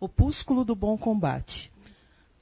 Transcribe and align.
Opúsculo 0.00 0.64
do 0.64 0.76
Bom 0.76 0.96
Combate. 0.96 1.72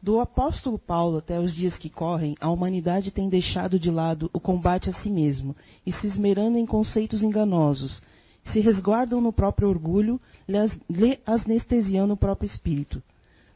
Do 0.02 0.20
apóstolo 0.20 0.78
Paulo 0.78 1.16
até 1.16 1.40
os 1.40 1.54
dias 1.54 1.78
que 1.78 1.88
correm, 1.88 2.34
a 2.38 2.50
humanidade 2.50 3.10
tem 3.10 3.30
deixado 3.30 3.78
de 3.78 3.90
lado 3.90 4.28
o 4.30 4.38
combate 4.38 4.90
a 4.90 4.92
si 4.92 5.08
mesmo 5.08 5.56
e 5.86 5.90
se 5.90 6.06
esmerando 6.06 6.58
em 6.58 6.66
conceitos 6.66 7.22
enganosos, 7.22 8.02
se 8.44 8.60
resguardam 8.60 9.22
no 9.22 9.32
próprio 9.32 9.70
orgulho, 9.70 10.20
lhe 10.46 11.18
anestesiando 11.24 12.12
o 12.12 12.16
próprio 12.16 12.46
espírito. 12.46 13.02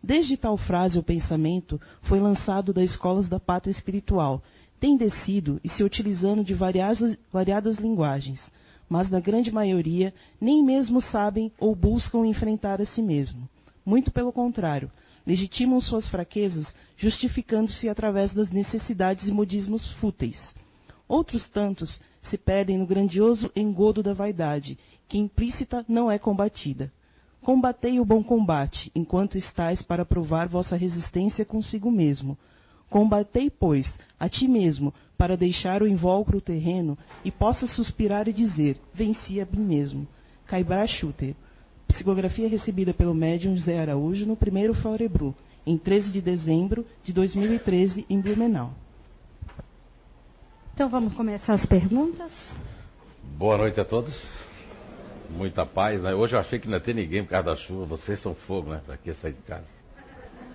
Desde 0.03 0.35
tal 0.35 0.57
frase 0.57 0.96
ou 0.96 1.05
pensamento 1.05 1.79
foi 2.01 2.19
lançado 2.21 2.73
das 2.73 2.93
escolas 2.93 3.29
da 3.29 3.39
pátria 3.39 3.71
espiritual, 3.71 4.43
tem 4.80 4.96
descido 4.96 5.61
e 5.62 5.69
se 5.69 5.85
utilizando 5.85 6.43
de 6.43 6.55
variadas, 6.55 7.19
variadas 7.30 7.77
linguagens, 7.77 8.41
mas 8.89 9.11
na 9.11 9.21
grande 9.21 9.53
maioria 9.53 10.14
nem 10.41 10.64
mesmo 10.64 11.03
sabem 11.03 11.53
ou 11.61 11.77
buscam 11.77 12.27
enfrentar 12.27 12.80
a 12.80 12.87
si 12.87 13.03
mesmo. 13.03 13.46
Muito 13.85 14.11
pelo 14.11 14.33
contrário, 14.33 14.91
legitimam 15.27 15.80
suas 15.80 16.09
fraquezas, 16.09 16.75
justificando-se 16.97 17.88
através 17.88 18.33
das 18.33 18.51
necessidades 18.51 19.27
e 19.27 19.33
modismos 19.33 19.91
fúteis. 19.95 20.38
Outros 21.09 21.48
tantos 21.48 22.01
se 22.23 22.38
perdem 22.38 22.79
no 22.79 22.87
grandioso 22.87 23.51
engodo 23.57 24.02
da 24.02 24.12
vaidade, 24.12 24.79
que 25.09 25.19
implícita 25.19 25.85
não 25.88 26.11
é 26.11 26.19
combatida. 26.19 26.93
Combatei 27.43 27.98
o 27.98 28.05
bom 28.05 28.23
combate, 28.23 28.93
enquanto 28.95 29.38
estais 29.38 29.83
para 29.83 30.05
provar 30.05 30.47
vossa 30.47 30.77
resistência 30.77 31.45
consigo 31.45 31.91
mesmo. 31.91 32.37
Combatei, 32.91 33.49
pois, 33.49 33.93
a 34.19 34.29
ti 34.29 34.47
mesmo, 34.47 34.93
para 35.16 35.37
deixar 35.37 35.83
o 35.83 35.88
invólucro 35.88 36.41
terreno 36.41 36.99
e 37.24 37.30
possa 37.30 37.66
suspirar 37.66 38.29
e 38.29 38.33
dizer: 38.33 38.79
Venci 38.93 39.41
a 39.41 39.47
mim 39.47 39.65
mesmo. 39.65 40.07
Caibra 40.47 40.87
Schutter. 40.87 41.35
Psicografia 41.93 42.49
recebida 42.49 42.95
pelo 42.95 43.12
médium 43.12 43.57
José 43.57 43.79
Araújo 43.79 44.25
no 44.25 44.37
primeiro 44.37 44.73
Florebru, 44.75 45.35
em 45.67 45.77
13 45.77 46.11
de 46.11 46.21
dezembro 46.21 46.87
de 47.03 47.13
2013, 47.13 48.07
em 48.09 48.21
Blumenau. 48.21 48.73
Então 50.73 50.88
vamos 50.88 51.15
começar 51.15 51.55
as 51.55 51.66
perguntas. 51.66 52.32
Boa 53.37 53.59
noite 53.59 53.80
a 53.80 53.85
todos. 53.85 54.15
Muita 55.30 55.66
paz. 55.66 56.01
Né? 56.01 56.15
Hoje 56.15 56.37
eu 56.37 56.41
achei 56.41 56.59
que 56.60 56.69
não 56.69 56.74
ia 56.74 56.80
ter 56.80 56.95
ninguém 56.95 57.24
por 57.24 57.30
causa 57.30 57.47
da 57.47 57.57
chuva. 57.57 57.85
Vocês 57.87 58.23
são 58.23 58.35
fogo, 58.35 58.71
né? 58.71 58.80
Para 58.87 58.97
que 58.97 59.13
sair 59.15 59.32
de 59.32 59.43
casa? 59.43 59.69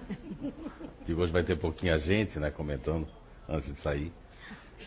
Digo, 1.05 1.21
hoje 1.21 1.33
vai 1.33 1.43
ter 1.43 1.57
pouquinha 1.57 1.99
gente, 1.99 2.39
né? 2.39 2.49
Comentando 2.49 3.07
antes 3.47 3.71
de 3.73 3.81
sair. 3.81 4.11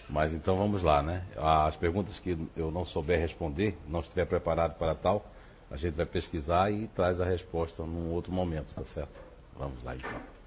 Mas 0.08 0.32
então 0.32 0.56
vamos 0.56 0.82
lá, 0.82 1.02
né? 1.02 1.22
As 1.36 1.76
perguntas 1.76 2.18
que 2.20 2.36
eu 2.56 2.70
não 2.70 2.86
souber 2.86 3.20
responder, 3.20 3.76
não 3.86 4.00
estiver 4.00 4.26
preparado 4.26 4.78
para 4.78 4.94
tal, 4.94 5.24
a 5.70 5.76
gente 5.76 5.94
vai 5.94 6.06
pesquisar 6.06 6.70
e 6.70 6.88
traz 6.88 7.20
a 7.20 7.24
resposta 7.24 7.82
num 7.84 8.12
outro 8.12 8.32
momento, 8.32 8.74
tá 8.74 8.84
certo? 8.94 9.18
Vamos 9.58 9.82
lá 9.84 9.94
então. 9.96 10.38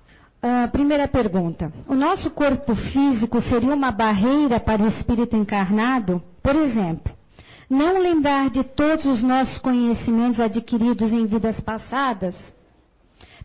Uh, 0.44 0.72
primeira 0.72 1.08
pergunta. 1.08 1.72
O 1.88 1.94
nosso 1.94 2.32
corpo 2.32 2.76
físico 2.76 3.40
seria 3.42 3.76
uma 3.76 3.92
barreira 3.92 4.60
para 4.60 4.82
o 4.82 4.88
espírito 4.88 5.36
encarnado? 5.36 6.22
Por 6.42 6.56
exemplo, 6.56 7.14
não 7.70 8.00
lembrar 8.00 8.50
de 8.50 8.64
todos 8.64 9.06
os 9.06 9.22
nossos 9.22 9.60
conhecimentos 9.60 10.40
adquiridos 10.40 11.12
em 11.12 11.28
vidas 11.28 11.60
passadas? 11.60 12.36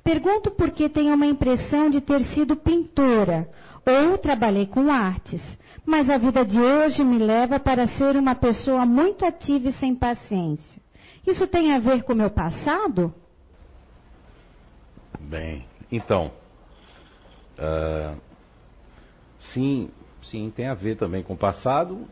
Pergunto 0.02 0.50
porque 0.52 0.88
tenho 0.88 1.14
uma 1.14 1.26
impressão 1.26 1.90
de 1.90 2.00
ter 2.00 2.20
sido 2.32 2.56
pintora 2.56 3.46
ou 3.84 4.16
trabalhei 4.16 4.66
com 4.66 4.90
artes, 4.90 5.42
mas 5.84 6.08
a 6.08 6.16
vida 6.16 6.44
de 6.44 6.58
hoje 6.58 7.04
me 7.04 7.18
leva 7.18 7.60
para 7.60 7.86
ser 7.88 8.16
uma 8.16 8.34
pessoa 8.34 8.86
muito 8.86 9.24
ativa 9.26 9.68
e 9.68 9.72
sem 9.74 9.94
paciência. 9.94 10.85
Isso 11.26 11.46
tem 11.46 11.72
a 11.72 11.78
ver 11.78 12.04
com 12.04 12.12
o 12.12 12.16
meu 12.16 12.30
passado? 12.30 13.12
Bem, 15.18 15.66
então. 15.90 16.30
Uh, 17.58 18.20
sim, 19.52 19.90
sim, 20.22 20.52
tem 20.54 20.68
a 20.68 20.74
ver 20.74 20.96
também 20.96 21.22
com 21.22 21.34
o 21.34 21.36
passado 21.36 22.06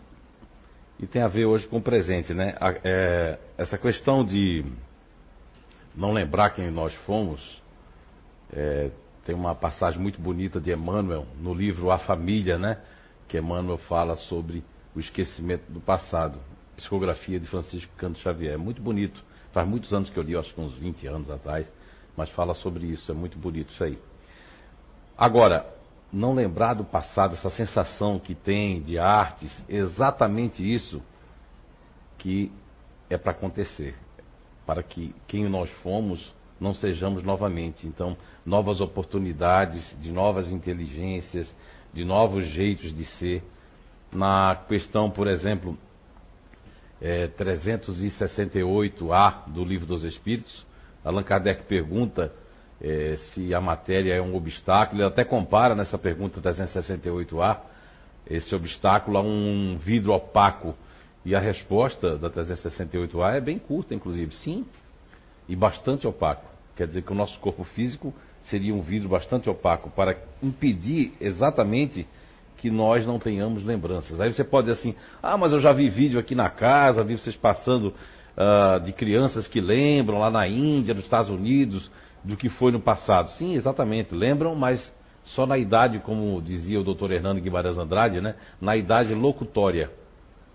e 0.99 1.07
tem 1.07 1.23
a 1.23 1.29
ver 1.29 1.45
hoje 1.45 1.69
com 1.69 1.77
o 1.77 1.83
presente, 1.83 2.35
né? 2.35 2.57
É, 2.83 3.39
essa 3.57 3.79
questão 3.79 4.25
de 4.25 4.65
não 5.95 6.13
lembrar 6.13 6.51
quem 6.51 6.71
nós 6.71 6.95
fomos, 7.07 7.63
é, 8.53 8.91
tem 9.25 9.35
uma 9.35 9.55
passagem 9.55 10.01
muito 10.01 10.21
bonita 10.21 10.61
de 10.61 10.73
Emmanuel 10.73 11.27
no 11.41 11.55
livro 11.55 11.91
A 11.91 11.99
Família, 11.99 12.59
né? 12.59 12.79
Que 13.29 13.39
Emmanuel 13.39 13.79
fala 13.79 14.17
sobre 14.17 14.65
o 14.95 14.99
esquecimento 14.99 15.71
do 15.71 15.81
passado 15.81 16.39
psicografia 16.77 17.39
de 17.41 17.47
Francisco 17.47 17.93
Canto 17.97 18.19
Xavier. 18.19 18.55
É 18.55 18.57
muito 18.57 18.83
bonito. 18.83 19.23
Faz 19.53 19.67
muitos 19.69 19.93
anos 19.93 20.11
que 20.11 20.19
eu 20.19 20.23
li, 20.23 20.37
acho 20.37 20.53
que 20.53 20.61
uns 20.61 20.75
20 20.75 21.07
anos 21.07 21.31
atrás, 21.31 21.71
mas 22.17 22.29
fala 22.31 22.55
sobre 22.55 22.87
isso. 22.87 23.11
É 23.11 23.15
muito 23.15 23.39
bonito 23.39 23.71
isso 23.73 23.85
aí. 23.85 23.99
Agora, 25.17 25.65
não 26.13 26.35
lembrar 26.35 26.75
do 26.75 26.85
passado, 26.85 27.35
essa 27.35 27.51
sensação 27.51 28.19
que 28.19 28.35
tem 28.35 28.83
de 28.83 28.99
artes, 28.99 29.65
exatamente 29.69 30.63
isso 30.63 31.03
que 32.19 32.53
é 33.09 33.17
para 33.17 33.33
acontecer. 33.33 33.97
Para 34.67 34.83
que 34.83 35.15
quem 35.27 35.49
nós 35.49 35.71
fomos 35.83 36.33
não 36.61 36.75
sejamos 36.75 37.23
novamente. 37.23 37.87
Então, 37.87 38.17
novas 38.45 38.81
oportunidades, 38.81 39.97
de 40.01 40.11
novas 40.11 40.51
inteligências, 40.51 41.55
de 41.93 42.05
novos 42.05 42.47
jeitos 42.47 42.95
de 42.95 43.05
ser. 43.05 43.43
Na 44.13 44.57
questão, 44.69 45.11
por 45.11 45.27
exemplo, 45.27 45.77
é, 47.05 47.29
368A 47.29 49.47
do 49.49 49.63
Livro 49.63 49.87
dos 49.87 50.03
Espíritos, 50.05 50.65
Allan 51.05 51.23
Kardec 51.23 51.65
pergunta 51.65 52.33
é, 52.81 53.17
se 53.17 53.55
a 53.55 53.61
matéria 53.61 54.15
é 54.15 54.23
um 54.23 54.35
obstáculo, 54.35 55.03
ele 55.03 55.09
até 55.09 55.23
compara 55.23 55.75
nessa 55.75 55.99
pergunta 55.99 56.41
368A 56.41 57.59
esse 58.27 58.55
obstáculo 58.55 59.19
a 59.19 59.21
um 59.21 59.77
vidro 59.77 60.15
opaco. 60.15 60.75
E 61.27 61.35
a 61.35 61.41
resposta 61.41 62.17
da 62.17 62.31
368A 62.31 63.35
é 63.35 63.41
bem 63.41 63.59
curta, 63.59 63.95
inclusive, 63.95 64.35
sim, 64.35 64.65
e 65.47 65.55
bastante 65.55 66.07
opaco. 66.07 66.47
Quer 66.75 66.87
dizer 66.87 67.03
que 67.03 67.13
o 67.13 67.15
nosso 67.15 67.39
corpo 67.39 67.65
físico 67.65 68.15
seria 68.45 68.75
um 68.75 68.81
vidro 68.81 69.11
bastante 69.11 69.51
opaco 69.51 69.91
para 69.91 70.17
impedir 70.43 71.13
exatamente 71.21 72.07
que 72.65 72.71
nós 72.71 73.07
não 73.07 73.19
tenhamos 73.19 73.63
lembranças. 73.63 74.19
Aí 74.19 74.33
você 74.33 74.43
pode 74.43 74.69
dizer 74.69 74.81
assim: 74.81 74.95
ah, 75.23 75.37
mas 75.37 75.53
eu 75.53 75.61
já 75.61 75.71
vi 75.71 75.91
vídeo 75.91 76.19
aqui 76.19 76.35
na 76.35 76.49
casa, 76.49 77.05
vi 77.05 77.19
vocês 77.19 77.37
passando 77.37 77.89
uh, 77.89 78.81
de 78.83 78.91
crianças 78.91 79.47
que 79.47 79.61
lembram 79.61 80.19
lá 80.19 80.31
na 80.31 80.49
Índia, 80.49 80.95
nos 80.95 81.05
Estados 81.05 81.29
Unidos, 81.29 81.91
do 82.25 82.39
que 82.39 82.49
foi 82.49 82.73
no 82.73 82.81
passado. 82.81 83.29
Sim, 83.33 83.53
exatamente, 83.53 84.15
lembram, 84.15 84.55
mas 84.55 84.91
só 85.25 85.45
na 85.45 85.59
idade, 85.59 85.99
como 85.99 86.41
dizia 86.41 86.81
o 86.81 86.83
doutor 86.83 87.13
Hernando 87.13 87.39
Guimarães 87.39 87.77
Andrade, 87.77 88.23
né? 88.23 88.35
na 88.59 88.75
idade 88.79 89.15
locutória. 89.15 89.91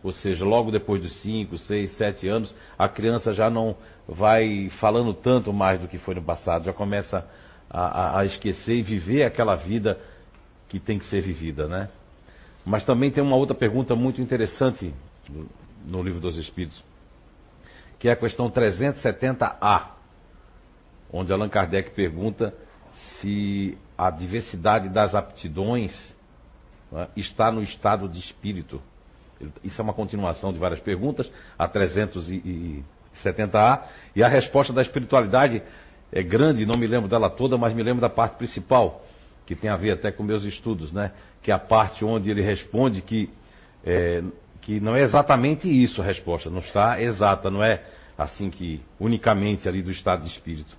Ou 0.02 0.12
seja, 0.12 0.44
logo 0.44 0.72
depois 0.72 1.00
dos 1.00 1.14
5, 1.22 1.60
6, 1.60 1.92
7 1.96 2.28
anos, 2.28 2.56
a 2.76 2.90
criança 2.90 3.34
já 3.34 3.52
não 3.52 3.76
vai 4.08 4.72
falando 4.80 5.14
tanto 5.14 5.54
mais 5.54 5.80
do 5.80 5.88
que 5.88 6.00
foi 6.00 6.16
no 6.16 6.24
passado, 6.24 6.66
já 6.66 6.74
começa 6.74 7.24
a, 7.70 7.82
a, 7.82 8.20
a 8.22 8.26
esquecer 8.26 8.78
e 8.78 8.82
viver 8.82 9.26
aquela 9.26 9.56
vida 9.56 10.00
que 10.70 10.80
tem 10.80 10.98
que 10.98 11.06
ser 11.06 11.22
vivida, 11.22 11.68
né? 11.68 11.90
Mas 12.66 12.84
também 12.84 13.12
tem 13.12 13.24
uma 13.24 13.36
outra 13.36 13.56
pergunta 13.56 13.96
muito 13.96 14.22
interessante 14.22 14.94
no 15.86 16.04
Livro 16.04 16.20
dos 16.20 16.38
Espíritos, 16.38 16.84
que 17.98 18.10
é 18.10 18.12
a 18.12 18.16
questão 18.16 18.50
370A, 18.50 19.88
onde 21.12 21.34
Allan 21.34 21.50
Kardec 21.50 21.92
pergunta 21.92 22.54
se 22.94 23.78
a 23.98 24.10
diversidade 24.10 24.90
das 24.90 25.16
aptidões 25.16 26.16
né, 26.92 27.08
está 27.16 27.52
no 27.52 27.62
estado 27.62 28.08
de 28.08 28.20
espírito. 28.20 28.82
Isso 29.64 29.80
é 29.80 29.84
uma 29.84 29.94
continuação 29.94 30.52
de 30.52 30.60
várias 30.60 30.82
perguntas, 30.82 31.32
a 31.58 31.68
370A, 31.68 33.84
e 34.16 34.24
a 34.24 34.28
resposta 34.28 34.74
da 34.74 34.82
espiritualidade 34.82 35.62
é 36.12 36.24
grande, 36.24 36.66
não 36.66 36.78
me 36.78 36.88
lembro 36.88 37.08
dela 37.08 37.30
toda, 37.30 37.58
mas 37.58 37.74
me 37.74 37.84
lembro 37.84 38.02
da 38.02 38.10
parte 38.10 38.38
principal, 38.38 39.06
que 39.50 39.56
tem 39.56 39.72
a 39.72 39.76
ver 39.76 39.94
até 39.94 40.12
com 40.12 40.22
meus 40.22 40.44
estudos, 40.44 40.92
né? 40.92 41.12
Que 41.42 41.50
é 41.50 41.54
a 41.56 41.58
parte 41.58 42.06
onde 42.06 42.30
ele 42.30 42.40
responde 42.40 43.02
que, 43.02 43.32
é, 43.84 44.22
que 44.62 44.80
não 44.80 44.96
é 44.96 45.02
exatamente 45.02 45.68
isso 45.68 46.04
a 46.04 46.06
resposta, 46.06 46.52
não 46.52 46.60
está 46.60 47.02
exata, 47.02 47.50
não 47.50 47.64
é 47.64 47.84
assim 48.16 48.52
que 48.52 48.80
unicamente 49.00 49.68
ali 49.68 49.82
do 49.82 49.90
estado 49.90 50.22
de 50.22 50.28
espírito, 50.28 50.78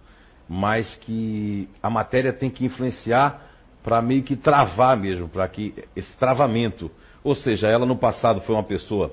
mas 0.49 0.95
que 0.99 1.69
a 1.83 1.91
matéria 1.91 2.33
tem 2.33 2.49
que 2.49 2.65
influenciar 2.65 3.45
para 3.83 4.01
meio 4.01 4.23
que 4.23 4.37
travar 4.37 4.97
mesmo, 4.97 5.29
para 5.29 5.49
que 5.49 5.75
esse 5.97 6.17
travamento, 6.17 6.93
ou 7.25 7.35
seja, 7.35 7.67
ela 7.67 7.85
no 7.85 7.97
passado 7.97 8.41
foi 8.43 8.55
uma 8.55 8.63
pessoa, 8.63 9.13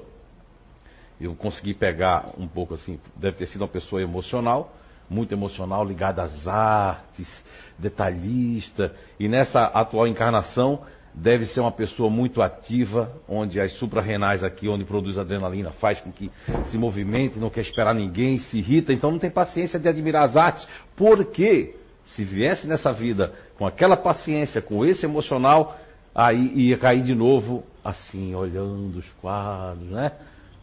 eu 1.19 1.33
consegui 1.33 1.74
pegar 1.74 2.30
um 2.38 2.48
pouco 2.48 2.75
assim, 2.75 3.00
deve 3.15 3.38
ter 3.38 3.48
sido 3.48 3.62
uma 3.62 3.68
pessoa 3.68 4.03
emocional, 4.03 4.77
muito 5.09 5.33
emocional, 5.33 5.86
ligada 5.86 6.21
às 6.21 6.48
artes, 6.48 7.27
detalhista, 7.77 8.94
e 9.19 9.27
nessa 9.27 9.59
atual 9.65 10.07
encarnação 10.07 10.81
deve 11.13 11.45
ser 11.48 11.62
uma 11.62 11.71
pessoa 11.71 12.09
muito 12.09 12.42
ativa, 12.44 13.12
onde 13.27 13.59
as 13.59 13.71
suprarrenais 13.74 14.44
aqui, 14.44 14.68
onde 14.68 14.86
produz 14.86 15.18
adrenalina, 15.18 15.71
faz 15.71 16.00
com 16.00 16.12
que 16.12 16.30
se 16.65 16.77
movimente, 16.77 17.39
não 17.39 17.50
quer 17.50 17.62
esperar 17.62 17.95
ninguém, 17.95 18.38
se 18.38 18.59
irrita, 18.59 18.94
então 18.94 19.09
não 19.12 19.18
tem 19.18 19.31
paciência 19.31 19.80
de 19.80 19.89
admirar 19.89 20.25
as 20.25 20.36
artes, 20.36 20.68
porque 20.95 21.74
Se 22.15 22.24
viesse 22.24 22.68
nessa 22.68 22.94
vida 22.94 23.33
com 23.57 23.65
aquela 23.65 23.98
paciência, 23.98 24.62
com 24.62 24.86
esse 24.86 25.06
emocional, 25.06 25.77
aí 26.15 26.51
ia 26.56 26.77
cair 26.77 27.03
de 27.03 27.13
novo 27.13 27.63
assim, 27.83 28.33
olhando 28.33 28.98
os 28.98 29.12
quadros, 29.21 29.89
né? 29.89 30.12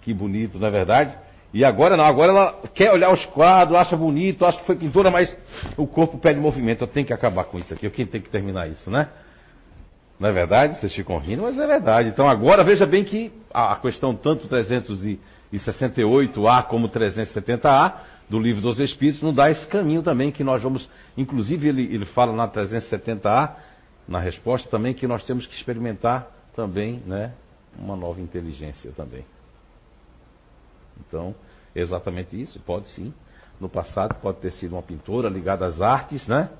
Que 0.02 0.12
bonito, 0.14 0.58
não 0.58 0.68
é 0.68 0.70
verdade? 0.70 1.16
E 1.54 1.64
agora 1.64 1.96
não, 1.96 2.04
agora 2.04 2.32
ela 2.32 2.62
quer 2.74 2.92
olhar 2.92 3.10
os 3.12 3.24
quadros, 3.26 3.78
acha 3.78 3.96
bonito, 3.96 4.44
acha 4.44 4.58
que 4.58 4.66
foi 4.66 4.74
pintura, 4.74 5.08
mas 5.08 5.32
o 5.76 5.86
corpo 5.86 6.18
pede 6.18 6.40
movimento. 6.40 6.82
Eu 6.82 6.88
tenho 6.88 7.06
que 7.06 7.12
acabar 7.12 7.44
com 7.44 7.60
isso 7.60 7.72
aqui, 7.72 7.88
quem 7.90 8.04
tem 8.04 8.20
que 8.20 8.28
terminar 8.28 8.68
isso, 8.68 8.90
né? 8.90 9.08
Não 10.18 10.28
é 10.28 10.32
verdade? 10.32 10.80
Vocês 10.80 10.92
ficam 10.92 11.16
rindo, 11.16 11.42
mas 11.42 11.56
é 11.56 11.64
verdade. 11.64 12.08
Então 12.08 12.26
agora 12.26 12.64
veja 12.64 12.84
bem 12.84 13.04
que 13.04 13.32
a 13.52 13.76
questão 13.76 14.16
tanto 14.16 14.48
368A 14.48 16.64
como 16.64 16.88
370A 16.88 17.92
do 18.28 18.40
livro 18.40 18.60
dos 18.60 18.80
Espíritos 18.80 19.22
nos 19.22 19.36
dá 19.36 19.48
esse 19.48 19.64
caminho 19.68 20.02
também 20.02 20.32
que 20.32 20.42
nós 20.42 20.60
vamos, 20.60 20.90
inclusive 21.16 21.68
ele, 21.68 21.82
ele 21.82 22.04
fala 22.04 22.32
na 22.32 22.48
370A, 22.48 23.52
na 24.08 24.18
resposta 24.18 24.68
também, 24.68 24.92
que 24.92 25.06
nós 25.06 25.22
temos 25.22 25.46
que 25.46 25.54
experimentar 25.54 26.26
também, 26.56 27.00
né, 27.06 27.30
uma 27.78 27.94
nova 27.94 28.20
inteligência 28.20 28.90
também. 28.96 29.24
Então, 31.00 31.34
exatamente 31.74 32.40
isso, 32.40 32.60
pode 32.60 32.88
sim. 32.88 33.12
No 33.60 33.68
passado 33.68 34.14
pode 34.20 34.38
ter 34.38 34.52
sido 34.52 34.74
uma 34.74 34.82
pintora 34.82 35.28
ligada 35.28 35.64
às 35.64 35.80
artes, 35.80 36.26
né? 36.26 36.50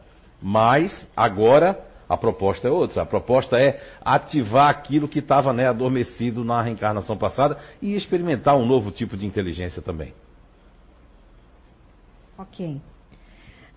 Mas 0.41 1.11
agora 1.17 1.79
a 2.09 2.17
proposta 2.17 2.69
é 2.69 2.71
outra. 2.71 3.03
A 3.03 3.07
proposta 3.07 3.57
é 3.57 3.81
ativar 4.05 4.69
aquilo 4.69 5.09
que 5.09 5.19
estava 5.19 5.53
né, 5.53 5.67
adormecido 5.67 6.45
na 6.45 6.63
reencarnação 6.63 7.17
passada 7.17 7.59
e 7.81 7.95
experimentar 7.95 8.57
um 8.57 8.67
novo 8.67 8.91
tipo 8.91 9.17
de 9.17 9.27
inteligência 9.27 9.81
também. 9.81 10.15
Ok. 12.39 12.81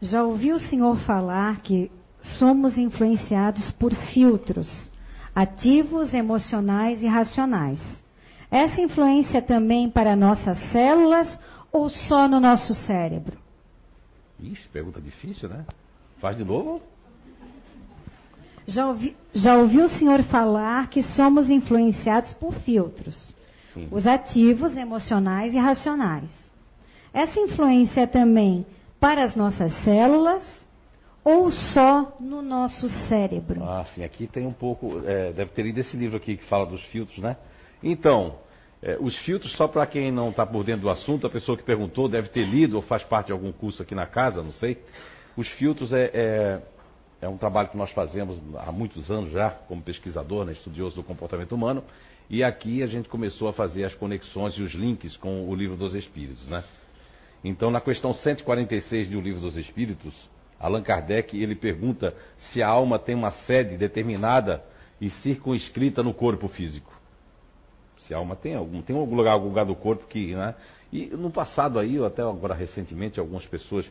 Já 0.02 0.24
ouviu 0.24 0.56
o 0.56 0.60
senhor 0.60 0.98
falar 1.00 1.62
que 1.62 1.92
somos 2.22 2.78
influenciados 2.78 3.72
por 3.72 3.94
filtros 3.94 4.90
ativos, 5.34 6.14
emocionais 6.14 7.02
e 7.04 7.08
racionais. 7.08 7.80
Essa 8.50 8.80
influência 8.80 9.42
também 9.42 9.90
para 9.90 10.16
nossas 10.16 10.58
células 10.72 11.40
ou 11.72 11.90
só 11.90 12.28
no 12.28 12.40
nosso 12.40 12.74
cérebro? 12.74 13.38
Ixi, 14.40 14.68
pergunta 14.70 15.02
difícil, 15.02 15.50
né? 15.50 15.66
Faz 16.20 16.38
de 16.38 16.44
novo. 16.44 16.82
Já, 18.66 18.88
ouvi, 18.88 19.16
já 19.34 19.58
ouviu 19.58 19.86
o 19.86 19.90
senhor 19.90 20.24
falar 20.24 20.90
que 20.90 21.02
somos 21.02 21.50
influenciados 21.50 22.34
por 22.34 22.54
filtros, 22.54 23.34
Sim. 23.74 23.88
os 23.92 24.06
ativos, 24.06 24.76
emocionais 24.76 25.54
e 25.54 25.58
racionais. 25.58 26.30
Essa 27.14 27.40
influência 27.40 28.02
é 28.02 28.08
também 28.08 28.66
para 29.00 29.24
as 29.24 29.36
nossas 29.36 29.72
células 29.84 30.44
ou 31.24 31.52
só 31.52 32.18
no 32.20 32.42
nosso 32.42 32.88
cérebro? 33.08 33.64
Ah, 33.64 33.86
sim, 33.94 34.04
aqui 34.04 34.28
tem 34.28 34.46
um 34.46 34.54
pouco, 34.54 35.02
é, 35.06 35.32
deve 35.34 35.52
ter 35.52 35.64
lido 35.64 35.80
esse 35.80 35.96
livro 35.98 36.18
aqui 36.18 36.38
que 36.38 36.46
fala 36.46 36.66
dos 36.66 36.84
filtros, 36.86 37.20
né? 37.20 37.38
Então, 37.82 38.40
é, 38.82 38.98
os 39.00 39.18
filtros, 39.20 39.52
só 39.54 39.68
para 39.68 39.86
quem 39.86 40.12
não 40.12 40.30
está 40.30 40.46
por 40.46 40.64
dentro 40.64 40.82
do 40.82 40.90
assunto, 40.90 41.26
a 41.26 41.30
pessoa 41.30 41.58
que 41.58 41.64
perguntou 41.64 42.08
deve 42.08 42.30
ter 42.30 42.46
lido 42.46 42.76
ou 42.76 42.82
faz 42.82 43.04
parte 43.04 43.28
de 43.28 43.32
algum 43.32 43.52
curso 43.52 43.82
aqui 43.82 43.96
na 43.96 44.06
casa, 44.06 44.44
não 44.44 44.54
sei. 44.54 44.78
Os 45.36 45.48
filtros 45.50 45.92
é, 45.94 46.12
é, 46.14 46.62
é 47.22 47.28
um 47.28 47.38
trabalho 47.38 47.70
que 47.70 47.78
nós 47.78 47.92
fazemos 47.92 48.42
há 48.58 48.72
muitos 48.72 49.10
anos 49.10 49.32
já, 49.32 49.50
como 49.50 49.82
pesquisador, 49.82 50.46
né, 50.46 50.52
estudioso 50.54 50.96
do 50.96 51.04
comportamento 51.04 51.54
humano, 51.54 51.84
e 52.30 52.44
aqui 52.44 52.84
a 52.84 52.88
gente 52.88 53.08
começou 53.08 53.48
a 53.48 53.54
fazer 53.54 53.84
as 53.86 53.96
conexões 53.96 54.54
e 54.56 54.62
os 54.62 54.74
links 54.74 55.16
com 55.18 55.48
o 55.48 55.56
Livro 55.56 55.78
dos 55.78 55.96
Espíritos, 55.96 56.46
né? 56.48 56.64
Então, 57.44 57.72
na 57.72 57.80
questão 57.80 58.14
146 58.14 59.10
do 59.10 59.22
Livro 59.22 59.40
dos 59.40 59.56
Espíritos, 59.56 60.14
Allan 60.60 60.82
Kardec 60.82 61.40
ele 61.40 61.56
pergunta 61.56 62.14
se 62.38 62.62
a 62.62 62.68
alma 62.68 63.00
tem 63.00 63.16
uma 63.16 63.32
sede 63.32 63.78
determinada 63.78 64.64
e 65.00 65.10
circunscrita 65.10 66.04
no 66.04 66.14
corpo 66.14 66.48
físico. 66.48 66.97
Alma 68.14 68.36
tem 68.36 68.56
algum, 68.56 68.82
tem 68.82 68.96
algum 68.96 69.16
lugar, 69.16 69.34
algum 69.34 69.48
lugar 69.48 69.66
do 69.66 69.76
corpo 69.76 70.08
que, 70.08 70.36
né? 70.36 70.56
E 70.92 71.08
no 71.08 71.30
passado 71.30 71.80
aí, 71.80 72.04
até 72.04 72.22
agora 72.22 72.54
recentemente, 72.54 73.20
algumas 73.20 73.46
pessoas, 73.46 73.86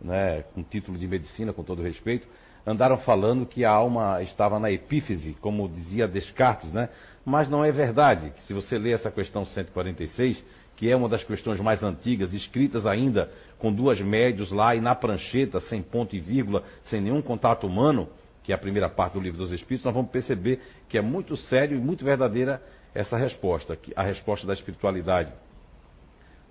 né, 0.00 0.44
com 0.54 0.62
título 0.62 0.98
de 0.98 1.06
medicina, 1.08 1.52
com 1.52 1.62
todo 1.62 1.82
respeito, 1.82 2.28
andaram 2.66 2.98
falando 2.98 3.46
que 3.46 3.64
a 3.64 3.70
alma 3.70 4.22
estava 4.22 4.58
na 4.58 4.70
epífise, 4.70 5.36
como 5.40 5.68
dizia 5.68 6.06
Descartes, 6.06 6.72
né? 6.72 6.88
Mas 7.24 7.48
não 7.48 7.64
é 7.64 7.72
verdade. 7.72 8.32
Se 8.46 8.52
você 8.52 8.78
lê 8.78 8.92
essa 8.92 9.10
questão 9.10 9.44
146, 9.44 10.44
que 10.76 10.90
é 10.90 10.96
uma 10.96 11.08
das 11.08 11.24
questões 11.24 11.60
mais 11.60 11.82
antigas, 11.82 12.32
escritas 12.32 12.86
ainda 12.86 13.30
com 13.58 13.72
duas 13.72 14.00
médios 14.00 14.50
lá 14.50 14.74
e 14.74 14.80
na 14.80 14.94
prancheta, 14.94 15.60
sem 15.60 15.82
ponto 15.82 16.16
e 16.16 16.20
vírgula, 16.20 16.62
sem 16.84 17.00
nenhum 17.00 17.22
contato 17.22 17.66
humano, 17.66 18.08
que 18.42 18.52
é 18.52 18.54
a 18.54 18.58
primeira 18.58 18.88
parte 18.88 19.14
do 19.14 19.20
livro 19.20 19.38
dos 19.38 19.52
Espíritos, 19.52 19.84
nós 19.84 19.94
vamos 19.94 20.10
perceber 20.10 20.60
que 20.88 20.98
é 20.98 21.00
muito 21.00 21.36
sério 21.36 21.76
e 21.76 21.80
muito 21.80 22.04
verdadeira 22.04 22.60
essa 22.94 23.16
resposta, 23.16 23.78
a 23.96 24.02
resposta 24.02 24.46
da 24.46 24.52
espiritualidade 24.52 25.32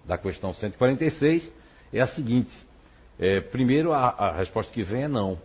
da 0.06 0.18
questão 0.18 0.54
146 0.54 1.52
é 1.94 2.02
a 2.02 2.08
seguinte: 2.08 2.52
é, 3.20 3.40
primeiro 3.40 3.94
a, 3.94 4.10
a, 4.10 4.32
resposta 4.38 4.72
que 4.74 4.84
vem 4.84 5.04
é 5.04 5.08
não, 5.08 5.38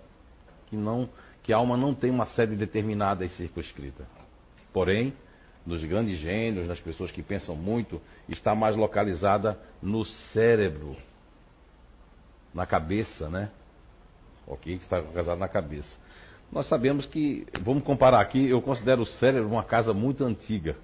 que 0.69 0.77
não, 0.77 1.09
que 1.43 1.53
a 1.53 1.57
alma 1.57 1.77
não 1.77 1.95
tem 1.95 2.11
uma 2.11 2.27
sede 2.27 2.57
determinada 2.57 3.25
e 3.25 3.29
circunscrita. 3.31 4.07
Porém, 4.73 5.13
nos 5.67 5.85
grandes 5.85 6.19
gênios, 6.19 6.67
nas 6.67 6.81
pessoas 6.81 7.11
que 7.11 7.23
pensam 7.23 7.57
muito, 7.57 8.01
está 8.29 8.55
mais 8.55 8.77
localizada 8.77 9.59
no 9.83 10.05
cérebro, 10.05 10.97
na 12.55 12.65
cabeça, 12.65 13.29
né? 13.29 13.51
Ok, 14.47 14.79
que 14.79 14.85
está 14.85 14.99
localizado 14.99 15.41
na 15.41 15.49
cabeça. 15.49 15.99
Nós 16.53 16.69
sabemos 16.69 17.07
que, 17.07 17.47
vamos 17.63 17.83
comparar 17.83 18.21
aqui, 18.21 18.49
eu 18.49 18.63
considero 18.63 19.03
o 19.03 19.07
cérebro 19.07 19.49
uma 19.51 19.65
casa 19.65 19.93
muito 19.93 20.25
antiga, 20.25 20.77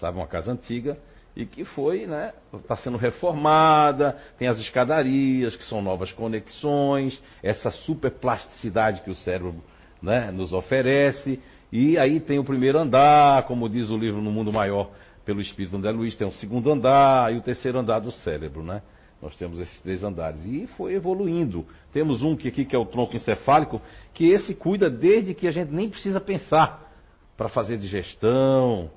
sabe, 0.00 0.18
uma 0.18 0.26
casa 0.26 0.52
antiga 0.52 0.98
e 1.36 1.44
que 1.44 1.64
foi, 1.64 2.06
né, 2.06 2.32
está 2.54 2.76
sendo 2.76 2.96
reformada, 2.96 4.16
tem 4.38 4.46
as 4.46 4.58
escadarias, 4.58 5.56
que 5.56 5.64
são 5.64 5.82
novas 5.82 6.12
conexões, 6.12 7.20
essa 7.42 7.70
super 7.70 8.12
plasticidade 8.12 9.02
que 9.02 9.10
o 9.10 9.14
cérebro 9.14 9.56
né, 10.00 10.30
nos 10.30 10.52
oferece, 10.52 11.40
e 11.72 11.98
aí 11.98 12.20
tem 12.20 12.38
o 12.38 12.44
primeiro 12.44 12.78
andar, 12.78 13.42
como 13.44 13.68
diz 13.68 13.90
o 13.90 13.96
livro 13.96 14.22
No 14.22 14.30
Mundo 14.30 14.52
Maior, 14.52 14.90
pelo 15.24 15.40
Espírito 15.40 15.76
André 15.76 15.90
Luiz, 15.90 16.14
tem 16.14 16.26
o 16.26 16.32
segundo 16.32 16.70
andar 16.70 17.32
e 17.32 17.36
o 17.36 17.40
terceiro 17.40 17.78
andar 17.78 17.98
do 17.98 18.12
cérebro, 18.12 18.62
né? 18.62 18.82
Nós 19.20 19.34
temos 19.36 19.58
esses 19.58 19.80
três 19.80 20.04
andares. 20.04 20.44
E 20.44 20.66
foi 20.76 20.92
evoluindo. 20.92 21.66
Temos 21.94 22.22
um 22.22 22.36
que 22.36 22.48
aqui 22.48 22.64
que 22.64 22.76
é 22.76 22.78
o 22.78 22.84
tronco 22.84 23.16
encefálico, 23.16 23.80
que 24.12 24.26
esse 24.26 24.54
cuida 24.54 24.90
desde 24.90 25.32
que 25.32 25.48
a 25.48 25.50
gente 25.50 25.72
nem 25.72 25.88
precisa 25.88 26.20
pensar 26.20 26.92
para 27.34 27.48
fazer 27.48 27.78
digestão, 27.78 28.90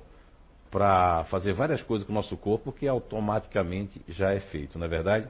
para 0.70 1.24
fazer 1.24 1.52
várias 1.52 1.82
coisas 1.82 2.06
com 2.06 2.12
o 2.12 2.14
nosso 2.14 2.36
corpo, 2.36 2.72
que 2.72 2.86
automaticamente 2.86 4.02
já 4.08 4.32
é 4.32 4.40
feito, 4.40 4.78
não 4.78 4.86
é 4.86 4.88
verdade? 4.88 5.28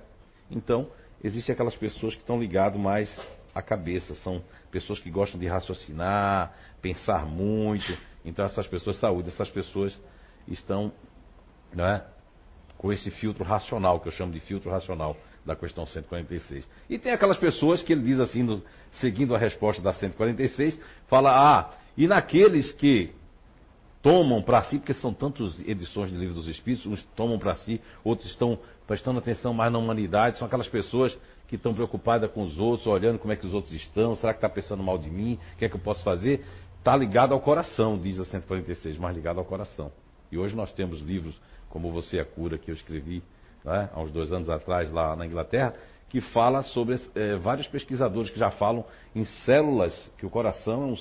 Então, 0.51 0.89
existem 1.23 1.53
aquelas 1.53 1.77
pessoas 1.77 2.15
que 2.15 2.21
estão 2.21 2.41
ligadas 2.41 2.81
mais 2.81 3.21
à 3.55 3.63
cabeça, 3.63 4.15
são 4.17 4.43
pessoas 4.71 4.99
que 4.99 5.11
gostam 5.11 5.39
de 5.39 5.47
raciocinar, 5.47 6.53
pensar 6.81 7.27
muito. 7.27 7.97
Então 8.25 8.45
essas 8.45 8.67
pessoas, 8.67 8.97
saúde, 8.97 9.29
essas 9.29 9.51
pessoas 9.51 9.99
estão 10.47 10.93
né, 11.73 12.05
com 12.77 12.93
esse 12.93 13.11
filtro 13.11 13.45
racional, 13.45 14.01
que 14.01 14.09
eu 14.09 14.13
chamo 14.13 14.33
de 14.33 14.41
filtro 14.41 14.71
racional 14.71 15.17
da 15.45 15.57
questão 15.57 15.87
146. 15.87 16.67
E 16.91 16.99
tem 16.99 17.13
aquelas 17.13 17.39
pessoas 17.39 17.83
que 17.83 17.93
ele 17.93 18.03
diz 18.03 18.21
assim, 18.21 18.43
no, 18.43 18.63
seguindo 18.93 19.35
a 19.35 19.39
resposta 19.39 19.81
da 19.81 19.93
146, 19.93 20.79
fala, 21.07 21.31
ah, 21.33 21.71
e 21.97 22.07
naqueles 22.07 22.73
que 22.73 23.13
tomam 24.03 24.43
para 24.43 24.63
si, 24.65 24.79
porque 24.79 24.95
são 24.95 25.13
tantas 25.13 25.59
edições 25.67 26.11
do 26.11 26.19
Livro 26.19 26.35
dos 26.35 26.49
Espíritos, 26.49 26.87
uns 26.87 27.05
tomam 27.17 27.39
para 27.39 27.55
si, 27.57 27.81
outros 28.05 28.31
estão 28.31 28.59
prestando 28.87 29.19
atenção 29.19 29.53
mais 29.53 29.73
na 29.73 29.79
humanidade, 29.79 30.39
são 30.39 30.47
aquelas 30.47 30.69
pessoas 30.69 31.19
que 31.47 31.57
estão 31.57 31.75
preocupadas 31.75 32.31
com 32.31 32.43
os 32.43 32.59
outros, 32.59 32.87
olhando 32.87 33.19
como 33.19 33.33
é 33.33 33.37
que 33.37 33.47
os 33.47 33.55
outros 33.55 33.75
estão, 33.75 34.15
será 34.15 34.33
que 34.33 34.39
está 34.39 34.49
pensando 34.49 34.83
mal 34.83 34.99
de 34.99 35.11
mim, 35.11 35.39
o 35.55 35.59
que 35.59 35.65
é 35.65 35.69
que 35.69 35.75
eu 35.75 35.81
posso 35.81 36.03
fazer? 36.03 36.45
Está 36.79 36.97
ligado 36.97 37.33
ao 37.33 37.41
coração, 37.41 37.99
diz 37.99 38.19
a 38.19 38.25
146, 38.25 38.99
mas 38.99 39.15
ligado 39.15 39.39
ao 39.39 39.45
coração. 39.45 39.91
E 40.31 40.39
hoje 40.39 40.55
nós 40.55 40.71
temos 40.73 41.01
livros 41.01 41.41
como 41.69 41.91
Você 41.93 42.19
é 42.19 42.21
a 42.21 42.25
Cura, 42.25 42.59
que 42.59 42.71
eu 42.71 42.75
escrevi 42.75 43.23
né, 43.65 43.91
há 43.93 44.01
uns 44.01 44.11
dois 44.11 44.33
anos 44.33 44.49
atrás 44.49 44.91
lá 44.91 45.17
na 45.17 45.27
Inglaterra, 45.27 45.75
que 46.09 46.21
fala 46.21 46.63
sobre 46.63 46.99
é, 47.15 47.37
vários 47.37 47.67
pesquisadores 47.67 48.31
que 48.31 48.39
já 48.39 48.51
falam 48.51 48.85
em 49.15 49.25
células, 49.25 50.11
que 50.17 50.25
o 50.25 50.31
coração 50.31 50.83
é, 50.83 50.87
um, 50.87 50.95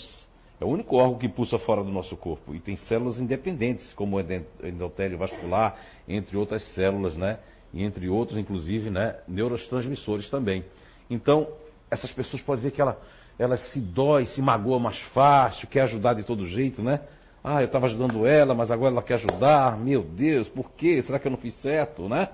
é, 0.60 0.66
o 0.66 0.68
único 0.68 0.96
órgão 0.96 1.20
que 1.20 1.30
pulsa 1.30 1.60
fora 1.60 1.84
do 1.84 1.92
nosso 1.92 2.16
corpo. 2.18 2.54
E 2.56 2.60
tem 2.60 2.76
células 2.76 3.20
independentes, 3.20 3.94
como 3.94 4.18
o 4.18 4.66
endotélio 4.66 5.18
vascular, 5.18 5.78
entre 6.08 6.36
outras 6.36 6.64
células, 6.74 7.16
né? 7.16 7.40
E 7.74 7.84
entre 7.84 8.10
outros, 8.10 8.38
inclusive, 8.40 8.90
né, 8.90 9.18
neurotransmissores 9.28 10.30
também. 10.30 10.64
Então, 11.10 11.48
essas 11.92 12.12
pessoas 12.12 12.42
podem 12.42 12.64
ver 12.64 12.72
que 12.72 12.82
ela, 12.82 13.00
ela 13.38 13.58
se 13.58 13.80
dói, 13.80 14.26
se 14.26 14.42
magoa 14.42 14.80
mais 14.80 15.00
fácil, 15.14 15.68
quer 15.68 15.82
ajudar 15.82 16.14
de 16.14 16.24
todo 16.24 16.46
jeito, 16.46 16.82
né? 16.82 17.02
Ah, 17.44 17.62
eu 17.62 17.68
estava 17.68 17.86
ajudando 17.86 18.26
ela, 18.26 18.54
mas 18.54 18.72
agora 18.72 18.92
ela 18.92 19.04
quer 19.04 19.16
ajudar. 19.16 19.78
Meu 19.78 20.04
Deus, 20.04 20.50
por 20.50 20.72
quê? 20.72 21.02
Será 21.04 21.20
que 21.20 21.28
eu 21.28 21.32
não 21.32 21.38
fiz 21.38 21.54
certo, 21.62 22.10
né? 22.10 22.30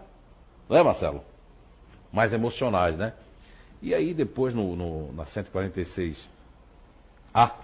Não 0.70 0.78
é, 0.78 0.84
Marcelo? 0.84 1.22
Mais 2.12 2.34
emocionais, 2.34 2.98
né? 2.98 3.14
E 3.82 3.94
aí 3.94 4.14
depois, 4.14 4.54
no, 4.54 4.76
no, 4.76 5.12
na 5.14 5.26
146A, 5.26 6.16
ah, 7.34 7.56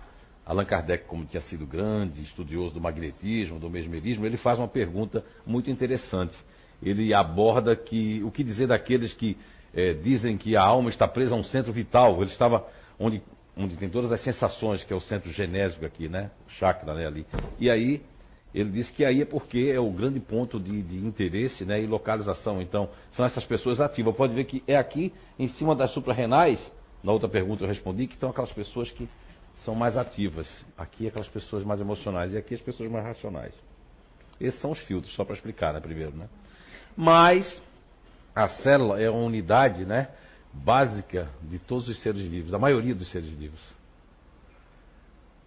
Allan 0.50 0.66
Kardec, 0.66 1.06
como 1.06 1.26
tinha 1.26 1.42
sido 1.42 1.68
grande 1.68 2.24
estudioso 2.24 2.74
do 2.74 2.82
magnetismo, 2.82 3.60
do 3.60 3.70
mesmerismo, 3.70 4.26
ele 4.26 4.36
faz 4.36 4.58
uma 4.58 4.68
pergunta 4.68 5.24
muito 5.46 5.70
interessante. 5.70 6.36
Ele 6.82 7.14
aborda 7.14 7.76
que 7.76 8.24
o 8.24 8.32
que 8.32 8.44
dizer 8.44 8.66
daqueles 8.66 9.14
que 9.14 9.38
é, 9.72 9.94
dizem 9.94 10.38
que 10.38 10.58
a 10.58 10.64
alma 10.64 10.90
está 10.90 11.08
presa 11.08 11.36
a 11.36 11.38
um 11.38 11.44
centro 11.44 11.72
vital. 11.72 12.20
Ele 12.24 12.32
estava 12.32 12.66
onde, 13.00 13.22
onde 13.56 13.78
tem 13.78 13.90
todas 13.90 14.12
as 14.12 14.22
sensações, 14.22 14.84
que 14.84 14.92
é 14.92 14.96
o 14.96 15.00
centro 15.00 15.32
genésico 15.32 15.86
aqui, 15.86 16.10
né? 16.10 16.32
O 16.48 16.50
chakra 16.54 16.96
né, 16.96 17.06
ali. 17.06 17.28
E 17.60 17.70
aí 17.70 18.02
ele 18.52 18.72
disse 18.72 18.92
que 18.92 19.06
aí 19.06 19.22
é 19.22 19.26
porque 19.26 19.72
é 19.72 19.80
o 19.80 19.92
grande 19.92 20.20
ponto 20.20 20.60
de, 20.60 20.82
de, 20.82 20.98
interesse 20.98 21.64
né, 21.64 21.80
e 21.80 21.86
localização. 21.86 22.60
Então, 22.60 22.90
são 23.12 23.24
essas 23.24 23.46
pessoas 23.46 23.80
ativas. 23.80 24.16
Pode 24.16 24.34
ver 24.34 24.46
que 24.46 24.64
é 24.66 24.78
aqui, 24.78 25.14
em 25.38 25.48
cima 25.48 25.76
das 25.76 25.92
suprarrenais, 25.92 26.60
na 27.04 27.12
outra 27.12 27.30
pergunta 27.30 27.64
eu 27.64 27.68
respondi, 27.68 28.08
que 28.08 28.16
estão 28.16 28.32
aquelas 28.32 28.52
pessoas 28.52 28.90
que 28.90 29.08
são 29.64 29.76
mais 29.76 29.98
ativas. 29.98 30.48
Aqui 30.78 31.08
aquelas 31.08 31.28
pessoas 31.28 31.64
mais 31.64 31.82
emocionais 31.82 32.34
e 32.34 32.38
aqui 32.38 32.54
as 32.54 32.62
pessoas 32.62 32.90
mais 32.90 33.06
racionais. 33.06 33.54
Esses 34.40 34.60
são 34.62 34.72
os 34.72 34.80
filtros, 34.80 35.14
só 35.16 35.26
para 35.26 35.36
explicar, 35.36 35.74
né, 35.74 35.80
primeiro, 35.80 36.16
né? 36.16 36.28
Mas 36.96 37.62
a 38.34 38.48
célula 38.48 39.02
é 39.02 39.10
uma 39.10 39.24
unidade, 39.24 39.86
né, 39.86 40.10
básica 40.54 41.30
de 41.42 41.60
todos 41.60 41.88
os 41.88 42.02
seres 42.02 42.22
vivos, 42.22 42.52
da 42.52 42.60
maioria 42.60 42.96
dos 42.96 43.10
seres 43.12 43.30
vivos. 43.30 43.76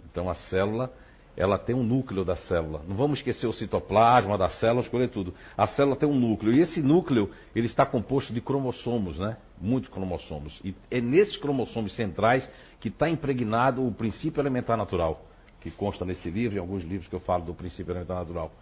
Então 0.05 0.29
a 0.29 0.35
célula 0.35 0.93
ela 1.37 1.59
tem 1.59 1.75
um 1.75 1.83
núcleo 1.83 2.25
da 2.25 2.37
célula. 2.37 2.83
Não 2.87 2.95
vamos 2.95 3.19
esquecer 3.19 3.47
o 3.47 3.53
citoplasma 3.53 4.37
da 4.37 4.51
célula, 4.51 4.83
escolher 4.83 5.09
tudo. 5.09 5.35
A 5.57 5.67
célula 5.67 5.97
tem 5.97 6.09
um 6.09 6.19
núcleo. 6.19 6.53
E 6.53 6.61
esse 6.61 6.83
núcleo, 6.83 7.31
ele 7.55 7.67
está 7.67 7.87
composto 7.87 8.33
de 8.33 8.41
cromossomos, 8.41 9.19
né? 9.19 9.39
Muitos 9.61 9.89
cromossomos. 9.89 10.61
E 10.63 10.75
é 10.91 11.01
nesses 11.01 11.37
cromossomos 11.37 11.95
centrais 11.95 12.49
que 12.81 12.89
está 12.89 13.09
impregnado 13.09 13.87
o 13.87 13.93
princípio 13.93 14.41
elementar 14.41 14.77
natural, 14.77 15.25
que 15.61 15.71
consta 15.71 16.05
nesse 16.05 16.31
livro, 16.31 16.59
em 16.59 16.61
alguns 16.61 16.85
livros 16.85 17.09
que 17.09 17.15
eu 17.15 17.21
falo 17.21 17.45
do 17.45 17.55
princípio 17.55 17.93
elementar 17.93 18.19
natural. 18.19 18.53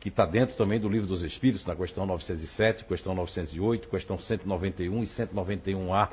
Que 0.00 0.08
está 0.08 0.26
dentro 0.26 0.56
também 0.56 0.80
do 0.80 0.88
livro 0.88 1.06
dos 1.06 1.22
Espíritos, 1.22 1.64
na 1.64 1.76
questão 1.76 2.04
907, 2.04 2.84
questão 2.84 3.14
908, 3.14 3.88
questão 3.88 4.18
191 4.18 5.02
e 5.04 5.06
191A. 5.06 6.08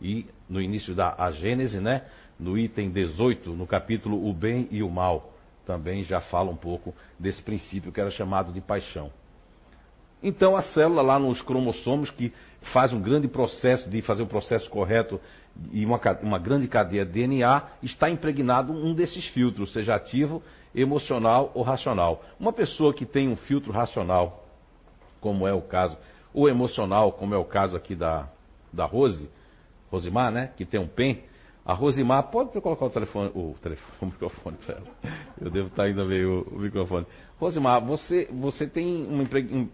E 0.00 0.26
no 0.48 0.60
início 0.60 0.94
da 0.94 1.30
Gênese, 1.32 1.78
né? 1.80 2.04
No 2.38 2.58
item 2.58 2.90
18, 2.90 3.50
no 3.50 3.66
capítulo 3.66 4.28
O 4.28 4.32
Bem 4.32 4.68
e 4.70 4.82
o 4.82 4.90
Mal, 4.90 5.32
também 5.66 6.04
já 6.04 6.20
fala 6.20 6.50
um 6.50 6.56
pouco 6.56 6.94
desse 7.18 7.42
princípio 7.42 7.90
que 7.90 8.00
era 8.00 8.10
chamado 8.10 8.52
de 8.52 8.60
paixão. 8.60 9.10
Então 10.22 10.56
a 10.56 10.62
célula 10.62 11.02
lá 11.02 11.18
nos 11.18 11.42
cromossomos 11.42 12.10
que 12.10 12.32
faz 12.72 12.92
um 12.92 13.00
grande 13.00 13.28
processo 13.28 13.88
de 13.88 14.00
fazer 14.02 14.22
o 14.22 14.26
processo 14.26 14.68
correto 14.70 15.20
e 15.72 15.84
uma, 15.84 16.00
uma 16.22 16.38
grande 16.38 16.68
cadeia 16.68 17.04
de 17.04 17.12
DNA 17.12 17.62
está 17.82 18.08
impregnado 18.10 18.72
um 18.72 18.94
desses 18.94 19.26
filtros, 19.28 19.72
seja 19.72 19.94
ativo, 19.94 20.42
emocional 20.74 21.50
ou 21.54 21.62
racional. 21.62 22.24
Uma 22.38 22.52
pessoa 22.52 22.92
que 22.92 23.06
tem 23.06 23.28
um 23.28 23.36
filtro 23.36 23.72
racional, 23.72 24.46
como 25.20 25.46
é 25.46 25.52
o 25.52 25.62
caso, 25.62 25.96
ou 26.32 26.48
emocional, 26.48 27.12
como 27.12 27.34
é 27.34 27.38
o 27.38 27.44
caso 27.44 27.76
aqui 27.76 27.94
da, 27.94 28.28
da 28.72 28.84
Rose, 28.84 29.28
Rosimar, 29.90 30.30
né, 30.30 30.50
que 30.56 30.64
tem 30.64 30.80
um 30.80 30.88
PEN, 30.88 31.22
a 31.66 31.74
Rosimar, 31.74 32.30
pode 32.30 32.60
colocar 32.60 32.84
o 32.84 32.90
telefone, 32.90 33.32
o, 33.34 33.56
telefone, 33.60 33.90
o 34.00 34.06
microfone 34.06 34.56
para 34.58 34.76
ela. 34.76 34.86
Eu 35.40 35.50
devo 35.50 35.66
estar 35.66 35.82
ainda 35.82 36.04
meio 36.04 36.46
o, 36.52 36.60
microfone. 36.60 37.04
Rosimar, 37.40 37.84
você, 37.84 38.28
você 38.32 38.68
tem 38.68 39.04
uma 39.04 39.24
impreg, 39.24 39.68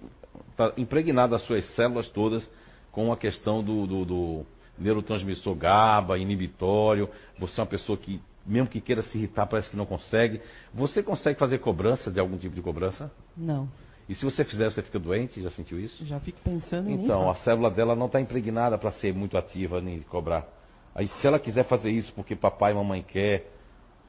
tá 0.56 0.72
impregnado 0.78 1.34
as 1.34 1.42
suas 1.42 1.64
células 1.74 2.08
todas 2.08 2.48
com 2.90 3.12
a 3.12 3.16
questão 3.16 3.62
do, 3.62 3.86
do, 3.86 4.04
do 4.06 4.46
neurotransmissor 4.78 5.54
GABA, 5.54 6.16
inibitório. 6.16 7.10
Você 7.38 7.60
é 7.60 7.62
uma 7.62 7.68
pessoa 7.68 7.98
que, 7.98 8.22
mesmo 8.46 8.68
que 8.68 8.80
queira 8.80 9.02
se 9.02 9.18
irritar, 9.18 9.46
parece 9.46 9.68
que 9.68 9.76
não 9.76 9.84
consegue. 9.84 10.40
Você 10.72 11.02
consegue 11.02 11.38
fazer 11.38 11.58
cobrança 11.58 12.10
de 12.10 12.18
algum 12.18 12.38
tipo 12.38 12.54
de 12.54 12.62
cobrança? 12.62 13.12
Não. 13.36 13.68
E 14.08 14.14
se 14.14 14.24
você 14.24 14.44
fizer, 14.46 14.70
você 14.70 14.82
fica 14.82 14.98
doente? 14.98 15.42
Já 15.42 15.50
sentiu 15.50 15.78
isso? 15.78 16.04
Já 16.06 16.18
fico 16.18 16.40
pensando 16.42 16.88
em 16.88 16.94
Então, 16.94 17.28
a 17.28 17.34
célula 17.36 17.70
dela 17.70 17.94
não 17.94 18.06
está 18.06 18.18
impregnada 18.18 18.78
para 18.78 18.90
ser 18.92 19.12
muito 19.12 19.36
ativa 19.36 19.78
nem 19.78 20.00
cobrar. 20.00 20.61
Aí 20.94 21.08
se 21.08 21.26
ela 21.26 21.38
quiser 21.38 21.64
fazer 21.64 21.90
isso 21.90 22.12
porque 22.14 22.36
papai 22.36 22.72
e 22.72 22.74
mamãe 22.74 23.02
quer, 23.02 23.50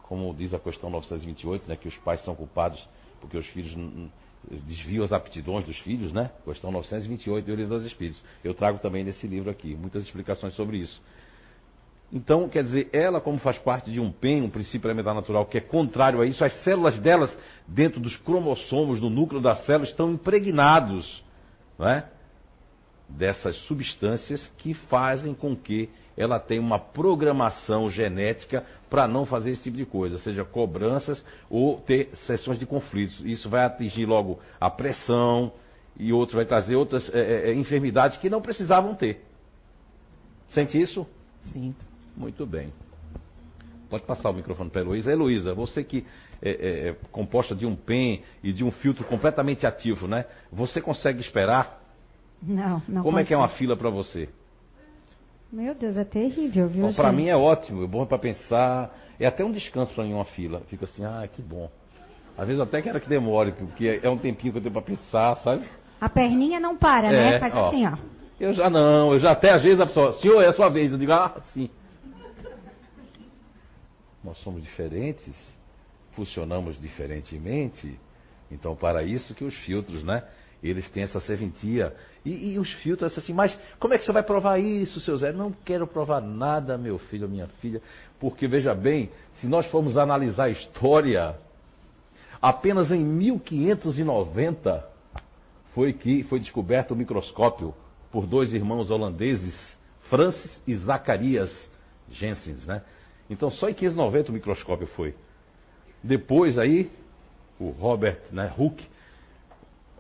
como 0.03 0.33
diz 0.33 0.53
a 0.53 0.59
questão 0.59 0.89
928, 0.89 1.67
né, 1.67 1.75
que 1.75 1.87
os 1.87 1.95
pais 1.97 2.23
são 2.23 2.35
culpados 2.35 2.87
porque 3.21 3.37
os 3.37 3.47
filhos 3.47 3.73
desviam 4.65 5.03
as 5.03 5.13
aptidões 5.13 5.63
dos 5.63 5.79
filhos, 5.79 6.11
né? 6.11 6.29
Questão 6.43 6.69
928 6.71 7.45
do 7.45 7.55
Livro 7.55 7.77
dos 7.77 7.85
Espíritos. 7.85 8.21
Eu 8.43 8.53
trago 8.53 8.79
também 8.79 9.01
nesse 9.01 9.25
livro 9.25 9.49
aqui 9.49 9.73
muitas 9.75 10.03
explicações 10.03 10.53
sobre 10.55 10.77
isso. 10.77 11.01
Então, 12.11 12.49
quer 12.49 12.63
dizer, 12.63 12.89
ela, 12.91 13.21
como 13.21 13.39
faz 13.39 13.57
parte 13.57 13.89
de 13.89 14.01
um 14.01 14.11
PEN, 14.11 14.41
um 14.41 14.49
princípio 14.49 14.87
elementar 14.87 15.15
natural, 15.15 15.45
que 15.45 15.57
é 15.57 15.61
contrário 15.61 16.21
a 16.21 16.25
isso, 16.25 16.43
as 16.43 16.53
células 16.63 16.99
delas, 16.99 17.35
dentro 17.65 18.01
dos 18.01 18.17
cromossomos, 18.17 18.99
no 18.99 19.09
núcleo 19.09 19.41
da 19.41 19.55
célula, 19.55 19.85
estão 19.85 20.11
impregnados 20.11 21.23
não 21.77 21.89
é? 21.89 22.05
Dessas 23.17 23.55
substâncias 23.67 24.51
que 24.57 24.73
fazem 24.73 25.33
com 25.33 25.55
que 25.55 25.89
ela 26.15 26.39
tenha 26.39 26.61
uma 26.61 26.79
programação 26.79 27.89
genética 27.89 28.63
para 28.89 29.07
não 29.07 29.25
fazer 29.25 29.51
esse 29.51 29.63
tipo 29.63 29.77
de 29.77 29.85
coisa, 29.85 30.17
seja 30.19 30.43
cobranças 30.43 31.23
ou 31.49 31.79
ter 31.79 32.09
sessões 32.27 32.59
de 32.59 32.65
conflitos. 32.65 33.19
Isso 33.21 33.49
vai 33.49 33.65
atingir 33.65 34.05
logo 34.05 34.39
a 34.59 34.69
pressão 34.69 35.51
e 35.97 36.13
outros 36.13 36.35
vai 36.35 36.45
trazer 36.45 36.75
outras 36.75 37.13
é, 37.13 37.49
é, 37.49 37.53
enfermidades 37.53 38.17
que 38.17 38.29
não 38.29 38.41
precisavam 38.41 38.95
ter. 38.95 39.23
Sente 40.49 40.79
isso? 40.79 41.05
Sinto. 41.51 41.85
Muito 42.15 42.45
bem. 42.45 42.71
Pode 43.89 44.05
passar 44.05 44.29
o 44.29 44.33
microfone 44.33 44.69
para 44.69 44.81
a 44.81 44.83
Heloísa. 44.83 45.11
Heloísa, 45.11 45.53
você 45.53 45.83
que 45.83 46.05
é, 46.41 46.49
é, 46.49 46.89
é 46.89 46.95
composta 47.11 47.55
de 47.55 47.65
um 47.65 47.75
PEN 47.75 48.21
e 48.43 48.51
de 48.53 48.63
um 48.63 48.71
filtro 48.71 49.03
completamente 49.05 49.65
ativo, 49.65 50.07
né? 50.07 50.25
Você 50.51 50.79
consegue 50.81 51.19
esperar 51.19 51.82
não, 52.45 52.81
não. 52.87 53.03
Como 53.03 53.19
é 53.19 53.23
que 53.23 53.33
é 53.33 53.37
uma 53.37 53.49
fila 53.49 53.75
para 53.75 53.89
você? 53.89 54.29
Meu 55.51 55.75
Deus, 55.75 55.97
é 55.97 56.03
terrível, 56.03 56.67
viu? 56.67 56.93
Para 56.93 57.11
mim 57.11 57.27
é 57.27 57.35
ótimo, 57.35 57.83
é 57.83 57.87
bom 57.87 58.05
para 58.05 58.17
pensar. 58.17 58.91
É 59.19 59.27
até 59.27 59.45
um 59.45 59.51
descanso 59.51 59.93
para 59.93 60.03
mim 60.03 60.13
uma 60.13 60.25
fila. 60.25 60.61
Fica 60.67 60.85
assim, 60.85 61.05
ah, 61.05 61.27
que 61.31 61.41
bom. 61.41 61.69
Às 62.37 62.47
vezes 62.47 62.59
até 62.59 62.81
quero 62.81 62.99
que 62.99 63.07
demore, 63.07 63.51
porque 63.51 63.99
é 64.01 64.09
um 64.09 64.17
tempinho 64.17 64.51
que 64.51 64.57
eu 64.57 64.63
tenho 64.63 64.73
para 64.73 64.81
pensar, 64.81 65.35
sabe? 65.37 65.63
A 66.01 66.09
perninha 66.09 66.59
não 66.59 66.75
para, 66.75 67.11
né? 67.11 67.35
é, 67.35 67.39
Faz 67.39 67.55
ó, 67.55 67.67
assim, 67.67 67.85
ó. 67.85 67.95
Eu 68.39 68.51
já 68.51 68.69
não, 68.69 69.13
eu 69.13 69.19
já 69.19 69.31
até 69.31 69.51
às 69.51 69.61
vezes 69.61 69.79
a 69.79 69.85
pessoa, 69.85 70.13
senhor, 70.13 70.41
é 70.41 70.47
a 70.47 70.53
sua 70.53 70.69
vez. 70.69 70.91
Eu 70.91 70.97
digo, 70.97 71.11
ah, 71.11 71.39
sim. 71.53 71.69
Nós 74.23 74.37
somos 74.39 74.63
diferentes, 74.63 75.55
funcionamos 76.13 76.79
diferentemente. 76.79 77.99
Então, 78.49 78.75
para 78.75 79.03
isso 79.03 79.35
que 79.35 79.43
os 79.43 79.53
filtros, 79.53 80.03
né? 80.03 80.23
Eles 80.63 80.89
têm 80.89 81.03
essa 81.03 81.19
serventia. 81.19 81.93
E, 82.23 82.53
e 82.53 82.59
os 82.59 82.71
filtros 82.75 83.15
assim, 83.17 83.33
mas 83.33 83.59
como 83.79 83.93
é 83.93 83.97
que 83.97 84.05
você 84.05 84.13
vai 84.13 84.23
provar 84.23 84.57
isso, 84.59 85.01
seu 85.01 85.17
Zé? 85.17 85.33
Não 85.33 85.51
quero 85.51 85.85
provar 85.85 86.21
nada, 86.21 86.77
meu 86.77 86.97
filho, 86.97 87.27
minha 87.27 87.47
filha, 87.59 87.81
porque 88.19 88.47
veja 88.47 88.73
bem, 88.73 89.09
se 89.33 89.47
nós 89.47 89.65
formos 89.65 89.97
analisar 89.97 90.45
a 90.45 90.49
história, 90.49 91.35
apenas 92.41 92.91
em 92.91 93.03
1590 93.03 94.87
foi 95.73 95.91
que 95.91 96.23
foi 96.23 96.39
descoberto 96.39 96.91
o 96.91 96.95
microscópio 96.95 97.73
por 98.09 98.25
dois 98.25 98.53
irmãos 98.53 98.89
holandeses, 98.89 99.77
Francis 100.03 100.61
e 100.65 100.75
Zacarias 100.75 101.51
Jensens, 102.09 102.65
né? 102.65 102.83
Então 103.29 103.49
só 103.51 103.67
em 103.67 103.73
1590 103.73 104.29
o 104.29 104.33
microscópio 104.33 104.87
foi. 104.87 105.15
Depois 106.01 106.57
aí, 106.57 106.91
o 107.59 107.69
Robert 107.69 108.19
né, 108.31 108.53
Hooke 108.57 108.85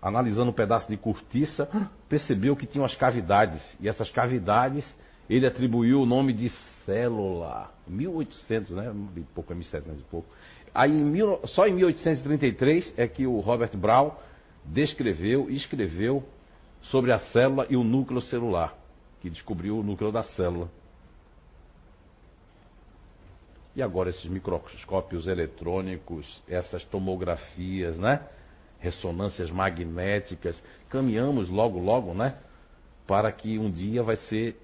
analisando 0.03 0.51
um 0.51 0.53
pedaço 0.53 0.89
de 0.89 0.97
cortiça, 0.97 1.67
percebeu 2.09 2.55
que 2.57 2.67
tinha 2.67 2.81
umas 2.81 2.93
cavidades. 2.93 3.61
E 3.79 3.87
essas 3.87 4.11
cavidades 4.11 4.85
ele 5.29 5.47
atribuiu 5.47 6.01
o 6.01 6.05
nome 6.05 6.33
de 6.33 6.49
célula. 6.85 7.71
1800, 7.87 8.71
né? 8.71 8.93
Pouco, 9.33 9.53
é 9.53 9.55
1700 9.55 10.01
e 10.01 10.03
pouco. 10.03 10.27
Aí, 10.75 10.91
em 10.91 11.03
mil, 11.03 11.39
só 11.45 11.65
em 11.65 11.73
1833 11.73 12.93
é 12.97 13.07
que 13.07 13.25
o 13.25 13.39
Robert 13.39 13.75
Brown 13.77 14.11
descreveu 14.65 15.49
e 15.49 15.55
escreveu 15.55 16.23
sobre 16.81 17.13
a 17.13 17.19
célula 17.19 17.65
e 17.69 17.77
o 17.77 17.83
núcleo 17.83 18.21
celular, 18.21 18.75
que 19.21 19.29
descobriu 19.29 19.77
o 19.77 19.83
núcleo 19.83 20.11
da 20.11 20.23
célula. 20.23 20.69
E 23.73 23.81
agora 23.81 24.09
esses 24.09 24.25
microscópios 24.25 25.27
eletrônicos, 25.27 26.43
essas 26.47 26.83
tomografias, 26.83 27.97
né? 27.97 28.21
Ressonâncias 28.83 29.49
magnéticas, 29.49 30.61
caminhamos 30.89 31.47
logo, 31.49 31.79
logo, 31.79 32.13
né? 32.13 32.35
Para 33.07 33.31
que 33.31 33.57
um 33.57 33.71
dia 33.71 34.03
vai 34.03 34.17
ser 34.17 34.61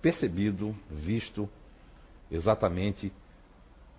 percebido, 0.00 0.74
visto 0.88 1.48
exatamente 2.30 3.12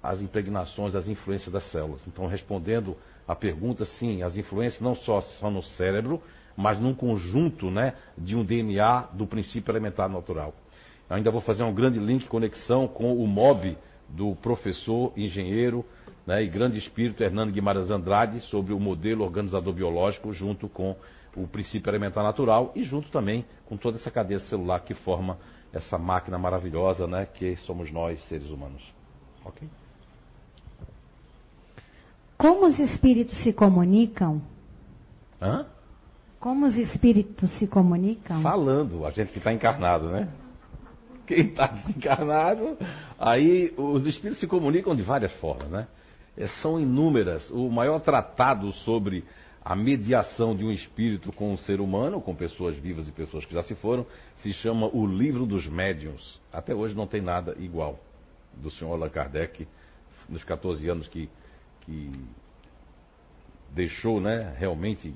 as 0.01 0.21
impregnações, 0.21 0.95
as 0.95 1.09
influências 1.09 1.51
das 1.51 1.69
células. 1.71 2.01
Então, 2.07 2.25
respondendo 2.25 2.95
à 3.27 3.35
pergunta, 3.35 3.83
sim, 3.83 4.23
as 4.23 4.37
influências 4.37 4.81
não 4.81 4.95
só 4.95 5.19
são 5.19 5.51
no 5.51 5.61
cérebro, 5.61 6.23
mas 6.55 6.79
num 6.79 6.93
conjunto 6.93 7.69
né, 7.69 7.95
de 8.17 8.37
um 8.37 8.45
DNA 8.45 9.09
do 9.11 9.27
princípio 9.27 9.73
elementar 9.73 10.07
natural. 10.07 10.53
Ainda 11.09 11.31
vou 11.31 11.41
fazer 11.41 11.63
um 11.63 11.73
grande 11.73 11.99
link, 11.99 12.27
conexão 12.29 12.87
com 12.87 13.13
o 13.13 13.27
MOB 13.27 13.77
do 14.07 14.35
professor, 14.37 15.11
engenheiro 15.17 15.85
né, 16.29 16.43
e 16.43 16.47
grande 16.47 16.77
espírito 16.77 17.23
Hernando 17.23 17.51
Guimarães 17.51 17.89
Andrade 17.89 18.39
sobre 18.41 18.71
o 18.71 18.79
modelo 18.79 19.23
organizador 19.23 19.73
biológico 19.73 20.31
junto 20.31 20.69
com 20.69 20.95
o 21.35 21.47
princípio 21.47 21.89
elementar 21.89 22.23
natural 22.23 22.71
e 22.75 22.83
junto 22.83 23.09
também 23.09 23.43
com 23.65 23.75
toda 23.75 23.97
essa 23.97 24.11
cadeia 24.11 24.39
celular 24.41 24.81
que 24.81 24.93
forma 24.93 25.39
essa 25.73 25.97
máquina 25.97 26.37
maravilhosa 26.37 27.07
né, 27.07 27.25
que 27.25 27.57
somos 27.57 27.91
nós, 27.91 28.21
seres 28.27 28.51
humanos. 28.51 28.83
Ok? 29.43 29.67
Como 32.37 32.67
os 32.67 32.77
espíritos 32.77 33.35
se 33.41 33.51
comunicam? 33.51 34.39
Hã? 35.41 35.65
Como 36.39 36.67
os 36.67 36.75
espíritos 36.75 37.49
se 37.57 37.65
comunicam? 37.65 38.43
Falando, 38.43 39.03
a 39.03 39.09
gente 39.09 39.31
que 39.31 39.39
está 39.39 39.51
encarnado, 39.51 40.11
né? 40.11 40.29
Quem 41.25 41.47
está 41.47 41.65
desencarnado, 41.65 42.77
aí 43.17 43.73
os 43.75 44.05
espíritos 44.05 44.39
se 44.39 44.45
comunicam 44.45 44.95
de 44.95 45.01
várias 45.01 45.33
formas, 45.39 45.67
né? 45.69 45.87
É, 46.37 46.47
são 46.61 46.79
inúmeras. 46.79 47.49
O 47.51 47.69
maior 47.69 47.99
tratado 47.99 48.71
sobre 48.71 49.23
a 49.63 49.75
mediação 49.75 50.55
de 50.55 50.63
um 50.63 50.71
espírito 50.71 51.31
com 51.33 51.53
um 51.53 51.57
ser 51.57 51.81
humano, 51.81 52.21
com 52.21 52.33
pessoas 52.33 52.77
vivas 52.77 53.07
e 53.07 53.11
pessoas 53.11 53.45
que 53.45 53.53
já 53.53 53.61
se 53.61 53.75
foram, 53.75 54.05
se 54.37 54.53
chama 54.53 54.87
O 54.87 55.05
Livro 55.05 55.45
dos 55.45 55.67
Médiuns. 55.67 56.41
Até 56.51 56.73
hoje 56.73 56.95
não 56.95 57.05
tem 57.05 57.21
nada 57.21 57.55
igual 57.59 57.99
do 58.53 58.69
senhor 58.71 58.93
Allan 58.93 59.09
Kardec, 59.09 59.67
nos 60.27 60.43
14 60.43 60.87
anos 60.89 61.07
que, 61.07 61.29
que 61.81 62.11
deixou 63.71 64.19
né, 64.19 64.55
realmente 64.57 65.13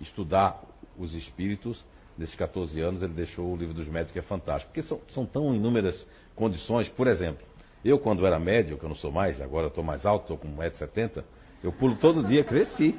estudar 0.00 0.62
os 0.98 1.14
espíritos. 1.14 1.84
Nesses 2.16 2.34
14 2.34 2.80
anos 2.80 3.02
ele 3.02 3.12
deixou 3.12 3.52
o 3.52 3.56
Livro 3.56 3.74
dos 3.74 3.88
Médiuns, 3.88 4.12
que 4.12 4.18
é 4.18 4.22
fantástico. 4.22 4.72
Porque 4.72 4.86
são, 4.86 5.00
são 5.08 5.26
tão 5.26 5.54
inúmeras 5.54 6.06
condições. 6.34 6.88
Por 6.88 7.06
exemplo, 7.06 7.44
eu 7.88 7.98
quando 7.98 8.26
era 8.26 8.38
médio, 8.38 8.78
que 8.78 8.84
eu 8.84 8.88
não 8.88 8.96
sou 8.96 9.12
mais, 9.12 9.40
agora 9.40 9.68
estou 9.68 9.84
mais 9.84 10.04
alto, 10.04 10.22
estou 10.22 10.38
com 10.38 10.48
1,70m, 10.56 11.22
eu 11.62 11.72
pulo 11.72 11.96
todo 11.96 12.22
dia, 12.22 12.44
cresci. 12.44 12.98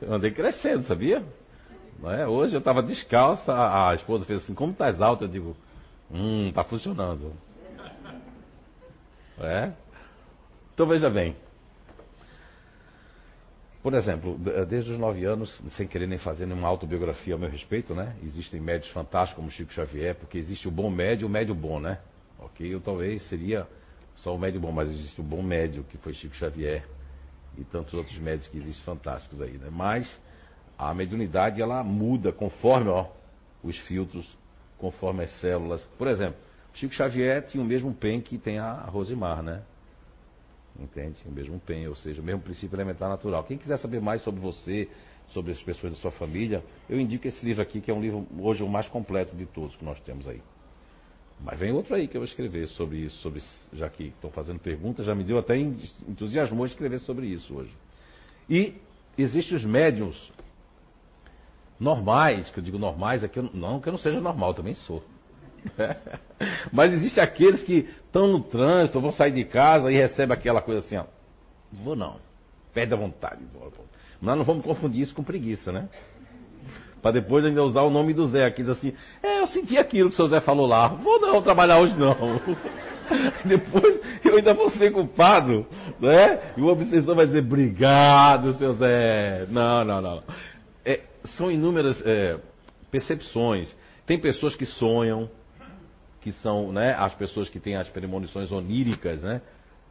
Eu 0.00 0.14
andei 0.14 0.30
crescendo, 0.30 0.82
sabia? 0.82 1.24
É? 2.04 2.26
Hoje 2.26 2.56
eu 2.56 2.58
estava 2.58 2.82
descalça, 2.82 3.52
a, 3.52 3.90
a, 3.90 3.94
esposa 3.94 4.24
fez 4.24 4.42
assim, 4.42 4.54
como 4.54 4.72
estás 4.72 5.00
alto? 5.00 5.24
Eu 5.24 5.28
digo, 5.28 5.56
hum, 6.10 6.48
está 6.48 6.64
funcionando. 6.64 7.32
É? 9.38 9.72
Então 10.74 10.86
veja 10.86 11.08
bem. 11.08 11.36
Por 13.82 13.94
exemplo, 13.94 14.38
desde 14.68 14.92
os 14.92 14.98
nove 14.98 15.24
anos, 15.24 15.60
sem 15.76 15.86
querer 15.88 16.06
nem 16.06 16.18
fazer 16.18 16.46
nenhuma 16.46 16.68
autobiografia 16.68 17.34
ao 17.34 17.40
meu 17.40 17.50
respeito, 17.50 17.94
né? 17.94 18.14
Existem 18.22 18.60
médios 18.60 18.92
fantásticos 18.92 19.36
como 19.36 19.50
Chico 19.50 19.72
Xavier, 19.72 20.14
porque 20.14 20.38
existe 20.38 20.68
o 20.68 20.70
bom 20.70 20.88
médio 20.88 21.24
e 21.24 21.26
o 21.26 21.28
médio 21.28 21.54
bom, 21.54 21.80
né? 21.80 21.98
Ok? 22.38 22.72
Eu 22.72 22.80
talvez 22.80 23.22
seria 23.28 23.66
só 24.16 24.34
o 24.34 24.38
médio 24.38 24.60
bom, 24.60 24.72
mas 24.72 24.90
existe 24.90 25.20
o 25.20 25.24
bom 25.24 25.42
médio, 25.42 25.84
que 25.84 25.98
foi 25.98 26.14
Chico 26.14 26.34
Xavier, 26.34 26.86
e 27.56 27.64
tantos 27.64 27.92
outros 27.94 28.16
médios 28.18 28.48
que 28.48 28.56
existem 28.56 28.84
fantásticos 28.84 29.40
aí, 29.40 29.58
né? 29.58 29.68
Mas 29.70 30.20
a 30.78 30.92
mediunidade 30.94 31.60
ela 31.60 31.82
muda 31.84 32.32
conforme 32.32 32.88
ó, 32.88 33.06
os 33.62 33.78
filtros, 33.80 34.26
conforme 34.78 35.24
as 35.24 35.30
células. 35.40 35.82
Por 35.98 36.08
exemplo, 36.08 36.36
Chico 36.74 36.94
Xavier 36.94 37.44
tinha 37.46 37.62
o 37.62 37.66
mesmo 37.66 37.92
pen 37.94 38.20
que 38.20 38.38
tem 38.38 38.58
a 38.58 38.72
Rosimar, 38.84 39.42
né? 39.42 39.62
Entende? 40.78 41.18
O 41.26 41.30
mesmo 41.30 41.60
pen, 41.60 41.86
ou 41.86 41.94
seja, 41.94 42.20
o 42.22 42.24
mesmo 42.24 42.40
princípio 42.40 42.74
elementar 42.74 43.08
natural. 43.08 43.44
Quem 43.44 43.58
quiser 43.58 43.78
saber 43.78 44.00
mais 44.00 44.22
sobre 44.22 44.40
você, 44.40 44.88
sobre 45.28 45.52
as 45.52 45.62
pessoas 45.62 45.92
da 45.92 45.98
sua 45.98 46.10
família, 46.10 46.64
eu 46.88 46.98
indico 46.98 47.28
esse 47.28 47.44
livro 47.44 47.62
aqui, 47.62 47.80
que 47.80 47.90
é 47.90 47.94
um 47.94 48.00
livro 48.00 48.26
hoje 48.38 48.62
o 48.62 48.68
mais 48.68 48.88
completo 48.88 49.36
de 49.36 49.46
todos 49.46 49.76
que 49.76 49.84
nós 49.84 50.00
temos 50.00 50.26
aí. 50.26 50.40
Mas 51.44 51.58
vem 51.58 51.72
outro 51.72 51.94
aí 51.94 52.06
que 52.06 52.16
eu 52.16 52.20
vou 52.20 52.28
escrever 52.28 52.68
sobre 52.68 52.98
isso, 52.98 53.16
sobre, 53.18 53.42
já 53.72 53.88
que 53.88 54.04
estão 54.04 54.30
fazendo 54.30 54.60
perguntas, 54.60 55.04
já 55.04 55.14
me 55.14 55.24
deu 55.24 55.38
até 55.38 55.56
entusiasmo 55.56 56.64
escrever 56.64 57.00
sobre 57.00 57.26
isso 57.26 57.54
hoje. 57.54 57.74
E 58.48 58.74
existem 59.18 59.56
os 59.56 59.64
médiums 59.64 60.32
normais, 61.80 62.48
que 62.50 62.58
eu 62.58 62.62
digo 62.62 62.78
normais, 62.78 63.24
é 63.24 63.28
que 63.28 63.40
eu, 63.40 63.50
não 63.52 63.80
que 63.80 63.88
eu 63.88 63.92
não 63.92 63.98
seja 63.98 64.20
normal, 64.20 64.54
também 64.54 64.74
sou. 64.74 65.02
Mas 66.72 66.92
existem 66.92 67.22
aqueles 67.22 67.62
que 67.64 67.88
estão 68.04 68.28
no 68.28 68.42
trânsito, 68.44 69.00
vão 69.00 69.12
sair 69.12 69.32
de 69.32 69.44
casa 69.44 69.90
e 69.90 69.96
recebem 69.96 70.36
aquela 70.36 70.62
coisa 70.62 70.80
assim, 70.80 70.96
ó. 70.96 71.06
Vou 71.72 71.96
não. 71.96 72.20
Perde 72.72 72.94
a 72.94 72.96
vontade. 72.96 73.42
Nós 74.20 74.38
não 74.38 74.44
vamos 74.44 74.64
confundir 74.64 75.02
isso 75.02 75.14
com 75.14 75.24
preguiça, 75.24 75.72
né? 75.72 75.88
Para 77.02 77.10
depois 77.10 77.44
ainda 77.44 77.64
usar 77.64 77.82
o 77.82 77.90
nome 77.90 78.14
do 78.14 78.28
Zé 78.28 78.46
aqui, 78.46 78.62
diz 78.62 78.70
assim, 78.70 78.94
é, 79.20 79.40
eu 79.40 79.46
senti 79.48 79.76
aquilo 79.76 80.08
que 80.08 80.14
o 80.14 80.16
seu 80.16 80.28
Zé 80.28 80.40
falou 80.40 80.66
lá. 80.66 80.86
Vou 80.86 81.20
não 81.20 81.42
trabalhar 81.42 81.80
hoje 81.80 81.98
não. 81.98 82.14
depois 83.44 84.00
eu 84.24 84.36
ainda 84.36 84.54
vou 84.54 84.70
ser 84.70 84.92
culpado, 84.92 85.66
né? 85.98 86.52
E 86.56 86.60
o 86.60 86.68
obsessor 86.68 87.16
vai 87.16 87.26
dizer, 87.26 87.40
obrigado, 87.40 88.54
seu 88.54 88.74
Zé. 88.74 89.46
Não, 89.50 89.84
não, 89.84 90.00
não. 90.00 90.22
É, 90.84 91.00
são 91.36 91.50
inúmeras 91.50 92.00
é, 92.06 92.38
percepções. 92.88 93.74
Tem 94.06 94.20
pessoas 94.20 94.54
que 94.54 94.64
sonham, 94.64 95.28
que 96.20 96.30
são 96.30 96.70
né, 96.70 96.94
as 96.96 97.12
pessoas 97.14 97.48
que 97.48 97.58
têm 97.58 97.74
as 97.74 97.88
premonições 97.88 98.52
oníricas, 98.52 99.22
né? 99.24 99.42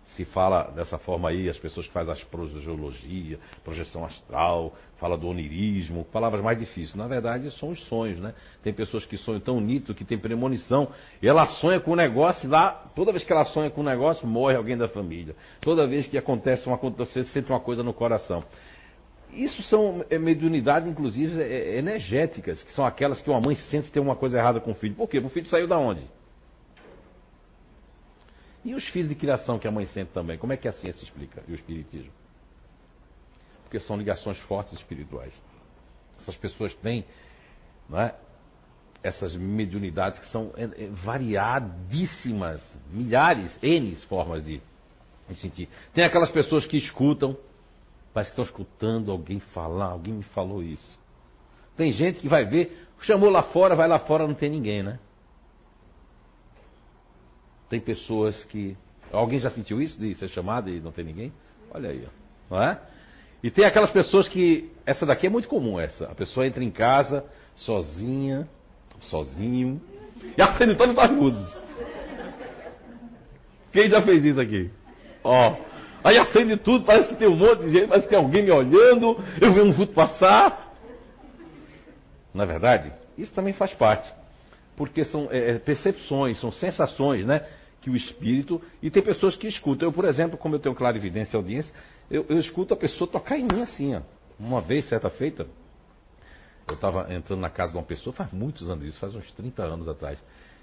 Se 0.04 0.26
fala 0.26 0.72
dessa 0.76 0.98
forma 0.98 1.30
aí, 1.30 1.50
as 1.50 1.58
pessoas 1.58 1.88
que 1.88 1.94
fazem 1.94 2.12
as 2.12 2.24
projeologia, 2.24 3.40
projeção 3.64 4.04
astral, 4.04 4.74
fala 4.98 5.18
do 5.18 5.28
onirismo, 5.28 6.04
palavras 6.06 6.44
mais 6.44 6.58
difíceis. 6.58 6.96
Na 6.96 7.08
verdade, 7.08 7.50
são 7.52 7.70
os 7.70 7.82
sonhos, 7.86 8.20
né? 8.20 8.34
Tem 8.62 8.74
pessoas 8.74 9.06
que 9.06 9.18
sonham 9.18 9.40
tão 9.40 9.62
nítido, 9.62 9.96
que 9.96 10.04
tem 10.04 10.18
premonição, 10.18 10.90
e 11.22 11.28
ela 11.28 11.48
sonha 11.48 11.80
com 11.80 11.92
um 11.92 11.96
negócio 11.96 12.46
e 12.46 12.50
lá, 12.50 12.72
toda 12.96 13.12
vez 13.12 13.24
que 13.24 13.32
ela 13.32 13.46
sonha 13.46 13.70
com 13.70 13.82
um 13.82 13.86
negócio, 13.86 14.28
morre 14.28 14.56
alguém 14.56 14.78
da 14.78 14.88
família. 14.88 15.36
Toda 15.62 15.88
vez 15.88 16.08
que 16.08 16.18
acontece 16.18 16.68
uma 16.68 16.78
coisa, 16.78 16.98
você 16.98 17.24
sente 17.26 17.50
uma 17.50 17.60
coisa 17.60 17.84
no 17.84 17.94
coração. 17.94 18.44
Isso 19.34 19.62
são 19.64 20.04
é, 20.10 20.20
mediunidades, 20.20 20.90
inclusive, 20.90 21.42
é, 21.42 21.46
é, 21.46 21.78
energéticas, 21.78 22.62
que 22.64 22.74
são 22.74 22.86
aquelas 22.86 23.22
que 23.22 23.30
uma 23.30 23.40
mãe 23.40 23.56
sente 23.56 23.92
ter 23.92 24.02
uma 24.02 24.16
coisa 24.16 24.38
errada 24.38 24.60
com 24.60 24.72
o 24.72 24.76
filho. 24.76 24.96
Por 24.96 25.08
quê? 25.08 25.20
O 25.20 25.30
filho 25.30 25.48
saiu 25.48 25.68
da 25.68 25.78
onde? 25.78 26.02
E 28.64 28.76
os 28.76 28.88
filhos 28.90 29.10
de 29.10 29.16
criação 29.16 29.58
que 29.58 29.68
a 29.68 29.72
mãe 29.72 29.86
sente 29.88 30.12
também? 30.12 30.38
Como 30.38 30.54
é 30.54 30.58
que 30.58 30.68
a 30.68 30.72
ciência 30.72 31.04
explica 31.04 31.44
e 31.48 31.52
o 31.52 31.56
espiritismo? 31.56 32.12
Porque 33.64 33.80
são 33.80 33.98
ligações 33.98 34.38
fortes 34.42 34.74
espirituais. 34.74 35.40
Essas 36.20 36.36
pessoas 36.38 36.74
têm 36.76 37.06
é, 37.94 38.14
essas 39.04 39.36
mediunidades 39.36 40.20
que 40.20 40.28
são 40.28 40.54
é, 40.56 40.64
é, 40.64 40.90
variadíssimas, 40.90 42.78
milhares, 42.92 43.58
N 43.64 43.96
formas 44.08 44.46
de, 44.46 44.62
de 45.28 45.36
sentir. 45.38 45.68
Tem 45.94 46.04
aquelas 46.04 46.30
pessoas 46.30 46.66
que 46.66 46.78
escutam, 46.78 47.36
parece 48.14 48.30
que 48.30 48.34
estão 48.42 48.46
escutando 48.46 49.12
alguém 49.12 49.40
falar, 49.40 49.88
alguém 49.88 50.14
me 50.14 50.24
falou 50.24 50.62
isso. 50.62 51.00
Tem 51.76 51.92
gente 51.92 52.20
que 52.20 52.28
vai 52.28 52.46
ver, 52.46 52.88
chamou 53.00 53.30
lá 53.30 53.42
fora, 53.42 53.76
vai 53.76 53.88
lá 53.88 53.98
fora, 53.98 54.28
não 54.28 54.36
tem 54.36 54.50
ninguém, 54.50 54.84
né? 54.84 55.00
Tem 57.72 57.80
pessoas 57.80 58.44
que. 58.44 58.76
Alguém 59.14 59.40
já 59.40 59.50
sentiu 59.50 59.82
isso 59.82 59.98
de 59.98 60.14
ser 60.16 60.28
chamado 60.28 60.70
e 60.70 60.82
não 60.82 60.92
ter 60.92 61.06
ninguém? 61.06 61.32
Olha 61.74 61.90
aí, 61.90 62.06
ó. 62.06 62.54
não 62.54 62.62
é? 62.62 62.78
E 63.42 63.50
tem 63.50 63.64
aquelas 63.64 63.92
pessoas 63.92 64.28
que. 64.28 64.70
Essa 64.86 65.06
daqui 65.06 65.28
é 65.28 65.30
muito 65.30 65.48
comum, 65.48 65.80
essa. 65.80 66.04
A 66.12 66.14
pessoa 66.14 66.46
entra 66.46 66.62
em 66.62 66.70
casa, 66.70 67.24
sozinha, 67.56 68.46
sozinho, 69.00 69.82
e 70.38 70.42
acende 70.42 70.76
todas 70.76 70.98
as 70.98 71.12
luzes. 71.12 71.58
Quem 73.72 73.90
já 73.90 74.02
fez 74.02 74.26
isso 74.26 74.42
aqui? 74.42 74.70
Ó. 75.24 75.56
Aí 76.04 76.18
acende 76.18 76.58
tudo, 76.58 76.84
parece 76.84 77.08
que 77.08 77.16
tem 77.16 77.30
um 77.30 77.38
monte 77.38 77.62
de 77.62 77.72
gente, 77.72 77.88
parece 77.88 78.06
que 78.06 78.10
tem 78.10 78.20
alguém 78.20 78.44
me 78.44 78.52
olhando, 78.52 79.18
eu 79.40 79.54
vi 79.54 79.62
um 79.62 79.72
vulto 79.72 79.94
passar. 79.94 80.76
Na 82.34 82.44
é 82.44 82.48
verdade, 82.48 82.92
isso 83.18 83.32
também 83.32 83.54
faz 83.54 83.74
parte. 83.74 84.12
Porque 84.76 85.06
são 85.06 85.30
é, 85.32 85.58
percepções, 85.60 86.38
são 86.40 86.52
sensações, 86.52 87.26
né? 87.26 87.46
Que 87.82 87.90
o 87.90 87.96
espírito. 87.96 88.62
E 88.82 88.90
tem 88.90 89.02
pessoas 89.02 89.36
que 89.36 89.48
escutam. 89.48 89.90
Eu, 89.90 89.92
por 89.92 90.06
exemplo, 90.06 90.38
como 90.38 90.56
eu 90.56 90.60
tenho 90.60 90.76
clara 90.76 90.96
evidência 90.96 91.36
e 91.36 91.38
audiência, 91.38 91.74
eu, 92.10 92.26
eu 92.30 92.40
escuto 92.40 92.74
a 92.74 92.78
pessoa 92.78 93.10
tocar 93.10 93.38
em 93.38 93.44
mim 93.44 93.62
assim, 93.62 93.96
ó. 93.96 94.02
Uma 94.40 94.62
vez, 94.62 94.88
certa 94.88 95.10
feita, 95.10 95.46
eu 96.68 96.76
estava 96.76 97.14
entrando 97.14 97.40
na 97.40 97.50
casa 97.50 97.72
de 97.72 97.78
uma 97.78 97.84
pessoa, 97.84 98.14
faz 98.14 98.32
muitos 98.32 98.70
anos 98.70 98.86
isso, 98.86 99.00
faz 99.00 99.14
uns 99.14 99.30
30 99.32 99.64
anos 99.64 99.88
atrás. 99.88 100.22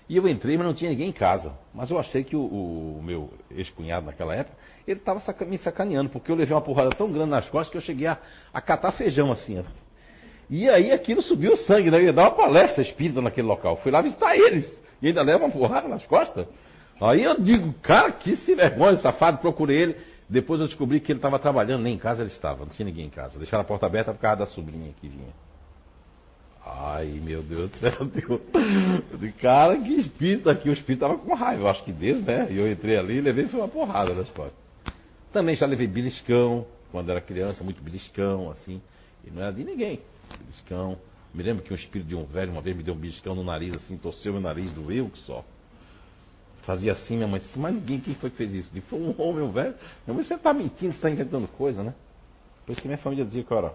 E 0.09 0.17
eu 0.17 0.27
entrei, 0.27 0.57
mas 0.57 0.67
não 0.67 0.73
tinha 0.73 0.91
ninguém 0.91 1.11
em 1.11 1.13
casa. 1.13 1.53
Mas 1.75 1.91
eu 1.91 1.99
achei 1.99 2.25
que 2.25 2.35
o, 2.35 2.41
o 2.41 3.03
meu 3.03 3.31
ex-cunhado 3.51 4.07
naquela 4.07 4.35
época, 4.35 4.57
ele 4.87 4.99
estava 4.99 5.21
saca, 5.21 5.45
me 5.45 5.59
sacaneando, 5.59 6.09
porque 6.09 6.33
eu 6.33 6.35
levei 6.35 6.55
uma 6.55 6.63
porrada 6.63 6.91
tão 6.91 7.13
grande 7.13 7.31
nas 7.31 7.49
costas 7.51 7.71
que 7.71 7.77
eu 7.77 7.83
cheguei 7.83 8.07
a, 8.07 8.19
a 8.53 8.61
catar 8.61 8.93
feijão 8.93 9.31
assim. 9.31 9.59
Ó. 9.59 9.65
E 10.49 10.69
aí 10.69 10.91
aquilo 10.93 11.21
subiu 11.21 11.53
o 11.53 11.57
sangue, 11.59 11.91
né? 11.91 11.99
Eu 11.99 12.05
ia 12.05 12.13
dar 12.13 12.23
uma 12.23 12.31
palestra 12.31 12.83
espírita 12.83 13.21
naquele 13.21 13.47
local. 13.47 13.77
Fui 13.77 13.93
lá 13.93 14.01
visitar 14.01 14.35
eles. 14.35 14.67
E 15.03 15.09
ainda 15.09 15.23
leva 15.23 15.45
uma 15.45 15.51
porrada 15.51 15.87
nas 15.87 16.07
costas. 16.07 16.47
Aí 17.01 17.23
eu 17.23 17.41
digo, 17.41 17.73
cara, 17.75 18.13
que 18.13 18.37
se 18.37 18.55
vergonha, 18.55 18.97
safado, 18.97 19.39
procurei 19.39 19.83
ele. 19.83 19.97
Depois 20.29 20.61
eu 20.61 20.67
descobri 20.67 21.01
que 21.01 21.13
ele 21.13 21.19
estava 21.19 21.39
trabalhando, 21.39 21.83
nem 21.83 21.95
em 21.95 21.99
casa 21.99 22.23
ele 22.23 22.31
estava, 22.31 22.65
não 22.65 22.73
tinha 22.73 22.85
ninguém 22.87 23.07
em 23.07 23.11
casa. 23.11 23.39
Deixaram 23.39 23.63
a 23.63 23.65
porta 23.65 23.87
aberta 23.87 24.13
por 24.13 24.21
causa 24.21 24.41
da 24.41 24.47
sobrinha 24.47 24.93
que 25.01 25.09
vinha. 25.09 25.33
Ai, 26.67 27.07
meu 27.23 27.43
Deus 27.43 27.71
do 27.71 27.77
céu. 27.79 27.93
Disse, 29.19 29.33
cara, 29.41 29.77
que 29.79 29.95
espírito 29.95 30.51
aqui. 30.51 30.69
O 30.69 30.73
espírito 30.73 31.01
tava 31.01 31.17
com 31.17 31.35
raiva, 31.35 31.63
eu 31.63 31.69
acho 31.69 31.83
que 31.83 31.93
Deus, 31.93 32.23
né? 32.23 32.49
E 32.51 32.59
eu 32.59 32.71
entrei 32.71 32.99
ali 32.99 33.17
e 33.17 33.21
levei 33.23 33.49
foi 33.49 33.61
uma 33.61 33.69
porrada 33.69 34.13
nas 34.13 34.29
costas. 34.29 34.59
Também 35.33 35.57
já 35.57 35.67
levei 35.67 35.87
beliscão, 35.87 36.67
quando 36.93 37.11
era 37.11 37.21
criança, 37.21 37.65
muito 37.65 37.83
beliscão, 37.83 38.51
assim. 38.51 38.83
E 39.25 39.31
não 39.31 39.43
era 39.43 39.53
de 39.53 39.65
ninguém. 39.65 40.01
Beliscão. 40.39 40.99
Me 41.33 41.43
lembro 41.43 41.63
que 41.63 41.73
um 41.73 41.77
espírito 41.77 42.09
de 42.09 42.15
um 42.15 42.25
velho 42.25 42.53
uma 42.53 42.61
vez 42.61 42.77
me 42.77 42.83
deu 42.83 42.93
um 42.93 42.99
beliscão 42.99 43.35
no 43.35 43.45
nariz, 43.45 43.75
assim, 43.75 43.97
torceu 43.97 44.33
meu 44.33 44.43
nariz, 44.43 44.71
doeu 44.73 45.09
que 45.09 45.19
só. 45.21 45.45
Fazia 46.69 46.93
assim, 46.93 47.17
minha 47.17 47.27
mãe 47.27 47.41
disse, 47.41 47.59
mas 47.59 47.73
ninguém, 47.73 47.99
quem 47.99 48.15
foi 48.15 48.29
que 48.29 48.37
fez 48.37 48.53
isso? 48.53 48.71
Disse, 48.71 48.87
foi 48.89 48.99
um 48.99 49.15
homem, 49.19 49.51
velho. 49.51 49.75
Minha 50.07 50.15
mãe, 50.17 50.23
você 50.23 50.35
está 50.35 50.53
mentindo, 50.53 50.93
você 50.93 50.99
está 50.99 51.09
inventando 51.09 51.49
coisa, 51.49 51.83
né? 51.83 51.95
Por 52.67 52.73
isso 52.73 52.83
que 52.83 52.87
minha 52.87 52.99
família 52.99 53.25
dizia, 53.25 53.43
cara, 53.43 53.73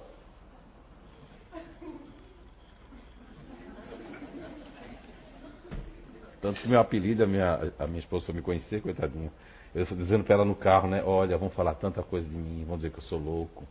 Tanto 6.39 6.61
que 6.61 6.67
meu 6.67 6.79
apelido, 6.79 7.23
a 7.23 7.25
minha, 7.25 7.73
a 7.79 7.87
minha 7.87 7.99
esposa 7.99 8.25
foi 8.27 8.35
me 8.35 8.43
conhecer, 8.43 8.79
coitadinha. 8.79 9.31
Eu 9.73 9.81
estou 9.81 9.97
dizendo 9.97 10.23
para 10.23 10.35
ela 10.35 10.45
no 10.45 10.53
carro, 10.53 10.87
né? 10.87 11.01
Olha, 11.03 11.35
vão 11.35 11.49
falar 11.49 11.73
tanta 11.73 12.03
coisa 12.03 12.29
de 12.29 12.35
mim, 12.35 12.63
vão 12.63 12.77
dizer 12.77 12.91
que 12.91 12.99
eu 12.99 13.03
sou 13.03 13.17
louco, 13.17 13.65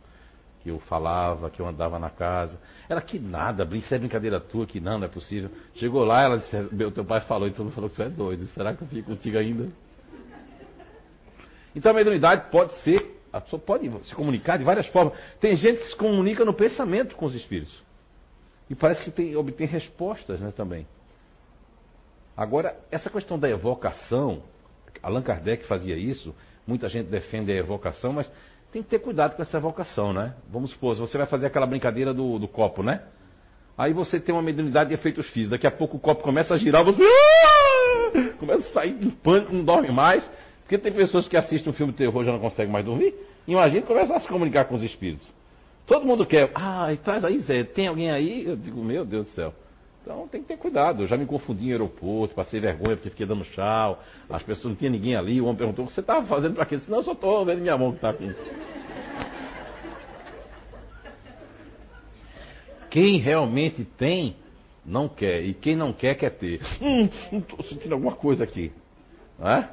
que 0.63 0.69
eu 0.69 0.79
falava, 0.79 1.49
que 1.49 1.59
eu 1.59 1.67
andava 1.67 1.99
na 1.99 2.09
casa. 2.09 2.57
Ela, 2.87 3.01
que 3.01 3.19
nada, 3.19 3.67
isso 3.75 3.93
é 3.93 3.99
brincadeira 3.99 4.39
tua, 4.39 4.65
que 4.65 4.79
não, 4.79 4.97
não 4.97 5.05
é 5.05 5.09
possível. 5.09 5.51
Chegou 5.75 6.05
lá, 6.05 6.21
ela 6.21 6.37
disse, 6.37 6.55
meu 6.71 6.89
teu 6.89 7.03
pai 7.03 7.19
falou 7.21 7.47
e 7.47 7.51
todo 7.51 7.65
mundo 7.65 7.73
falou 7.73 7.89
que 7.89 7.97
tu 7.97 8.01
é 8.01 8.09
doido. 8.09 8.47
Será 8.47 8.73
que 8.73 8.81
eu 8.81 8.87
fico 8.87 9.09
contigo 9.09 9.37
ainda? 9.37 9.69
Então 11.75 11.91
a 11.91 11.93
mediunidade 11.93 12.49
pode 12.49 12.73
ser, 12.75 13.19
a 13.31 13.41
pessoa 13.41 13.59
pode 13.59 13.91
se 14.05 14.15
comunicar 14.15 14.57
de 14.57 14.63
várias 14.63 14.87
formas. 14.87 15.13
Tem 15.41 15.53
gente 15.57 15.81
que 15.81 15.87
se 15.87 15.95
comunica 15.97 16.45
no 16.45 16.53
pensamento 16.53 17.15
com 17.15 17.25
os 17.25 17.35
espíritos. 17.35 17.83
E 18.69 18.75
parece 18.75 19.03
que 19.03 19.11
tem, 19.11 19.35
obtém 19.35 19.67
respostas 19.67 20.39
né, 20.39 20.53
também. 20.55 20.87
Agora, 22.37 22.79
essa 22.89 23.09
questão 23.09 23.37
da 23.37 23.49
evocação, 23.49 24.43
Allan 25.01 25.21
Kardec 25.21 25.65
fazia 25.65 25.97
isso, 25.97 26.33
muita 26.65 26.87
gente 26.87 27.07
defende 27.07 27.51
a 27.51 27.55
evocação, 27.55 28.13
mas 28.13 28.31
tem 28.73 28.81
que 28.81 28.89
ter 28.89 28.99
cuidado 28.99 29.35
com 29.35 29.41
essa 29.43 29.55
evocação, 29.55 30.11
né? 30.11 30.33
Vamos 30.49 30.71
supor, 30.71 30.95
você 30.95 31.15
vai 31.15 31.27
fazer 31.27 31.45
aquela 31.45 31.67
brincadeira 31.67 32.11
do, 32.11 32.39
do 32.39 32.47
copo, 32.47 32.81
né? 32.81 33.03
Aí 33.77 33.93
você 33.93 34.19
tem 34.19 34.33
uma 34.33 34.41
mediunidade 34.41 34.89
de 34.89 34.95
efeitos 34.95 35.27
físicos, 35.27 35.51
daqui 35.51 35.67
a 35.67 35.71
pouco 35.71 35.97
o 35.97 35.99
copo 35.99 36.23
começa 36.23 36.55
a 36.55 36.57
girar, 36.57 36.83
você 36.83 37.03
ah! 37.03 38.33
começa 38.39 38.67
a 38.67 38.71
sair 38.71 38.97
em 38.99 39.11
pânico, 39.11 39.53
não 39.53 39.63
dorme 39.63 39.91
mais, 39.91 40.27
porque 40.61 40.79
tem 40.79 40.91
pessoas 40.91 41.27
que 41.27 41.37
assistem 41.37 41.71
um 41.71 41.75
filme 41.75 41.91
de 41.91 41.99
terror 41.99 42.23
e 42.23 42.25
já 42.25 42.31
não 42.31 42.39
conseguem 42.39 42.71
mais 42.71 42.83
dormir. 42.83 43.13
Imagina 43.47 43.85
começar 43.85 44.15
a 44.15 44.19
se 44.19 44.27
comunicar 44.27 44.65
com 44.65 44.73
os 44.73 44.81
espíritos. 44.81 45.31
Todo 45.85 46.05
mundo 46.05 46.25
quer, 46.25 46.49
ah, 46.55 46.87
traz 47.03 47.23
aí, 47.23 47.39
Zé, 47.41 47.63
tem 47.63 47.87
alguém 47.87 48.09
aí? 48.09 48.43
Eu 48.45 48.55
digo, 48.55 48.83
meu 48.83 49.05
Deus 49.05 49.27
do 49.27 49.31
céu. 49.33 49.53
Então 50.03 50.27
tem 50.27 50.41
que 50.41 50.49
ter 50.49 50.57
cuidado. 50.57 51.03
Eu 51.03 51.07
já 51.07 51.15
me 51.15 51.25
confundi 51.25 51.67
em 51.67 51.71
aeroporto, 51.71 52.35
passei 52.35 52.59
vergonha 52.59 52.97
porque 52.97 53.09
fiquei 53.09 53.25
dando 53.25 53.45
tchau. 53.45 54.03
As 54.29 54.43
pessoas 54.43 54.73
não 54.73 54.75
tinha 54.75 54.91
ninguém 54.91 55.15
ali. 55.15 55.39
O 55.39 55.45
homem 55.45 55.55
perguntou: 55.55 55.85
o 55.85 55.87
que 55.87 55.93
você 55.93 56.01
estava 56.01 56.27
fazendo 56.27 56.55
para 56.55 56.65
quê? 56.65 56.75
Disse: 56.75 56.91
não, 56.91 56.97
eu 56.97 57.03
só 57.03 57.13
estou 57.13 57.45
vendo 57.45 57.61
minha 57.61 57.77
mão 57.77 57.91
que 57.91 57.97
está 57.97 58.09
aqui. 58.09 58.35
Quem 62.89 63.17
realmente 63.17 63.85
tem, 63.85 64.35
não 64.85 65.07
quer. 65.07 65.41
E 65.41 65.53
quem 65.53 65.75
não 65.75 65.93
quer, 65.93 66.15
quer 66.15 66.31
ter. 66.31 66.61
Hum, 66.81 67.09
estou 67.39 67.63
sentindo 67.63 67.93
alguma 67.93 68.15
coisa 68.15 68.43
aqui. 68.43 68.73
Não 69.39 69.49
é? 69.49 69.69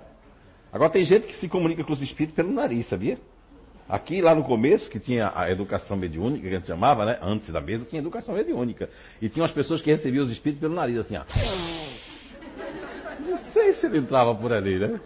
Agora 0.73 0.91
tem 0.91 1.05
gente 1.05 1.27
que 1.27 1.35
se 1.35 1.49
comunica 1.49 1.83
com 1.83 1.93
os 1.93 2.01
espíritos 2.01 2.37
pelo 2.37 2.53
nariz, 2.53 2.89
sabia? 2.89 3.19
Aqui, 3.91 4.23
lá 4.23 4.37
no 4.37 4.45
começo, 4.45 4.89
que 4.89 5.01
tinha 5.01 5.33
a 5.35 5.51
educação 5.51 5.97
mediúnica, 5.97 6.43
que 6.43 6.55
a 6.55 6.59
gente 6.59 6.69
chamava, 6.69 7.05
né? 7.05 7.19
Antes 7.21 7.53
da 7.53 7.61
mesa, 7.61 7.85
tinha 7.85 8.01
educação 8.01 8.37
mediúnica. 8.37 8.89
E 9.21 9.29
tinha 9.29 9.43
umas 9.43 9.51
pessoas 9.51 9.83
que 9.83 9.91
recebiam 9.91 10.23
os 10.23 10.31
espíritos 10.31 10.61
pelo 10.61 10.75
nariz, 10.75 10.99
assim, 10.99 11.17
ó. 11.17 11.25
Não 13.19 13.37
sei 13.53 13.73
se 13.75 13.87
ele 13.87 13.99
entrava 13.99 14.33
por 14.33 14.53
ali, 14.53 14.79
né? 14.79 15.01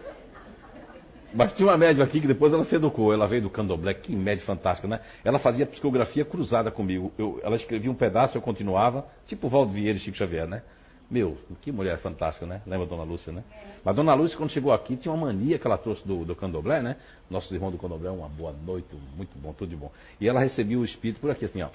Mas 1.32 1.54
tinha 1.54 1.66
uma 1.66 1.78
médium 1.78 2.04
aqui 2.04 2.20
que 2.20 2.26
depois 2.26 2.52
ela 2.52 2.62
se 2.62 2.74
educou. 2.76 3.12
Ela 3.12 3.26
veio 3.26 3.40
do 3.40 3.50
Candomblé, 3.50 3.94
que 3.94 4.14
média 4.14 4.44
fantástica, 4.44 4.86
né? 4.86 5.00
Ela 5.24 5.38
fazia 5.38 5.64
psicografia 5.64 6.24
cruzada 6.24 6.70
comigo. 6.70 7.10
Eu, 7.16 7.40
ela 7.42 7.56
escrevia 7.56 7.90
um 7.90 7.94
pedaço, 7.94 8.36
eu 8.36 8.42
continuava, 8.42 9.06
tipo 9.26 9.48
Valdo 9.48 9.72
Vieira 9.72 9.96
e 9.96 10.00
Chico 10.00 10.16
Xavier, 10.16 10.46
né? 10.46 10.62
Meu, 11.10 11.36
que 11.60 11.70
mulher 11.70 11.98
fantástica, 11.98 12.46
né? 12.46 12.62
Lembra 12.66 12.86
a 12.86 12.88
Dona 12.88 13.02
Lúcia, 13.02 13.32
né? 13.32 13.44
Mas 13.84 13.94
Dona 13.94 14.14
Lúcia, 14.14 14.36
quando 14.36 14.50
chegou 14.50 14.72
aqui, 14.72 14.96
tinha 14.96 15.12
uma 15.12 15.26
mania 15.26 15.58
que 15.58 15.66
ela 15.66 15.76
trouxe 15.76 16.06
do, 16.06 16.24
do 16.24 16.34
Candomblé, 16.34 16.82
né? 16.82 16.96
Nossos 17.30 17.52
irmãos 17.52 17.70
do 17.70 17.78
Candomblé, 17.78 18.10
uma 18.10 18.28
boa 18.28 18.52
noite, 18.52 18.88
muito 19.16 19.38
bom, 19.38 19.52
tudo 19.52 19.68
de 19.68 19.76
bom. 19.76 19.92
E 20.20 20.26
ela 20.26 20.40
recebia 20.40 20.78
o 20.78 20.84
espírito 20.84 21.20
por 21.20 21.30
aqui, 21.30 21.44
assim, 21.44 21.62
ó. 21.62 21.68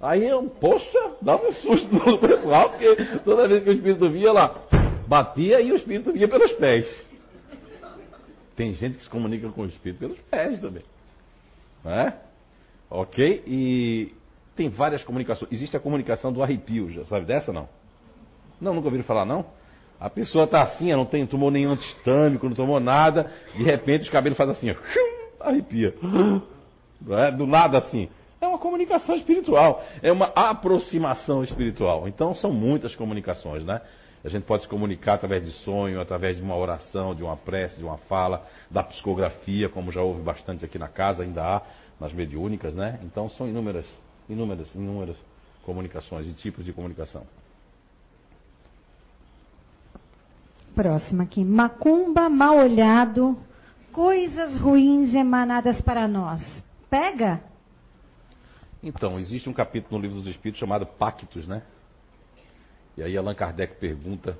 Aí 0.00 0.26
eu, 0.26 0.44
poxa, 0.44 1.12
dava 1.20 1.46
um 1.48 1.52
susto 1.52 1.92
no 1.92 2.18
pessoal, 2.18 2.70
porque 2.70 2.94
toda 3.24 3.48
vez 3.48 3.64
que 3.64 3.70
o 3.70 3.72
espírito 3.72 4.10
vinha, 4.10 4.28
ela 4.28 4.66
batia 5.08 5.60
e 5.60 5.72
o 5.72 5.76
espírito 5.76 6.12
vinha 6.12 6.28
pelos 6.28 6.52
pés. 6.52 7.06
Tem 8.54 8.72
gente 8.72 8.96
que 8.96 9.02
se 9.02 9.10
comunica 9.10 9.48
com 9.50 9.62
o 9.62 9.66
espírito 9.66 9.98
pelos 9.98 10.18
pés 10.30 10.60
também. 10.60 10.82
Não 11.84 11.92
é? 11.92 12.16
Ok? 12.88 13.42
E 13.46 14.14
tem 14.54 14.68
várias 14.68 15.04
comunicações. 15.04 15.50
Existe 15.52 15.76
a 15.76 15.80
comunicação 15.80 16.32
do 16.32 16.42
arrepio, 16.42 16.90
já 16.90 17.04
sabe 17.04 17.26
dessa 17.26 17.52
não? 17.52 17.68
Não, 18.60 18.74
nunca 18.74 18.86
ouviram 18.86 19.04
falar, 19.04 19.24
não? 19.24 19.44
A 19.98 20.10
pessoa 20.10 20.44
está 20.44 20.62
assim, 20.62 20.92
não 20.92 21.06
tem, 21.06 21.26
tomou 21.26 21.50
nenhum 21.50 21.72
antistâmico, 21.72 22.46
não 22.46 22.54
tomou 22.54 22.78
nada, 22.78 23.30
de 23.56 23.62
repente 23.62 24.02
os 24.02 24.10
cabelos 24.10 24.36
fazem 24.36 24.54
assim, 24.54 24.70
ó, 24.70 25.48
arrepia. 25.48 25.94
É? 27.10 27.30
Do 27.30 27.46
nada 27.46 27.78
assim. 27.78 28.08
É 28.40 28.46
uma 28.46 28.58
comunicação 28.58 29.16
espiritual, 29.16 29.82
é 30.02 30.12
uma 30.12 30.26
aproximação 30.34 31.42
espiritual. 31.42 32.06
Então 32.06 32.34
são 32.34 32.52
muitas 32.52 32.94
comunicações, 32.94 33.64
né? 33.64 33.80
A 34.24 34.28
gente 34.28 34.44
pode 34.44 34.64
se 34.64 34.68
comunicar 34.68 35.14
através 35.14 35.44
de 35.44 35.52
sonho, 35.62 36.00
através 36.00 36.36
de 36.36 36.42
uma 36.42 36.56
oração, 36.56 37.14
de 37.14 37.22
uma 37.22 37.36
prece, 37.36 37.78
de 37.78 37.84
uma 37.84 37.96
fala, 37.96 38.44
da 38.70 38.82
psicografia, 38.82 39.68
como 39.68 39.92
já 39.92 40.02
houve 40.02 40.20
bastante 40.20 40.64
aqui 40.64 40.78
na 40.78 40.88
casa, 40.88 41.22
ainda 41.22 41.42
há 41.44 41.62
nas 42.00 42.12
mediúnicas, 42.12 42.74
né? 42.74 42.98
Então 43.04 43.28
são 43.30 43.48
inúmeras, 43.48 43.86
inúmeras, 44.28 44.74
inúmeras 44.74 45.16
comunicações 45.64 46.26
e 46.28 46.34
tipos 46.34 46.64
de 46.64 46.72
comunicação. 46.72 47.22
Próxima 50.76 51.24
aqui. 51.24 51.42
Macumba 51.42 52.28
mal 52.28 52.58
olhado, 52.58 53.34
coisas 53.90 54.58
ruins 54.58 55.14
emanadas 55.14 55.80
para 55.80 56.06
nós. 56.06 56.42
Pega? 56.90 57.42
Então, 58.82 59.18
existe 59.18 59.48
um 59.48 59.54
capítulo 59.54 59.96
no 59.96 60.02
Livro 60.02 60.18
dos 60.18 60.28
Espíritos 60.28 60.60
chamado 60.60 60.84
Pactos, 60.86 61.48
né? 61.48 61.62
E 62.94 63.02
aí 63.02 63.16
Allan 63.16 63.34
Kardec 63.34 63.80
pergunta 63.80 64.38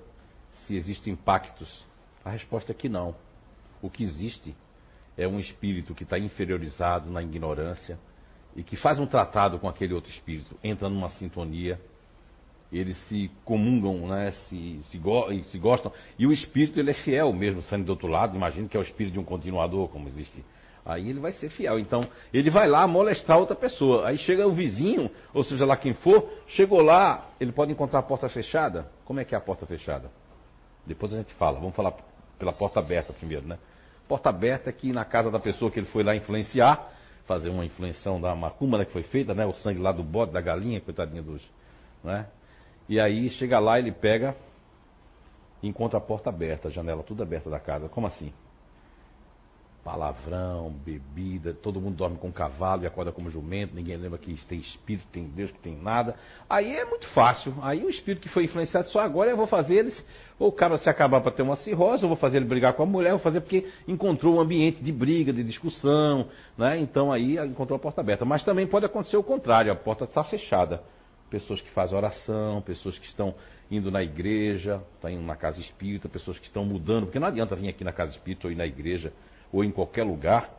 se 0.66 0.76
existem 0.76 1.16
pactos. 1.16 1.86
A 2.22 2.28
resposta 2.28 2.70
é 2.70 2.74
que 2.74 2.90
não. 2.90 3.14
O 3.80 3.88
que 3.88 4.04
existe 4.04 4.54
é 5.16 5.26
um 5.26 5.40
espírito 5.40 5.94
que 5.94 6.02
está 6.02 6.18
inferiorizado 6.18 7.10
na 7.10 7.22
ignorância 7.22 7.98
e 8.54 8.62
que 8.62 8.76
faz 8.76 9.00
um 9.00 9.06
tratado 9.06 9.58
com 9.58 9.70
aquele 9.70 9.94
outro 9.94 10.10
espírito, 10.10 10.54
entra 10.62 10.90
numa 10.90 11.08
sintonia 11.08 11.80
eles 12.76 12.96
se 13.08 13.30
comungam, 13.44 14.08
né? 14.08 14.30
se, 14.30 14.80
se, 14.90 14.98
go 14.98 15.26
se, 15.44 15.58
gostam. 15.58 15.92
E 16.18 16.26
o 16.26 16.32
espírito 16.32 16.78
ele 16.78 16.90
é 16.90 16.94
fiel 16.94 17.32
mesmo, 17.32 17.62
sendo 17.62 17.84
do 17.84 17.90
outro 17.90 18.08
lado. 18.08 18.36
Imagina 18.36 18.68
que 18.68 18.76
é 18.76 18.80
o 18.80 18.82
espírito 18.82 19.14
de 19.14 19.18
um 19.18 19.24
continuador, 19.24 19.88
como 19.88 20.08
existe. 20.08 20.44
Aí 20.84 21.10
ele 21.10 21.18
vai 21.18 21.32
ser 21.32 21.48
fiel. 21.48 21.78
Então, 21.78 22.06
ele 22.32 22.48
vai 22.48 22.68
lá 22.68 22.86
molestar 22.86 23.38
outra 23.38 23.56
pessoa. 23.56 24.06
Aí 24.06 24.16
chega 24.18 24.46
o 24.46 24.52
vizinho, 24.52 25.10
ou 25.34 25.42
seja 25.42 25.66
lá 25.66 25.76
quem 25.76 25.94
for, 25.94 26.30
chegou 26.46 26.80
lá, 26.80 27.28
ele 27.40 27.50
pode 27.50 27.72
encontrar 27.72 27.98
a 27.98 28.02
porta 28.02 28.28
fechada. 28.28 28.88
Como 29.04 29.18
é 29.18 29.24
que 29.24 29.34
é 29.34 29.38
a 29.38 29.40
porta 29.40 29.66
fechada? 29.66 30.08
Depois 30.86 31.12
a 31.12 31.16
gente 31.16 31.34
fala. 31.34 31.58
Vamos 31.58 31.74
falar 31.74 31.92
pela 32.38 32.52
porta 32.52 32.78
aberta 32.78 33.12
primeiro, 33.12 33.46
né? 33.46 33.58
Porta 34.06 34.28
aberta 34.28 34.70
é 34.70 34.72
que 34.72 34.92
na 34.92 35.04
casa 35.04 35.30
da 35.30 35.40
pessoa 35.40 35.70
que 35.70 35.80
ele 35.80 35.86
foi 35.86 36.04
lá 36.04 36.14
influenciar, 36.14 36.92
fazer 37.26 37.50
uma 37.50 37.64
influenciação 37.64 38.20
da 38.20 38.34
macumba 38.36 38.78
né, 38.78 38.84
que 38.84 38.92
foi 38.92 39.02
feita, 39.02 39.34
né? 39.34 39.44
O 39.44 39.54
sangue 39.54 39.80
lá 39.80 39.90
do 39.90 40.04
bode, 40.04 40.32
da 40.32 40.40
galinha, 40.40 40.80
coitadinha 40.80 41.22
dos. 41.22 41.42
Né? 42.04 42.26
E 42.88 43.00
aí 43.00 43.30
chega 43.30 43.58
lá, 43.58 43.78
ele 43.78 43.92
pega 43.92 44.36
encontra 45.62 45.98
a 45.98 46.00
porta 46.00 46.30
aberta, 46.30 46.68
a 46.68 46.70
janela 46.70 47.02
tudo 47.02 47.22
aberta 47.22 47.50
da 47.50 47.58
casa. 47.58 47.88
Como 47.88 48.06
assim? 48.06 48.32
Palavrão, 49.84 50.72
bebida, 50.84 51.54
todo 51.54 51.80
mundo 51.80 51.96
dorme 51.96 52.18
com 52.18 52.32
cavalo 52.32 52.82
e 52.82 52.86
acorda 52.88 53.12
como 53.12 53.30
jumento, 53.30 53.72
ninguém 53.72 53.96
lembra 53.96 54.18
que 54.18 54.34
tem 54.46 54.58
espírito, 54.58 55.06
tem 55.12 55.28
Deus, 55.28 55.52
que 55.52 55.60
tem 55.60 55.76
nada. 55.80 56.16
Aí 56.50 56.74
é 56.74 56.84
muito 56.84 57.06
fácil. 57.10 57.54
Aí 57.62 57.84
o 57.84 57.88
espírito 57.88 58.22
que 58.22 58.28
foi 58.28 58.44
influenciado 58.44 58.88
só 58.88 58.98
agora 58.98 59.30
eu 59.30 59.36
vou 59.36 59.46
fazer 59.46 59.76
eles, 59.76 60.04
ou 60.40 60.48
o 60.48 60.52
cara 60.52 60.76
se 60.76 60.90
acabar 60.90 61.20
para 61.20 61.30
ter 61.30 61.42
uma 61.42 61.54
cirrose, 61.54 62.02
ou 62.02 62.08
vou 62.08 62.18
fazer 62.18 62.38
ele 62.38 62.46
brigar 62.46 62.72
com 62.72 62.82
a 62.82 62.86
mulher, 62.86 63.10
vou 63.10 63.20
fazer 63.20 63.40
porque 63.40 63.68
encontrou 63.86 64.34
um 64.34 64.40
ambiente 64.40 64.82
de 64.82 64.90
briga, 64.90 65.32
de 65.32 65.44
discussão, 65.44 66.26
né? 66.58 66.80
Então 66.80 67.12
aí 67.12 67.38
encontrou 67.38 67.76
a 67.76 67.80
porta 67.80 68.00
aberta. 68.00 68.24
Mas 68.24 68.42
também 68.42 68.66
pode 68.66 68.86
acontecer 68.86 69.16
o 69.16 69.22
contrário, 69.22 69.70
a 69.70 69.76
porta 69.76 70.02
está 70.02 70.24
fechada 70.24 70.82
pessoas 71.30 71.60
que 71.60 71.70
fazem 71.70 71.96
oração, 71.96 72.62
pessoas 72.62 72.98
que 72.98 73.06
estão 73.06 73.34
indo 73.70 73.90
na 73.90 74.02
igreja, 74.02 74.76
estão 74.94 75.10
tá 75.10 75.10
indo 75.10 75.22
na 75.22 75.36
casa 75.36 75.60
espírita, 75.60 76.08
pessoas 76.08 76.38
que 76.38 76.46
estão 76.46 76.64
mudando, 76.64 77.06
porque 77.06 77.18
não 77.18 77.28
adianta 77.28 77.56
vir 77.56 77.68
aqui 77.68 77.84
na 77.84 77.92
casa 77.92 78.12
espírita 78.12 78.46
ou 78.46 78.52
ir 78.52 78.56
na 78.56 78.66
igreja 78.66 79.12
ou 79.52 79.64
em 79.64 79.70
qualquer 79.70 80.04
lugar 80.04 80.50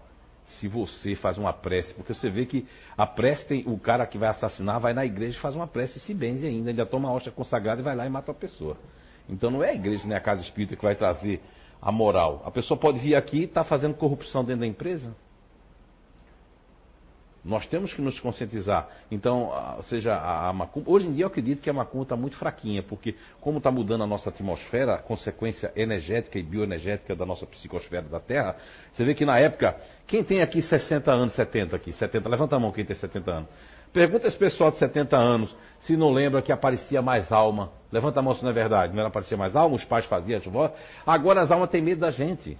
se 0.45 0.67
você 0.67 1.13
faz 1.15 1.37
uma 1.37 1.51
prece, 1.51 1.93
porque 1.93 2.13
você 2.13 2.29
vê 2.29 2.45
que 2.45 2.65
a 2.97 3.05
prece 3.05 3.47
tem, 3.47 3.63
o 3.67 3.77
cara 3.77 4.05
que 4.07 4.17
vai 4.17 4.29
assassinar 4.29 4.79
vai 4.79 4.93
na 4.93 5.05
igreja 5.05 5.37
e 5.37 5.41
faz 5.41 5.53
uma 5.55 5.67
prece 5.67 5.97
e 5.97 6.01
se 6.01 6.13
benze 6.13 6.47
ainda, 6.47 6.69
ainda 6.69 6.85
toma 6.85 7.09
a 7.09 7.11
hóstia 7.11 7.31
consagrada 7.31 7.81
e 7.81 7.83
vai 7.83 7.95
lá 7.95 8.05
e 8.05 8.09
mata 8.09 8.31
a 8.31 8.35
pessoa. 8.35 8.77
Então 9.27 9.51
não 9.51 9.61
é 9.61 9.71
a 9.71 9.75
igreja 9.75 10.07
nem 10.07 10.15
a 10.15 10.21
casa 10.21 10.41
espírita 10.41 10.75
que 10.75 10.83
vai 10.83 10.95
trazer 10.95 11.41
a 11.81 11.91
moral. 11.91 12.41
A 12.45 12.51
pessoa 12.51 12.79
pode 12.79 12.99
vir 12.99 13.15
aqui 13.15 13.39
e 13.39 13.43
estar 13.43 13.63
tá 13.63 13.69
fazendo 13.69 13.93
corrupção 13.95 14.43
dentro 14.43 14.61
da 14.61 14.67
empresa. 14.67 15.13
Nós 17.47 17.65
temos 17.65 17.93
que 17.93 18.01
nos 18.01 18.19
conscientizar. 18.19 18.89
Então, 19.09 19.51
seja 19.83 20.13
a, 20.13 20.49
a 20.49 20.53
macumba. 20.53 20.91
Hoje 20.91 21.07
em 21.07 21.13
dia 21.13 21.23
eu 21.23 21.27
acredito 21.27 21.61
que 21.61 21.69
a 21.69 21.73
macumba 21.73 22.03
está 22.03 22.15
muito 22.17 22.35
fraquinha, 22.35 22.83
porque 22.83 23.15
como 23.39 23.59
está 23.59 23.71
mudando 23.71 24.03
a 24.03 24.07
nossa 24.07 24.29
atmosfera, 24.29 24.95
a 24.95 24.97
consequência 24.97 25.71
energética 25.73 26.37
e 26.37 26.43
bioenergética 26.43 27.15
da 27.15 27.25
nossa 27.25 27.45
psicosfera 27.45 28.03
da 28.03 28.19
Terra, 28.19 28.57
você 28.91 29.05
vê 29.05 29.15
que 29.15 29.25
na 29.25 29.39
época, 29.39 29.77
quem 30.05 30.23
tem 30.23 30.41
aqui 30.41 30.61
60 30.61 31.09
anos, 31.09 31.33
70 31.33 31.75
aqui, 31.75 31.93
70, 31.93 32.27
levanta 32.27 32.57
a 32.57 32.59
mão 32.59 32.71
quem 32.73 32.83
tem 32.83 32.95
70 32.95 33.31
anos. 33.31 33.49
Pergunta 33.93 34.27
esse 34.27 34.37
pessoal 34.37 34.69
de 34.69 34.77
70 34.77 35.15
anos 35.17 35.55
se 35.79 35.95
não 35.95 36.11
lembra 36.11 36.41
que 36.41 36.51
aparecia 36.51 37.01
mais 37.01 37.31
alma. 37.31 37.71
Levanta 37.91 38.19
a 38.19 38.23
mão 38.23 38.35
se 38.35 38.43
não 38.43 38.51
é 38.51 38.53
verdade. 38.53 38.91
Não 38.91 38.99
era 38.99 39.07
aparecer 39.07 39.37
mais 39.37 39.55
alma, 39.55 39.75
os 39.75 39.85
pais 39.85 40.05
faziam, 40.05 40.41
agora 41.05 41.41
as 41.41 41.49
almas 41.49 41.69
têm 41.69 41.81
medo 41.81 42.01
da 42.01 42.11
gente. 42.11 42.57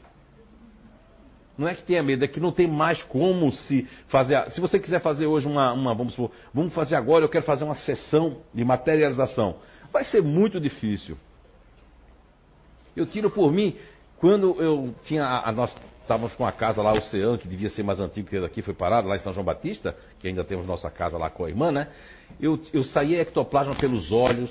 Não 1.58 1.68
é 1.68 1.74
que 1.74 1.82
tenha 1.84 2.04
medo, 2.04 2.24
é 2.24 2.28
que 2.28 2.40
não 2.40 2.52
tem 2.52 2.68
mais 2.68 3.02
como 3.04 3.52
se 3.52 3.88
fazer. 4.08 4.50
Se 4.52 4.62
você 4.62 4.80
quiser 4.80 5.02
fazer 5.02 5.26
hoje 5.26 5.48
uma, 5.48 5.74
uma 5.74 5.96
vamos 5.96 6.14
supor, 6.14 6.32
vamos 6.54 6.74
fazer 6.74 6.96
agora, 6.96 7.26
eu 7.26 7.30
quero 7.30 7.46
fazer 7.46 7.64
uma 7.64 7.76
sessão 7.76 8.38
de 8.54 8.64
materialização. 8.64 9.56
Vai 9.92 10.04
ser 10.04 10.22
muito 10.22 10.60
difícil. 10.60 11.18
Eu 12.96 13.06
tiro 13.06 13.30
por 13.30 13.52
mim, 13.52 13.76
quando 14.18 14.62
eu 14.62 14.94
tinha. 15.04 15.24
A, 15.24 15.50
a, 15.50 15.52
nós 15.52 15.76
estávamos 16.02 16.34
com 16.36 16.46
a 16.46 16.52
casa 16.52 16.82
lá, 16.82 16.94
Oceano, 16.94 17.38
que 17.38 17.48
devia 17.48 17.70
ser 17.70 17.84
mais 17.84 18.00
antigo 18.00 18.30
que 18.30 18.40
daqui, 18.40 18.62
foi 18.62 18.74
parado, 18.74 19.08
lá 19.08 19.16
em 19.16 19.20
São 19.20 19.34
João 19.34 19.46
Batista, 19.46 19.96
que 20.20 20.28
ainda 20.28 20.44
temos 20.44 20.66
nossa 20.66 20.90
casa 20.90 21.18
lá 21.18 21.30
com 21.30 21.44
a 21.44 21.50
irmã, 21.50 21.72
né? 21.72 21.90
Eu, 22.40 22.60
eu 22.74 22.84
saía 22.84 23.22
ectoplasma 23.22 23.76
pelos 23.76 24.12
olhos, 24.12 24.50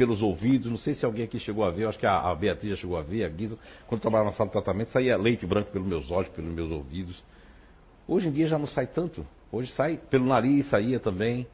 pelos 0.00 0.22
ouvidos. 0.22 0.70
Não 0.70 0.78
sei 0.78 0.94
se 0.94 1.04
alguém 1.04 1.26
aqui 1.26 1.38
chegou 1.38 1.62
a 1.62 1.70
ver, 1.70 1.86
acho 1.86 1.98
que 1.98 2.06
a, 2.06 2.30
a 2.30 2.34
Beatriz 2.34 2.70
já 2.70 2.76
chegou 2.80 2.96
a 2.96 3.02
ver, 3.02 3.22
a 3.22 3.28
Guisa. 3.28 3.58
Quando 3.86 4.00
trabalhava 4.00 4.30
na 4.30 4.34
sala 4.34 4.48
de 4.48 4.52
tratamento, 4.54 4.88
saía 4.88 5.14
leite 5.14 5.44
branco 5.44 5.70
pelos 5.70 5.86
meus 5.86 6.10
olhos, 6.10 6.30
pelos 6.30 6.50
meus 6.50 6.70
ouvidos. 6.70 7.22
Hoje 8.08 8.28
em 8.28 8.30
dia 8.30 8.46
já 8.46 8.58
não 8.58 8.66
sai 8.66 8.86
tanto. 8.86 9.26
Hoje 9.52 9.70
sai 9.72 9.98
pelo 9.98 10.24
nariz, 10.24 10.70
saía 10.70 10.98
também. 10.98 11.46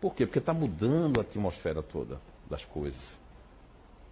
Por 0.00 0.12
quê? 0.12 0.26
Porque 0.26 0.40
está 0.40 0.52
mudando 0.52 1.20
a 1.20 1.22
atmosfera 1.22 1.84
toda 1.84 2.20
das 2.50 2.64
coisas. 2.64 3.00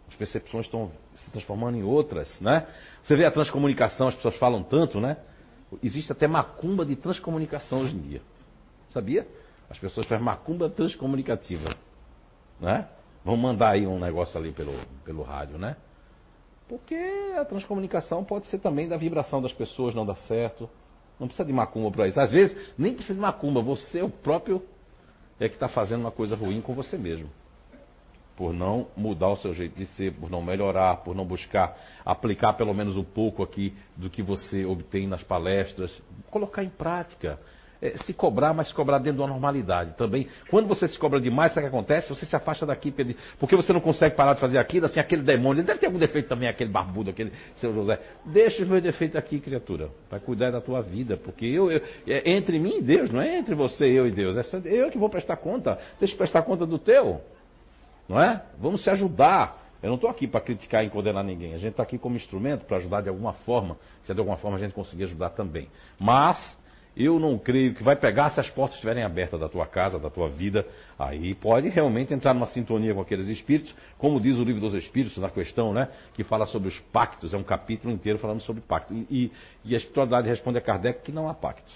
As 0.08 0.14
percepções 0.14 0.66
estão 0.66 0.92
se 1.16 1.28
transformando 1.32 1.76
em 1.76 1.82
outras, 1.82 2.40
né? 2.40 2.68
Você 3.02 3.16
vê 3.16 3.24
a 3.24 3.32
transcomunicação, 3.32 4.06
as 4.06 4.14
pessoas 4.14 4.36
falam 4.36 4.62
tanto, 4.62 5.00
né? 5.00 5.16
Existe 5.82 6.12
até 6.12 6.28
macumba 6.28 6.86
de 6.86 6.94
transcomunicação 6.94 7.80
hoje 7.80 7.96
em 7.96 8.00
dia. 8.00 8.22
Sabia? 8.90 9.26
As 9.68 9.76
pessoas 9.76 10.06
fazem 10.06 10.24
macumba 10.24 10.70
transcomunicativa. 10.70 11.74
Né? 12.60 12.88
Vamos 13.24 13.40
mandar 13.40 13.72
aí 13.72 13.86
um 13.86 13.98
negócio 13.98 14.38
ali 14.38 14.52
pelo, 14.52 14.72
pelo 15.04 15.22
rádio, 15.22 15.58
né? 15.58 15.76
Porque 16.68 16.96
a 17.38 17.44
transcomunicação 17.44 18.24
pode 18.24 18.46
ser 18.46 18.58
também 18.58 18.88
da 18.88 18.96
vibração 18.96 19.40
das 19.40 19.52
pessoas, 19.52 19.94
não 19.94 20.04
dá 20.04 20.14
certo. 20.14 20.68
Não 21.18 21.26
precisa 21.26 21.46
de 21.46 21.52
macumba 21.52 21.90
para 21.90 22.08
isso. 22.08 22.20
Às 22.20 22.30
vezes, 22.30 22.74
nem 22.76 22.92
precisa 22.92 23.14
de 23.14 23.20
macumba. 23.20 23.62
Você, 23.62 24.02
o 24.02 24.10
próprio, 24.10 24.62
é 25.40 25.48
que 25.48 25.54
está 25.54 25.68
fazendo 25.68 26.00
uma 26.00 26.10
coisa 26.10 26.36
ruim 26.36 26.60
com 26.60 26.74
você 26.74 26.98
mesmo. 26.98 27.30
Por 28.36 28.52
não 28.52 28.88
mudar 28.96 29.28
o 29.28 29.36
seu 29.36 29.54
jeito 29.54 29.76
de 29.76 29.86
ser, 29.86 30.12
por 30.12 30.28
não 30.28 30.42
melhorar, 30.42 30.98
por 30.98 31.14
não 31.14 31.24
buscar 31.24 31.76
aplicar 32.04 32.52
pelo 32.52 32.74
menos 32.74 32.96
um 32.96 33.04
pouco 33.04 33.42
aqui 33.42 33.74
do 33.96 34.10
que 34.10 34.22
você 34.22 34.64
obtém 34.64 35.06
nas 35.06 35.22
palestras. 35.22 36.02
Colocar 36.30 36.62
em 36.62 36.68
prática 36.68 37.40
é, 37.80 37.96
se 37.98 38.12
cobrar, 38.12 38.52
mas 38.52 38.68
se 38.68 38.74
cobrar 38.74 38.98
dentro 38.98 39.20
da 39.20 39.26
normalidade 39.26 39.94
também. 39.96 40.26
Quando 40.50 40.66
você 40.66 40.88
se 40.88 40.98
cobra 40.98 41.20
demais, 41.20 41.52
sabe 41.52 41.66
o 41.66 41.70
que 41.70 41.76
acontece? 41.76 42.08
Você 42.08 42.26
se 42.26 42.34
afasta 42.34 42.66
daqui, 42.66 42.94
porque 43.38 43.56
você 43.56 43.72
não 43.72 43.80
consegue 43.80 44.14
parar 44.14 44.34
de 44.34 44.40
fazer 44.40 44.58
aquilo, 44.58 44.86
assim, 44.86 45.00
aquele 45.00 45.22
demônio, 45.22 45.60
ele 45.60 45.66
deve 45.66 45.78
ter 45.78 45.86
algum 45.86 45.98
defeito 45.98 46.28
também, 46.28 46.48
aquele 46.48 46.70
barbudo, 46.70 47.10
aquele 47.10 47.32
seu 47.56 47.72
José. 47.74 48.00
Deixa 48.24 48.62
os 48.62 48.68
meus 48.68 48.82
defeitos 48.82 49.16
aqui, 49.16 49.40
criatura, 49.40 49.90
para 50.08 50.18
cuidar 50.18 50.50
da 50.50 50.60
tua 50.60 50.80
vida, 50.82 51.16
porque 51.16 51.46
eu, 51.46 51.70
eu, 51.70 51.80
é 52.06 52.30
entre 52.30 52.58
mim 52.58 52.78
e 52.78 52.82
Deus, 52.82 53.10
não 53.10 53.20
é 53.20 53.38
entre 53.38 53.54
você, 53.54 53.86
eu 53.86 54.06
e 54.06 54.10
Deus, 54.10 54.36
é 54.36 54.42
eu 54.64 54.90
que 54.90 54.98
vou 54.98 55.08
prestar 55.08 55.36
conta, 55.36 55.78
deixa 55.98 56.14
eu 56.14 56.18
prestar 56.18 56.42
conta 56.42 56.66
do 56.66 56.78
teu, 56.78 57.20
não 58.08 58.20
é? 58.20 58.42
Vamos 58.58 58.82
se 58.82 58.90
ajudar. 58.90 59.64
Eu 59.82 59.88
não 59.88 59.96
estou 59.96 60.08
aqui 60.08 60.26
para 60.26 60.40
criticar 60.40 60.84
e 60.84 60.90
condenar 60.90 61.22
ninguém. 61.22 61.54
A 61.54 61.58
gente 61.58 61.72
está 61.72 61.82
aqui 61.82 61.98
como 61.98 62.16
instrumento 62.16 62.64
para 62.64 62.78
ajudar 62.78 63.02
de 63.02 63.08
alguma 63.08 63.32
forma. 63.32 63.76
Se 64.04 64.14
de 64.14 64.18
alguma 64.18 64.36
forma 64.36 64.56
a 64.56 64.60
gente 64.60 64.72
conseguir 64.72 65.04
ajudar 65.04 65.30
também. 65.30 65.68
Mas 65.98 66.56
eu 66.96 67.18
não 67.18 67.38
creio 67.38 67.74
que 67.74 67.82
vai 67.82 67.94
pegar 67.94 68.30
se 68.30 68.40
as 68.40 68.48
portas 68.48 68.76
estiverem 68.76 69.04
abertas 69.04 69.38
da 69.38 69.48
tua 69.50 69.66
casa, 69.66 69.98
da 69.98 70.08
tua 70.08 70.30
vida. 70.30 70.66
Aí 70.98 71.34
pode 71.34 71.68
realmente 71.68 72.14
entrar 72.14 72.32
numa 72.32 72.46
sintonia 72.46 72.94
com 72.94 73.02
aqueles 73.02 73.28
espíritos, 73.28 73.74
como 73.98 74.18
diz 74.18 74.38
o 74.38 74.42
livro 74.42 74.62
dos 74.62 74.72
Espíritos 74.72 75.18
na 75.18 75.28
questão, 75.28 75.74
né? 75.74 75.90
Que 76.14 76.24
fala 76.24 76.46
sobre 76.46 76.68
os 76.68 76.78
pactos, 76.92 77.34
é 77.34 77.36
um 77.36 77.42
capítulo 77.42 77.92
inteiro 77.92 78.18
falando 78.18 78.40
sobre 78.40 78.62
pactos. 78.62 78.96
E, 79.10 79.30
e 79.62 79.74
a 79.74 79.76
espiritualidade 79.76 80.28
responde 80.28 80.56
a 80.56 80.60
Kardec 80.62 81.02
que 81.02 81.12
não 81.12 81.28
há 81.28 81.34
pactos. 81.34 81.74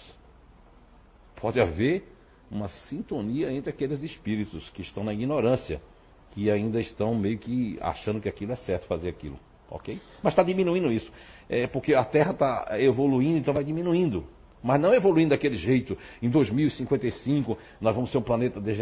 Pode 1.38 1.60
haver 1.60 2.02
uma 2.50 2.68
sintonia 2.68 3.52
entre 3.52 3.68
aqueles 3.68 4.02
espíritos 4.02 4.70
que 4.70 4.80
estão 4.80 5.04
na 5.04 5.12
ignorância, 5.12 5.82
que 6.30 6.50
ainda 6.50 6.80
estão 6.80 7.14
meio 7.14 7.38
que 7.38 7.78
achando 7.82 8.20
que 8.20 8.28
aquilo 8.28 8.52
é 8.52 8.56
certo 8.56 8.86
fazer 8.86 9.10
aquilo. 9.10 9.38
Ok? 9.70 10.00
Mas 10.22 10.32
está 10.32 10.42
diminuindo 10.42 10.90
isso. 10.90 11.12
É 11.48 11.66
porque 11.66 11.94
a 11.94 12.04
Terra 12.04 12.32
está 12.32 12.68
evoluindo, 12.80 13.38
então 13.38 13.52
vai 13.52 13.62
diminuindo. 13.62 14.26
Mas 14.62 14.80
não 14.80 14.92
evoluindo 14.94 15.30
daquele 15.30 15.56
jeito. 15.56 15.96
Em 16.20 16.28
2055 16.28 17.58
nós 17.80 17.94
vamos 17.94 18.10
ser 18.10 18.18
um 18.18 18.22
planeta 18.22 18.60
de. 18.60 18.72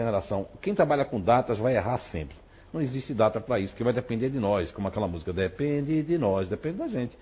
Quem 0.60 0.74
trabalha 0.74 1.04
com 1.04 1.20
datas 1.20 1.58
vai 1.58 1.76
errar 1.76 1.98
sempre. 1.98 2.36
Não 2.72 2.80
existe 2.80 3.14
data 3.14 3.40
para 3.40 3.58
isso, 3.58 3.72
porque 3.72 3.84
vai 3.84 3.92
depender 3.92 4.28
de 4.28 4.38
nós, 4.38 4.70
como 4.70 4.88
aquela 4.88 5.08
música, 5.08 5.32
depende 5.32 6.02
de 6.02 6.18
nós, 6.18 6.48
depende 6.48 6.78
da 6.78 6.88
gente. 6.88 7.16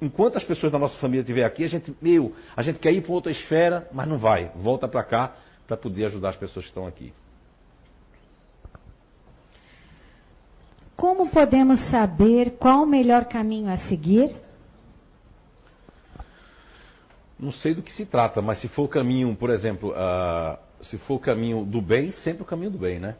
Enquanto 0.00 0.36
as 0.36 0.44
pessoas 0.44 0.72
da 0.72 0.78
nossa 0.78 0.98
família 0.98 1.20
estiver 1.20 1.44
aqui, 1.44 1.64
a 1.64 1.68
gente, 1.68 1.94
meu, 2.00 2.32
a 2.56 2.62
gente 2.62 2.78
quer 2.78 2.92
ir 2.92 3.02
para 3.02 3.12
outra 3.12 3.32
esfera, 3.32 3.88
mas 3.92 4.08
não 4.08 4.18
vai. 4.18 4.50
Volta 4.56 4.86
para 4.86 5.02
cá 5.02 5.36
para 5.66 5.76
poder 5.76 6.06
ajudar 6.06 6.30
as 6.30 6.36
pessoas 6.36 6.64
que 6.64 6.70
estão 6.70 6.86
aqui. 6.86 7.12
Como 10.96 11.30
podemos 11.30 11.78
saber 11.90 12.56
qual 12.58 12.82
o 12.82 12.86
melhor 12.86 13.26
caminho 13.26 13.70
a 13.70 13.76
seguir? 13.88 14.34
Não 17.38 17.52
sei 17.52 17.74
do 17.74 17.82
que 17.82 17.92
se 17.92 18.04
trata, 18.04 18.42
mas 18.42 18.60
se 18.60 18.68
for 18.68 18.84
o 18.84 18.88
caminho, 18.88 19.34
por 19.36 19.50
exemplo, 19.50 19.92
uh, 19.92 20.58
se 20.84 20.98
for 20.98 21.14
o 21.14 21.20
caminho 21.20 21.64
do 21.64 21.80
bem, 21.80 22.10
sempre 22.10 22.42
o 22.42 22.46
caminho 22.46 22.70
do 22.70 22.78
bem, 22.78 22.98
né? 22.98 23.16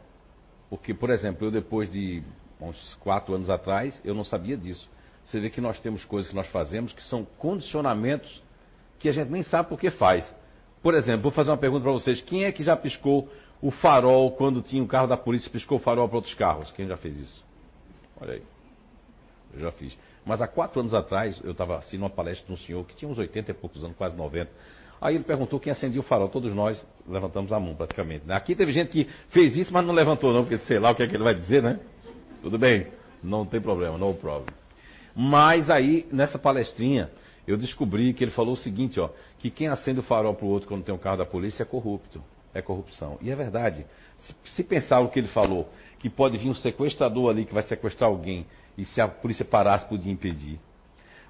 Porque, 0.69 0.93
por 0.93 1.09
exemplo, 1.09 1.47
eu 1.47 1.51
depois 1.51 1.89
de 1.89 2.21
uns 2.59 2.95
quatro 2.95 3.33
anos 3.33 3.49
atrás, 3.49 3.99
eu 4.03 4.13
não 4.13 4.23
sabia 4.23 4.57
disso. 4.57 4.89
Você 5.23 5.39
vê 5.39 5.49
que 5.49 5.61
nós 5.61 5.79
temos 5.79 6.03
coisas 6.03 6.29
que 6.29 6.35
nós 6.35 6.47
fazemos 6.47 6.91
que 6.91 7.03
são 7.03 7.25
condicionamentos 7.37 8.43
que 8.99 9.07
a 9.07 9.11
gente 9.11 9.29
nem 9.29 9.43
sabe 9.43 9.69
por 9.69 9.79
que 9.79 9.89
faz. 9.89 10.29
Por 10.81 10.93
exemplo, 10.93 11.23
vou 11.23 11.31
fazer 11.31 11.51
uma 11.51 11.57
pergunta 11.57 11.83
para 11.83 11.91
vocês. 11.91 12.21
Quem 12.21 12.43
é 12.43 12.51
que 12.51 12.63
já 12.63 12.75
piscou 12.75 13.29
o 13.61 13.71
farol 13.71 14.31
quando 14.31 14.61
tinha 14.61 14.83
um 14.83 14.87
carro 14.87 15.07
da 15.07 15.17
polícia 15.17 15.49
piscou 15.49 15.77
o 15.77 15.81
farol 15.81 16.07
para 16.07 16.17
outros 16.17 16.33
carros? 16.33 16.71
Quem 16.71 16.87
já 16.87 16.97
fez 16.97 17.17
isso? 17.17 17.45
Olha 18.19 18.33
aí. 18.33 18.43
Eu 19.53 19.59
já 19.59 19.71
fiz. 19.71 19.97
Mas 20.29 20.43
há 20.43 20.47
quatro 20.47 20.79
anos 20.79 20.93
atrás, 20.93 21.41
eu 21.43 21.53
estava 21.53 21.79
assistindo 21.79 22.01
uma 22.01 22.09
palestra 22.11 22.45
de 22.45 22.53
um 22.53 22.57
senhor 22.63 22.85
que 22.85 22.95
tinha 22.95 23.09
uns 23.09 23.17
80 23.17 23.49
e 23.49 23.53
poucos 23.55 23.83
anos, 23.83 23.97
quase 23.97 24.15
90. 24.15 24.51
Aí 25.01 25.15
ele 25.15 25.23
perguntou 25.23 25.59
quem 25.59 25.71
acendia 25.71 25.99
o 25.99 26.03
farol. 26.03 26.29
Todos 26.29 26.53
nós 26.53 26.85
levantamos 27.07 27.51
a 27.51 27.59
mão, 27.59 27.73
praticamente. 27.73 28.27
Né? 28.27 28.35
Aqui 28.35 28.55
teve 28.55 28.71
gente 28.71 28.91
que 28.91 29.09
fez 29.29 29.57
isso, 29.57 29.73
mas 29.73 29.83
não 29.83 29.91
levantou, 29.91 30.31
não, 30.31 30.43
porque 30.43 30.59
sei 30.59 30.77
lá 30.77 30.91
o 30.91 30.95
que 30.95 31.01
é 31.01 31.07
que 31.07 31.15
ele 31.15 31.23
vai 31.23 31.33
dizer, 31.33 31.63
né? 31.63 31.79
Tudo 32.43 32.59
bem, 32.59 32.85
não 33.23 33.43
tem 33.43 33.59
problema, 33.59 33.97
no 33.97 34.13
problem. 34.13 34.53
Mas 35.15 35.67
aí, 35.67 36.05
nessa 36.11 36.37
palestrinha, 36.37 37.09
eu 37.47 37.57
descobri 37.57 38.13
que 38.13 38.23
ele 38.23 38.29
falou 38.29 38.53
o 38.53 38.57
seguinte, 38.57 38.99
ó, 38.99 39.09
que 39.39 39.49
quem 39.49 39.67
acende 39.67 39.99
o 39.99 40.03
farol 40.03 40.35
para 40.35 40.45
o 40.45 40.49
outro 40.49 40.67
quando 40.67 40.83
tem 40.83 40.93
um 40.93 40.99
carro 40.99 41.17
da 41.17 41.25
polícia 41.25 41.63
é 41.63 41.65
corrupto, 41.65 42.21
é 42.53 42.61
corrupção. 42.61 43.17
E 43.19 43.31
é 43.31 43.35
verdade. 43.35 43.83
Se, 44.19 44.35
se 44.53 44.63
pensar 44.63 44.99
o 44.99 45.09
que 45.09 45.17
ele 45.17 45.29
falou, 45.29 45.67
que 45.97 46.07
pode 46.07 46.37
vir 46.37 46.49
um 46.49 46.55
sequestrador 46.55 47.31
ali 47.31 47.45
que 47.45 47.53
vai 47.53 47.63
sequestrar 47.63 48.11
alguém 48.11 48.45
e 48.79 48.85
se 48.85 49.01
a 49.01 49.07
polícia 49.09 49.43
parasse, 49.43 49.85
podia 49.85 50.11
impedir. 50.11 50.57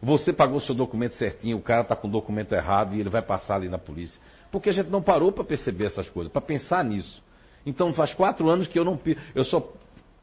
Você 0.01 0.31
pagou 0.31 0.61
seu 0.61 0.75
documento 0.75 1.15
certinho, 1.15 1.57
o 1.57 1.61
cara 1.61 1.81
está 1.81 1.95
com 1.95 2.07
o 2.07 2.11
documento 2.11 2.53
errado 2.53 2.95
e 2.95 2.99
ele 2.99 3.09
vai 3.09 3.23
passar 3.23 3.55
ali 3.55 3.67
na 3.67 3.79
polícia. 3.79 4.21
Porque 4.51 4.69
a 4.69 4.71
gente 4.71 4.89
não 4.89 5.01
parou 5.01 5.31
para 5.31 5.43
perceber 5.43 5.85
essas 5.85 6.07
coisas, 6.09 6.31
para 6.31 6.41
pensar 6.41 6.83
nisso. 6.85 7.23
Então 7.65 7.91
faz 7.91 8.13
quatro 8.13 8.47
anos 8.49 8.67
que 8.67 8.77
eu 8.77 8.85
não. 8.85 8.99
Eu 9.33 9.43
só 9.43 9.73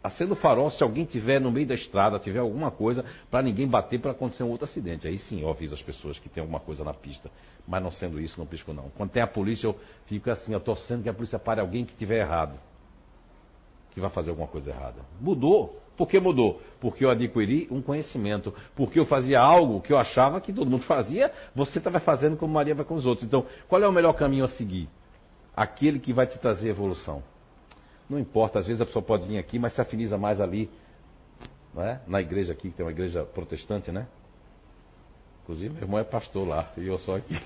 acendo 0.02 0.36
farol 0.36 0.70
se 0.70 0.82
alguém 0.84 1.04
tiver 1.04 1.40
no 1.40 1.50
meio 1.50 1.66
da 1.66 1.74
estrada, 1.74 2.16
tiver 2.20 2.38
alguma 2.38 2.70
coisa, 2.70 3.04
para 3.28 3.42
ninguém 3.42 3.66
bater 3.66 4.00
para 4.00 4.12
acontecer 4.12 4.44
um 4.44 4.50
outro 4.50 4.66
acidente. 4.66 5.08
Aí 5.08 5.18
sim 5.18 5.42
eu 5.42 5.50
aviso 5.50 5.74
as 5.74 5.82
pessoas 5.82 6.16
que 6.16 6.28
tem 6.28 6.40
alguma 6.40 6.60
coisa 6.60 6.84
na 6.84 6.94
pista. 6.94 7.28
Mas 7.66 7.82
não 7.82 7.90
sendo 7.90 8.20
isso, 8.20 8.38
não 8.38 8.46
pisco 8.46 8.72
não. 8.72 8.88
Quando 8.90 9.10
tem 9.10 9.22
a 9.22 9.26
polícia, 9.26 9.66
eu 9.66 9.76
fico 10.06 10.30
assim, 10.30 10.52
eu 10.52 10.60
torcendo 10.60 11.02
que 11.02 11.08
a 11.08 11.14
polícia 11.14 11.40
pare 11.40 11.60
alguém 11.60 11.84
que 11.84 11.94
tiver 11.96 12.20
errado. 12.20 12.56
Que 13.90 14.00
vai 14.00 14.10
fazer 14.10 14.30
alguma 14.30 14.46
coisa 14.46 14.70
errada. 14.70 15.00
Mudou. 15.20 15.82
Por 15.96 16.06
que 16.06 16.20
mudou? 16.20 16.60
Porque 16.80 17.04
eu 17.04 17.10
adquiri 17.10 17.66
um 17.70 17.80
conhecimento. 17.80 18.52
Porque 18.74 18.98
eu 18.98 19.06
fazia 19.06 19.40
algo 19.40 19.80
que 19.80 19.92
eu 19.92 19.98
achava 19.98 20.40
que 20.40 20.52
todo 20.52 20.70
mundo 20.70 20.84
fazia, 20.84 21.32
você 21.54 21.78
estava 21.78 21.98
fazendo 22.00 22.36
como 22.36 22.52
Maria 22.52 22.74
vai 22.74 22.84
com 22.84 22.94
os 22.94 23.06
outros. 23.06 23.26
Então, 23.26 23.46
qual 23.66 23.82
é 23.82 23.88
o 23.88 23.92
melhor 23.92 24.12
caminho 24.12 24.44
a 24.44 24.48
seguir? 24.48 24.88
Aquele 25.56 25.98
que 25.98 26.12
vai 26.12 26.26
te 26.26 26.38
trazer 26.38 26.68
evolução. 26.68 27.22
Não 28.08 28.18
importa, 28.18 28.58
às 28.58 28.66
vezes 28.66 28.80
a 28.80 28.86
pessoa 28.86 29.02
pode 29.02 29.26
vir 29.26 29.38
aqui, 29.38 29.58
mas 29.58 29.72
se 29.72 29.80
afiniza 29.80 30.16
mais 30.18 30.40
ali, 30.40 30.70
é? 31.78 31.98
na 32.06 32.20
igreja 32.20 32.52
aqui, 32.52 32.70
que 32.70 32.76
tem 32.76 32.84
uma 32.84 32.92
igreja 32.92 33.24
protestante, 33.24 33.90
né? 33.90 34.06
Inclusive, 35.42 35.74
meu 35.74 35.82
irmão 35.82 35.98
é 35.98 36.04
pastor 36.04 36.46
lá, 36.46 36.70
e 36.76 36.86
eu 36.86 36.98
sou 36.98 37.14
aqui. 37.14 37.36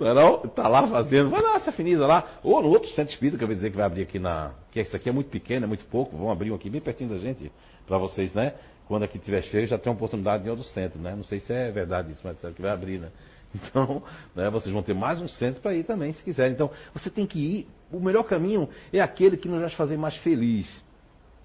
Não 0.00 0.06
é 0.08 0.14
não? 0.14 0.38
Tá 0.48 0.68
lá 0.68 0.86
fazendo, 0.88 1.30
vai 1.30 1.40
lá, 1.40 1.60
se 1.60 1.68
afiniza 1.68 2.06
lá. 2.06 2.24
Ou 2.42 2.62
no 2.62 2.68
outro 2.68 2.88
centro 2.90 3.12
espírita 3.12 3.38
que 3.38 3.44
eu 3.44 3.48
vou 3.48 3.54
dizer 3.54 3.70
que 3.70 3.76
vai 3.76 3.86
abrir 3.86 4.02
aqui 4.02 4.18
na. 4.18 4.52
Que 4.70 4.80
isso 4.80 4.94
aqui 4.94 5.08
é 5.08 5.12
muito 5.12 5.30
pequeno, 5.30 5.64
é 5.64 5.66
muito 5.68 5.84
pouco. 5.86 6.16
Vão 6.16 6.30
abrir 6.30 6.50
um 6.50 6.54
aqui 6.54 6.68
bem 6.68 6.80
pertinho 6.80 7.10
da 7.10 7.18
gente, 7.18 7.50
para 7.86 7.98
vocês, 7.98 8.34
né? 8.34 8.54
Quando 8.86 9.04
aqui 9.04 9.16
estiver 9.16 9.42
cheio, 9.42 9.66
já 9.66 9.78
tem 9.78 9.92
oportunidade 9.92 10.46
em 10.46 10.50
outro 10.50 10.64
centro, 10.64 11.00
né? 11.00 11.14
Não 11.14 11.24
sei 11.24 11.40
se 11.40 11.52
é 11.52 11.70
verdade 11.70 12.12
isso, 12.12 12.20
mas 12.24 12.42
é 12.44 12.50
que 12.50 12.60
vai 12.60 12.70
abrir, 12.70 12.98
né? 12.98 13.08
Então, 13.54 14.02
né, 14.34 14.50
vocês 14.50 14.72
vão 14.72 14.82
ter 14.82 14.94
mais 14.94 15.20
um 15.20 15.28
centro 15.28 15.62
para 15.62 15.72
ir 15.72 15.84
também, 15.84 16.12
se 16.12 16.24
quiserem. 16.24 16.52
Então, 16.52 16.72
você 16.92 17.08
tem 17.08 17.24
que 17.24 17.38
ir. 17.38 17.68
O 17.92 18.00
melhor 18.00 18.24
caminho 18.24 18.68
é 18.92 19.00
aquele 19.00 19.36
que 19.36 19.46
nos 19.46 19.60
vai 19.60 19.70
fazer 19.70 19.96
mais 19.96 20.16
feliz 20.16 20.82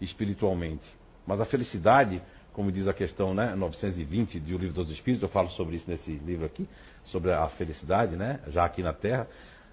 espiritualmente. 0.02 0.90
Mas 1.28 1.40
a 1.40 1.46
felicidade, 1.46 2.20
como 2.60 2.74
diz 2.74 2.90
a 2.90 2.94
questão 2.94 3.34
né, 3.34 3.56
920 3.56 4.38
do 4.42 4.58
Livro 4.58 4.74
dos 4.74 4.90
Espíritos, 4.90 5.24
eu 5.24 5.30
falo 5.30 5.48
sobre 5.52 5.78
isso 5.78 5.90
nesse 5.90 6.12
livro 6.12 6.46
aqui, 6.46 6.68
sobre 7.06 7.32
a 7.32 7.48
felicidade, 7.48 8.18
né, 8.18 8.42
já 8.50 8.66
aqui 8.66 8.84
na 8.84 8.92
Terra. 8.92 9.30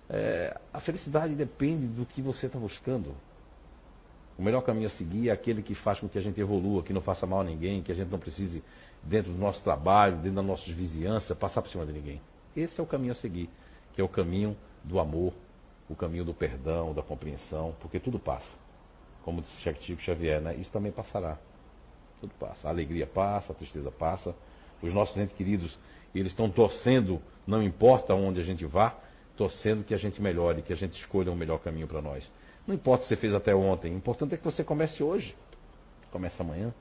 É, 0.09 0.57
a 0.73 0.79
felicidade 0.79 1.35
depende 1.35 1.89
do 1.89 2.07
que 2.07 2.23
você 2.23 2.47
está 2.47 2.61
buscando. 2.61 3.13
O 4.39 4.43
melhor 4.43 4.61
caminho 4.61 4.87
a 4.87 4.91
seguir 4.91 5.31
é 5.31 5.33
aquele 5.33 5.65
que 5.65 5.75
faz 5.75 5.99
com 5.99 6.09
que 6.09 6.17
a 6.17 6.21
gente 6.21 6.41
evolua, 6.41 6.85
que 6.85 6.93
não 6.93 7.01
faça 7.01 7.27
mal 7.27 7.41
a 7.41 7.45
ninguém, 7.45 7.83
que 7.83 7.91
a 7.91 7.95
gente 7.97 8.09
não 8.09 8.21
precise, 8.21 8.63
dentro 9.03 9.33
do 9.33 9.39
nosso 9.39 9.65
trabalho, 9.65 10.19
dentro 10.19 10.37
da 10.37 10.43
nossa 10.43 10.73
vizinhança, 10.73 11.35
passar 11.35 11.63
por 11.63 11.71
cima 11.73 11.85
de 11.85 11.93
ninguém. 11.93 12.21
Esse 12.57 12.79
é 12.79 12.83
o 12.85 12.87
caminho 12.87 13.11
a 13.11 13.17
seguir, 13.17 13.51
que 13.95 14.01
é 14.01 14.05
o 14.05 14.09
caminho 14.09 14.57
do 14.85 15.01
amor, 15.01 15.33
o 15.91 15.97
caminho 15.97 16.25
do 16.25 16.33
perdão, 16.33 16.95
da 16.95 17.03
compreensão, 17.03 17.75
porque 17.81 17.99
tudo 17.99 18.21
passa. 18.21 18.57
Como 19.25 19.43
disse 19.43 19.57
Chico 19.61 20.01
Xavier, 20.01 20.41
né? 20.41 20.55
isso 20.55 20.71
também 20.71 20.93
passará. 20.93 21.37
Tudo 22.21 22.33
passa. 22.39 22.69
A 22.69 22.71
alegria 22.71 23.07
passa, 23.07 23.53
a 23.53 23.55
tristeza 23.55 23.91
passa. 23.91 24.35
Os 24.83 24.93
nossos 24.93 25.17
entes 25.17 25.35
queridos, 25.35 25.79
eles 26.15 26.33
estão 26.33 26.51
torcendo, 26.51 27.21
não 27.47 27.63
importa 27.63 28.15
onde 28.15 28.41
a 28.41 28.45
gente 28.45 28.65
vá, 28.67 28.95
torcendo 29.37 29.85
que 29.85 29.95
a 29.95 29.99
gente 29.99 30.21
melhore, 30.21 30.63
que 30.63 30.73
a 30.73 30.77
gente 30.77 30.99
escolha 30.99 31.31
um 31.31 31.37
melhor 31.37 31.59
caminho 31.59 31.87
para 31.87 32.01
nós. 32.01 32.31
Não 32.67 32.75
importa 32.75 33.05
se 33.05 33.09
você 33.11 33.17
fez 33.17 33.35
até 33.35 33.55
ontem, 33.55 33.93
o 33.93 33.97
importante 33.97 34.35
é 34.35 34.37
que 34.37 34.45
você 34.45 34.65
comece 34.65 35.03
hoje. 35.03 35.35
Comece 36.11 36.41
amanhã, 36.41 36.75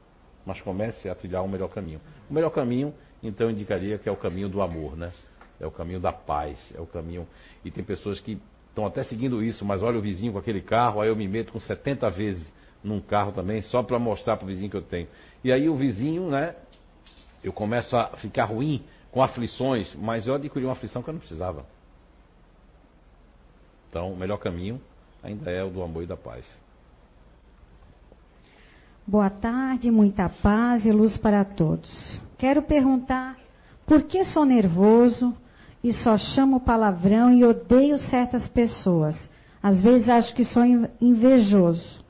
mas 0.45 0.61
comece 0.61 1.09
a 1.09 1.15
trilhar 1.15 1.43
um 1.43 1.47
melhor 1.47 1.69
caminho. 1.69 1.99
O 2.29 2.33
melhor 2.33 2.49
caminho, 2.49 2.93
então, 3.21 3.49
indicaria 3.49 3.97
que 3.97 4.07
é 4.07 4.11
o 4.11 4.17
caminho 4.17 4.49
do 4.49 4.61
amor, 4.61 4.95
né? 4.95 5.11
É 5.59 5.65
o 5.65 5.71
caminho 5.71 5.99
da 5.99 6.11
paz, 6.11 6.73
é 6.75 6.81
o 6.81 6.85
caminho. 6.85 7.27
E 7.63 7.71
tem 7.71 7.83
pessoas 7.83 8.19
que 8.19 8.39
estão 8.69 8.85
até 8.85 9.03
seguindo 9.03 9.43
isso, 9.43 9.63
mas 9.63 9.81
olha 9.81 9.97
o 9.97 10.01
vizinho 10.01 10.33
com 10.33 10.39
aquele 10.39 10.61
carro, 10.61 11.01
aí 11.01 11.07
eu 11.07 11.15
me 11.15 11.27
meto 11.27 11.53
com 11.53 11.59
70 11.59 12.09
vezes 12.09 12.51
num 12.85 13.01
carro 13.01 13.31
também, 13.31 13.61
só 13.63 13.81
para 13.81 13.97
mostrar 13.97 14.37
para 14.37 14.45
o 14.45 14.47
vizinho 14.47 14.69
que 14.69 14.77
eu 14.77 14.81
tenho. 14.81 15.07
E 15.43 15.51
aí 15.51 15.67
o 15.67 15.75
vizinho, 15.75 16.29
né? 16.29 16.55
Eu 17.43 17.51
começo 17.51 17.95
a 17.97 18.09
ficar 18.17 18.45
ruim 18.45 18.83
com 19.11 19.21
aflições, 19.21 19.93
mas 19.95 20.27
eu 20.27 20.35
adquiri 20.35 20.65
uma 20.65 20.73
aflição 20.73 21.01
que 21.01 21.09
eu 21.09 21.13
não 21.13 21.19
precisava. 21.19 21.65
Então, 23.89 24.11
o 24.11 24.17
melhor 24.17 24.37
caminho 24.37 24.79
ainda 25.23 25.49
é 25.49 25.63
o 25.63 25.69
do 25.69 25.81
amor 25.81 26.03
e 26.03 26.05
da 26.05 26.17
paz. 26.17 26.45
Boa 29.07 29.29
tarde, 29.29 29.91
muita 29.91 30.29
paz 30.29 30.85
e 30.85 30.91
luz 30.91 31.17
para 31.17 31.45
todos. 31.45 32.21
Quero 32.37 32.63
perguntar 32.63 33.37
por 33.85 34.03
que 34.03 34.25
sou 34.25 34.45
nervoso 34.45 35.35
e 35.83 35.93
só 35.93 36.17
chamo 36.17 36.59
palavrão 36.59 37.31
e 37.31 37.45
odeio 37.45 37.97
certas 37.97 38.47
pessoas. 38.49 39.15
Às 39.61 39.79
vezes 39.81 40.09
acho 40.09 40.35
que 40.35 40.43
sou 40.43 40.63
invejoso. 40.99 42.04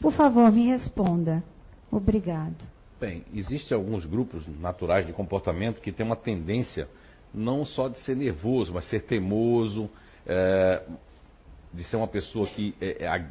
Por 0.00 0.12
favor, 0.12 0.50
me 0.50 0.66
responda. 0.66 1.42
Obrigado. 1.90 2.64
Bem, 3.00 3.24
existem 3.34 3.76
alguns 3.76 4.04
grupos 4.04 4.46
naturais 4.60 5.06
de 5.06 5.12
comportamento 5.12 5.80
que 5.80 5.92
têm 5.92 6.04
uma 6.04 6.16
tendência 6.16 6.88
não 7.32 7.64
só 7.64 7.88
de 7.88 7.98
ser 8.00 8.16
nervoso, 8.16 8.74
mas 8.74 8.84
ser 8.86 9.02
teimoso, 9.02 9.88
é, 10.26 10.82
de 11.72 11.84
ser 11.84 11.96
uma 11.96 12.08
pessoa 12.08 12.46
que 12.46 12.74
é, 12.80 13.04
é, 13.04 13.26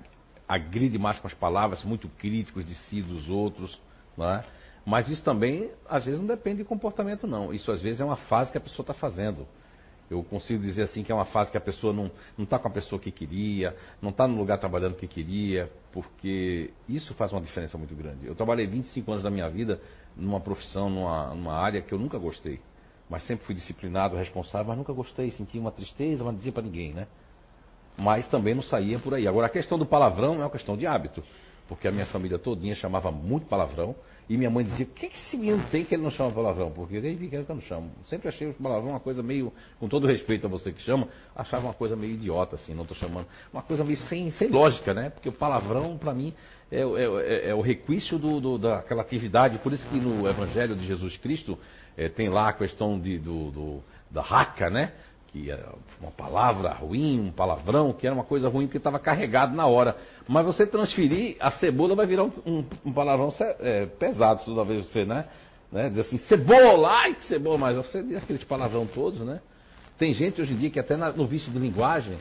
agride 0.47 0.97
mais 0.97 1.19
com 1.19 1.27
as 1.27 1.33
palavras, 1.33 1.83
muito 1.83 2.07
críticos 2.07 2.65
de 2.65 2.73
si 2.75 2.99
e 2.99 3.03
dos 3.03 3.29
outros, 3.29 3.79
é? 4.17 4.43
Mas 4.85 5.07
isso 5.07 5.23
também, 5.23 5.69
às 5.87 6.05
vezes, 6.05 6.19
não 6.19 6.27
depende 6.27 6.57
de 6.57 6.63
comportamento, 6.63 7.27
não. 7.27 7.53
Isso, 7.53 7.71
às 7.71 7.81
vezes, 7.81 8.01
é 8.01 8.05
uma 8.05 8.15
fase 8.15 8.51
que 8.51 8.57
a 8.57 8.61
pessoa 8.61 8.83
está 8.83 8.93
fazendo. 8.93 9.45
Eu 10.09 10.23
consigo 10.23 10.61
dizer 10.61 10.83
assim 10.83 11.03
que 11.03 11.11
é 11.11 11.15
uma 11.15 11.25
fase 11.25 11.51
que 11.51 11.57
a 11.57 11.61
pessoa 11.61 11.93
não 11.93 12.11
está 12.39 12.57
com 12.57 12.67
a 12.67 12.71
pessoa 12.71 12.99
que 12.99 13.11
queria, 13.11 13.75
não 14.01 14.09
está 14.09 14.27
no 14.27 14.37
lugar 14.37 14.57
trabalhando 14.57 14.95
que 14.95 15.07
queria, 15.07 15.71
porque 15.91 16.71
isso 16.87 17.13
faz 17.13 17.31
uma 17.31 17.41
diferença 17.41 17.77
muito 17.77 17.95
grande. 17.95 18.25
Eu 18.25 18.35
trabalhei 18.35 18.65
25 18.65 19.11
anos 19.11 19.23
da 19.23 19.29
minha 19.29 19.49
vida 19.49 19.79
numa 20.15 20.39
profissão, 20.39 20.89
numa, 20.89 21.33
numa 21.35 21.53
área 21.53 21.81
que 21.81 21.93
eu 21.93 21.99
nunca 21.99 22.17
gostei. 22.17 22.59
Mas 23.09 23.23
sempre 23.23 23.45
fui 23.45 23.55
disciplinado, 23.55 24.15
responsável, 24.15 24.67
mas 24.67 24.77
nunca 24.77 24.93
gostei, 24.93 25.31
sentia 25.31 25.59
uma 25.61 25.71
tristeza, 25.71 26.23
mas 26.23 26.33
não 26.33 26.37
dizia 26.37 26.51
para 26.51 26.63
ninguém, 26.63 26.93
né? 26.93 27.07
mas 27.99 28.27
também 28.29 28.55
não 28.55 28.63
saía 28.63 28.97
por 28.97 29.13
aí. 29.13 29.27
Agora, 29.27 29.47
a 29.47 29.49
questão 29.49 29.77
do 29.77 29.85
palavrão 29.85 30.35
é 30.35 30.37
uma 30.39 30.49
questão 30.49 30.77
de 30.77 30.87
hábito, 30.87 31.23
porque 31.69 31.87
a 31.87 31.91
minha 31.91 32.07
família 32.07 32.39
todinha 32.39 32.73
chamava 32.73 33.11
muito 33.11 33.45
palavrão, 33.45 33.95
e 34.27 34.35
minha 34.37 34.49
mãe 34.49 34.65
dizia, 34.65 34.85
o 34.85 34.89
que, 34.89 35.07
que 35.07 35.17
esse 35.17 35.37
menino 35.37 35.63
tem 35.71 35.85
que 35.85 35.93
ele 35.93 36.03
não 36.03 36.11
chama 36.11 36.31
palavrão? 36.31 36.71
Porque 36.71 36.99
pequeno 36.99 37.45
que 37.45 37.51
eu 37.51 37.55
não 37.55 37.61
chamo. 37.61 37.91
Sempre 38.05 38.27
achei 38.27 38.47
o 38.47 38.53
palavrão 38.53 38.91
uma 38.91 38.99
coisa 38.99 39.23
meio, 39.23 39.53
com 39.79 39.87
todo 39.87 40.05
respeito 40.05 40.45
a 40.45 40.49
você 40.49 40.71
que 40.71 40.81
chama, 40.81 41.07
achava 41.35 41.67
uma 41.67 41.73
coisa 41.73 41.95
meio 41.95 42.13
idiota, 42.13 42.55
assim, 42.55 42.73
não 42.73 42.83
estou 42.83 42.97
chamando. 42.97 43.27
Uma 43.53 43.61
coisa 43.61 43.83
meio 43.83 43.97
sem, 43.97 44.29
sem 44.31 44.49
lógica, 44.49 44.93
né? 44.93 45.09
Porque 45.09 45.29
o 45.29 45.31
palavrão, 45.31 45.97
para 45.97 46.13
mim, 46.13 46.33
é, 46.71 46.81
é, 46.81 46.83
é, 46.83 47.49
é, 47.49 47.55
o 47.55 47.61
requisito 47.61 48.19
do, 48.19 48.39
do, 48.39 48.57
daquela 48.57 49.01
atividade. 49.01 49.57
Por 49.59 49.73
isso 49.73 49.87
que 49.87 49.99
no 49.99 50.27
Evangelho 50.27 50.75
de 50.75 50.85
Jesus 50.85 51.17
Cristo 51.17 51.57
é, 51.97 52.09
tem 52.09 52.29
lá 52.29 52.49
a 52.49 52.53
questão 52.53 52.99
de, 52.99 53.17
do, 53.17 53.51
do 53.51 53.83
da 54.11 54.21
raca, 54.21 54.69
né? 54.69 54.93
Que 55.31 55.51
era 55.51 55.73
uma 56.01 56.11
palavra 56.11 56.71
ruim, 56.73 57.19
um 57.19 57.31
palavrão, 57.31 57.93
que 57.93 58.05
era 58.05 58.15
uma 58.15 58.23
coisa 58.23 58.49
ruim 58.49 58.65
porque 58.65 58.77
estava 58.77 58.99
carregado 58.99 59.55
na 59.55 59.67
hora. 59.67 59.95
Mas 60.27 60.45
você 60.45 60.65
transferir, 60.65 61.37
a 61.39 61.51
cebola 61.51 61.95
vai 61.95 62.05
virar 62.05 62.23
um, 62.23 62.31
um, 62.45 62.65
um 62.85 62.93
palavrão 62.93 63.33
é, 63.59 63.85
pesado 63.85 64.43
toda 64.43 64.63
vez 64.63 64.87
você, 64.87 65.05
né? 65.05 65.25
né? 65.71 65.89
Diz 65.89 66.07
assim, 66.07 66.17
cebola, 66.19 66.89
ai 66.89 67.13
que 67.13 67.23
cebola, 67.25 67.57
mas 67.57 67.77
você 67.77 68.01
diz 68.01 68.17
aqueles 68.17 68.43
palavrão 68.43 68.87
todos, 68.87 69.19
né? 69.19 69.39
Tem 69.97 70.13
gente 70.13 70.41
hoje 70.41 70.53
em 70.53 70.57
dia 70.57 70.69
que 70.69 70.79
até 70.79 70.97
na, 70.97 71.11
no 71.11 71.27
vício 71.27 71.51
de 71.51 71.59
linguagem 71.59 72.17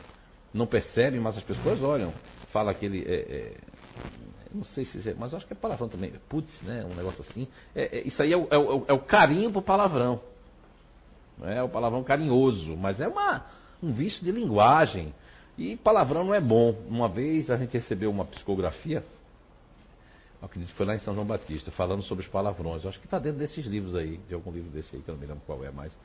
não 0.53 0.67
percebe, 0.67 1.19
mas 1.19 1.37
as 1.37 1.43
pessoas 1.43 1.81
olham, 1.81 2.13
fala 2.51 2.71
aquele. 2.71 3.03
É, 3.07 3.15
é, 3.15 3.53
não 4.53 4.63
sei 4.63 4.83
se 4.83 5.09
é, 5.09 5.15
mas 5.17 5.33
acho 5.33 5.47
que 5.47 5.53
é 5.53 5.55
palavrão 5.55 5.87
também. 5.87 6.11
Putz, 6.27 6.61
né? 6.63 6.85
Um 6.85 6.95
negócio 6.95 7.21
assim. 7.21 7.47
É, 7.75 7.99
é, 7.99 8.07
isso 8.07 8.21
aí 8.21 8.33
é 8.33 8.37
o, 8.37 8.47
é, 8.51 8.57
o, 8.57 8.85
é 8.87 8.93
o 8.93 8.99
carinho 8.99 9.51
pro 9.51 9.61
palavrão. 9.61 10.21
É 11.43 11.63
o 11.63 11.69
palavrão 11.69 12.03
carinhoso, 12.03 12.75
mas 12.75 12.99
é 12.99 13.07
uma, 13.07 13.45
um 13.81 13.91
vício 13.91 14.23
de 14.23 14.31
linguagem. 14.31 15.13
E 15.57 15.75
palavrão 15.77 16.23
não 16.23 16.33
é 16.33 16.41
bom. 16.41 16.75
Uma 16.87 17.07
vez 17.07 17.49
a 17.49 17.57
gente 17.57 17.73
recebeu 17.73 18.09
uma 18.09 18.25
psicografia, 18.25 19.03
acredito 20.41 20.71
que 20.71 20.77
foi 20.77 20.85
lá 20.85 20.95
em 20.95 20.99
São 20.99 21.13
João 21.13 21.25
Batista, 21.25 21.71
falando 21.71 22.01
sobre 22.03 22.23
os 22.23 22.31
palavrões. 22.31 22.83
Eu 22.83 22.89
acho 22.89 22.99
que 22.99 23.05
está 23.05 23.19
dentro 23.19 23.39
desses 23.39 23.65
livros 23.65 23.95
aí, 23.95 24.17
de 24.27 24.33
algum 24.33 24.51
livro 24.51 24.69
desse 24.69 24.95
aí, 24.95 25.01
que 25.01 25.09
eu 25.09 25.13
não 25.13 25.21
me 25.21 25.27
lembro 25.27 25.43
qual 25.45 25.63
é 25.63 25.71
mais. 25.71 25.95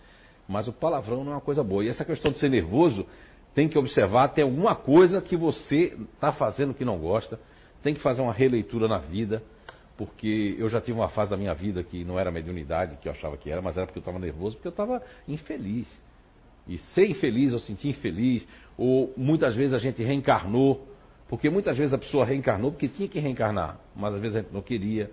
Mas 0.48 0.68
o 0.68 0.72
palavrão 0.72 1.24
não 1.24 1.32
é 1.32 1.34
uma 1.36 1.40
coisa 1.40 1.62
boa. 1.62 1.84
E 1.84 1.88
essa 1.88 2.04
questão 2.04 2.32
de 2.32 2.38
ser 2.38 2.50
nervoso, 2.50 3.06
tem 3.54 3.68
que 3.68 3.78
observar, 3.78 4.28
tem 4.28 4.44
alguma 4.44 4.74
coisa 4.74 5.22
que 5.22 5.36
você 5.36 5.96
está 6.14 6.32
fazendo 6.32 6.74
que 6.74 6.84
não 6.84 6.98
gosta, 6.98 7.38
tem 7.82 7.94
que 7.94 8.00
fazer 8.00 8.22
uma 8.22 8.32
releitura 8.32 8.88
na 8.88 8.98
vida 8.98 9.42
porque 9.96 10.56
eu 10.58 10.68
já 10.68 10.80
tive 10.80 10.98
uma 10.98 11.08
fase 11.08 11.30
da 11.30 11.36
minha 11.36 11.54
vida 11.54 11.82
que 11.82 12.04
não 12.04 12.18
era 12.18 12.30
mediunidade, 12.30 12.96
que 12.96 13.08
eu 13.08 13.12
achava 13.12 13.36
que 13.36 13.50
era, 13.50 13.62
mas 13.62 13.76
era 13.76 13.86
porque 13.86 13.98
eu 13.98 14.02
estava 14.02 14.18
nervoso, 14.18 14.56
porque 14.56 14.68
eu 14.68 14.70
estava 14.70 15.02
infeliz. 15.28 15.88
E 16.66 16.78
ser 16.78 17.06
infeliz, 17.06 17.52
eu 17.52 17.58
senti 17.60 17.88
infeliz, 17.88 18.46
ou 18.76 19.12
muitas 19.16 19.54
vezes 19.54 19.74
a 19.74 19.78
gente 19.78 20.02
reencarnou, 20.02 20.88
porque 21.28 21.48
muitas 21.48 21.76
vezes 21.76 21.92
a 21.94 21.98
pessoa 21.98 22.24
reencarnou 22.24 22.72
porque 22.72 22.88
tinha 22.88 23.08
que 23.08 23.20
reencarnar, 23.20 23.78
mas 23.94 24.14
às 24.14 24.20
vezes 24.20 24.36
a 24.36 24.40
gente 24.40 24.52
não 24.52 24.62
queria. 24.62 25.10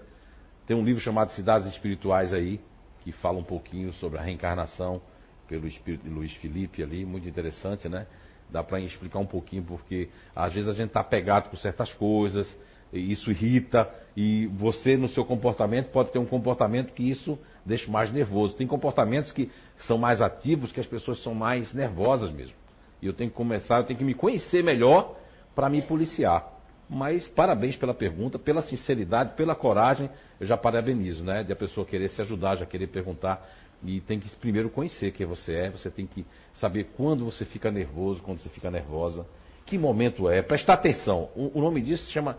Tem 0.65 0.75
um 0.75 0.83
livro 0.83 1.01
chamado 1.01 1.31
Cidades 1.31 1.67
Espirituais 1.67 2.33
aí, 2.33 2.59
que 3.01 3.11
fala 3.11 3.37
um 3.37 3.43
pouquinho 3.43 3.91
sobre 3.93 4.17
a 4.17 4.21
reencarnação, 4.21 5.01
pelo 5.47 5.67
espírito 5.67 6.03
de 6.03 6.09
Luiz 6.09 6.33
Felipe 6.37 6.81
ali, 6.81 7.05
muito 7.05 7.27
interessante, 7.27 7.89
né? 7.89 8.07
Dá 8.49 8.63
para 8.63 8.79
explicar 8.79 9.19
um 9.19 9.25
pouquinho, 9.25 9.63
porque 9.63 10.09
às 10.35 10.53
vezes 10.53 10.69
a 10.69 10.73
gente 10.73 10.87
está 10.87 11.03
pegado 11.03 11.49
com 11.49 11.57
certas 11.57 11.93
coisas, 11.93 12.57
isso 12.99 13.31
irrita 13.31 13.89
e 14.15 14.47
você 14.47 14.97
no 14.97 15.07
seu 15.07 15.23
comportamento 15.23 15.89
pode 15.91 16.11
ter 16.11 16.19
um 16.19 16.25
comportamento 16.25 16.93
que 16.93 17.07
isso 17.09 17.39
deixa 17.65 17.89
mais 17.89 18.11
nervoso. 18.11 18.55
Tem 18.55 18.67
comportamentos 18.67 19.31
que 19.31 19.49
são 19.87 19.97
mais 19.97 20.21
ativos, 20.21 20.71
que 20.71 20.79
as 20.79 20.87
pessoas 20.87 21.21
são 21.23 21.33
mais 21.33 21.73
nervosas 21.73 22.31
mesmo. 22.31 22.55
E 23.01 23.07
eu 23.07 23.13
tenho 23.13 23.29
que 23.29 23.35
começar, 23.35 23.79
eu 23.79 23.83
tenho 23.85 23.97
que 23.97 24.05
me 24.05 24.13
conhecer 24.13 24.63
melhor 24.63 25.17
para 25.55 25.69
me 25.69 25.81
policiar. 25.81 26.59
Mas 26.89 27.25
parabéns 27.29 27.77
pela 27.77 27.93
pergunta, 27.93 28.37
pela 28.37 28.61
sinceridade, 28.61 29.35
pela 29.35 29.55
coragem. 29.55 30.09
Eu 30.39 30.45
já 30.45 30.57
parabenizo, 30.57 31.23
né? 31.23 31.41
De 31.43 31.53
a 31.53 31.55
pessoa 31.55 31.85
querer 31.85 32.09
se 32.09 32.21
ajudar, 32.21 32.57
já 32.57 32.65
querer 32.65 32.87
perguntar. 32.87 33.47
E 33.83 34.01
tem 34.01 34.19
que 34.19 34.29
primeiro 34.35 34.69
conhecer 34.69 35.11
quem 35.11 35.25
você 35.25 35.53
é, 35.53 35.69
você 35.69 35.89
tem 35.89 36.05
que 36.05 36.25
saber 36.53 36.89
quando 36.95 37.25
você 37.25 37.45
fica 37.45 37.71
nervoso, 37.71 38.21
quando 38.21 38.39
você 38.39 38.49
fica 38.49 38.69
nervosa, 38.69 39.25
que 39.65 39.77
momento 39.77 40.29
é, 40.29 40.41
prestar 40.41 40.73
atenção. 40.73 41.29
O, 41.35 41.57
o 41.57 41.61
nome 41.61 41.81
disso 41.81 42.03
se 42.05 42.11
chama 42.11 42.37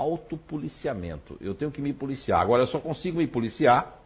autopoliciamento. 0.00 1.36
Eu 1.40 1.54
tenho 1.54 1.70
que 1.70 1.80
me 1.80 1.92
policiar. 1.92 2.40
Agora, 2.40 2.62
eu 2.62 2.66
só 2.66 2.80
consigo 2.80 3.18
me 3.18 3.26
policiar. 3.26 3.98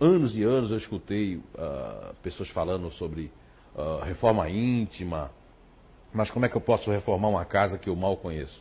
Anos 0.00 0.36
e 0.36 0.42
anos 0.42 0.70
eu 0.70 0.78
escutei 0.78 1.36
uh, 1.36 2.14
pessoas 2.22 2.48
falando 2.48 2.90
sobre 2.92 3.30
uh, 3.74 4.02
reforma 4.02 4.48
íntima. 4.48 5.30
Mas 6.12 6.30
como 6.30 6.46
é 6.46 6.48
que 6.48 6.56
eu 6.56 6.60
posso 6.60 6.90
reformar 6.90 7.28
uma 7.28 7.44
casa 7.44 7.78
que 7.78 7.88
eu 7.88 7.94
mal 7.94 8.16
conheço? 8.16 8.60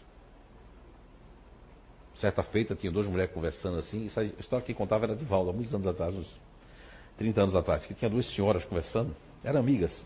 Certa 2.15 2.43
feita, 2.43 2.76
tinha 2.76 2.91
duas 2.91 3.07
mulheres 3.07 3.34
conversando 3.34 3.78
assim. 3.78 4.07
Essa 4.07 4.24
história 4.24 4.65
que 4.65 4.74
contava 4.74 5.05
era 5.05 5.15
de 5.15 5.24
Valdo, 5.24 5.51
há 5.51 5.53
muitos 5.53 5.74
anos 5.74 5.88
atrás, 5.88 6.13
uns 6.13 6.39
30 7.17 7.41
anos 7.41 7.55
atrás, 7.55 7.86
que 7.86 7.93
tinha 7.93 8.09
duas 8.09 8.30
senhoras 8.36 8.65
conversando, 8.65 9.15
eram 9.43 9.61
amigas. 9.61 10.03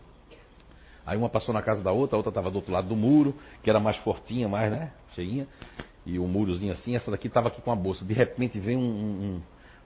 Aí 1.06 1.18
uma 1.18 1.28
passou 1.28 1.52
na 1.52 1.60
casa 1.60 1.82
da 1.82 1.92
outra, 1.92 2.16
a 2.16 2.18
outra 2.18 2.30
estava 2.30 2.50
do 2.50 2.56
outro 2.56 2.72
lado 2.72 2.88
do 2.88 2.96
muro, 2.96 3.34
que 3.62 3.68
era 3.68 3.78
mais 3.78 3.96
fortinha, 3.98 4.48
mais, 4.48 4.70
né? 4.70 4.92
Cheinha. 5.14 5.46
E 6.06 6.18
o 6.18 6.26
murozinho 6.26 6.72
assim, 6.72 6.94
essa 6.94 7.10
daqui 7.10 7.28
estava 7.28 7.48
aqui 7.48 7.60
com 7.62 7.72
a 7.72 7.76
bolsa. 7.76 8.04
De 8.04 8.12
repente 8.12 8.58
vem 8.58 8.76
um, 8.76 9.40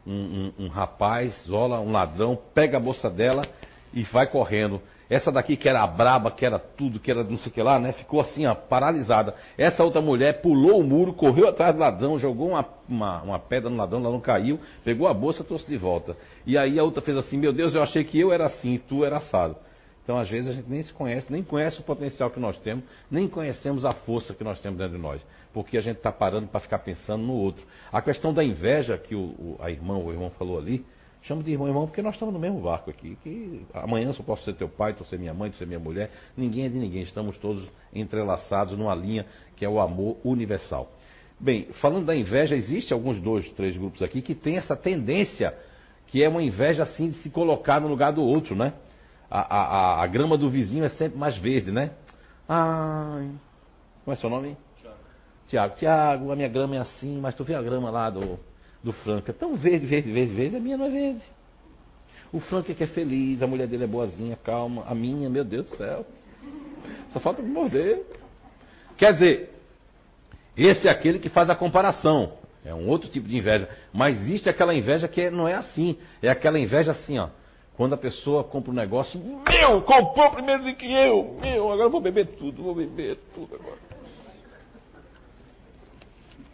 um, 0.07 0.13
um, 0.13 0.53
um, 0.65 0.69
rapaz, 0.69 1.45
zola, 1.47 1.81
um 1.81 1.93
ladrão, 1.93 2.39
pega 2.55 2.77
a 2.77 2.81
bolsa 2.81 3.09
dela 3.09 3.47
e 3.93 4.03
vai 4.03 4.27
correndo. 4.27 4.81
Essa 5.11 5.33
daqui 5.33 5.57
que 5.57 5.69
era 5.69 5.83
a 5.83 5.87
braba, 5.87 6.31
que 6.31 6.45
era 6.45 6.59
tudo, 6.59 7.01
que 7.01 7.11
era 7.11 7.25
não 7.25 7.39
sei 7.39 7.51
o 7.51 7.55
que 7.55 7.63
lá, 7.63 7.79
né? 7.79 7.93
Ficou 7.93 8.21
assim, 8.21 8.45
ó, 8.47 8.55
paralisada. 8.55 9.35
Essa 9.57 9.83
outra 9.83 10.03
mulher 10.03 10.43
pulou 10.43 10.81
o 10.81 10.85
muro, 10.85 11.15
correu 11.15 11.49
atrás 11.49 11.75
do 11.75 11.81
ladrão, 11.81 12.19
jogou 12.19 12.51
uma, 12.51 12.67
uma, 12.87 13.23
uma 13.23 13.39
pedra 13.39 13.71
no 13.71 13.77
ladrão, 13.77 14.01
o 14.01 14.03
ladrão 14.03 14.21
caiu, 14.21 14.61
pegou 14.85 15.09
a 15.09 15.15
bolsa 15.15 15.43
e 15.43 15.47
trouxe 15.47 15.67
de 15.67 15.79
volta. 15.79 16.15
E 16.45 16.59
aí 16.59 16.79
a 16.79 16.85
outra 16.85 17.01
fez 17.01 17.17
assim, 17.17 17.39
meu 17.39 17.55
Deus, 17.55 17.75
eu 17.75 17.83
achei 17.83 18.05
que 18.05 18.21
eu 18.21 18.33
era 18.33 18.45
assim 18.45 18.75
e 18.75 18.79
tu 18.79 19.03
era 19.03 19.17
assado. 19.17 19.57
Então, 20.09 20.17
às 20.17 20.31
vezes, 20.31 20.49
a 20.49 20.55
gente 20.55 20.71
nem 20.71 20.83
se 20.83 20.91
conhece, 20.91 21.31
nem 21.31 21.43
conhece 21.43 21.81
o 21.81 21.83
potencial 21.83 22.31
que 22.31 22.41
nós 22.41 22.59
temos, 22.61 22.83
nem 23.11 23.29
conhecemos 23.29 23.85
a 23.85 23.93
força 23.93 24.33
que 24.33 24.43
nós 24.43 24.59
temos 24.59 24.79
dentro 24.79 24.97
de 24.97 25.03
nós. 25.03 25.21
Porque 25.53 25.77
a 25.77 25.83
gente 25.83 25.99
está 25.99 26.11
parando 26.11 26.47
para 26.47 26.61
ficar 26.61 26.79
pensando 26.79 27.25
no 27.25 27.35
outro. 27.35 27.63
A 27.93 28.01
questão 28.01 28.33
da 28.33 28.43
inveja 28.43 28.97
que 28.97 29.15
o, 29.15 29.19
o, 29.19 29.57
a 29.61 29.71
irmã, 29.71 29.99
o 29.99 30.11
irmão 30.11 30.31
falou 30.31 30.59
ali, 30.59 30.83
Chamo 31.21 31.43
de 31.43 31.51
irmão, 31.51 31.69
irmão, 31.69 31.87
porque 31.87 32.01
nós 32.01 32.15
estamos 32.15 32.33
no 32.33 32.41
mesmo 32.41 32.59
barco 32.59 32.89
aqui. 32.89 33.19
Que 33.23 33.61
amanhã 33.75 34.11
só 34.15 34.23
posso 34.23 34.45
ser 34.45 34.55
teu 34.55 34.69
pai, 34.69 34.95
tu 34.95 35.05
ser 35.05 35.19
minha 35.19 35.35
mãe, 35.35 35.51
tu 35.51 35.59
ser 35.59 35.67
minha 35.67 35.79
mulher. 35.79 36.11
Ninguém 36.35 36.65
é 36.65 36.69
de 36.71 36.79
ninguém. 36.79 37.03
Estamos 37.03 37.37
todos 37.37 37.69
entrelaçados 37.93 38.79
numa 38.79 38.95
linha 38.95 39.27
que 39.57 39.65
é 39.65 39.69
o 39.69 39.79
amor 39.79 40.17
universal. 40.25 40.91
Bem, 41.39 41.67
falando 41.83 42.07
da 42.07 42.17
inveja, 42.17 42.57
existe 42.57 42.95
alguns 42.95 43.21
dois, 43.21 43.51
três 43.51 43.77
grupos 43.77 44.01
aqui 44.01 44.23
que 44.23 44.35
tem 44.35 44.57
essa 44.57 44.75
tendência, 44.75 45.55
que 46.07 46.23
é 46.23 46.29
uma 46.31 46.43
inveja 46.43 46.85
assim 46.85 47.11
de 47.11 47.19
se 47.19 47.29
colocar 47.29 47.79
no 47.79 47.89
lugar 47.89 48.11
do 48.11 48.23
outro, 48.23 48.57
né? 48.57 48.73
A, 49.31 49.41
a, 49.41 50.03
a, 50.03 50.07
grama 50.07 50.39
do 50.39 50.49
vizinho 50.49 50.85
é 50.85 50.89
sempre 50.89 51.19
mais 51.19 51.37
verde, 51.37 51.71
né? 51.71 51.91
Ai. 52.49 53.31
Como 54.05 54.13
é 54.13 54.17
seu 54.17 54.31
nome? 54.31 54.57
Tiago. 55.49 55.77
Tiago, 55.77 56.33
a 56.33 56.37
minha 56.37 56.49
grama 56.49 56.77
é 56.77 56.79
assim, 56.79 57.21
mas 57.21 57.35
tu 57.35 57.45
vê 57.45 57.55
a 57.55 57.63
grama 57.63 57.91
lá 57.91 58.09
do, 58.11 58.39
do 58.83 58.93
Franca. 58.93 59.33
Tão 59.33 59.55
verde, 59.55 59.87
verde, 59.87 60.11
verde, 60.11 60.35
verde. 60.35 60.57
A 60.57 60.61
minha 60.61 60.77
não 60.77 60.87
é 60.87 60.91
verde. 60.91 61.23
O 62.33 62.41
Franca 62.41 62.73
é 62.73 62.75
que 62.75 62.85
é 62.85 62.87
feliz, 62.87 63.43
a 63.43 63.47
mulher 63.47 63.67
dele 63.67 63.85
é 63.85 63.87
boazinha, 63.87 64.37
calma. 64.37 64.85
A 64.87 64.95
minha, 64.95 65.29
meu 65.29 65.45
Deus 65.45 65.71
do 65.71 65.77
céu. 65.77 66.07
Só 67.11 67.21
falta 67.21 67.43
me 67.43 67.49
morder. 67.49 68.03
Quer 68.97 69.13
dizer, 69.13 69.55
esse 70.57 70.89
é 70.89 70.91
aquele 70.91 71.19
que 71.19 71.29
faz 71.29 71.49
a 71.49 71.55
comparação. 71.55 72.33
É 72.65 72.75
um 72.75 72.89
outro 72.89 73.09
tipo 73.09 73.27
de 73.27 73.37
inveja. 73.37 73.69
Mas 73.93 74.21
existe 74.23 74.49
aquela 74.49 74.75
inveja 74.75 75.09
que 75.09 75.31
não 75.31 75.49
é 75.49 75.55
assim. 75.55 75.97
É 76.21 76.29
aquela 76.29 76.59
inveja 76.59 76.93
assim, 76.93 77.19
ó. 77.19 77.29
Quando 77.79 77.93
a 77.93 77.97
pessoa 77.97 78.43
compra 78.43 78.73
um 78.73 78.75
negócio, 78.75 79.21
meu, 79.21 79.81
comprou 79.83 80.33
primeiro 80.33 80.65
do 80.65 80.75
que 80.75 80.93
eu. 80.93 81.39
Meu, 81.41 81.71
agora 81.71 81.87
eu 81.87 81.91
vou 81.91 82.01
beber 82.01 82.27
tudo, 82.27 82.61
vou 82.61 82.75
beber 82.75 83.17
tudo 83.33 83.55
agora. 83.55 83.79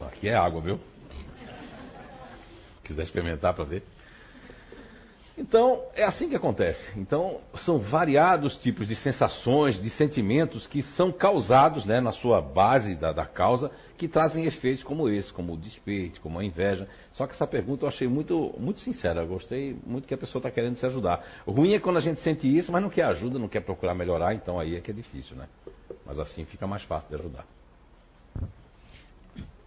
Aqui 0.02 0.28
é 0.28 0.34
água, 0.34 0.60
viu? 0.60 0.78
quiser 2.84 3.04
experimentar 3.04 3.54
para 3.54 3.64
ver. 3.64 3.82
Então, 5.36 5.82
é 5.96 6.04
assim 6.04 6.28
que 6.28 6.36
acontece. 6.36 6.80
Então, 6.96 7.40
são 7.64 7.78
variados 7.78 8.56
tipos 8.58 8.86
de 8.86 8.94
sensações, 8.94 9.80
de 9.82 9.90
sentimentos 9.90 10.64
que 10.68 10.80
são 10.80 11.10
causados 11.10 11.84
né, 11.84 12.00
na 12.00 12.12
sua 12.12 12.40
base 12.40 12.94
da, 12.94 13.12
da 13.12 13.26
causa, 13.26 13.68
que 13.98 14.06
trazem 14.06 14.44
efeitos 14.44 14.84
como 14.84 15.08
esse, 15.08 15.32
como 15.32 15.54
o 15.54 15.56
despeito, 15.56 16.20
como 16.20 16.38
a 16.38 16.44
inveja. 16.44 16.88
Só 17.12 17.26
que 17.26 17.34
essa 17.34 17.48
pergunta 17.48 17.84
eu 17.84 17.88
achei 17.88 18.06
muito, 18.06 18.54
muito 18.58 18.78
sincera. 18.78 19.22
Eu 19.22 19.26
gostei 19.26 19.76
muito 19.84 20.06
que 20.06 20.14
a 20.14 20.18
pessoa 20.18 20.38
está 20.38 20.52
querendo 20.52 20.76
se 20.76 20.86
ajudar. 20.86 21.24
O 21.44 21.50
ruim 21.50 21.74
é 21.74 21.80
quando 21.80 21.96
a 21.96 22.00
gente 22.00 22.20
sente 22.20 22.46
isso, 22.46 22.70
mas 22.70 22.80
não 22.80 22.90
quer 22.90 23.04
ajuda, 23.06 23.36
não 23.36 23.48
quer 23.48 23.60
procurar 23.60 23.94
melhorar, 23.94 24.34
então 24.34 24.60
aí 24.60 24.76
é 24.76 24.80
que 24.80 24.92
é 24.92 24.94
difícil, 24.94 25.36
né? 25.36 25.48
Mas 26.06 26.20
assim 26.20 26.44
fica 26.44 26.64
mais 26.64 26.84
fácil 26.84 27.08
de 27.08 27.16
ajudar. 27.16 27.44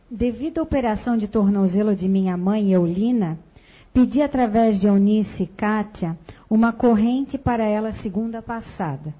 Devido 0.09 0.59
à 0.59 0.63
operação 0.63 1.17
de 1.17 1.27
tornozelo 1.27 1.93
de 1.93 2.07
minha 2.07 2.37
mãe, 2.37 2.71
Eulina, 2.71 3.37
pedi 3.97 4.21
através 4.21 4.79
de 4.79 4.85
Eunice 4.85 5.41
e 5.41 5.47
Kátia 5.47 6.15
uma 6.47 6.71
corrente 6.71 7.35
para 7.35 7.65
ela 7.65 7.91
segunda 7.93 8.43
passada. 8.43 9.11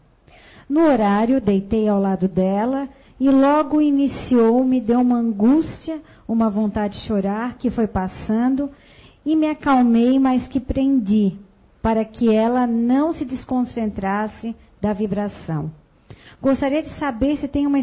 No 0.69 0.81
horário, 0.81 1.41
deitei 1.41 1.89
ao 1.89 1.99
lado 1.99 2.27
dela 2.27 2.87
e 3.19 3.27
logo 3.27 3.81
iniciou, 3.81 4.63
me 4.63 4.79
deu 4.79 4.99
uma 4.99 5.17
angústia, 5.17 5.99
uma 6.27 6.47
vontade 6.47 6.93
de 6.93 7.07
chorar 7.07 7.57
que 7.57 7.71
foi 7.71 7.87
passando 7.87 8.69
e 9.25 9.35
me 9.35 9.49
acalmei, 9.49 10.19
mas 10.19 10.47
que 10.47 10.59
prendi 10.59 11.33
para 11.81 12.05
que 12.05 12.31
ela 12.31 12.67
não 12.67 13.13
se 13.13 13.25
desconcentrasse 13.25 14.55
da 14.79 14.93
vibração. 14.93 15.71
Gostaria 16.39 16.83
de 16.83 16.93
saber 16.99 17.37
se 17.37 17.47
tem 17.47 17.65
uma, 17.65 17.79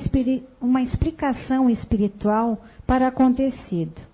uma 0.61 0.81
explicação 0.81 1.69
espiritual 1.69 2.63
para 2.87 3.09
acontecido. 3.09 4.14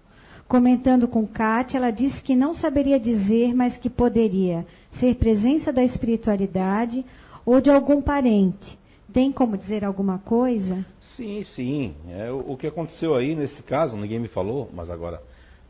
Comentando 0.50 1.06
com 1.06 1.24
Kátia, 1.28 1.78
ela 1.78 1.92
disse 1.92 2.20
que 2.24 2.34
não 2.34 2.54
saberia 2.54 2.98
dizer, 2.98 3.54
mas 3.54 3.78
que 3.78 3.88
poderia 3.88 4.66
ser 4.98 5.14
presença 5.14 5.72
da 5.72 5.84
espiritualidade 5.84 7.06
ou 7.46 7.60
de 7.60 7.70
algum 7.70 8.02
parente. 8.02 8.76
Tem 9.12 9.30
como 9.30 9.56
dizer 9.56 9.84
alguma 9.84 10.18
coisa? 10.18 10.84
Sim, 11.14 11.44
sim. 11.54 11.94
É, 12.08 12.32
o, 12.32 12.54
o 12.54 12.56
que 12.56 12.66
aconteceu 12.66 13.14
aí 13.14 13.36
nesse 13.36 13.62
caso, 13.62 13.96
ninguém 13.96 14.18
me 14.18 14.26
falou, 14.26 14.68
mas 14.74 14.90
agora 14.90 15.22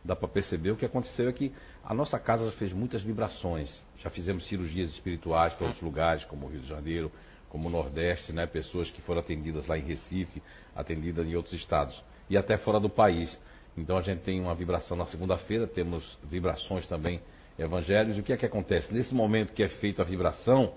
dá 0.02 0.16
para 0.16 0.28
perceber. 0.28 0.70
O 0.70 0.76
que 0.76 0.86
aconteceu 0.86 1.28
é 1.28 1.32
que 1.34 1.52
a 1.84 1.92
nossa 1.92 2.18
casa 2.18 2.46
já 2.46 2.52
fez 2.52 2.72
muitas 2.72 3.02
vibrações. 3.02 3.70
Já 3.98 4.08
fizemos 4.08 4.48
cirurgias 4.48 4.88
espirituais 4.88 5.52
para 5.52 5.66
outros 5.66 5.84
lugares, 5.84 6.24
como 6.24 6.46
o 6.46 6.48
Rio 6.48 6.62
de 6.62 6.68
Janeiro, 6.68 7.12
como 7.50 7.68
o 7.68 7.70
Nordeste, 7.70 8.32
né? 8.32 8.46
pessoas 8.46 8.90
que 8.90 9.02
foram 9.02 9.20
atendidas 9.20 9.66
lá 9.66 9.76
em 9.76 9.82
Recife, 9.82 10.42
atendidas 10.74 11.26
em 11.26 11.36
outros 11.36 11.52
estados 11.52 12.02
e 12.30 12.36
até 12.38 12.56
fora 12.56 12.80
do 12.80 12.88
país. 12.88 13.38
Então 13.80 13.96
a 13.96 14.02
gente 14.02 14.20
tem 14.20 14.40
uma 14.40 14.54
vibração 14.54 14.96
na 14.96 15.06
segunda-feira, 15.06 15.66
temos 15.66 16.18
vibrações 16.24 16.86
também 16.86 17.20
evangélicos. 17.58 18.18
E 18.18 18.20
o 18.20 18.22
que 18.22 18.32
é 18.32 18.36
que 18.36 18.46
acontece? 18.46 18.92
Nesse 18.92 19.14
momento 19.14 19.52
que 19.52 19.62
é 19.62 19.68
feita 19.68 20.02
a 20.02 20.04
vibração, 20.04 20.74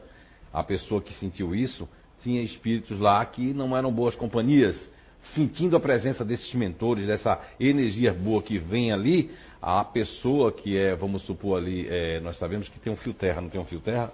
a 0.51 0.64
pessoa 0.64 1.01
que 1.01 1.14
sentiu 1.14 1.54
isso 1.54 1.88
tinha 2.22 2.41
espíritos 2.41 2.99
lá 2.99 3.24
que 3.26 3.54
não 3.54 3.76
eram 3.76 3.91
boas 3.91 4.16
companhias. 4.16 4.89
Sentindo 5.36 5.76
a 5.78 5.80
presença 5.80 6.26
desses 6.26 6.54
mentores, 6.54 7.08
dessa 7.08 7.39
energia 7.60 8.14
boa 8.14 8.41
que 8.41 8.58
vem 8.58 8.91
ali, 8.91 9.32
a 9.62 9.84
pessoa 9.84 10.51
que 10.51 10.78
é, 10.78 10.95
vamos 10.95 11.22
supor 11.24 11.58
ali, 11.58 11.88
é, 11.89 12.20
nós 12.20 12.38
sabemos 12.38 12.68
que 12.68 12.80
tem 12.80 12.91
um 12.91 12.97
fio 12.97 13.14
terra, 13.14 13.39
não 13.39 13.49
tem 13.49 13.60
um 13.60 13.66
fio 13.66 13.80
terra? 13.80 14.12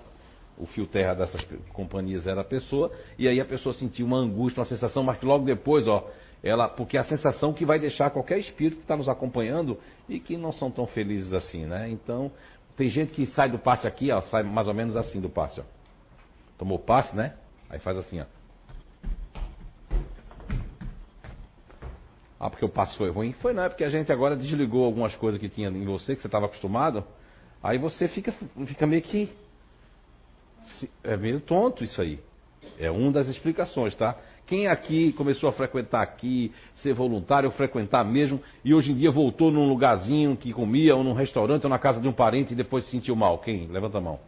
O 0.60 0.66
fio 0.66 0.86
terra 0.86 1.14
dessas 1.14 1.44
companhias 1.72 2.28
era 2.28 2.42
a 2.42 2.44
pessoa, 2.44 2.92
e 3.18 3.28
aí 3.28 3.40
a 3.40 3.46
pessoa 3.46 3.74
sentia 3.74 4.06
uma 4.06 4.18
angústia, 4.18 4.60
uma 4.60 4.66
sensação, 4.66 5.02
mas 5.02 5.18
que 5.18 5.26
logo 5.26 5.46
depois, 5.46 5.88
ó, 5.88 6.08
ela, 6.44 6.68
porque 6.68 6.98
é 6.98 7.00
a 7.00 7.04
sensação 7.04 7.54
que 7.54 7.66
vai 7.66 7.80
deixar 7.80 8.10
qualquer 8.12 8.38
espírito 8.38 8.78
que 8.78 8.84
está 8.84 8.96
nos 8.96 9.10
acompanhando 9.10 9.80
e 10.08 10.20
que 10.20 10.38
não 10.38 10.52
são 10.52 10.70
tão 10.70 10.86
felizes 10.86 11.34
assim, 11.34 11.66
né? 11.66 11.90
Então, 11.90 12.32
tem 12.76 12.90
gente 12.90 13.14
que 13.14 13.26
sai 13.28 13.50
do 13.50 13.58
passe 13.58 13.88
aqui, 13.88 14.12
ó, 14.12 14.22
sai 14.22 14.44
mais 14.44 14.68
ou 14.68 14.74
menos 14.74 14.96
assim 14.96 15.20
do 15.20 15.30
passe, 15.30 15.62
ó. 15.62 15.64
Tomou 16.58 16.78
passe, 16.78 17.16
né? 17.16 17.36
Aí 17.70 17.80
faz 17.80 17.98
assim, 17.98 18.20
ó. 18.20 18.26
Ah, 22.40 22.50
porque 22.50 22.64
o 22.64 22.70
passe 22.70 22.98
foi 22.98 23.10
ruim? 23.10 23.34
Foi 23.34 23.52
não, 23.52 23.64
é 23.64 23.70
porque 23.70 23.84
a 23.84 23.90
gente 23.90 24.12
agora 24.12 24.36
desligou 24.36 24.86
algumas 24.86 25.14
coisas 25.16 25.40
que 25.40 25.50
tinha 25.50 25.68
em 25.70 25.86
você, 25.86 26.16
que 26.16 26.22
você 26.22 26.28
estava 26.28 26.46
acostumado. 26.46 27.04
Aí 27.62 27.78
você 27.78 28.08
fica, 28.08 28.32
fica 28.66 28.88
meio 28.88 29.02
que 29.02 29.30
é 31.04 31.18
meio 31.18 31.40
tonto 31.40 31.84
isso 31.84 32.02
aí. 32.02 32.20
É 32.78 32.90
uma 32.90 33.12
das 33.12 33.28
explicações, 33.28 33.94
tá? 33.96 34.16
Quem 34.46 34.68
aqui 34.68 35.14
começou 35.14 35.50
a 35.50 35.54
frequentar 35.54 36.02
aqui, 36.02 36.52
ser 36.76 36.94
voluntário, 36.94 37.52
frequentar 37.52 38.04
mesmo, 38.04 38.42
e 38.64 38.74
hoje 38.74 38.92
em 38.92 38.96
dia 38.96 39.12
voltou 39.12 39.52
num 39.52 39.68
lugarzinho 39.68 40.36
que 40.36 40.52
comia, 40.52 40.96
ou 40.96 41.04
num 41.04 41.14
restaurante, 41.14 41.64
ou 41.66 41.70
na 41.70 41.78
casa 41.78 42.02
de 42.02 42.08
um 42.08 42.14
parente 42.14 42.54
e 42.54 42.56
depois 42.56 42.86
se 42.86 42.92
sentiu 42.92 43.16
mal? 43.16 43.38
Quem? 43.40 43.68
Levanta 43.68 43.98
a 44.00 44.02
mão. 44.02 44.20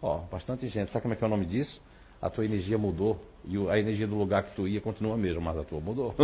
Ó, 0.00 0.20
bastante 0.30 0.66
gente. 0.68 0.90
Sabe 0.90 1.02
como 1.02 1.14
é 1.14 1.16
que 1.16 1.24
é 1.24 1.26
o 1.26 1.30
nome 1.30 1.46
disso? 1.46 1.80
a 2.24 2.30
tua 2.30 2.46
energia 2.46 2.78
mudou. 2.78 3.20
E 3.46 3.54
a 3.68 3.78
energia 3.78 4.06
do 4.06 4.16
lugar 4.16 4.44
que 4.44 4.56
tu 4.56 4.66
ia 4.66 4.80
continua 4.80 5.12
a 5.12 5.18
mesma, 5.18 5.42
mas 5.42 5.58
a 5.58 5.62
tua 5.62 5.78
mudou. 5.78 6.14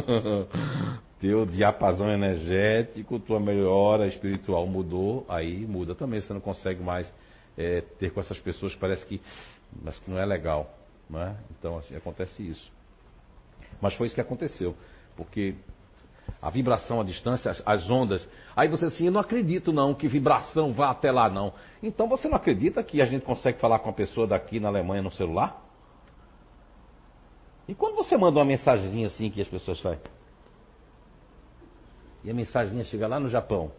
Teu 1.21 1.45
diapasão 1.45 2.11
energético, 2.11 3.19
tua 3.19 3.39
melhora 3.39 4.07
espiritual 4.07 4.67
mudou, 4.67 5.27
aí 5.29 5.67
muda 5.67 5.95
também. 5.95 6.19
Você 6.19 6.33
não 6.33 6.41
consegue 6.41 6.83
mais 6.83 7.13
é, 7.61 7.83
ter 7.99 8.11
com 8.11 8.21
essas 8.21 8.39
pessoas 8.41 8.75
que 8.75 8.81
parece 8.81 9.05
que, 9.05 9.21
mas 9.83 9.99
que 9.99 10.11
não 10.11 10.19
é 10.19 10.25
legal. 10.25 10.75
Não 11.09 11.21
é? 11.21 11.37
Então 11.59 11.77
assim, 11.77 11.95
acontece 11.95 12.43
isso. 12.43 12.73
Mas 13.81 13.95
foi 13.95 14.07
isso 14.07 14.15
que 14.15 14.21
aconteceu. 14.21 14.75
Porque 15.15 15.55
a 16.41 16.49
vibração 16.49 17.01
à 17.01 17.05
distância, 17.05 17.51
as, 17.51 17.63
as 17.67 17.91
ondas. 17.91 18.27
Aí 18.57 18.69
você 18.69 18.87
assim, 18.87 19.07
eu 19.07 19.13
não 19.13 19.21
acredito 19.21 19.73
não 19.73 19.95
que 19.95 20.09
vibração 20.09 20.73
vá 20.73 20.91
até 20.91 21.13
lá 21.13 21.29
não. 21.29 21.53
Então 21.83 22.09
você 22.09 22.29
não 22.29 22.37
acredita 22.37 22.83
que 22.83 23.03
a 23.03 23.07
gente 23.07 23.25
consegue 23.25 23.59
falar 23.61 23.81
com 23.81 23.91
a 23.91 23.93
pessoa 23.93 24.27
daqui 24.27 24.59
na 24.59 24.69
Alemanha 24.69 25.03
no 25.03 25.11
celular? 25.11 25.67
E 27.69 27.75
quando 27.75 27.97
você 27.97 28.17
manda 28.17 28.39
uma 28.39 28.45
mensagenzinha 28.45 29.07
assim 29.07 29.31
que 29.31 29.41
as 29.41 29.49
pessoas 29.49 29.79
fazem? 29.81 30.01
E 32.25 32.31
a 32.31 32.35
mensagenzinha 32.35 32.85
chega 32.85 33.07
lá 33.07 33.21
no 33.21 33.29
Japão. 33.29 33.71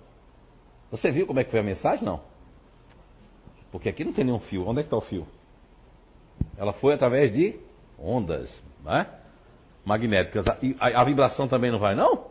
Você 0.92 1.12
viu 1.12 1.26
como 1.26 1.40
é 1.40 1.44
que 1.44 1.52
foi 1.52 1.60
a 1.60 1.64
mensagem? 1.64 2.06
Não. 2.06 2.31
Porque 3.72 3.90
aqui 3.90 4.04
não 4.04 4.14
tem 4.14 4.26
nenhum 4.26 4.40
fio. 4.40 4.68
Onde 4.68 4.80
é 4.80 4.84
que 4.84 4.88
está 4.88 4.98
o 4.98 5.02
fio? 5.02 5.28
Ela 6.58 6.74
foi 6.74 6.94
através 6.94 7.32
de 7.32 7.60
ondas 7.98 8.52
né? 8.84 9.08
magnéticas. 9.86 10.46
E 10.62 10.76
a, 10.80 11.02
a, 11.02 11.04
vibração 11.04 11.48
também 11.48 11.72
não 11.72 11.80
vai, 11.80 11.96
não? 11.96 12.30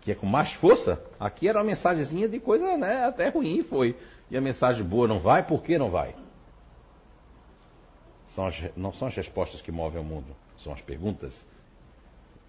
Que 0.00 0.12
é 0.12 0.14
com 0.14 0.26
mais 0.26 0.52
força. 0.54 1.02
Aqui 1.18 1.48
era 1.48 1.58
uma 1.58 1.64
mensagenzinha 1.64 2.28
de 2.28 2.38
coisa 2.38 2.76
né, 2.76 3.04
até 3.06 3.28
ruim, 3.28 3.62
foi. 3.62 3.96
E 4.30 4.36
a 4.36 4.40
mensagem 4.40 4.84
boa 4.84 5.08
não 5.08 5.20
vai? 5.20 5.46
Por 5.46 5.62
que 5.62 5.78
não 5.78 5.90
vai? 5.90 6.14
São 8.34 8.46
as, 8.46 8.76
não 8.76 8.92
são 8.92 9.08
as 9.08 9.14
respostas 9.14 9.62
que 9.62 9.72
movem 9.72 10.00
o 10.00 10.04
mundo 10.04 10.34
são 10.64 10.72
as 10.72 10.80
perguntas. 10.80 11.38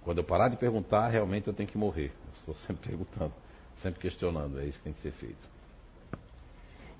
Quando 0.03 0.19
eu 0.19 0.23
parar 0.23 0.49
de 0.49 0.57
perguntar, 0.57 1.09
realmente 1.09 1.47
eu 1.47 1.53
tenho 1.53 1.69
que 1.69 1.77
morrer. 1.77 2.11
Estou 2.33 2.55
sempre 2.65 2.89
perguntando, 2.89 3.33
sempre 3.75 3.99
questionando. 3.99 4.59
É 4.59 4.65
isso 4.65 4.77
que 4.77 4.83
tem 4.85 4.93
que 4.93 5.01
ser 5.01 5.11
feito. 5.11 5.54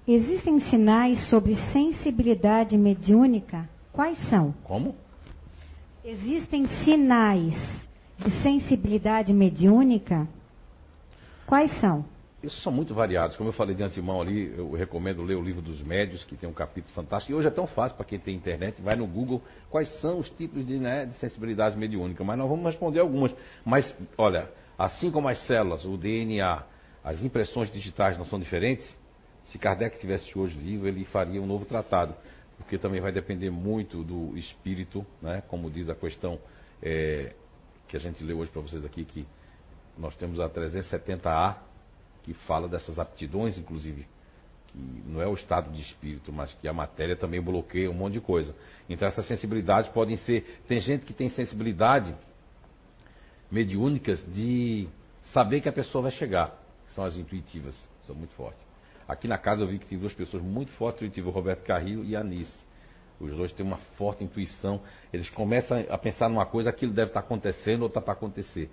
Existem 0.07 0.59
sinais 0.69 1.29
sobre 1.31 1.55
sensibilidade 1.73 2.77
mediúnica? 2.77 3.67
Quais 3.91 4.19
são? 4.29 4.53
Como? 4.63 4.95
Existem 6.03 6.67
sinais 6.83 7.55
de 8.15 8.29
sensibilidade 8.43 9.33
mediúnica? 9.33 10.27
Quais 11.47 11.71
são? 11.79 12.05
Isso 12.43 12.61
são 12.61 12.71
muito 12.71 12.93
variados. 12.93 13.35
Como 13.35 13.49
eu 13.49 13.53
falei 13.53 13.75
de 13.75 13.81
antemão 13.81 14.21
ali, 14.21 14.53
eu 14.55 14.71
recomendo 14.73 15.23
ler 15.23 15.37
o 15.37 15.41
livro 15.41 15.63
dos 15.63 15.81
médios, 15.81 16.23
que 16.23 16.35
tem 16.35 16.47
um 16.47 16.53
capítulo 16.53 16.93
fantástico. 16.93 17.31
E 17.31 17.35
hoje 17.35 17.47
é 17.47 17.51
tão 17.51 17.65
fácil 17.65 17.97
para 17.97 18.05
quem 18.05 18.19
tem 18.19 18.35
internet, 18.35 18.79
vai 18.83 18.95
no 18.95 19.07
Google, 19.07 19.41
quais 19.71 19.89
são 20.01 20.19
os 20.19 20.29
tipos 20.29 20.63
de, 20.67 20.77
né, 20.77 21.07
de 21.07 21.15
sensibilidade 21.15 21.75
mediúnica. 21.75 22.23
Mas 22.23 22.37
nós 22.37 22.47
vamos 22.47 22.63
responder 22.67 22.99
algumas. 22.99 23.33
Mas, 23.65 23.97
olha, 24.15 24.51
assim 24.77 25.09
como 25.09 25.27
as 25.27 25.39
células, 25.47 25.83
o 25.83 25.97
DNA, 25.97 26.63
as 27.03 27.23
impressões 27.23 27.71
digitais 27.71 28.19
não 28.19 28.25
são 28.25 28.39
diferentes, 28.39 29.03
se 29.47 29.59
Kardec 29.59 29.95
estivesse 29.95 30.37
hoje 30.37 30.57
vivo, 30.57 30.87
ele 30.87 31.05
faria 31.05 31.41
um 31.41 31.45
novo 31.45 31.65
tratado. 31.65 32.15
Porque 32.57 32.77
também 32.77 33.01
vai 33.01 33.11
depender 33.11 33.49
muito 33.49 34.03
do 34.03 34.37
espírito, 34.37 35.05
né, 35.21 35.43
como 35.47 35.69
diz 35.69 35.89
a 35.89 35.95
questão 35.95 36.39
é, 36.81 37.33
que 37.87 37.97
a 37.97 37.99
gente 37.99 38.23
leu 38.23 38.39
hoje 38.39 38.49
para 38.49 38.61
vocês 38.61 38.85
aqui, 38.85 39.03
que 39.03 39.25
nós 39.97 40.15
temos 40.15 40.39
a 40.39 40.49
370A, 40.49 41.57
que 42.23 42.33
fala 42.33 42.67
dessas 42.67 42.97
aptidões, 42.97 43.57
inclusive, 43.57 44.07
que 44.67 44.77
não 45.05 45.21
é 45.21 45.27
o 45.27 45.33
estado 45.33 45.71
de 45.71 45.81
espírito, 45.81 46.31
mas 46.31 46.53
que 46.53 46.67
a 46.67 46.73
matéria 46.73 47.15
também 47.15 47.41
bloqueia 47.41 47.91
um 47.91 47.93
monte 47.93 48.13
de 48.13 48.21
coisa. 48.21 48.55
Então 48.89 49.07
essas 49.07 49.27
sensibilidades 49.27 49.89
podem 49.91 50.17
ser. 50.17 50.61
Tem 50.67 50.79
gente 50.79 51.05
que 51.05 51.13
tem 51.13 51.29
sensibilidade 51.29 52.15
mediúnicas 53.51 54.25
de 54.33 54.87
saber 55.25 55.61
que 55.61 55.69
a 55.69 55.73
pessoa 55.73 56.03
vai 56.03 56.11
chegar, 56.11 56.57
são 56.87 57.03
as 57.03 57.15
intuitivas, 57.15 57.79
são 58.03 58.15
muito 58.15 58.33
fortes. 58.33 58.65
Aqui 59.07 59.27
na 59.27 59.37
casa 59.37 59.63
eu 59.63 59.67
vi 59.67 59.77
que 59.79 59.85
tem 59.85 59.97
duas 59.97 60.13
pessoas 60.13 60.41
muito 60.41 60.71
fortes 60.73 61.01
intuitivas, 61.01 61.31
o 61.31 61.35
Roberto 61.35 61.63
Carrillo 61.63 62.03
e 62.03 62.15
a 62.15 62.21
Anice. 62.21 62.65
Os 63.19 63.31
dois 63.35 63.53
têm 63.53 63.65
uma 63.65 63.77
forte 63.97 64.23
intuição. 64.23 64.81
Eles 65.13 65.29
começam 65.29 65.85
a 65.89 65.97
pensar 65.97 66.29
numa 66.29 66.45
coisa, 66.45 66.69
aquilo 66.69 66.91
deve 66.91 67.09
estar 67.09 67.21
acontecendo 67.21 67.83
ou 67.83 67.87
está 67.87 68.01
para 68.01 68.13
acontecer. 68.13 68.69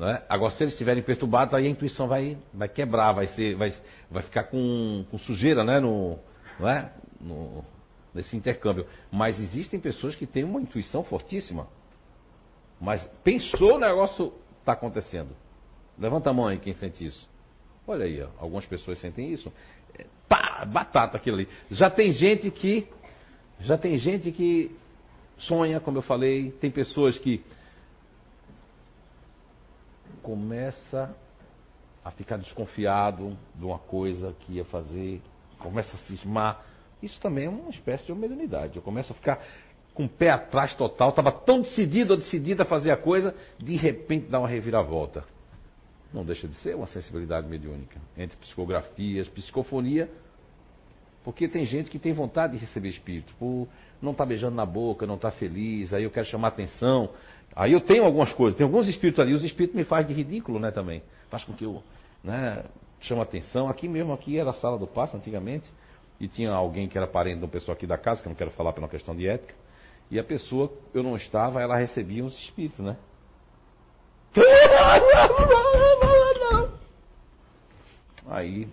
É? 0.00 0.22
Agora, 0.28 0.50
se 0.52 0.64
eles 0.64 0.74
estiverem 0.74 1.02
perturbados, 1.02 1.54
aí 1.54 1.66
a 1.66 1.70
intuição 1.70 2.08
vai, 2.08 2.36
vai 2.52 2.68
quebrar, 2.68 3.12
vai, 3.12 3.26
ser, 3.28 3.54
vai, 3.56 3.72
vai 4.10 4.22
ficar 4.22 4.44
com, 4.44 5.04
com 5.10 5.18
sujeira 5.18 5.64
né? 5.64 5.80
no, 5.80 6.18
é? 6.60 6.90
no, 7.20 7.64
nesse 8.14 8.36
intercâmbio. 8.36 8.86
Mas 9.10 9.38
existem 9.38 9.78
pessoas 9.78 10.16
que 10.16 10.26
têm 10.26 10.44
uma 10.44 10.60
intuição 10.60 11.04
fortíssima. 11.04 11.68
Mas 12.80 13.04
pensou 13.22 13.76
o 13.76 13.78
negócio 13.78 14.32
está 14.60 14.72
acontecendo. 14.72 15.30
Levanta 15.98 16.30
a 16.30 16.32
mão 16.32 16.46
aí 16.46 16.58
quem 16.58 16.72
sente 16.72 17.04
isso. 17.04 17.28
Olha 17.86 18.04
aí, 18.04 18.22
ó, 18.22 18.28
algumas 18.38 18.64
pessoas 18.66 18.98
sentem 19.00 19.32
isso. 19.32 19.52
É, 19.98 20.06
pá, 20.28 20.64
batata 20.64 21.16
aquilo 21.16 21.36
ali. 21.36 21.48
Já 21.70 21.90
tem 21.90 22.12
gente 22.12 22.50
que. 22.50 22.86
Já 23.60 23.76
tem 23.76 23.96
gente 23.96 24.32
que 24.32 24.74
sonha, 25.38 25.80
como 25.80 25.98
eu 25.98 26.02
falei, 26.02 26.50
tem 26.52 26.70
pessoas 26.70 27.18
que 27.18 27.44
começa 30.22 31.14
a 32.04 32.10
ficar 32.10 32.36
desconfiado 32.36 33.36
de 33.54 33.64
uma 33.64 33.78
coisa 33.78 34.34
que 34.40 34.54
ia 34.54 34.64
fazer, 34.64 35.20
começa 35.58 35.94
a 35.94 35.98
cismar. 36.00 36.64
Isso 37.02 37.20
também 37.20 37.46
é 37.46 37.48
uma 37.48 37.70
espécie 37.70 38.06
de 38.06 38.14
mediunidade. 38.14 38.76
Eu 38.76 38.82
começo 38.82 39.12
a 39.12 39.16
ficar 39.16 39.40
com 39.94 40.04
o 40.04 40.08
pé 40.08 40.30
atrás 40.30 40.74
total, 40.74 41.10
estava 41.10 41.30
tão 41.30 41.60
decidido 41.60 42.14
ou 42.14 42.18
decidida 42.18 42.62
a 42.62 42.66
fazer 42.66 42.90
a 42.90 42.96
coisa, 42.96 43.34
de 43.58 43.76
repente 43.76 44.26
dá 44.28 44.38
uma 44.38 44.48
reviravolta. 44.48 45.24
Não 46.12 46.24
deixa 46.24 46.46
de 46.46 46.54
ser 46.56 46.76
uma 46.76 46.86
sensibilidade 46.86 47.48
mediúnica. 47.48 48.00
Entre 48.16 48.36
psicografias, 48.36 49.28
psicofonia, 49.28 50.10
porque 51.24 51.48
tem 51.48 51.64
gente 51.64 51.90
que 51.90 51.98
tem 51.98 52.12
vontade 52.12 52.54
de 52.54 52.58
receber 52.58 52.88
espírito, 52.88 53.32
por 53.38 53.68
não 54.00 54.10
estar 54.10 54.24
tá 54.24 54.28
beijando 54.28 54.56
na 54.56 54.66
boca, 54.66 55.06
não 55.06 55.14
estar 55.14 55.30
tá 55.30 55.36
feliz, 55.36 55.94
aí 55.94 56.02
eu 56.02 56.10
quero 56.10 56.26
chamar 56.26 56.48
atenção, 56.48 57.10
Aí 57.54 57.72
eu 57.72 57.80
tenho 57.80 58.04
algumas 58.04 58.32
coisas, 58.32 58.56
tem 58.56 58.64
alguns 58.64 58.88
espíritos 58.88 59.20
ali, 59.20 59.34
os 59.34 59.44
espíritos 59.44 59.76
me 59.76 59.84
fazem 59.84 60.06
de 60.06 60.14
ridículo, 60.14 60.58
né, 60.58 60.70
também. 60.70 61.02
Faz 61.30 61.44
com 61.44 61.52
que 61.52 61.64
eu, 61.64 61.82
né, 62.24 62.64
chama 63.00 63.22
atenção. 63.22 63.68
Aqui 63.68 63.88
mesmo, 63.88 64.12
aqui 64.12 64.38
era 64.38 64.50
a 64.50 64.54
sala 64.54 64.78
do 64.78 64.86
passo 64.86 65.16
antigamente, 65.16 65.70
e 66.18 66.26
tinha 66.28 66.50
alguém 66.50 66.88
que 66.88 66.96
era 66.96 67.06
parente 67.06 67.38
de 67.38 67.44
uma 67.44 67.50
pessoa 67.50 67.74
aqui 67.74 67.86
da 67.86 67.98
casa, 67.98 68.22
que 68.22 68.28
eu 68.28 68.30
não 68.30 68.36
quero 68.36 68.50
falar 68.52 68.72
por 68.72 68.80
uma 68.80 68.88
questão 68.88 69.14
de 69.14 69.28
ética, 69.28 69.54
e 70.10 70.18
a 70.18 70.24
pessoa, 70.24 70.72
eu 70.94 71.02
não 71.02 71.16
estava, 71.16 71.60
ela 71.60 71.76
recebia 71.76 72.24
uns 72.24 72.36
espíritos, 72.38 72.78
né? 72.78 72.96
Aí, 78.26 78.66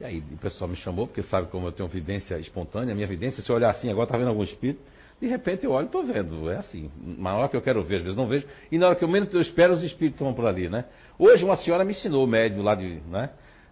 e 0.00 0.04
aí 0.04 0.18
o 0.18 0.38
pessoal 0.38 0.68
me 0.68 0.76
chamou, 0.76 1.06
porque 1.06 1.22
sabe 1.22 1.48
como 1.48 1.68
eu 1.68 1.72
tenho 1.72 1.88
vidência 1.88 2.36
espontânea, 2.38 2.94
minha 2.94 3.06
vidência, 3.06 3.42
se 3.42 3.50
eu 3.50 3.54
olhar 3.54 3.70
assim, 3.70 3.90
agora 3.90 4.06
está 4.06 4.18
vendo 4.18 4.28
algum 4.28 4.42
espírito, 4.42 4.82
de 5.20 5.28
repente 5.28 5.64
eu 5.64 5.72
olho 5.72 5.84
e 5.84 5.86
estou 5.86 6.02
vendo. 6.02 6.50
É 6.50 6.56
assim. 6.56 6.90
Na 6.98 7.36
hora 7.36 7.48
que 7.48 7.56
eu 7.56 7.62
quero 7.62 7.84
ver, 7.84 7.96
às 7.96 8.02
vezes 8.02 8.16
não 8.16 8.26
vejo. 8.26 8.46
E 8.72 8.78
na 8.78 8.86
hora 8.86 8.96
que 8.96 9.04
eu 9.04 9.08
menos 9.08 9.32
eu 9.32 9.40
espero, 9.40 9.74
os 9.74 9.82
espíritos 9.82 10.20
estão 10.20 10.32
por 10.32 10.46
ali, 10.46 10.68
né? 10.68 10.86
Hoje 11.18 11.44
uma 11.44 11.56
senhora 11.56 11.84
me 11.84 11.92
ensinou, 11.92 12.26
médium 12.26 12.62
lá 12.62 12.74
de, 12.74 13.00
né, 13.08 13.30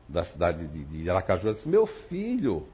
da 0.09 0.23
cidade 0.25 0.67
de, 0.69 0.85
de 0.85 1.11
Aracaju, 1.11 1.47
ela 1.47 1.55
disse, 1.55 1.69
meu 1.69 1.87
filho, 1.87 2.67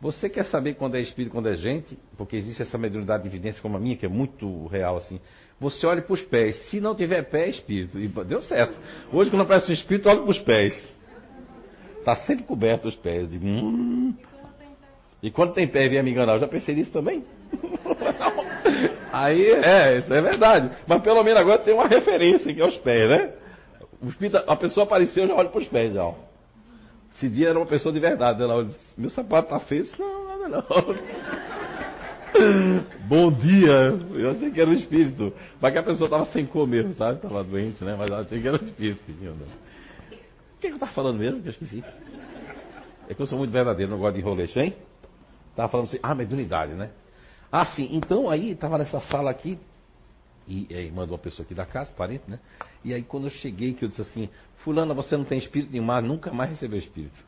você 0.00 0.28
quer 0.28 0.44
saber 0.44 0.74
quando 0.74 0.96
é 0.96 1.00
espírito, 1.00 1.32
quando 1.32 1.48
é 1.48 1.54
gente? 1.54 1.98
Porque 2.16 2.36
existe 2.36 2.62
essa 2.62 2.78
mediunidade 2.78 3.22
de 3.22 3.28
evidência 3.30 3.60
como 3.60 3.76
a 3.76 3.80
minha, 3.80 3.96
que 3.96 4.06
é 4.06 4.08
muito 4.08 4.66
real 4.66 4.96
assim. 4.98 5.18
Você 5.60 5.86
olha 5.86 6.02
para 6.02 6.14
os 6.14 6.22
pés. 6.22 6.56
Se 6.68 6.80
não 6.80 6.94
tiver 6.94 7.22
pé, 7.22 7.46
é 7.46 7.50
espírito. 7.50 7.98
E 7.98 8.06
deu 8.06 8.40
certo. 8.42 8.78
Hoje, 9.12 9.30
quando 9.30 9.42
aparece 9.42 9.70
um 9.70 9.74
espírito, 9.74 10.08
olha 10.08 10.20
para 10.20 10.30
os 10.30 10.38
pés. 10.38 10.96
Está 11.98 12.16
sempre 12.16 12.44
coberto 12.44 12.88
os 12.88 12.94
pés. 12.94 13.28
Hum. 13.42 14.14
E 15.22 15.30
quando 15.30 15.52
tem 15.52 15.66
pé 15.66 15.88
vier 15.88 16.02
me 16.02 16.12
enganar, 16.12 16.34
eu 16.34 16.40
já 16.40 16.48
pensei 16.48 16.74
nisso 16.74 16.92
também. 16.92 17.24
Aí, 19.12 19.50
é, 19.50 19.98
isso 19.98 20.14
é 20.14 20.20
verdade. 20.20 20.70
Mas 20.86 21.02
pelo 21.02 21.24
menos 21.24 21.40
agora 21.40 21.58
tem 21.58 21.74
uma 21.74 21.88
referência 21.88 22.54
que 22.54 22.60
é 22.60 22.66
os 22.66 22.76
pés, 22.78 23.08
né? 23.10 23.32
a 24.46 24.54
pessoa 24.54 24.84
apareceu, 24.84 25.24
eu 25.24 25.28
já 25.28 25.34
olho 25.34 25.50
para 25.50 25.60
os 25.60 25.66
pés, 25.66 25.92
já. 25.92 26.04
Ó. 26.04 26.14
Esse 27.16 27.28
dia 27.28 27.48
era 27.48 27.58
uma 27.58 27.66
pessoa 27.66 27.92
de 27.92 27.98
verdade. 27.98 28.40
Ela 28.40 28.64
disse, 28.64 28.80
meu 28.96 29.10
sapato 29.10 29.48
tá 29.48 29.58
feio. 29.58 29.84
Não, 29.98 30.28
nada 30.28 30.48
não. 30.48 31.44
Bom 33.08 33.32
dia! 33.32 33.98
Eu 34.12 34.30
achei 34.30 34.50
que 34.50 34.60
era 34.60 34.70
um 34.70 34.74
espírito. 34.74 35.32
Mas 35.60 35.72
que 35.72 35.78
a 35.78 35.82
pessoa 35.82 36.06
estava 36.06 36.26
sem 36.26 36.46
comer, 36.46 36.92
sabe? 36.94 37.16
Estava 37.16 37.44
doente, 37.44 37.82
né? 37.84 37.96
Mas 37.96 38.08
eu 38.08 38.16
achei 38.16 38.40
que 38.40 38.48
era 38.48 38.62
um 38.62 38.66
espírito. 38.66 39.02
O 39.08 40.60
que, 40.60 40.66
é 40.66 40.70
que 40.70 40.72
eu 40.72 40.74
estava 40.74 40.92
falando 40.92 41.18
mesmo? 41.18 41.40
Que 41.40 41.48
eu 41.48 41.52
esqueci. 41.52 41.84
É 43.08 43.14
que 43.14 43.22
eu 43.22 43.26
sou 43.26 43.38
muito 43.38 43.50
verdadeiro, 43.50 43.90
não 43.90 43.98
gosto 43.98 44.14
de 44.14 44.20
enroleixo, 44.20 44.58
hein? 44.58 44.74
Estava 45.50 45.68
falando 45.68 45.86
assim, 45.86 45.98
ah, 46.02 46.14
mediunidade, 46.14 46.74
né? 46.74 46.90
Ah, 47.50 47.64
sim. 47.64 47.88
Então 47.92 48.28
aí 48.28 48.50
estava 48.50 48.76
nessa 48.76 49.00
sala 49.00 49.30
aqui, 49.30 49.58
e 50.46 50.66
aí 50.70 50.90
mandou 50.90 51.16
uma 51.16 51.22
pessoa 51.22 51.44
aqui 51.44 51.54
da 51.54 51.64
casa, 51.64 51.90
parente, 51.92 52.24
né? 52.28 52.38
E 52.84 52.92
aí 52.92 53.02
quando 53.02 53.24
eu 53.24 53.30
cheguei, 53.30 53.72
que 53.72 53.84
eu 53.84 53.88
disse 53.88 54.02
assim, 54.02 54.28
fulana, 54.58 54.92
você 54.92 55.16
não 55.16 55.24
tem 55.24 55.38
espírito 55.38 55.72
nenhum, 55.72 55.84
mas 55.84 56.04
nunca 56.04 56.32
mais 56.32 56.50
recebeu 56.50 56.78
espírito. 56.78 57.18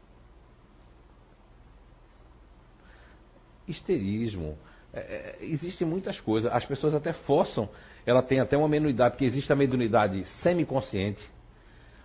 Histerismo, 3.66 4.58
É, 4.92 4.98
é, 5.00 5.44
existem 5.44 5.86
muitas 5.86 6.18
coisas. 6.20 6.52
As 6.52 6.64
pessoas 6.64 6.94
até 6.94 7.12
forçam. 7.12 7.68
Ela 8.04 8.22
tem 8.22 8.40
até 8.40 8.56
uma 8.56 8.68
mediunidade, 8.68 9.12
porque 9.12 9.24
existe 9.24 9.52
a 9.52 9.56
mediunidade 9.56 10.24
semiconsciente, 10.42 11.22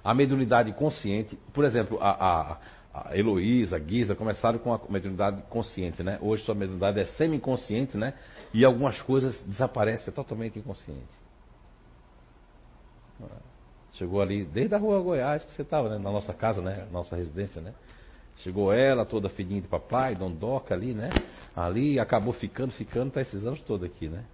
a 0.04 0.14
mediunidade 0.14 0.72
consciente. 0.74 1.38
Por 1.54 1.64
exemplo, 1.64 1.98
a, 2.02 2.10
a, 2.12 2.58
a 2.94 3.18
Heloísa, 3.18 3.78
a 3.78 3.80
Guisa 3.80 4.14
começaram 4.14 4.60
com 4.60 4.74
a 4.74 4.80
mediunidade 4.90 5.42
consciente, 5.44 6.04
né? 6.04 6.20
Hoje 6.22 6.44
sua 6.44 6.54
mediunidade 6.54 7.00
é 7.00 7.06
semiconsciente, 7.06 7.98
né? 7.98 8.14
E 8.54 8.64
algumas 8.64 9.02
coisas 9.02 9.42
desaparecem 9.44 10.14
totalmente 10.14 10.60
inconsciente. 10.60 11.26
Chegou 13.94 14.22
ali, 14.22 14.44
desde 14.46 14.76
a 14.76 14.78
rua 14.78 15.02
Goiás 15.02 15.44
que 15.44 15.54
você 15.54 15.62
estava, 15.62 15.90
né? 15.90 15.98
Na 15.98 16.12
nossa 16.12 16.34
casa, 16.34 16.62
né? 16.62 16.86
Nossa 16.92 17.16
residência, 17.16 17.62
né? 17.62 17.74
Chegou 18.38 18.74
ela, 18.74 19.06
toda 19.06 19.30
filhinha 19.30 19.62
de 19.62 19.68
papai, 19.68 20.16
Dondoca 20.16 20.74
ali, 20.74 20.94
né? 20.94 21.10
Ali, 21.56 22.00
acabou 22.00 22.34
ficando, 22.34 22.72
ficando, 22.74 23.12
tá 23.12 23.22
esses 23.22 23.46
anos 23.46 23.62
todos 23.62 23.86
aqui, 23.86 24.10
né? 24.10 24.26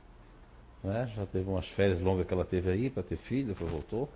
né? 0.83 1.11
Já 1.15 1.25
teve 1.25 1.49
umas 1.49 1.67
férias 1.69 2.01
longas 2.01 2.25
que 2.25 2.33
ela 2.33 2.45
teve 2.45 2.71
aí 2.71 2.89
para 2.89 3.03
ter 3.03 3.17
filho, 3.17 3.49
depois 3.49 3.71
voltou. 3.71 4.09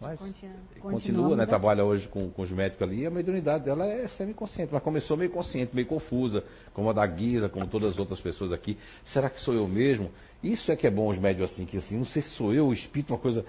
Mas 0.00 0.18
continua, 0.18 0.54
continua 0.80 1.36
né? 1.36 1.46
Trabalha 1.46 1.84
hoje 1.84 2.08
com, 2.08 2.28
com 2.30 2.42
os 2.42 2.50
médicos 2.50 2.82
ali 2.82 3.02
e 3.02 3.06
a 3.06 3.10
mediunidade 3.10 3.64
dela 3.64 3.86
é 3.86 4.08
semi-consciente. 4.08 4.72
Mas 4.72 4.82
começou 4.82 5.16
meio 5.16 5.30
consciente, 5.30 5.74
meio 5.74 5.86
confusa, 5.86 6.42
como 6.74 6.90
a 6.90 6.92
da 6.92 7.06
Guisa, 7.06 7.48
como 7.48 7.68
todas 7.68 7.92
as 7.92 7.98
outras 7.98 8.20
pessoas 8.20 8.50
aqui. 8.50 8.76
Será 9.04 9.30
que 9.30 9.40
sou 9.40 9.54
eu 9.54 9.68
mesmo? 9.68 10.10
Isso 10.42 10.72
é 10.72 10.76
que 10.76 10.88
é 10.88 10.90
bom 10.90 11.08
os 11.08 11.18
médios 11.18 11.52
assim, 11.52 11.64
que 11.64 11.76
assim, 11.76 11.98
não 11.98 12.04
sei 12.06 12.22
se 12.22 12.30
sou 12.30 12.52
eu, 12.52 12.66
o 12.66 12.72
espírito, 12.72 13.12
uma 13.12 13.18
coisa. 13.18 13.44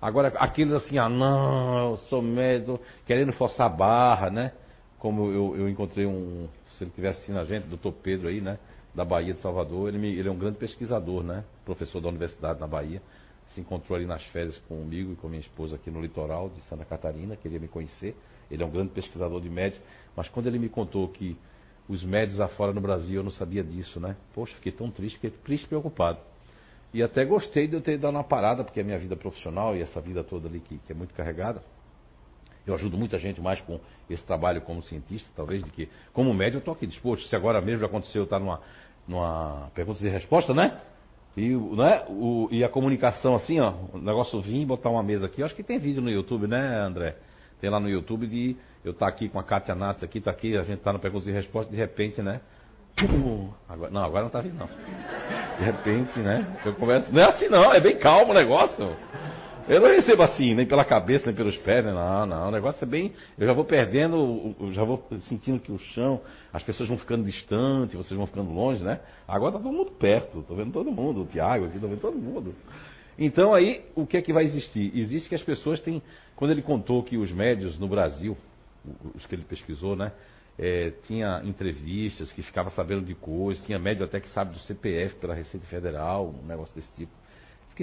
Agora, 0.00 0.28
aqueles 0.38 0.72
assim, 0.72 0.98
ah 0.98 1.08
não, 1.08 1.90
eu 1.90 1.96
sou 2.08 2.20
médico, 2.20 2.80
querendo 3.06 3.32
forçar 3.32 3.66
a 3.66 3.70
barra, 3.70 4.28
né? 4.28 4.52
Como 5.02 5.32
eu, 5.32 5.56
eu 5.56 5.68
encontrei 5.68 6.06
um, 6.06 6.48
se 6.78 6.84
ele 6.84 6.92
tivesse 6.92 7.16
assistindo 7.16 7.40
a 7.40 7.44
gente, 7.44 7.66
doutor 7.66 7.92
Pedro 7.92 8.28
aí, 8.28 8.40
né? 8.40 8.56
Da 8.94 9.04
Bahia 9.04 9.34
de 9.34 9.40
Salvador, 9.40 9.88
ele, 9.88 9.98
me, 9.98 10.14
ele 10.14 10.28
é 10.28 10.30
um 10.30 10.38
grande 10.38 10.58
pesquisador, 10.58 11.24
né? 11.24 11.42
Professor 11.64 12.00
da 12.00 12.08
universidade 12.08 12.60
na 12.60 12.68
Bahia 12.68 13.02
se 13.48 13.60
encontrou 13.60 13.96
ali 13.96 14.06
nas 14.06 14.24
férias 14.26 14.56
comigo 14.68 15.12
e 15.12 15.16
com 15.16 15.26
minha 15.26 15.40
esposa 15.40 15.74
aqui 15.74 15.90
no 15.90 16.00
litoral 16.00 16.48
de 16.50 16.60
Santa 16.62 16.84
Catarina, 16.84 17.34
queria 17.34 17.58
me 17.58 17.66
conhecer. 17.66 18.14
Ele 18.48 18.62
é 18.62 18.64
um 18.64 18.70
grande 18.70 18.90
pesquisador 18.90 19.40
de 19.40 19.50
médios, 19.50 19.82
mas 20.16 20.28
quando 20.28 20.46
ele 20.46 20.60
me 20.60 20.68
contou 20.68 21.08
que 21.08 21.36
os 21.88 22.04
médios 22.04 22.40
afora 22.40 22.72
no 22.72 22.80
Brasil, 22.80 23.16
eu 23.16 23.24
não 23.24 23.32
sabia 23.32 23.64
disso, 23.64 23.98
né? 23.98 24.14
Poxa, 24.32 24.54
fiquei 24.54 24.70
tão 24.70 24.88
triste, 24.88 25.16
fiquei 25.16 25.30
triste 25.30 25.64
e 25.64 25.68
preocupado. 25.68 26.20
E 26.94 27.02
até 27.02 27.24
gostei 27.24 27.66
de 27.66 27.74
eu 27.74 27.80
ter 27.80 27.98
dado 27.98 28.14
uma 28.14 28.22
parada, 28.22 28.62
porque 28.62 28.78
a 28.78 28.84
minha 28.84 28.98
vida 29.00 29.16
profissional 29.16 29.76
e 29.76 29.82
essa 29.82 30.00
vida 30.00 30.22
toda 30.22 30.46
ali 30.46 30.60
que, 30.60 30.78
que 30.78 30.92
é 30.92 30.94
muito 30.94 31.12
carregada, 31.12 31.60
eu 32.66 32.74
ajudo 32.74 32.96
muita 32.96 33.18
gente 33.18 33.40
mais 33.40 33.60
com 33.60 33.80
esse 34.08 34.24
trabalho 34.24 34.60
como 34.62 34.82
cientista, 34.82 35.28
talvez, 35.34 35.62
de 35.62 35.70
que, 35.70 35.88
como 36.12 36.32
médico, 36.32 36.56
eu 36.56 36.60
estou 36.60 36.74
aqui 36.74 36.86
disposto. 36.86 37.26
Se 37.28 37.34
agora 37.34 37.60
mesmo 37.60 37.84
aconteceu, 37.84 38.24
está 38.24 38.38
numa, 38.38 38.60
numa 39.06 39.70
perguntas 39.74 40.02
e 40.02 40.08
resposta, 40.08 40.54
né? 40.54 40.80
E, 41.36 41.48
né, 41.48 42.04
o, 42.08 42.48
e 42.50 42.62
a 42.62 42.68
comunicação 42.68 43.34
assim, 43.34 43.58
ó, 43.58 43.72
o 43.92 43.98
negócio 43.98 44.40
vir 44.40 44.66
botar 44.66 44.90
uma 44.90 45.02
mesa 45.02 45.26
aqui. 45.26 45.40
Eu 45.40 45.46
acho 45.46 45.54
que 45.54 45.62
tem 45.62 45.78
vídeo 45.78 46.02
no 46.02 46.10
YouTube, 46.10 46.46
né, 46.46 46.78
André? 46.80 47.16
Tem 47.60 47.70
lá 47.70 47.80
no 47.80 47.88
YouTube 47.88 48.26
de 48.26 48.56
eu 48.84 48.92
estar 48.92 49.06
tá 49.06 49.12
aqui 49.12 49.28
com 49.28 49.38
a 49.38 49.42
Kátia 49.42 49.74
Nats 49.74 50.02
aqui, 50.02 50.20
tá 50.20 50.30
aqui, 50.30 50.56
a 50.56 50.62
gente 50.62 50.80
tá 50.80 50.92
no 50.92 50.98
perguntas 50.98 51.28
e 51.28 51.32
respostas, 51.32 51.72
de 51.72 51.80
repente, 51.80 52.20
né? 52.20 52.40
Agora, 53.68 53.90
não, 53.90 54.04
agora 54.04 54.24
não 54.24 54.30
tá 54.30 54.40
vindo, 54.40 54.58
não. 54.58 54.66
De 54.66 55.64
repente, 55.64 56.18
né? 56.18 56.46
Eu 56.64 56.74
converso. 56.74 57.10
Não 57.12 57.22
é 57.22 57.24
assim 57.24 57.48
não, 57.48 57.72
é 57.72 57.80
bem 57.80 57.96
calmo 57.96 58.32
o 58.32 58.34
negócio. 58.34 58.94
Eu 59.72 59.80
não 59.80 59.88
recebo 59.88 60.22
assim, 60.22 60.54
nem 60.54 60.66
pela 60.66 60.84
cabeça, 60.84 61.24
nem 61.24 61.34
pelos 61.34 61.56
pés, 61.56 61.82
né? 61.82 61.92
não, 61.92 62.26
não. 62.26 62.48
O 62.48 62.50
negócio 62.50 62.84
é 62.84 62.86
bem. 62.86 63.10
Eu 63.38 63.46
já 63.46 63.54
vou 63.54 63.64
perdendo, 63.64 64.54
já 64.70 64.84
vou 64.84 65.02
sentindo 65.22 65.58
que 65.58 65.72
o 65.72 65.78
chão, 65.78 66.20
as 66.52 66.62
pessoas 66.62 66.90
vão 66.90 66.98
ficando 66.98 67.24
distantes, 67.24 67.96
vocês 67.96 68.14
vão 68.14 68.26
ficando 68.26 68.52
longe, 68.52 68.84
né? 68.84 69.00
Agora 69.26 69.52
tá 69.52 69.58
todo 69.58 69.72
mundo 69.72 69.92
perto, 69.92 70.40
estou 70.40 70.54
vendo 70.54 70.72
todo 70.72 70.92
mundo, 70.92 71.22
o 71.22 71.26
Tiago 71.26 71.64
aqui, 71.64 71.76
estou 71.76 71.88
vendo 71.88 72.02
todo 72.02 72.18
mundo. 72.18 72.54
Então 73.18 73.54
aí, 73.54 73.82
o 73.94 74.06
que 74.06 74.18
é 74.18 74.20
que 74.20 74.30
vai 74.30 74.44
existir? 74.44 74.92
Existe 74.94 75.30
que 75.30 75.34
as 75.34 75.42
pessoas 75.42 75.80
têm. 75.80 76.02
Quando 76.36 76.50
ele 76.50 76.60
contou 76.60 77.02
que 77.02 77.16
os 77.16 77.32
médios 77.32 77.78
no 77.78 77.88
Brasil, 77.88 78.36
os 79.14 79.24
que 79.24 79.34
ele 79.34 79.44
pesquisou, 79.44 79.96
né? 79.96 80.12
É, 80.58 80.90
tinha 81.04 81.40
entrevistas, 81.46 82.30
que 82.30 82.42
ficava 82.42 82.68
sabendo 82.68 83.06
de 83.06 83.14
coisas, 83.14 83.64
tinha 83.64 83.78
médio 83.78 84.04
até 84.04 84.20
que 84.20 84.28
sabe 84.28 84.52
do 84.52 84.58
CPF 84.58 85.14
pela 85.14 85.34
Receita 85.34 85.66
Federal, 85.66 86.28
um 86.44 86.46
negócio 86.46 86.74
desse 86.76 86.92
tipo. 86.92 87.21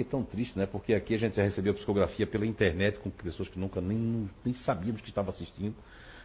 Fiquei 0.00 0.04
tão 0.04 0.22
triste, 0.22 0.58
né? 0.58 0.64
Porque 0.64 0.94
aqui 0.94 1.14
a 1.14 1.18
gente 1.18 1.36
já 1.36 1.42
recebeu 1.42 1.74
psicografia 1.74 2.26
pela 2.26 2.46
internet 2.46 2.98
com 3.00 3.10
pessoas 3.10 3.50
que 3.50 3.58
nunca 3.58 3.82
nem, 3.82 4.30
nem 4.42 4.54
sabíamos 4.54 5.02
que 5.02 5.08
estavam 5.08 5.28
assistindo. 5.28 5.74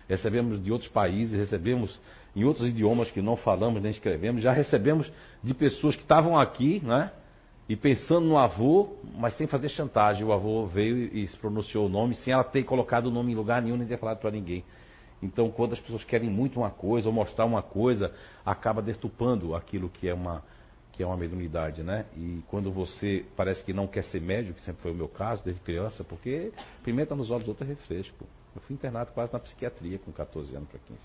Recebemos 0.08 0.64
de 0.64 0.72
outros 0.72 0.90
países, 0.90 1.38
recebemos 1.38 2.00
em 2.34 2.46
outros 2.46 2.70
idiomas 2.70 3.12
que 3.12 3.22
não 3.22 3.36
falamos 3.36 3.82
nem 3.82 3.92
escrevemos. 3.92 4.42
Já 4.42 4.54
recebemos 4.54 5.12
de 5.44 5.54
pessoas 5.54 5.94
que 5.94 6.04
estavam 6.04 6.38
aqui, 6.38 6.82
né? 6.86 7.12
E 7.68 7.76
pensando 7.76 8.26
no 8.26 8.38
avô, 8.38 8.96
mas 9.18 9.36
sem 9.36 9.46
fazer 9.46 9.68
chantagem. 9.68 10.24
O 10.24 10.32
avô 10.32 10.66
veio 10.68 11.14
e 11.14 11.28
se 11.28 11.36
pronunciou 11.36 11.88
o 11.88 11.90
nome 11.90 12.16
sem 12.16 12.32
ela 12.32 12.46
ter 12.46 12.64
colocado 12.64 13.08
o 13.08 13.12
nome 13.12 13.34
em 13.34 13.36
lugar 13.36 13.62
nenhum 13.62 13.76
nem 13.76 13.88
ter 13.88 13.98
falado 13.98 14.20
para 14.20 14.32
ninguém. 14.32 14.64
Então, 15.22 15.52
quando 15.52 15.74
as 15.74 15.80
pessoas 15.82 16.06
querem 16.06 16.30
muito 16.30 16.62
uma 16.62 16.70
coisa 16.70 17.10
ou 17.10 17.14
mostrar 17.14 17.44
uma 17.44 17.62
coisa, 17.62 18.14
acaba 18.46 18.82
detupando 18.82 19.54
aquilo 19.54 19.90
que 19.90 20.08
é 20.08 20.14
uma 20.14 20.44
que 20.96 21.04
é 21.04 21.06
uma 21.06 21.18
mediunidade, 21.18 21.84
né? 21.84 22.06
E 22.16 22.42
quando 22.48 22.72
você 22.72 23.26
parece 23.36 23.64
que 23.64 23.74
não 23.74 23.86
quer 23.86 24.04
ser 24.06 24.22
médico, 24.22 24.56
que 24.56 24.62
sempre 24.62 24.82
foi 24.82 24.92
o 24.92 24.96
meu 24.96 25.10
caso, 25.10 25.44
desde 25.44 25.62
criança, 25.62 26.04
porque 26.04 26.54
pimenta 26.84 27.14
nos 27.14 27.30
olhos 27.30 27.44
do 27.44 27.50
outro 27.50 27.66
é 27.66 27.68
refresco. 27.68 28.26
Eu 28.56 28.62
fui 28.62 28.76
internado 28.76 29.12
quase 29.12 29.34
na 29.34 29.40
psiquiatria 29.40 30.00
com 30.00 30.12
14 30.12 30.56
anos 30.56 30.70
para 30.70 30.80
15. 30.80 31.00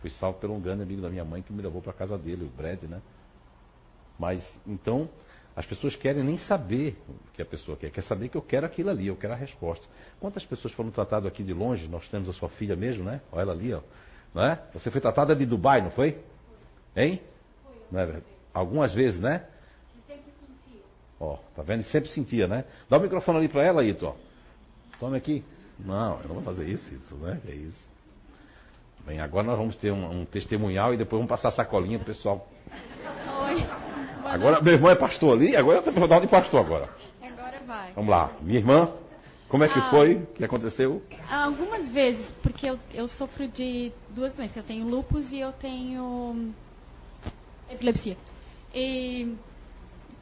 Fui 0.00 0.10
salvo 0.10 0.38
por 0.38 0.50
um 0.50 0.60
grande 0.60 0.82
amigo 0.82 1.02
da 1.02 1.10
minha 1.10 1.24
mãe 1.24 1.42
que 1.42 1.52
me 1.52 1.62
levou 1.62 1.82
para 1.82 1.92
casa 1.92 2.16
dele, 2.16 2.44
o 2.44 2.48
Brad, 2.48 2.82
né? 2.84 3.02
Mas, 4.18 4.42
então, 4.66 5.08
as 5.54 5.66
pessoas 5.66 5.94
querem 5.94 6.22
nem 6.22 6.38
saber 6.38 6.96
o 7.08 7.32
que 7.32 7.42
a 7.42 7.46
pessoa 7.46 7.76
quer, 7.76 7.90
quer 7.90 8.02
saber 8.02 8.28
que 8.28 8.36
eu 8.36 8.42
quero 8.42 8.64
aquilo 8.64 8.90
ali, 8.90 9.08
eu 9.08 9.16
quero 9.16 9.34
a 9.34 9.36
resposta. 9.36 9.86
Quantas 10.18 10.44
pessoas 10.44 10.72
foram 10.72 10.90
tratadas 10.90 11.26
aqui 11.26 11.42
de 11.42 11.52
longe? 11.52 11.86
Nós 11.86 12.08
temos 12.08 12.28
a 12.28 12.32
sua 12.32 12.48
filha 12.48 12.74
mesmo, 12.74 13.04
né? 13.04 13.20
Olha 13.30 13.42
ela 13.42 13.52
ali, 13.52 13.74
ó. 13.74 13.80
Não 14.32 14.44
é? 14.44 14.62
Você 14.72 14.90
foi 14.90 15.00
tratada 15.00 15.36
de 15.36 15.44
Dubai, 15.44 15.82
não 15.82 15.90
foi? 15.90 16.18
Hein? 16.96 17.20
Não 17.90 18.00
é 18.00 18.06
verdade? 18.06 18.33
Algumas 18.54 18.94
vezes, 18.94 19.20
né? 19.20 19.44
Sempre 20.06 20.32
sentia. 20.40 20.82
Ó, 21.20 21.36
tá 21.56 21.62
vendo? 21.62 21.82
Sempre 21.84 22.08
sentia, 22.10 22.46
né? 22.46 22.64
Dá 22.88 22.96
o 22.96 23.00
microfone 23.00 23.38
ali 23.38 23.48
para 23.48 23.64
ela, 23.64 23.84
Ito. 23.84 24.14
Tome 25.00 25.18
aqui. 25.18 25.44
Não, 25.78 26.20
eu 26.20 26.28
não 26.28 26.34
vou 26.36 26.42
fazer 26.44 26.68
isso, 26.68 26.94
Ito, 26.94 27.16
né? 27.16 27.40
Que 27.44 27.50
é 27.50 27.54
isso. 27.54 27.94
Bem, 29.04 29.20
agora 29.20 29.46
nós 29.46 29.58
vamos 29.58 29.76
ter 29.76 29.90
um, 29.90 30.20
um 30.20 30.24
testemunhal 30.24 30.94
e 30.94 30.96
depois 30.96 31.18
vamos 31.18 31.28
passar 31.28 31.48
a 31.48 31.52
sacolinha 31.52 31.98
pro 31.98 32.06
pessoal. 32.06 32.48
Oi. 33.42 33.66
Agora, 34.24 34.62
meu 34.62 34.72
irmão 34.72 34.90
é 34.90 34.94
pastor 34.94 35.36
ali, 35.36 35.54
agora 35.54 35.78
eu 35.78 35.82
tenho 35.82 36.08
dar 36.08 36.20
de 36.20 36.28
pastor 36.28 36.64
agora. 36.64 36.88
Agora 37.22 37.60
vai. 37.66 37.92
Vamos 37.92 38.10
lá. 38.10 38.32
Minha 38.40 38.60
irmã, 38.60 38.92
como 39.48 39.62
é 39.62 39.68
que 39.68 39.78
ah, 39.78 39.90
foi? 39.90 40.14
O 40.14 40.26
que 40.26 40.44
aconteceu? 40.44 41.02
Algumas 41.30 41.90
vezes, 41.90 42.30
porque 42.42 42.66
eu, 42.66 42.78
eu 42.94 43.06
sofro 43.06 43.46
de 43.46 43.92
duas 44.10 44.32
doenças. 44.32 44.56
Eu 44.56 44.62
tenho 44.62 44.88
lupus 44.88 45.30
e 45.30 45.38
eu 45.38 45.52
tenho 45.52 46.54
epilepsia. 47.70 48.16
E 48.74 49.36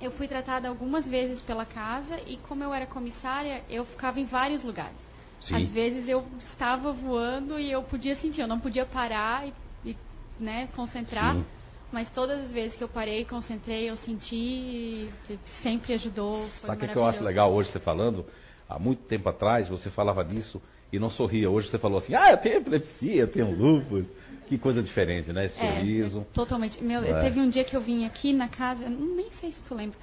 eu 0.00 0.10
fui 0.12 0.28
tratada 0.28 0.68
algumas 0.68 1.06
vezes 1.08 1.40
pela 1.42 1.64
casa 1.64 2.20
e 2.26 2.36
como 2.48 2.62
eu 2.62 2.74
era 2.74 2.86
comissária, 2.86 3.62
eu 3.68 3.84
ficava 3.84 4.20
em 4.20 4.24
vários 4.24 4.62
lugares. 4.62 4.98
Sim. 5.40 5.56
Às 5.56 5.70
vezes 5.70 6.08
eu 6.08 6.24
estava 6.38 6.92
voando 6.92 7.58
e 7.58 7.70
eu 7.70 7.82
podia 7.82 8.14
sentir, 8.16 8.40
eu 8.40 8.48
não 8.48 8.60
podia 8.60 8.84
parar 8.84 9.46
e, 9.46 9.54
e 9.84 9.96
né, 10.38 10.68
concentrar. 10.76 11.34
Sim. 11.34 11.44
Mas 11.90 12.10
todas 12.10 12.40
as 12.46 12.50
vezes 12.50 12.76
que 12.76 12.82
eu 12.82 12.88
parei, 12.88 13.24
concentrei, 13.24 13.90
eu 13.90 13.96
senti, 13.96 15.10
sempre 15.62 15.92
ajudou. 15.94 16.46
Sabe 16.62 16.86
o 16.86 16.88
que 16.88 16.96
eu 16.96 17.04
acho 17.04 17.22
legal 17.22 17.52
hoje 17.52 17.70
você 17.70 17.78
falando? 17.78 18.24
Há 18.68 18.78
muito 18.78 19.02
tempo 19.04 19.28
atrás 19.28 19.68
você 19.68 19.90
falava 19.90 20.24
disso 20.24 20.62
e 20.92 20.98
não 20.98 21.10
sorria. 21.10 21.50
Hoje 21.50 21.68
você 21.68 21.78
falou 21.78 21.98
assim, 21.98 22.14
ah, 22.14 22.30
eu 22.32 22.36
tenho 22.36 22.58
epilepsia, 22.58 23.22
eu 23.22 23.28
tenho 23.28 23.50
lúpus. 23.50 24.06
Que 24.46 24.58
coisa 24.58 24.82
diferente, 24.82 25.32
né? 25.32 25.46
Esse 25.46 25.58
é, 25.58 25.72
sorriso. 25.72 26.26
Totalmente. 26.34 26.82
Meu, 26.84 27.02
é. 27.02 27.20
Teve 27.22 27.40
um 27.40 27.48
dia 27.48 27.64
que 27.64 27.74
eu 27.74 27.80
vim 27.80 28.04
aqui 28.04 28.34
na 28.34 28.48
casa, 28.48 28.86
nem 28.86 29.30
sei 29.40 29.52
se 29.52 29.62
tu 29.62 29.74
lembra, 29.74 29.98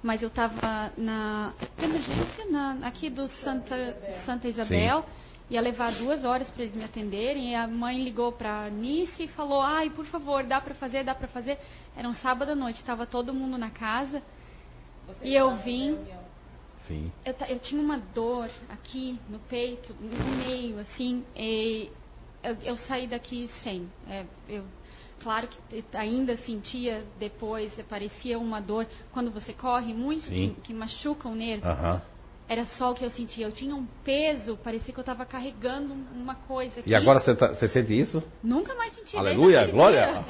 mas 0.00 0.22
eu 0.22 0.28
estava 0.28 0.92
na 0.96 1.52
emergência, 1.76 2.44
na, 2.48 2.78
aqui 2.82 3.10
do 3.10 3.26
Santa, 3.26 3.96
Santa 4.24 4.46
Isabel. 4.46 5.00
Sim. 5.00 5.20
Ia 5.50 5.60
levar 5.60 5.92
duas 5.94 6.24
horas 6.24 6.48
para 6.50 6.62
eles 6.62 6.76
me 6.76 6.84
atenderem. 6.84 7.50
E 7.50 7.54
a 7.56 7.66
mãe 7.66 8.00
ligou 8.00 8.30
para 8.30 8.66
a 8.66 8.70
Nice 8.70 9.24
e 9.24 9.26
falou: 9.26 9.60
Ai, 9.60 9.90
por 9.90 10.04
favor, 10.06 10.44
dá 10.44 10.60
para 10.60 10.76
fazer, 10.76 11.02
dá 11.02 11.12
para 11.12 11.26
fazer. 11.26 11.58
Era 11.96 12.08
um 12.08 12.14
sábado 12.14 12.52
à 12.52 12.54
noite, 12.54 12.76
estava 12.76 13.04
todo 13.04 13.34
mundo 13.34 13.58
na 13.58 13.70
casa. 13.70 14.22
Você 15.08 15.26
e 15.26 15.34
eu 15.34 15.56
vim. 15.56 15.98
Sim. 16.86 17.12
Eu, 17.24 17.34
eu, 17.48 17.58
tinha 17.58 17.80
uma 17.80 17.98
dor 17.98 18.50
aqui 18.68 19.18
no 19.28 19.38
peito, 19.40 19.94
no 20.00 20.36
meio, 20.44 20.78
assim. 20.78 21.24
E 21.36 21.90
eu, 22.42 22.56
eu 22.62 22.76
saí 22.76 23.06
daqui 23.06 23.48
sem. 23.62 23.88
É, 24.08 24.24
eu, 24.48 24.64
claro 25.22 25.48
que 25.48 25.84
ainda 25.96 26.36
sentia 26.38 27.04
depois, 27.18 27.72
parecia 27.88 28.38
uma 28.38 28.60
dor 28.60 28.86
quando 29.12 29.30
você 29.30 29.52
corre 29.52 29.92
muito, 29.92 30.26
que, 30.26 30.50
que, 30.62 30.74
machuca 30.74 31.28
o 31.28 31.34
nervo. 31.34 31.66
era 32.48 32.64
só 32.64 32.90
o 32.90 32.94
que 32.94 33.04
eu 33.04 33.10
sentia. 33.10 33.46
Eu 33.46 33.52
tinha 33.52 33.74
um 33.74 33.86
peso, 34.04 34.56
parecia 34.56 34.92
que 34.92 34.98
eu 34.98 35.02
estava 35.02 35.24
carregando 35.24 35.94
uma 36.14 36.34
coisa. 36.34 36.80
Aqui. 36.80 36.90
E 36.90 36.94
agora 36.94 37.20
você, 37.20 37.34
tá, 37.36 37.48
você 37.48 37.68
sente 37.68 37.98
isso? 37.98 38.22
Nunca 38.42 38.74
mais 38.74 38.94
senti. 38.94 39.16
Aleluia, 39.16 39.66
glória. 39.66 40.24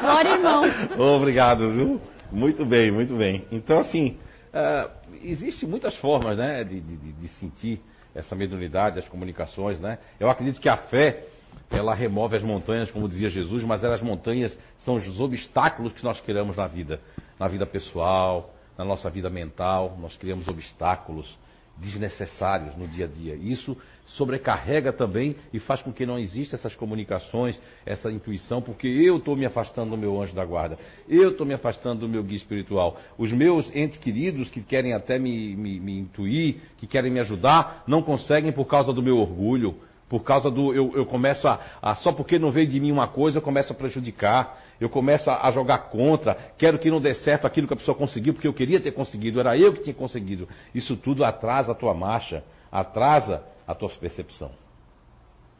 glória, 0.00 0.30
irmão. 0.32 0.62
Obrigado, 1.16 1.70
viu? 1.70 2.00
Muito 2.30 2.66
bem, 2.66 2.90
muito 2.90 3.16
bem. 3.16 3.46
Então, 3.50 3.78
assim, 3.78 4.18
uh, 4.52 4.97
existe 5.22 5.66
muitas 5.66 5.96
formas, 5.96 6.36
né, 6.36 6.64
de, 6.64 6.80
de, 6.80 6.96
de 6.96 7.28
sentir 7.40 7.80
essa 8.14 8.34
mediunidade, 8.34 8.98
as 8.98 9.08
comunicações, 9.08 9.80
né? 9.80 9.98
Eu 10.18 10.28
acredito 10.28 10.60
que 10.60 10.68
a 10.68 10.76
fé 10.76 11.24
ela 11.70 11.94
remove 11.94 12.36
as 12.36 12.42
montanhas, 12.42 12.90
como 12.90 13.08
dizia 13.08 13.28
Jesus, 13.28 13.62
mas 13.62 13.84
as 13.84 14.02
montanhas 14.02 14.58
são 14.78 14.96
os 14.96 15.20
obstáculos 15.20 15.92
que 15.92 16.02
nós 16.02 16.20
criamos 16.20 16.56
na 16.56 16.66
vida, 16.66 17.00
na 17.38 17.46
vida 17.46 17.66
pessoal, 17.66 18.54
na 18.76 18.84
nossa 18.84 19.10
vida 19.10 19.28
mental, 19.28 19.96
nós 20.00 20.16
criamos 20.16 20.46
obstáculos 20.48 21.36
desnecessários 21.76 22.76
no 22.76 22.86
dia 22.86 23.04
a 23.04 23.08
dia. 23.08 23.34
Isso 23.34 23.76
sobrecarrega 24.08 24.92
também 24.92 25.36
e 25.52 25.58
faz 25.58 25.82
com 25.82 25.92
que 25.92 26.06
não 26.06 26.18
exista 26.18 26.56
essas 26.56 26.74
comunicações, 26.74 27.58
essa 27.84 28.10
intuição, 28.10 28.62
porque 28.62 28.86
eu 28.86 29.18
estou 29.18 29.36
me 29.36 29.44
afastando 29.44 29.90
do 29.90 29.96
meu 29.96 30.20
anjo 30.20 30.34
da 30.34 30.44
guarda, 30.44 30.78
eu 31.08 31.30
estou 31.30 31.46
me 31.46 31.54
afastando 31.54 32.00
do 32.00 32.08
meu 32.08 32.22
guia 32.22 32.36
espiritual. 32.36 32.98
Os 33.16 33.32
meus 33.32 33.74
entes 33.74 33.98
queridos 33.98 34.50
que 34.50 34.62
querem 34.62 34.94
até 34.94 35.18
me, 35.18 35.54
me, 35.56 35.80
me 35.80 35.98
intuir, 35.98 36.56
que 36.78 36.86
querem 36.86 37.10
me 37.10 37.20
ajudar, 37.20 37.84
não 37.86 38.02
conseguem 38.02 38.52
por 38.52 38.64
causa 38.64 38.92
do 38.92 39.02
meu 39.02 39.18
orgulho, 39.18 39.76
por 40.08 40.24
causa 40.24 40.50
do. 40.50 40.72
Eu, 40.72 40.92
eu 40.94 41.04
começo 41.04 41.46
a, 41.46 41.60
a, 41.82 41.94
Só 41.96 42.12
porque 42.12 42.38
não 42.38 42.50
veio 42.50 42.66
de 42.66 42.80
mim 42.80 42.90
uma 42.90 43.08
coisa, 43.08 43.38
eu 43.38 43.42
começo 43.42 43.72
a 43.72 43.76
prejudicar. 43.76 44.66
Eu 44.80 44.88
começo 44.88 45.28
a, 45.28 45.46
a, 45.46 45.50
jogar 45.50 45.90
contra. 45.90 46.34
Quero 46.56 46.78
que 46.78 46.90
não 46.90 47.00
dê 47.00 47.12
certo 47.12 47.46
aquilo 47.46 47.66
que 47.66 47.74
a 47.74 47.76
pessoa 47.76 47.96
conseguiu, 47.96 48.32
porque 48.32 48.48
eu 48.48 48.54
queria 48.54 48.80
ter 48.80 48.92
conseguido. 48.92 49.40
Era 49.40 49.58
eu 49.58 49.72
que 49.72 49.82
tinha 49.82 49.94
conseguido. 49.94 50.48
Isso 50.74 50.96
tudo 50.96 51.24
atrasa 51.24 51.72
a 51.72 51.74
tua 51.74 51.92
marcha, 51.92 52.42
atrasa 52.70 53.42
a 53.68 53.74
tua 53.74 53.90
percepção. 53.90 54.50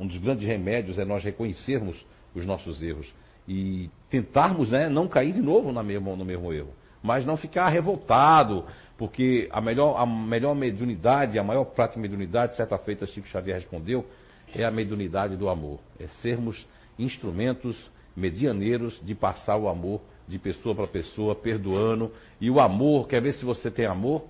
Um 0.01 0.07
dos 0.07 0.17
grandes 0.17 0.47
remédios 0.47 0.99
é 0.99 1.05
nós 1.05 1.23
reconhecermos 1.23 2.03
os 2.35 2.47
nossos 2.47 2.83
erros 2.83 3.13
e 3.47 3.91
tentarmos 4.09 4.71
né, 4.71 4.89
não 4.89 5.07
cair 5.07 5.35
de 5.35 5.43
novo 5.43 5.71
no 5.71 5.85
mesmo, 5.85 6.17
no 6.17 6.25
mesmo 6.25 6.51
erro. 6.51 6.73
Mas 7.03 7.27
não 7.27 7.37
ficar 7.37 7.69
revoltado, 7.69 8.65
porque 8.97 9.49
a 9.53 9.61
melhor, 9.61 9.97
a 10.01 10.07
melhor 10.07 10.55
mediunidade, 10.55 11.39
a 11.39 11.45
maior 11.45 11.65
prática 11.65 11.97
de 11.97 12.03
mediunidade, 12.03 12.57
certa 12.57 12.79
feita 12.79 13.07
Chico 13.07 13.29
Xavier 13.29 13.57
respondeu, 13.57 14.07
é 14.55 14.65
a 14.65 14.71
mediunidade 14.71 15.37
do 15.37 15.49
amor. 15.49 15.79
É 16.01 16.07
sermos 16.23 16.67
instrumentos 16.99 17.91
medianeiros 18.17 19.01
de 19.05 19.15
passar 19.15 19.57
o 19.57 19.69
amor 19.69 20.01
de 20.27 20.39
pessoa 20.39 20.75
para 20.75 20.87
pessoa, 20.87 21.35
perdoando. 21.35 22.11
E 22.41 22.51
o 22.51 22.59
amor, 22.59 23.07
quer 23.07 23.21
ver 23.21 23.33
se 23.33 23.45
você 23.45 23.71
tem 23.71 23.87
amor? 23.87 24.25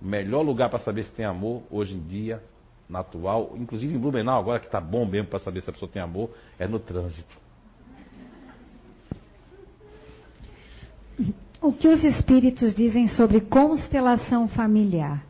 Melhor 0.00 0.42
lugar 0.42 0.68
para 0.68 0.80
saber 0.80 1.04
se 1.04 1.14
tem 1.14 1.24
amor, 1.24 1.62
hoje 1.70 1.94
em 1.94 2.00
dia, 2.00 2.42
na 2.88 3.00
atual, 3.00 3.54
inclusive 3.56 3.94
em 3.94 3.98
Blumenau, 3.98 4.38
agora 4.38 4.60
que 4.60 4.66
está 4.66 4.80
bom 4.80 5.04
mesmo 5.04 5.28
para 5.28 5.38
saber 5.38 5.60
se 5.60 5.70
a 5.70 5.72
pessoa 5.72 5.90
tem 5.90 6.00
amor, 6.00 6.30
é 6.58 6.66
no 6.66 6.78
trânsito. 6.78 7.36
O 11.60 11.72
que 11.72 11.88
os 11.88 12.04
espíritos 12.04 12.74
dizem 12.74 13.08
sobre 13.08 13.40
constelação 13.40 14.46
familiar? 14.46 15.24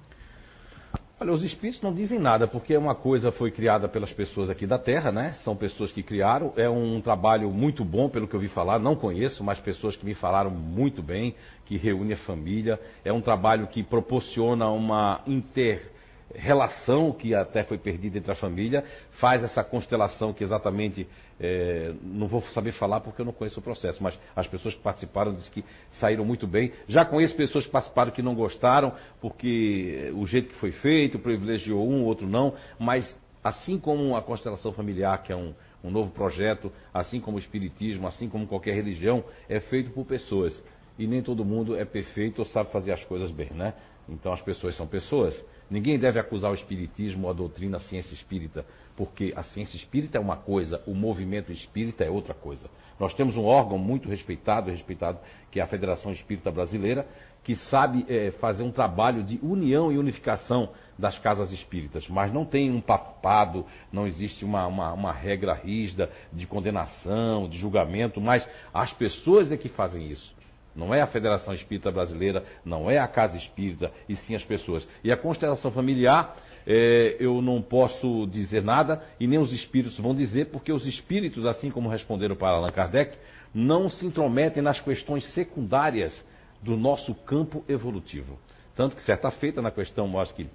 Olha, 1.18 1.32
os 1.32 1.42
espíritos 1.42 1.80
não 1.80 1.94
dizem 1.94 2.18
nada, 2.18 2.46
porque 2.46 2.76
uma 2.76 2.94
coisa 2.94 3.32
foi 3.32 3.50
criada 3.50 3.88
pelas 3.88 4.12
pessoas 4.12 4.50
aqui 4.50 4.66
da 4.66 4.78
Terra, 4.78 5.10
né? 5.10 5.32
São 5.44 5.56
pessoas 5.56 5.90
que 5.90 6.02
criaram. 6.02 6.52
É 6.56 6.68
um 6.68 7.00
trabalho 7.00 7.50
muito 7.50 7.82
bom, 7.82 8.10
pelo 8.10 8.28
que 8.28 8.36
eu 8.36 8.40
vi 8.40 8.48
falar. 8.48 8.78
Não 8.78 8.94
conheço, 8.94 9.42
mas 9.42 9.58
pessoas 9.58 9.96
que 9.96 10.04
me 10.04 10.12
falaram 10.12 10.50
muito 10.50 11.02
bem, 11.02 11.34
que 11.64 11.78
reúne 11.78 12.12
a 12.12 12.18
família. 12.18 12.78
É 13.02 13.10
um 13.10 13.22
trabalho 13.22 13.66
que 13.66 13.82
proporciona 13.82 14.68
uma 14.68 15.22
inter 15.26 15.90
relação 16.34 17.12
que 17.12 17.34
até 17.34 17.62
foi 17.62 17.78
perdida 17.78 18.18
entre 18.18 18.32
a 18.32 18.34
família, 18.34 18.84
faz 19.12 19.44
essa 19.44 19.62
constelação 19.62 20.32
que 20.32 20.42
exatamente, 20.42 21.06
é, 21.40 21.92
não 22.02 22.26
vou 22.26 22.42
saber 22.42 22.72
falar 22.72 23.00
porque 23.00 23.20
eu 23.20 23.24
não 23.26 23.32
conheço 23.32 23.60
o 23.60 23.62
processo, 23.62 24.02
mas 24.02 24.18
as 24.34 24.46
pessoas 24.46 24.74
que 24.74 24.80
participaram 24.80 25.34
dizem 25.34 25.52
que 25.52 25.64
saíram 25.92 26.24
muito 26.24 26.46
bem. 26.46 26.72
Já 26.88 27.04
conheço 27.04 27.34
pessoas 27.34 27.64
que 27.64 27.70
participaram 27.70 28.10
que 28.10 28.22
não 28.22 28.34
gostaram, 28.34 28.92
porque 29.20 30.12
o 30.14 30.26
jeito 30.26 30.48
que 30.48 30.56
foi 30.56 30.72
feito 30.72 31.18
privilegiou 31.18 31.88
um, 31.88 32.04
outro 32.04 32.26
não, 32.26 32.54
mas 32.78 33.16
assim 33.42 33.78
como 33.78 34.16
a 34.16 34.22
constelação 34.22 34.72
familiar, 34.72 35.22
que 35.22 35.32
é 35.32 35.36
um, 35.36 35.54
um 35.82 35.90
novo 35.90 36.10
projeto, 36.10 36.72
assim 36.92 37.20
como 37.20 37.36
o 37.36 37.40
espiritismo, 37.40 38.06
assim 38.06 38.28
como 38.28 38.46
qualquer 38.46 38.74
religião, 38.74 39.24
é 39.48 39.60
feito 39.60 39.90
por 39.90 40.04
pessoas. 40.04 40.62
E 40.98 41.06
nem 41.06 41.22
todo 41.22 41.44
mundo 41.44 41.76
é 41.76 41.84
perfeito 41.84 42.40
ou 42.40 42.44
sabe 42.46 42.72
fazer 42.72 42.90
as 42.90 43.04
coisas 43.04 43.30
bem, 43.30 43.50
né? 43.52 43.74
Então 44.08 44.32
as 44.32 44.40
pessoas 44.40 44.76
são 44.76 44.86
pessoas. 44.86 45.44
Ninguém 45.68 45.98
deve 45.98 46.18
acusar 46.18 46.50
o 46.50 46.54
espiritismo 46.54 47.24
ou 47.24 47.30
a 47.30 47.34
doutrina, 47.34 47.78
a 47.78 47.80
ciência 47.80 48.14
espírita, 48.14 48.64
porque 48.96 49.32
a 49.36 49.42
ciência 49.42 49.76
espírita 49.76 50.16
é 50.16 50.20
uma 50.20 50.36
coisa, 50.36 50.80
o 50.86 50.94
movimento 50.94 51.50
espírita 51.50 52.04
é 52.04 52.10
outra 52.10 52.34
coisa. 52.34 52.68
Nós 53.00 53.12
temos 53.14 53.36
um 53.36 53.44
órgão 53.44 53.76
muito 53.76 54.08
respeitado, 54.08 54.70
respeitado, 54.70 55.18
que 55.50 55.60
é 55.60 55.62
a 55.62 55.66
Federação 55.66 56.12
Espírita 56.12 56.50
Brasileira, 56.50 57.06
que 57.42 57.54
sabe 57.54 58.04
é, 58.08 58.32
fazer 58.32 58.62
um 58.62 58.72
trabalho 58.72 59.22
de 59.22 59.38
união 59.42 59.92
e 59.92 59.98
unificação 59.98 60.70
das 60.98 61.18
casas 61.18 61.52
espíritas, 61.52 62.08
mas 62.08 62.32
não 62.32 62.44
tem 62.44 62.70
um 62.70 62.80
papado, 62.80 63.64
não 63.92 64.06
existe 64.06 64.44
uma, 64.44 64.66
uma, 64.66 64.92
uma 64.92 65.12
regra 65.12 65.54
rígida 65.54 66.10
de 66.32 66.46
condenação, 66.46 67.48
de 67.48 67.58
julgamento, 67.58 68.20
mas 68.20 68.48
as 68.72 68.92
pessoas 68.92 69.52
é 69.52 69.56
que 69.56 69.68
fazem 69.68 70.10
isso. 70.10 70.34
Não 70.76 70.94
é 70.94 71.00
a 71.00 71.06
Federação 71.06 71.54
Espírita 71.54 71.90
Brasileira, 71.90 72.44
não 72.64 72.90
é 72.90 72.98
a 72.98 73.08
Casa 73.08 73.36
Espírita, 73.36 73.90
e 74.08 74.14
sim 74.14 74.34
as 74.34 74.44
pessoas. 74.44 74.86
E 75.02 75.10
a 75.10 75.16
constelação 75.16 75.70
familiar, 75.70 76.36
é, 76.66 77.16
eu 77.18 77.40
não 77.40 77.62
posso 77.62 78.26
dizer 78.26 78.62
nada, 78.62 79.02
e 79.18 79.26
nem 79.26 79.38
os 79.38 79.52
espíritos 79.52 79.98
vão 79.98 80.14
dizer, 80.14 80.46
porque 80.46 80.72
os 80.72 80.86
espíritos, 80.86 81.46
assim 81.46 81.70
como 81.70 81.88
responderam 81.88 82.36
para 82.36 82.56
Allan 82.56 82.68
Kardec, 82.68 83.16
não 83.54 83.88
se 83.88 84.04
intrometem 84.04 84.62
nas 84.62 84.78
questões 84.78 85.24
secundárias 85.32 86.22
do 86.60 86.76
nosso 86.76 87.14
campo 87.14 87.64
evolutivo. 87.68 88.38
Tanto 88.74 88.94
que 88.94 89.02
certa 89.02 89.30
feita 89.30 89.62
na 89.62 89.70
questão, 89.70 90.18
acho 90.20 90.34
que. 90.34 90.46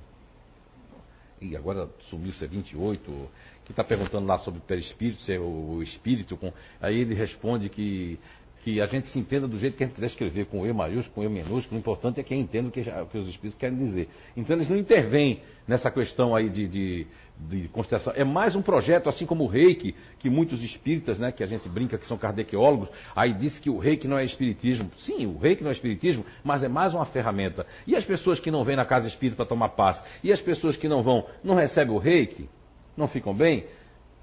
E 1.42 1.58
agora 1.58 1.90
sumiu 2.02 2.32
ser 2.34 2.48
28, 2.48 3.30
que 3.66 3.72
está 3.72 3.84
perguntando 3.84 4.28
lá 4.28 4.38
sobre 4.38 4.60
o 4.60 4.64
perispírito, 4.64 5.24
se 5.24 5.34
é 5.34 5.40
o, 5.40 5.82
espírito. 5.82 6.38
Com, 6.38 6.54
aí 6.80 7.00
ele 7.00 7.16
responde 7.16 7.68
que 7.68 8.20
que 8.64 8.80
a 8.80 8.86
gente 8.86 9.10
se 9.10 9.18
entenda 9.18 9.48
do 9.48 9.58
jeito 9.58 9.76
que 9.76 9.84
a 9.84 9.88
gente 9.88 9.96
quiser 9.96 10.08
escrever, 10.08 10.46
com 10.46 10.66
E 10.66 10.74
maiúsculo, 10.74 11.16
com 11.16 11.24
E 11.24 11.30
minúsculo, 11.30 11.78
o 11.78 11.80
importante 11.80 12.20
é 12.20 12.24
que 12.24 12.36
entenda 12.36 12.70
o 12.70 12.72
que, 12.72 12.82
o 12.82 13.06
que 13.08 13.18
os 13.18 13.28
espíritos 13.28 13.60
querem 13.60 13.78
dizer. 13.78 14.08
Então 14.38 14.56
eles 14.56 14.70
não 14.70 14.78
intervêm 14.78 15.42
nessa 15.68 15.90
questão 15.90 16.36
aí 16.36 16.48
de, 16.48 16.68
de, 16.68 17.08
de 17.40 17.68
constelação. 17.70 18.14
É 18.16 18.24
mais 18.24 18.56
um 18.56 18.62
projeto, 18.62 19.10
assim 19.10 19.26
como 19.26 19.46
o 19.46 19.48
reiki, 19.48 19.96
que 20.20 20.30
muitos 20.30 20.62
espíritas, 20.64 21.18
né, 21.18 21.32
que 21.32 21.44
a 21.44 21.48
gente 21.48 21.68
brinca 21.68 21.98
que 21.98 22.06
são 22.06 22.18
kardecólogos, 22.18 22.90
aí 23.16 23.34
diz 23.34 23.58
que 23.60 23.70
o 23.70 23.80
reiki 23.80 24.08
não 24.08 24.18
é 24.18 24.24
espiritismo. 24.24 24.92
Sim, 24.98 25.26
o 25.26 25.40
reiki 25.40 25.64
não 25.64 25.70
é 25.70 25.74
espiritismo, 25.74 26.24
mas 26.44 26.64
é 26.64 26.68
mais 26.68 26.94
uma 26.94 27.06
ferramenta. 27.06 27.66
E 27.88 27.96
as 27.96 28.06
pessoas 28.06 28.40
que 28.40 28.52
não 28.52 28.64
vêm 28.64 28.76
na 28.76 28.86
casa 28.86 29.08
espírita 29.08 29.38
para 29.38 29.46
tomar 29.46 29.70
paz? 29.70 30.04
E 30.24 30.32
as 30.32 30.42
pessoas 30.42 30.78
que 30.78 30.88
não 30.88 31.02
vão, 31.02 31.26
não 31.44 31.56
recebem 31.56 31.96
o 31.96 31.98
reiki? 31.98 32.48
Não 32.96 33.08
ficam 33.08 33.34
bem? 33.34 33.66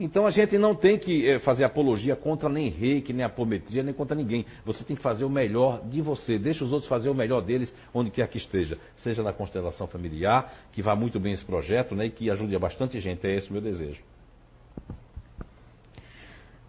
Então 0.01 0.27
a 0.27 0.31
gente 0.31 0.57
não 0.57 0.75
tem 0.75 0.97
que 0.97 1.29
é, 1.29 1.41
fazer 1.41 1.65
apologia 1.65 2.15
contra 2.15 2.49
nem 2.49 2.69
reiki, 2.69 3.13
nem 3.13 3.25
apometria, 3.25 3.83
nem 3.83 3.93
contra 3.93 4.17
ninguém. 4.17 4.47
Você 4.65 4.85
tem 4.85 4.95
que 4.95 5.03
fazer 5.03 5.25
o 5.25 5.31
melhor 5.31 5.83
de 5.85 6.01
você. 6.01 6.39
Deixa 6.39 6.65
os 6.65 6.73
outros 6.73 6.89
fazer 6.89 7.09
o 7.09 7.15
melhor 7.15 7.41
deles 7.41 7.75
onde 7.93 8.11
quer 8.11 8.29
que 8.29 8.39
esteja. 8.39 8.79
Seja 8.97 9.23
na 9.23 9.33
constelação 9.33 9.89
familiar, 9.89 10.53
que 10.73 10.81
vá 10.81 10.95
muito 10.95 11.19
bem 11.19 11.33
esse 11.33 11.45
projeto 11.45 11.97
né, 11.97 12.07
e 12.07 12.11
que 12.11 12.31
ajude 12.31 12.55
a 12.55 12.59
bastante 12.59 13.01
gente. 13.01 13.27
É 13.27 13.37
esse 13.37 13.51
o 13.51 13.53
meu 13.53 13.63
desejo. 13.63 14.01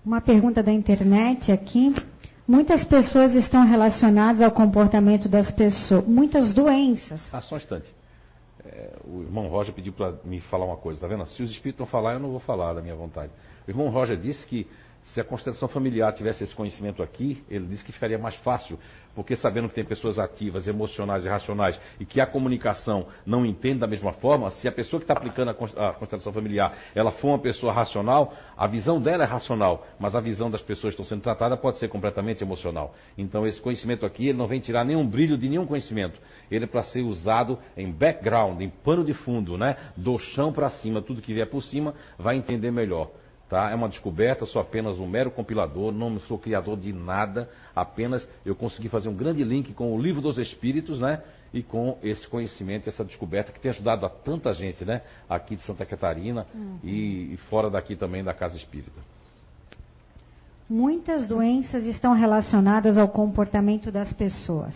Uma 0.03 0.21
pergunta 0.21 0.63
da 0.63 0.71
internet 0.71 1.51
aqui. 1.51 1.93
Muitas 2.47 2.83
pessoas 2.83 3.35
estão 3.35 3.63
relacionadas 3.63 4.41
ao 4.41 4.49
comportamento 4.49 5.29
das 5.29 5.51
pessoas. 5.51 6.03
Muitas 6.07 6.51
doenças. 6.51 7.21
Ah, 7.31 7.41
só 7.41 7.55
um 7.55 7.57
instante. 7.59 7.98
É, 8.65 8.97
o 9.05 9.21
irmão 9.21 9.47
Roger 9.47 9.73
pediu 9.73 9.93
para 9.93 10.13
me 10.23 10.41
falar 10.41 10.65
uma 10.65 10.77
coisa, 10.77 10.99
tá 10.99 11.07
vendo? 11.07 11.25
Se 11.27 11.41
os 11.41 11.49
espíritos 11.49 11.79
não 11.79 11.87
falar, 11.87 12.13
eu 12.13 12.19
não 12.19 12.31
vou 12.31 12.39
falar 12.39 12.73
da 12.73 12.81
minha 12.81 12.95
vontade. 12.95 13.31
O 13.67 13.71
irmão 13.71 13.89
Roger 13.89 14.17
disse 14.17 14.45
que 14.45 14.67
se 15.03 15.19
a 15.19 15.23
constelação 15.23 15.67
familiar 15.67 16.13
tivesse 16.13 16.43
esse 16.43 16.53
conhecimento 16.53 17.01
aqui, 17.01 17.43
ele 17.49 17.65
disse 17.65 17.83
que 17.83 17.91
ficaria 17.91 18.17
mais 18.17 18.35
fácil, 18.35 18.77
porque 19.15 19.35
sabendo 19.35 19.67
que 19.67 19.75
tem 19.75 19.83
pessoas 19.83 20.19
ativas, 20.19 20.67
emocionais 20.67 21.25
e 21.25 21.27
racionais 21.27 21.79
e 21.99 22.05
que 22.05 22.21
a 22.21 22.25
comunicação 22.25 23.07
não 23.25 23.45
entende 23.45 23.79
da 23.79 23.87
mesma 23.87 24.13
forma, 24.13 24.51
se 24.51 24.67
a 24.67 24.71
pessoa 24.71 24.99
que 24.99 25.05
está 25.05 25.13
aplicando 25.13 25.49
a 25.49 25.93
constelação 25.93 26.31
familiar, 26.31 26.77
ela 26.93 27.11
for 27.11 27.29
uma 27.29 27.39
pessoa 27.39 27.73
racional, 27.73 28.33
a 28.55 28.67
visão 28.67 29.01
dela 29.01 29.23
é 29.23 29.27
racional, 29.27 29.85
mas 29.99 30.15
a 30.15 30.19
visão 30.19 30.49
das 30.49 30.61
pessoas 30.61 30.93
que 30.93 31.01
estão 31.01 31.05
sendo 31.05 31.23
tratadas 31.23 31.59
pode 31.59 31.79
ser 31.79 31.87
completamente 31.87 32.43
emocional. 32.43 32.93
Então 33.17 33.47
esse 33.47 33.59
conhecimento 33.59 34.05
aqui, 34.05 34.27
ele 34.27 34.37
não 34.37 34.47
vem 34.47 34.59
tirar 34.59 34.85
nenhum 34.85 35.07
brilho 35.07 35.37
de 35.37 35.49
nenhum 35.49 35.65
conhecimento. 35.65 36.19
Ele 36.51 36.65
é 36.65 36.67
para 36.67 36.83
ser 36.83 37.01
usado 37.01 37.57
em 37.75 37.91
background, 37.91 38.61
em 38.61 38.69
pano 38.69 39.03
de 39.03 39.13
fundo, 39.13 39.57
né? 39.57 39.75
Do 39.97 40.19
chão 40.19 40.53
para 40.53 40.69
cima, 40.69 41.01
tudo 41.01 41.21
que 41.21 41.33
vier 41.33 41.49
por 41.49 41.63
cima, 41.63 41.95
vai 42.17 42.35
entender 42.35 42.71
melhor. 42.71 43.09
Tá? 43.49 43.71
É 43.71 43.75
uma 43.75 43.89
descoberta, 43.89 44.45
sou 44.45 44.61
apenas 44.61 44.99
um 44.99 45.07
mero 45.07 45.31
compilador, 45.31 45.91
não 45.91 46.19
sou 46.19 46.37
criador 46.37 46.77
de 46.77 46.93
nada, 46.93 47.49
apenas 47.75 48.29
eu 48.45 48.55
consegui 48.55 48.89
fazer 48.89 49.09
um 49.09 49.15
grande 49.15 49.43
link 49.43 49.73
com 49.73 49.91
o 49.95 49.99
livro 49.99 50.21
dos 50.21 50.37
Espíritos, 50.37 50.99
né? 50.99 51.23
E 51.51 51.63
com 51.63 51.97
esse 52.03 52.27
conhecimento, 52.27 52.87
essa 52.87 53.03
descoberta 53.03 53.51
que 53.51 53.59
tem 53.59 53.71
ajudado 53.71 54.05
a 54.05 54.09
tanta 54.09 54.53
gente, 54.53 54.85
né? 54.85 55.01
Aqui 55.27 55.55
de 55.55 55.63
Santa 55.63 55.83
Catarina 55.83 56.45
uhum. 56.53 56.77
e, 56.83 57.33
e 57.33 57.37
fora 57.49 57.71
daqui 57.71 57.95
também 57.95 58.23
da 58.23 58.35
Casa 58.35 58.55
Espírita. 58.55 59.01
Muitas 60.69 61.27
doenças 61.27 61.83
estão 61.85 62.13
relacionadas 62.13 62.99
ao 62.99 63.07
comportamento 63.07 63.91
das 63.91 64.13
pessoas. 64.13 64.75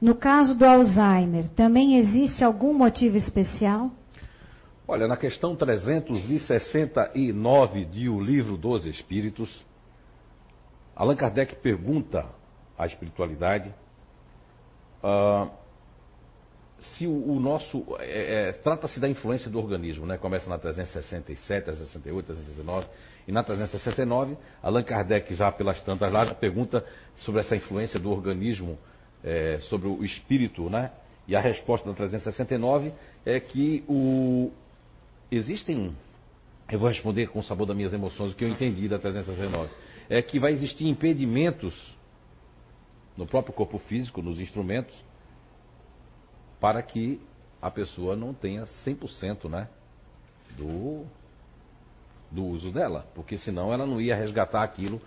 No 0.00 0.14
caso 0.14 0.54
do 0.54 0.64
Alzheimer, 0.64 1.48
também 1.48 1.96
existe 1.98 2.44
algum 2.44 2.72
motivo 2.72 3.16
especial? 3.16 3.90
Olha, 4.88 5.08
na 5.08 5.16
questão 5.16 5.56
369 5.56 7.84
de 7.86 8.08
O 8.08 8.20
Livro 8.20 8.56
dos 8.56 8.86
Espíritos, 8.86 9.66
Allan 10.94 11.16
Kardec 11.16 11.56
pergunta 11.56 12.24
à 12.78 12.86
espiritualidade 12.86 13.74
uh, 15.02 15.50
se 16.78 17.04
o, 17.04 17.32
o 17.32 17.40
nosso. 17.40 17.84
É, 17.98 18.50
é, 18.50 18.52
Trata-se 18.52 19.00
da 19.00 19.08
influência 19.08 19.50
do 19.50 19.58
organismo, 19.58 20.06
né? 20.06 20.18
Começa 20.18 20.48
na 20.48 20.56
367, 20.56 21.64
368, 21.64 22.26
369. 22.26 22.86
E 23.26 23.32
na 23.32 23.42
369, 23.42 24.36
Allan 24.62 24.84
Kardec, 24.84 25.34
já 25.34 25.50
pelas 25.50 25.82
tantas 25.82 26.12
lá, 26.12 26.32
pergunta 26.32 26.86
sobre 27.16 27.40
essa 27.40 27.56
influência 27.56 27.98
do 27.98 28.12
organismo 28.12 28.78
é, 29.24 29.58
sobre 29.62 29.88
o 29.88 30.04
espírito, 30.04 30.70
né? 30.70 30.92
E 31.26 31.34
a 31.34 31.40
resposta 31.40 31.88
da 31.88 31.94
369 31.96 32.92
é 33.24 33.40
que 33.40 33.82
o, 33.88 34.52
existem. 35.30 35.94
Eu 36.70 36.78
vou 36.78 36.88
responder 36.88 37.28
com 37.28 37.38
o 37.38 37.42
sabor 37.42 37.66
das 37.66 37.76
minhas 37.76 37.92
emoções, 37.92 38.32
o 38.32 38.36
que 38.36 38.44
eu 38.44 38.48
entendi 38.48 38.88
da 38.88 38.98
369. 38.98 39.70
É 40.08 40.20
que 40.20 40.38
vai 40.38 40.52
existir 40.52 40.86
impedimentos 40.86 41.74
no 43.16 43.26
próprio 43.26 43.54
corpo 43.54 43.78
físico, 43.78 44.20
nos 44.20 44.40
instrumentos, 44.40 44.94
para 46.60 46.82
que 46.82 47.20
a 47.60 47.70
pessoa 47.70 48.14
não 48.14 48.34
tenha 48.34 48.64
100% 48.84 49.48
né, 49.48 49.68
do, 50.56 51.04
do 52.30 52.44
uso 52.44 52.70
dela. 52.70 53.06
Porque 53.14 53.36
senão 53.36 53.72
ela 53.72 53.86
não 53.86 54.00
ia 54.00 54.14
resgatar 54.14 54.62
aquilo 54.62 55.00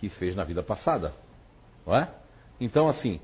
que 0.00 0.08
fez 0.08 0.36
na 0.36 0.44
vida 0.44 0.62
passada. 0.62 1.14
Não 1.86 1.94
é? 1.94 2.10
Então, 2.60 2.88
assim, 2.88 3.20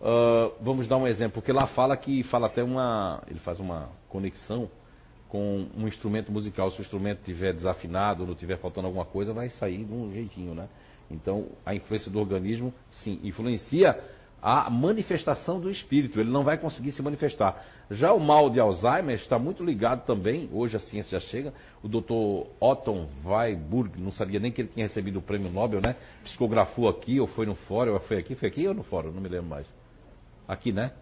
uh, 0.00 0.52
vamos 0.60 0.88
dar 0.88 0.96
um 0.96 1.06
exemplo. 1.06 1.34
Porque 1.34 1.52
lá 1.52 1.66
fala 1.68 1.96
que 1.96 2.22
fala 2.24 2.46
até 2.46 2.62
uma. 2.62 3.22
Ele 3.28 3.38
faz 3.40 3.60
uma 3.60 3.90
conexão 4.08 4.70
com 5.28 5.66
um 5.76 5.86
instrumento 5.88 6.30
musical. 6.30 6.70
Se 6.70 6.80
o 6.80 6.82
instrumento 6.82 7.18
estiver 7.18 7.52
desafinado, 7.52 8.24
não 8.24 8.32
estiver 8.32 8.58
faltando 8.58 8.86
alguma 8.86 9.04
coisa, 9.04 9.32
vai 9.32 9.48
sair 9.48 9.84
de 9.84 9.92
um 9.92 10.10
jeitinho, 10.12 10.54
né? 10.54 10.68
Então, 11.10 11.48
a 11.64 11.74
influência 11.74 12.10
do 12.10 12.18
organismo, 12.18 12.72
sim, 13.02 13.20
influencia 13.22 13.98
a 14.42 14.68
manifestação 14.70 15.60
do 15.60 15.70
espírito. 15.70 16.20
Ele 16.20 16.30
não 16.30 16.44
vai 16.44 16.58
conseguir 16.58 16.92
se 16.92 17.02
manifestar. 17.02 17.64
Já 17.90 18.12
o 18.12 18.20
mal 18.20 18.50
de 18.50 18.60
Alzheimer 18.60 19.16
está 19.16 19.38
muito 19.38 19.64
ligado 19.64 20.04
também, 20.04 20.48
hoje 20.52 20.76
a 20.76 20.80
ciência 20.80 21.18
já 21.18 21.26
chega, 21.26 21.54
o 21.82 21.88
Dr. 21.88 22.48
Otto 22.60 23.08
Weiburg, 23.24 24.00
não 24.00 24.12
sabia 24.12 24.38
nem 24.38 24.52
que 24.52 24.62
ele 24.62 24.68
tinha 24.68 24.86
recebido 24.86 25.18
o 25.18 25.22
prêmio 25.22 25.50
Nobel, 25.50 25.80
né? 25.80 25.96
Psicografou 26.24 26.88
aqui, 26.88 27.18
ou 27.20 27.26
foi 27.26 27.46
no 27.46 27.54
fórum, 27.54 27.94
ou 27.94 28.00
foi 28.00 28.18
aqui, 28.18 28.34
foi 28.34 28.48
aqui 28.48 28.66
ou 28.66 28.74
no 28.74 28.82
fórum, 28.82 29.10
não 29.12 29.20
me 29.20 29.28
lembro 29.28 29.48
mais. 29.48 29.66
Aqui, 30.46 30.72
né? 30.72 30.92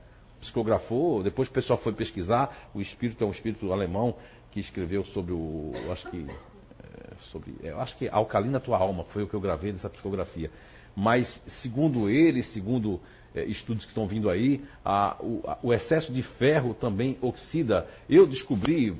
Psicografou, 0.44 1.22
depois 1.22 1.48
o 1.48 1.52
pessoal 1.52 1.78
foi 1.78 1.92
pesquisar, 1.92 2.70
o 2.74 2.80
espírito 2.80 3.24
é 3.24 3.26
um 3.26 3.32
espírito 3.32 3.72
alemão 3.72 4.14
que 4.50 4.60
escreveu 4.60 5.04
sobre 5.06 5.32
o, 5.32 5.72
acho 5.90 6.08
que, 6.10 6.24
é, 6.24 7.14
sobre, 7.32 7.54
é, 7.62 7.70
acho 7.70 7.96
que 7.96 8.08
Alcalina 8.08 8.60
Tua 8.60 8.78
Alma, 8.78 9.04
foi 9.04 9.24
o 9.24 9.28
que 9.28 9.34
eu 9.34 9.40
gravei 9.40 9.72
dessa 9.72 9.90
psicografia. 9.90 10.50
Mas, 10.96 11.42
segundo 11.62 12.08
ele, 12.08 12.42
segundo 12.42 13.00
é, 13.34 13.44
estudos 13.44 13.84
que 13.84 13.90
estão 13.90 14.06
vindo 14.06 14.30
aí, 14.30 14.62
a, 14.84 15.16
o, 15.20 15.42
a, 15.44 15.58
o, 15.60 15.72
excesso 15.72 16.12
de 16.12 16.22
ferro 16.22 16.72
também 16.72 17.18
oxida. 17.20 17.86
Eu 18.08 18.26
descobri, 18.26 18.96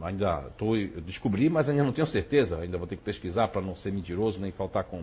ainda 0.00 0.50
tô, 0.56 0.76
descobri, 1.04 1.50
mas 1.50 1.68
ainda 1.68 1.82
não 1.82 1.92
tenho 1.92 2.06
certeza, 2.06 2.58
ainda 2.58 2.78
vou 2.78 2.86
ter 2.86 2.96
que 2.96 3.02
pesquisar 3.02 3.48
para 3.48 3.60
não 3.60 3.74
ser 3.74 3.90
mentiroso 3.90 4.40
nem 4.40 4.52
faltar 4.52 4.84
com. 4.84 5.02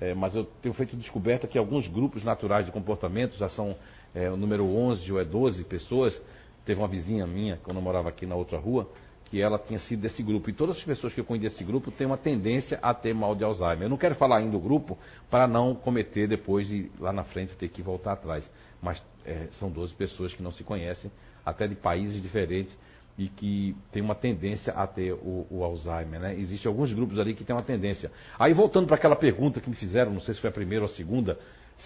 É, 0.00 0.14
mas 0.14 0.34
eu 0.34 0.44
tenho 0.60 0.74
feito 0.74 0.96
descoberta 0.96 1.46
que 1.46 1.56
alguns 1.56 1.86
grupos 1.86 2.24
naturais 2.24 2.66
de 2.66 2.72
comportamento 2.72 3.36
já 3.36 3.48
são 3.48 3.76
é, 4.14 4.30
o 4.30 4.36
número 4.36 4.64
11 4.64 5.12
ou 5.12 5.20
é 5.20 5.24
12 5.24 5.64
pessoas. 5.64 6.20
Teve 6.64 6.80
uma 6.80 6.88
vizinha 6.88 7.26
minha, 7.26 7.58
quando 7.64 7.78
eu 7.78 7.82
morava 7.82 8.08
aqui 8.08 8.24
na 8.24 8.34
outra 8.34 8.58
rua, 8.58 8.88
que 9.32 9.40
ela 9.40 9.58
tinha 9.58 9.78
sido 9.78 10.02
desse 10.02 10.22
grupo. 10.22 10.50
E 10.50 10.52
todas 10.52 10.76
as 10.76 10.84
pessoas 10.84 11.12
que 11.14 11.20
eu 11.20 11.24
conheço 11.24 11.54
desse 11.54 11.64
grupo 11.64 11.90
têm 11.90 12.06
uma 12.06 12.18
tendência 12.18 12.78
a 12.82 12.92
ter 12.92 13.14
mal 13.14 13.34
de 13.34 13.42
Alzheimer. 13.42 13.84
Eu 13.84 13.88
não 13.88 13.96
quero 13.96 14.14
falar 14.14 14.38
ainda 14.38 14.52
do 14.52 14.60
grupo 14.60 14.98
para 15.30 15.48
não 15.48 15.74
cometer 15.74 16.28
depois 16.28 16.70
e 16.70 16.92
lá 17.00 17.12
na 17.12 17.24
frente 17.24 17.56
ter 17.56 17.68
que 17.68 17.80
voltar 17.80 18.12
atrás. 18.12 18.48
Mas 18.80 19.02
é, 19.24 19.48
são 19.52 19.70
12 19.70 19.94
pessoas 19.94 20.34
que 20.34 20.42
não 20.42 20.52
se 20.52 20.62
conhecem, 20.62 21.10
até 21.44 21.66
de 21.66 21.74
países 21.74 22.20
diferentes 22.20 22.76
e 23.18 23.28
que 23.28 23.76
tem 23.90 24.02
uma 24.02 24.14
tendência 24.14 24.72
a 24.72 24.86
ter 24.86 25.12
o, 25.12 25.46
o, 25.50 25.64
Alzheimer, 25.64 26.20
né? 26.20 26.34
Existem 26.38 26.68
alguns 26.68 26.92
grupos 26.92 27.18
ali 27.18 27.34
que 27.34 27.44
têm 27.44 27.54
uma 27.54 27.62
tendência. 27.62 28.10
Aí 28.38 28.52
voltando 28.52 28.86
para 28.86 28.96
aquela 28.96 29.16
pergunta 29.16 29.60
que 29.60 29.68
me 29.68 29.76
fizeram, 29.76 30.12
não 30.12 30.20
sei 30.20 30.34
se 30.34 30.40
foi 30.40 30.50
a 30.50 30.52
primeira 30.52 30.84
ou 30.84 30.90
a 30.90 30.94
segunda, 30.94 31.38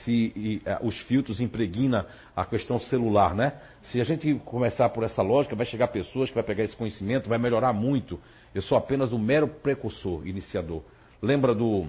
se 0.04 0.32
e, 0.36 0.62
é, 0.64 0.78
os 0.82 0.98
filtros 1.02 1.40
impregnam 1.40 2.04
a 2.34 2.44
questão 2.44 2.78
celular, 2.78 3.34
né? 3.34 3.52
Se 3.82 4.00
a 4.00 4.04
gente 4.04 4.34
começar 4.44 4.88
por 4.90 5.04
essa 5.04 5.22
lógica, 5.22 5.54
vai 5.56 5.66
chegar 5.66 5.88
pessoas 5.88 6.28
que 6.28 6.34
vai 6.34 6.44
pegar 6.44 6.64
esse 6.64 6.76
conhecimento, 6.76 7.28
vai 7.28 7.38
melhorar 7.38 7.72
muito. 7.72 8.20
Eu 8.54 8.62
sou 8.62 8.76
apenas 8.76 9.12
um 9.12 9.18
mero 9.18 9.48
precursor, 9.48 10.26
iniciador. 10.26 10.82
Lembra 11.22 11.54
do 11.54 11.86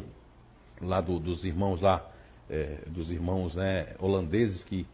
lá 0.81 1.01
do, 1.01 1.19
dos 1.19 1.43
irmãos 1.43 1.81
lá, 1.81 2.07
é, 2.49 2.79
dos 2.87 3.11
irmãos 3.11 3.55
né, 3.55 3.95
holandeses 3.99 4.63
que 4.63 4.85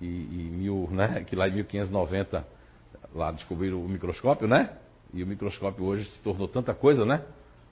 que, 0.00 0.06
mil, 0.06 0.88
né, 0.90 1.22
que 1.24 1.36
lá 1.36 1.46
em 1.46 1.52
1590 1.52 2.44
lá 3.14 3.30
descobriram 3.30 3.84
o 3.84 3.88
microscópio, 3.88 4.48
né? 4.48 4.70
E 5.12 5.22
o 5.22 5.26
microscópio 5.26 5.84
hoje 5.84 6.08
se 6.10 6.22
tornou 6.22 6.48
tanta 6.48 6.72
coisa, 6.72 7.04
né? 7.04 7.22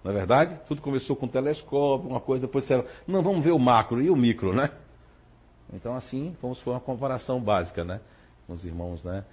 Não 0.02 0.12
é 0.12 0.14
verdade? 0.14 0.60
Tudo 0.66 0.80
começou 0.80 1.16
com 1.16 1.26
telescópio, 1.26 2.08
uma 2.08 2.20
coisa, 2.20 2.46
depois 2.46 2.64
disseram, 2.64 2.84
não, 3.06 3.22
vamos 3.22 3.44
ver 3.44 3.52
o 3.52 3.58
macro 3.58 4.00
e 4.00 4.10
o 4.10 4.16
micro, 4.16 4.54
né? 4.54 4.70
Então, 5.72 5.94
assim, 5.94 6.36
vamos 6.40 6.60
for 6.62 6.70
uma 6.72 6.80
comparação 6.80 7.40
básica, 7.40 7.84
né? 7.84 8.00
Com 8.46 8.52
os 8.52 8.64
irmãos, 8.64 9.02
né? 9.02 9.24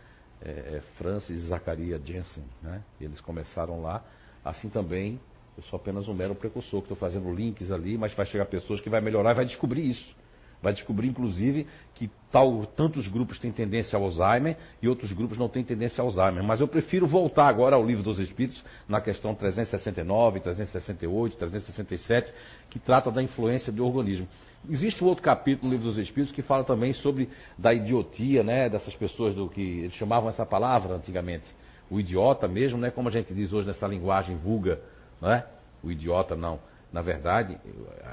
É, 0.42 0.50
é 0.50 0.82
Francis 0.98 1.44
e 1.44 1.48
Zacharia 1.48 2.00
Jensen, 2.04 2.44
né? 2.62 2.84
Eles 3.00 3.22
começaram 3.22 3.82
lá. 3.82 4.04
Assim 4.44 4.70
também, 4.70 5.20
eu 5.56 5.64
sou 5.64 5.78
apenas 5.78 6.08
um 6.08 6.14
mero 6.14 6.36
precursor, 6.36 6.82
que 6.82 6.86
estou 6.92 6.98
fazendo 6.98 7.34
links 7.34 7.72
ali, 7.72 7.98
mas 7.98 8.14
vai 8.14 8.26
chegar 8.26 8.46
pessoas 8.46 8.82
que 8.82 8.90
vai 8.90 9.00
melhorar 9.00 9.32
e 9.32 9.36
vai 9.36 9.46
descobrir 9.46 9.90
isso. 9.90 10.16
Vai 10.66 10.74
descobrir, 10.74 11.10
inclusive, 11.10 11.68
que 11.94 12.10
tal, 12.32 12.66
tantos 12.66 13.08
grupos 13.08 13.38
têm 13.38 13.52
tendência 13.52 13.96
ao 13.96 14.04
Alzheimer 14.06 14.58
e 14.82 14.88
outros 14.88 15.12
grupos 15.14 15.38
não 15.38 15.48
têm 15.48 15.64
tendência 15.64 16.02
ao 16.02 16.08
Alzheimer. 16.08 16.44
Mas 16.44 16.60
eu 16.60 16.68
prefiro 16.68 17.06
voltar 17.06 17.48
agora 17.48 17.76
ao 17.76 17.86
Livro 17.86 18.02
dos 18.02 18.18
Espíritos, 18.18 18.66
na 18.90 19.00
questão 19.00 19.36
369, 19.36 20.40
368, 20.40 21.38
367, 21.38 22.34
que 22.68 22.80
trata 22.80 23.12
da 23.12 23.22
influência 23.22 23.72
do 23.72 23.86
organismo. 23.86 24.28
Existe 24.68 25.04
um 25.04 25.08
outro 25.08 25.24
capítulo 25.24 25.68
no 25.68 25.78
Livro 25.78 25.88
dos 25.88 26.00
Espíritos 26.00 26.34
que 26.34 26.42
fala 26.42 26.64
também 26.64 26.94
sobre 26.94 27.30
da 27.56 27.72
idiotia, 27.72 28.44
né, 28.44 28.68
dessas 28.68 28.96
pessoas 28.96 29.36
do 29.36 29.48
que 29.48 29.62
eles 29.62 29.94
chamavam 29.94 30.28
essa 30.30 30.48
palavra 30.48 30.96
antigamente. 30.96 31.46
O 31.92 32.00
idiota 32.00 32.48
mesmo, 32.48 32.80
né, 32.80 32.90
como 32.90 33.08
a 33.08 33.12
gente 33.12 33.36
diz 33.36 33.54
hoje 33.54 33.68
nessa 33.68 33.86
linguagem 33.86 34.36
vulga, 34.36 34.82
não 35.22 35.32
é? 35.32 35.46
O 35.84 35.92
idiota 35.92 36.36
não 36.36 36.60
na 36.96 37.02
verdade, 37.02 37.60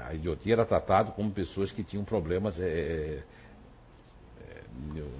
a 0.05 0.13
idiotia 0.13 0.55
era 0.55 0.65
tratado 0.65 1.13
como 1.13 1.31
pessoas 1.31 1.71
que 1.71 1.85
tinham 1.85 2.03
problemas 2.03 2.59
é, 2.59 3.23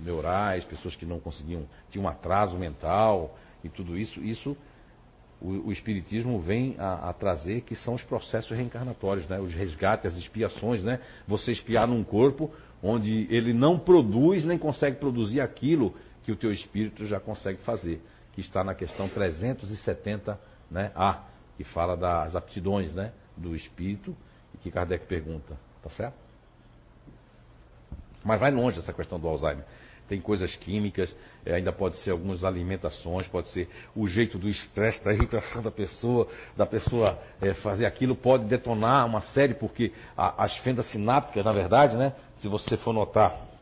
neurais, 0.03 0.65
pessoas 0.65 0.97
que 0.97 1.05
não 1.05 1.17
conseguiam, 1.17 1.65
tinham 1.89 2.03
um 2.03 2.09
atraso 2.09 2.57
mental 2.57 3.37
e 3.63 3.69
tudo 3.69 3.97
isso. 3.97 4.19
Isso 4.19 4.57
o, 5.39 5.69
o 5.69 5.71
Espiritismo 5.71 6.41
vem 6.41 6.75
a, 6.77 7.07
a, 7.07 7.13
trazer 7.13 7.61
que 7.61 7.73
são 7.73 7.93
os 7.93 8.03
processos 8.03 8.51
reencarnatórios, 8.51 9.29
né? 9.29 9.39
os 9.39 9.53
resgates, 9.53 10.07
as 10.07 10.17
expiações, 10.17 10.83
né? 10.83 10.99
Você 11.25 11.53
expiar 11.53 11.87
num 11.87 12.03
corpo 12.03 12.51
onde 12.83 13.33
ele 13.33 13.53
não 13.53 13.79
produz 13.79 14.43
nem 14.43 14.57
consegue 14.57 14.97
produzir 14.97 15.39
aquilo 15.39 15.95
que 16.23 16.33
o 16.33 16.35
teu 16.35 16.51
espírito 16.51 17.05
já 17.05 17.17
consegue 17.17 17.59
fazer, 17.59 18.01
que 18.33 18.41
está 18.41 18.61
na 18.61 18.75
questão 18.75 19.07
370 19.07 20.37
né? 20.69 20.91
A, 20.93 21.23
que 21.55 21.63
fala 21.63 21.95
das 21.95 22.35
aptidões, 22.35 22.93
né? 22.93 23.13
Do 23.35 23.55
espírito 23.55 24.15
e 24.53 24.57
que 24.57 24.71
Kardec 24.71 25.05
pergunta, 25.05 25.57
tá 25.81 25.89
certo? 25.89 26.15
Mas 28.23 28.39
vai 28.39 28.51
longe 28.51 28.79
essa 28.79 28.93
questão 28.93 29.19
do 29.19 29.27
Alzheimer. 29.27 29.65
Tem 30.07 30.19
coisas 30.19 30.55
químicas, 30.57 31.13
é, 31.45 31.55
ainda 31.55 31.71
pode 31.71 31.97
ser 31.97 32.11
algumas 32.11 32.43
alimentações, 32.43 33.27
pode 33.27 33.47
ser 33.49 33.69
o 33.95 34.05
jeito 34.07 34.37
do 34.37 34.49
estresse, 34.49 35.03
da 35.03 35.13
irritação 35.13 35.61
da 35.61 35.71
pessoa, 35.71 36.27
da 36.55 36.65
pessoa 36.65 37.19
é, 37.41 37.53
fazer 37.55 37.85
aquilo, 37.85 38.15
pode 38.15 38.45
detonar 38.45 39.05
uma 39.05 39.21
série, 39.21 39.53
porque 39.53 39.93
a, 40.15 40.43
as 40.43 40.55
fendas 40.57 40.89
sinápticas, 40.91 41.43
na 41.43 41.51
verdade, 41.51 41.95
né? 41.95 42.13
Se 42.41 42.47
você 42.47 42.75
for 42.77 42.93
notar 42.93 43.52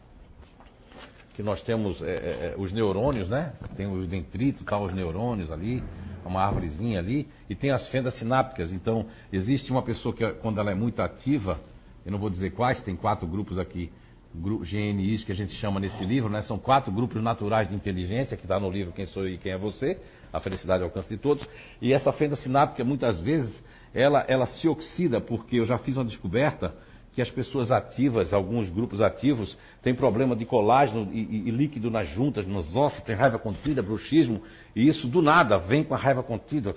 que 1.42 1.46
nós 1.46 1.62
temos 1.64 2.02
é, 2.04 2.12
é, 2.12 2.54
é 2.54 2.56
os 2.56 2.72
neurônios, 2.72 3.28
né? 3.28 3.54
Tem 3.76 3.88
os 3.88 4.08
dendritos, 4.08 4.64
tá, 4.64 4.80
os 4.80 4.94
neurônios 4.94 5.52
ali, 5.52 5.84
uma 6.24 6.40
árvorezinha 6.42 7.00
ali, 7.00 7.28
e 7.50 7.56
tem 7.56 7.72
as 7.72 7.88
fendas 7.90 8.14
sinápticas. 8.20 8.72
Então, 8.72 9.08
existe 9.34 9.72
uma 9.72 9.82
pessoa 9.82 10.14
que, 10.16 10.26
quando 10.34 10.60
ela 10.60 10.72
é 10.72 10.76
muito 10.76 11.02
ativa, 11.02 11.60
eu 12.06 12.12
não 12.12 12.20
vou 12.20 12.30
dizer 12.30 12.52
quais, 12.52 12.82
tem 12.84 12.96
quatro 12.96 13.28
grupos 13.28 13.58
aqui, 13.58 13.92
GNIs 14.34 15.24
que 15.24 15.32
a 15.32 15.36
gente 15.36 15.52
chama 15.54 15.80
nesse 15.80 16.06
livro, 16.06 16.30
né? 16.30 16.42
São 16.44 16.60
quatro 16.60 16.92
grupos 16.92 17.22
naturais 17.22 17.68
de 17.68 17.76
inteligência, 17.76 18.38
que 18.38 18.46
está 18.46 18.60
no 18.60 18.70
livro 18.70 18.94
Quem 18.94 19.08
Sou 19.08 19.28
e 19.28 19.40
Quem 19.40 19.52
é 19.52 19.58
Você, 19.58 20.00
a 20.32 20.40
felicidade 20.40 20.84
ao 20.84 20.90
alcance 20.90 21.10
de 21.10 21.18
todos. 21.18 21.46
E 21.82 21.92
essa 21.92 22.14
fenda 22.14 22.36
sináptica, 22.36 22.84
muitas 22.84 23.20
vezes, 23.20 23.52
ela, 23.94 24.24
ela 24.28 24.46
se 24.46 24.68
oxida, 24.68 25.20
porque 25.20 25.58
eu 25.58 25.66
já 25.66 25.80
fiz 25.80 25.98
uma 25.98 26.06
descoberta 26.06 26.74
que 27.14 27.22
as 27.22 27.30
pessoas 27.30 27.72
ativas, 27.72 28.34
alguns 28.34 28.70
grupos 28.70 29.02
ativos, 29.02 29.58
têm 29.82 29.94
problema 29.94 30.36
de 30.36 30.46
colágeno 30.46 31.10
e, 31.12 31.20
e, 31.20 31.50
e, 31.50 31.52
líquido 31.52 31.92
nas 31.92 32.08
juntas, 32.08 32.46
nos 32.46 32.74
ossos, 32.76 33.02
tem 33.04 33.16
raiva 33.16 33.38
contida, 33.38 33.82
bruxismo, 33.82 34.42
e 34.74 34.88
isso 34.88 35.08
do 35.08 35.22
nada 35.22 35.58
vem 35.58 35.84
com 35.84 35.94
a 35.94 35.98
raiva 35.98 36.24
contida. 36.24 36.74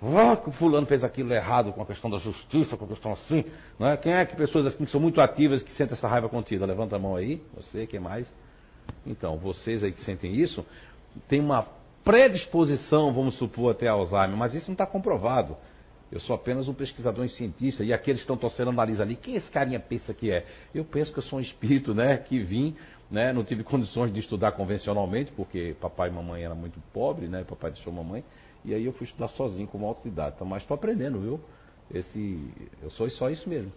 Oh, 0.00 0.50
fulano 0.52 0.86
fez 0.86 1.04
aquilo 1.04 1.34
errado 1.34 1.72
com 1.72 1.82
a 1.82 1.86
questão 1.86 2.08
da 2.08 2.16
justiça, 2.16 2.76
com 2.76 2.86
a 2.86 2.88
questão 2.88 3.12
assim. 3.12 3.44
Não 3.78 3.88
é? 3.88 3.96
Quem 3.96 4.12
é 4.12 4.24
que 4.24 4.34
pessoas 4.36 4.66
assim 4.66 4.84
que 4.84 4.90
são 4.90 5.00
muito 5.00 5.20
ativas 5.20 5.62
que 5.62 5.72
sentem 5.72 5.94
essa 5.94 6.08
raiva 6.08 6.30
contida? 6.30 6.64
Levanta 6.64 6.96
a 6.96 6.98
mão 6.98 7.16
aí, 7.16 7.42
você, 7.54 7.86
quem 7.86 8.00
mais? 8.00 8.32
Então, 9.06 9.36
vocês 9.36 9.84
aí 9.84 9.92
que 9.92 10.00
sentem 10.00 10.34
isso, 10.34 10.64
tem 11.28 11.40
uma 11.40 11.66
predisposição, 12.02 13.12
vamos 13.12 13.36
supor, 13.36 13.72
até 13.72 13.88
Alzheimer, 13.88 14.36
mas 14.36 14.54
isso 14.54 14.68
não 14.68 14.74
está 14.74 14.86
comprovado. 14.86 15.56
Eu 16.14 16.20
sou 16.20 16.36
apenas 16.36 16.68
um 16.68 16.72
pesquisador 16.72 17.24
e 17.24 17.28
cientista, 17.28 17.82
e 17.82 17.92
aqueles 17.92 18.20
que 18.20 18.22
estão 18.22 18.36
torcendo 18.36 18.68
o 18.68 18.72
nariz 18.72 19.00
ali, 19.00 19.16
quem 19.16 19.34
esse 19.34 19.50
carinha 19.50 19.80
pensa 19.80 20.14
que 20.14 20.30
é? 20.30 20.46
Eu 20.72 20.84
penso 20.84 21.12
que 21.12 21.18
eu 21.18 21.22
sou 21.24 21.40
um 21.40 21.42
espírito, 21.42 21.92
né, 21.92 22.18
que 22.18 22.38
vim, 22.38 22.76
né, 23.10 23.32
não 23.32 23.42
tive 23.42 23.64
condições 23.64 24.12
de 24.12 24.20
estudar 24.20 24.52
convencionalmente, 24.52 25.32
porque 25.32 25.74
papai 25.80 26.10
e 26.10 26.12
mamãe 26.12 26.44
eram 26.44 26.54
muito 26.54 26.80
pobres, 26.92 27.28
né, 27.28 27.42
papai 27.42 27.72
deixou 27.72 27.92
mamãe, 27.92 28.22
e 28.64 28.72
aí 28.72 28.84
eu 28.84 28.92
fui 28.92 29.08
estudar 29.08 29.26
sozinho 29.26 29.66
com 29.66 29.76
uma 29.76 29.88
autoridade, 29.88 30.36
tá? 30.36 30.44
mas 30.44 30.62
estou 30.62 30.76
aprendendo, 30.76 31.18
viu? 31.18 31.40
Esse, 31.92 32.48
eu 32.80 32.92
sou 32.92 33.10
só 33.10 33.28
isso 33.28 33.48
mesmo. 33.48 33.72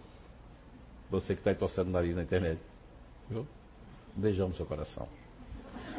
Você 1.10 1.34
que 1.34 1.40
está 1.40 1.50
aí 1.50 1.56
torcendo 1.56 1.88
o 1.88 1.90
nariz 1.90 2.14
na 2.14 2.22
internet, 2.22 2.60
viu? 3.28 3.44
Um 4.16 4.20
beijão 4.20 4.48
no 4.48 4.54
seu 4.54 4.64
coração. 4.64 5.08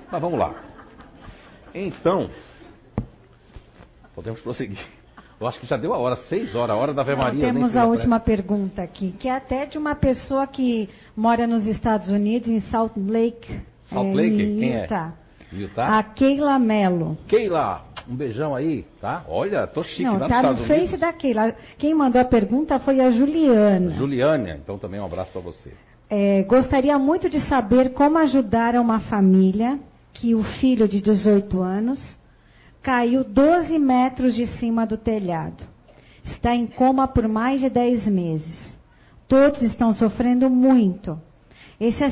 Mas 0.09 0.21
vamos 0.21 0.39
lá. 0.39 0.55
Então, 1.73 2.29
podemos 4.15 4.39
prosseguir. 4.39 4.98
Eu 5.39 5.47
acho 5.47 5.59
que 5.59 5.65
já 5.65 5.77
deu 5.77 5.93
a 5.93 5.97
hora, 5.97 6.17
seis 6.17 6.53
horas, 6.53 6.75
a 6.75 6.79
hora 6.79 6.93
da 6.93 7.01
Ave 7.01 7.15
Maria. 7.15 7.45
temos 7.45 7.73
a 7.75 7.85
última 7.85 8.19
pergunta 8.19 8.81
aqui, 8.81 9.13
que 9.17 9.29
é 9.29 9.31
até 9.31 9.65
de 9.65 9.77
uma 9.77 9.95
pessoa 9.95 10.45
que 10.45 10.89
mora 11.15 11.47
nos 11.47 11.65
Estados 11.65 12.09
Unidos, 12.09 12.49
em 12.49 12.59
Salt 12.59 12.91
Lake. 12.97 13.57
Salt 13.87 14.07
é, 14.07 14.13
Lake? 14.13 14.35
Quem 14.35 14.75
é? 14.75 14.81
Utah. 14.83 15.13
é? 15.53 15.55
Utah? 15.55 15.97
A 15.97 16.03
Keila 16.03 16.59
Mello. 16.59 17.17
Keila, 17.25 17.85
um 18.09 18.15
beijão 18.15 18.53
aí, 18.53 18.85
tá? 18.99 19.23
Olha, 19.29 19.65
tô 19.65 19.81
chique 19.81 20.03
Não, 20.03 20.19
lá 20.19 20.27
tá 20.27 20.43
no 20.43 20.57
Face 20.57 20.73
Unidos. 20.73 20.99
da 20.99 21.13
Keila. 21.13 21.55
Quem 21.77 21.95
mandou 21.95 22.19
a 22.19 22.25
pergunta 22.25 22.77
foi 22.77 22.99
a 22.99 23.09
Juliana. 23.09 23.91
Juliana, 23.91 24.59
então 24.61 24.77
também 24.77 24.99
um 24.99 25.05
abraço 25.05 25.31
para 25.31 25.41
você. 25.41 25.71
É, 26.09 26.43
gostaria 26.43 26.99
muito 26.99 27.29
de 27.29 27.39
saber 27.47 27.93
como 27.93 28.17
ajudar 28.17 28.75
uma 28.75 28.99
família 28.99 29.79
que 30.11 30.35
o 30.35 30.43
filho 30.43 30.85
de 30.85 30.99
18 30.99 31.61
anos 31.61 32.18
caiu 32.81 33.23
12 33.23 33.77
metros 33.77 34.35
de 34.35 34.47
cima 34.57 34.85
do 34.85 34.97
telhado. 34.97 35.63
Está 36.25 36.55
em 36.55 36.67
coma 36.67 37.07
por 37.07 37.27
mais 37.27 37.61
de 37.61 37.69
10 37.69 38.05
meses. 38.07 38.77
Todos 39.27 39.61
estão 39.61 39.93
sofrendo 39.93 40.49
muito. 40.49 41.19
Esse, 41.79 42.03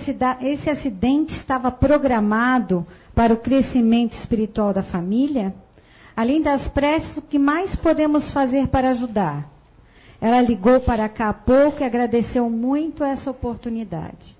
esse 0.41 0.69
acidente 0.69 1.33
estava 1.35 1.69
programado 1.71 2.85
para 3.13 3.33
o 3.33 3.37
crescimento 3.37 4.13
espiritual 4.13 4.73
da 4.73 4.83
família? 4.83 5.53
Além 6.15 6.41
das 6.41 6.67
preces, 6.69 7.17
o 7.17 7.21
que 7.21 7.37
mais 7.37 7.75
podemos 7.75 8.31
fazer 8.31 8.67
para 8.67 8.91
ajudar? 8.91 9.49
Ela 10.19 10.41
ligou 10.41 10.79
para 10.79 11.07
cá 11.09 11.29
há 11.29 11.33
pouco 11.33 11.81
e 11.81 11.83
agradeceu 11.83 12.49
muito 12.49 13.03
essa 13.03 13.29
oportunidade. 13.29 14.35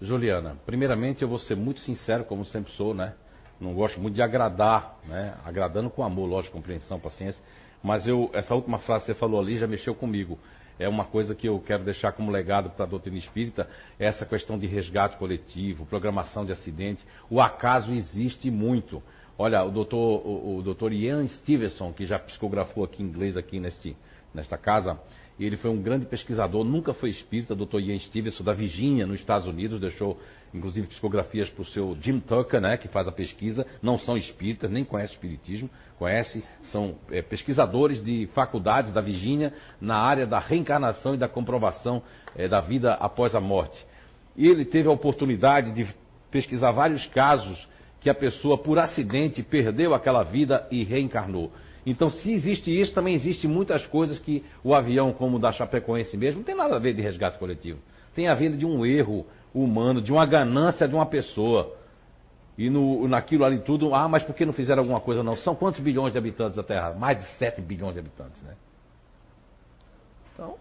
Juliana, 0.00 0.56
primeiramente 0.64 1.22
eu 1.22 1.28
vou 1.28 1.38
ser 1.38 1.56
muito 1.56 1.80
sincero, 1.80 2.24
como 2.24 2.44
sempre 2.44 2.72
sou, 2.72 2.94
né? 2.94 3.12
Não 3.60 3.74
gosto 3.74 4.00
muito 4.00 4.14
de 4.14 4.22
agradar, 4.22 4.98
né? 5.06 5.34
Agradando 5.44 5.90
com 5.90 6.02
amor, 6.02 6.26
lógico, 6.26 6.56
compreensão, 6.56 6.98
paciência. 6.98 7.42
Mas 7.82 8.06
eu, 8.06 8.30
essa 8.32 8.54
última 8.54 8.78
frase 8.78 9.04
que 9.04 9.12
você 9.12 9.18
falou 9.18 9.40
ali 9.40 9.56
já 9.58 9.66
mexeu 9.66 9.94
comigo. 9.94 10.38
É 10.78 10.88
uma 10.88 11.04
coisa 11.04 11.34
que 11.34 11.48
eu 11.48 11.60
quero 11.60 11.84
deixar 11.84 12.12
como 12.12 12.32
legado 12.32 12.70
para 12.70 12.84
a 12.84 12.88
doutrina 12.88 13.16
espírita, 13.16 13.68
é 13.98 14.06
essa 14.06 14.26
questão 14.26 14.58
de 14.58 14.66
resgate 14.66 15.16
coletivo, 15.16 15.86
programação 15.86 16.44
de 16.44 16.50
acidente. 16.50 17.04
O 17.30 17.40
acaso 17.40 17.92
existe 17.92 18.50
muito. 18.50 19.02
Olha, 19.38 19.62
o 19.62 19.70
doutor, 19.70 20.26
o, 20.26 20.58
o 20.58 20.62
doutor 20.62 20.92
Ian 20.92 21.26
Stevenson, 21.28 21.92
que 21.92 22.04
já 22.06 22.18
psicografou 22.18 22.84
aqui 22.84 23.02
em 23.02 23.06
inglês 23.06 23.36
aqui 23.36 23.60
neste, 23.60 23.96
nesta 24.32 24.58
casa, 24.58 24.98
ele 25.38 25.56
foi 25.56 25.70
um 25.70 25.80
grande 25.82 26.06
pesquisador, 26.06 26.64
nunca 26.64 26.94
foi 26.94 27.10
espírita, 27.10 27.54
doutor 27.54 27.80
Ian 27.80 27.98
Stevenson, 27.98 28.44
da 28.44 28.52
Virgínia, 28.52 29.06
nos 29.06 29.20
Estados 29.20 29.46
Unidos, 29.46 29.80
deixou 29.80 30.18
inclusive 30.54 30.86
psicografias 30.86 31.50
para 31.50 31.62
o 31.62 31.66
seu 31.66 31.96
Jim 32.00 32.20
Tucker, 32.20 32.60
né, 32.60 32.76
que 32.76 32.86
faz 32.86 33.08
a 33.08 33.12
pesquisa, 33.12 33.66
não 33.82 33.98
são 33.98 34.16
espíritas, 34.16 34.70
nem 34.70 34.84
conhecem 34.84 35.16
espiritismo, 35.16 35.68
conhece, 35.98 36.44
são 36.64 36.94
é, 37.10 37.20
pesquisadores 37.20 38.02
de 38.02 38.28
faculdades 38.34 38.92
da 38.92 39.00
Virgínia 39.00 39.52
na 39.80 39.96
área 39.96 40.26
da 40.26 40.38
reencarnação 40.38 41.14
e 41.14 41.18
da 41.18 41.28
comprovação 41.28 42.02
é, 42.36 42.46
da 42.46 42.60
vida 42.60 42.94
após 42.94 43.34
a 43.34 43.40
morte. 43.40 43.84
E 44.36 44.46
ele 44.46 44.64
teve 44.64 44.88
a 44.88 44.92
oportunidade 44.92 45.72
de 45.72 45.86
pesquisar 46.30 46.70
vários 46.70 47.06
casos 47.08 47.68
que 48.00 48.08
a 48.08 48.14
pessoa, 48.14 48.58
por 48.58 48.78
acidente, 48.78 49.42
perdeu 49.42 49.94
aquela 49.94 50.22
vida 50.22 50.66
e 50.70 50.84
reencarnou. 50.84 51.50
Então, 51.86 52.10
se 52.10 52.32
existe 52.32 52.70
isso, 52.70 52.94
também 52.94 53.14
existe 53.14 53.46
muitas 53.46 53.86
coisas 53.86 54.18
que 54.18 54.42
o 54.62 54.74
avião, 54.74 55.12
como 55.12 55.36
o 55.36 55.40
da 55.40 55.52
Chapecoense 55.52 56.16
mesmo, 56.16 56.38
não 56.38 56.44
tem 56.44 56.54
nada 56.54 56.76
a 56.76 56.78
ver 56.78 56.94
de 56.94 57.02
resgate 57.02 57.38
coletivo. 57.38 57.78
Tem 58.14 58.26
a 58.28 58.34
ver 58.34 58.56
de 58.56 58.64
um 58.64 58.86
erro, 58.86 59.26
humano, 59.54 60.02
de 60.02 60.12
uma 60.12 60.26
ganância 60.26 60.88
de 60.88 60.94
uma 60.94 61.06
pessoa. 61.06 61.76
E 62.58 62.68
no, 62.68 63.06
naquilo 63.08 63.44
ali 63.44 63.60
tudo, 63.60 63.94
ah, 63.94 64.08
mas 64.08 64.22
por 64.22 64.34
que 64.34 64.44
não 64.44 64.52
fizeram 64.52 64.82
alguma 64.82 65.00
coisa 65.00 65.22
não? 65.22 65.36
São 65.36 65.54
quantos 65.54 65.80
bilhões 65.80 66.12
de 66.12 66.18
habitantes 66.18 66.56
da 66.56 66.62
Terra? 66.62 66.92
Mais 66.92 67.18
de 67.18 67.26
7 67.38 67.60
bilhões 67.60 67.94
de 67.94 68.00
habitantes, 68.00 68.40
né? 68.42 68.54
Então, 70.32 70.56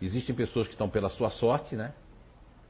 existem 0.00 0.34
pessoas 0.34 0.66
que 0.66 0.74
estão 0.74 0.88
pela 0.88 1.08
sua 1.10 1.30
sorte, 1.30 1.74
né? 1.74 1.92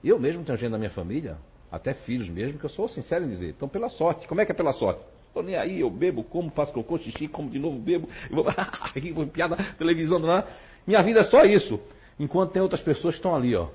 Eu 0.03 0.19
mesmo 0.19 0.45
tenho 0.45 0.59
gente 0.59 0.71
da 0.71 0.79
minha 0.79 0.91
família, 0.91 1.37
até 1.71 1.95
filhos 1.95 2.29
mesmo, 2.29 2.59
que 2.59 2.65
eu 2.65 2.71
sou 2.71 2.89
sincero 2.89 3.25
em 3.25 3.29
dizer, 3.29 3.51
estão 3.51 3.69
pela 3.69 3.89
sorte. 3.89 4.27
Como 4.27 4.41
é 4.41 4.47
que 4.47 4.53
é 4.53 4.55
pela 4.55 4.73
sorte? 4.73 5.01
Estou 5.29 5.43
nem 5.43 5.57
aí, 5.57 5.81
eu 5.81 5.89
bebo, 5.89 6.23
como, 6.25 6.51
faço 6.51 6.73
cocô, 6.73 6.99
xixi, 6.99 7.27
como 7.27 7.49
de 7.49 7.59
novo, 7.59 7.79
bebo, 7.79 8.09
vou, 8.31 8.45
piada, 9.33 9.57
televisão, 9.79 10.19
não, 10.19 10.45
minha 10.87 11.03
vida 11.03 11.21
é 11.21 11.25
só 11.25 11.45
isso. 11.45 11.81
Enquanto 12.19 12.53
tem 12.53 12.61
outras 12.61 12.83
pessoas 12.83 13.15
que 13.15 13.19
estão 13.21 13.35
ali, 13.35 13.57
ó, 13.57 13.69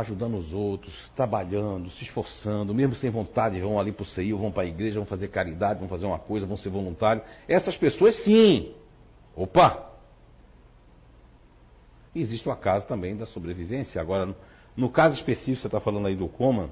ajudando 0.00 0.36
os 0.36 0.52
outros, 0.52 0.92
trabalhando, 1.14 1.88
se 1.90 2.02
esforçando, 2.02 2.74
mesmo 2.74 2.96
sem 2.96 3.10
vontade, 3.10 3.60
vão 3.60 3.78
ali 3.78 3.92
para 3.92 4.02
o 4.02 4.06
CEI, 4.06 4.32
vão 4.32 4.50
para 4.50 4.64
a 4.64 4.66
igreja, 4.66 4.98
vão 4.98 5.06
fazer 5.06 5.28
caridade, 5.28 5.78
vão 5.78 5.88
fazer 5.88 6.04
uma 6.04 6.18
coisa, 6.18 6.46
vão 6.46 6.56
ser 6.56 6.68
voluntários. 6.68 7.24
Essas 7.46 7.76
pessoas, 7.76 8.16
sim. 8.24 8.74
Opa! 9.36 9.92
Existe 12.14 12.48
uma 12.48 12.56
casa 12.56 12.86
também 12.86 13.16
da 13.16 13.26
sobrevivência. 13.26 14.00
Agora, 14.00 14.34
no 14.76 14.90
caso 14.90 15.14
específico, 15.14 15.60
você 15.60 15.68
está 15.68 15.80
falando 15.80 16.06
aí 16.08 16.16
do 16.16 16.28
coma, 16.28 16.70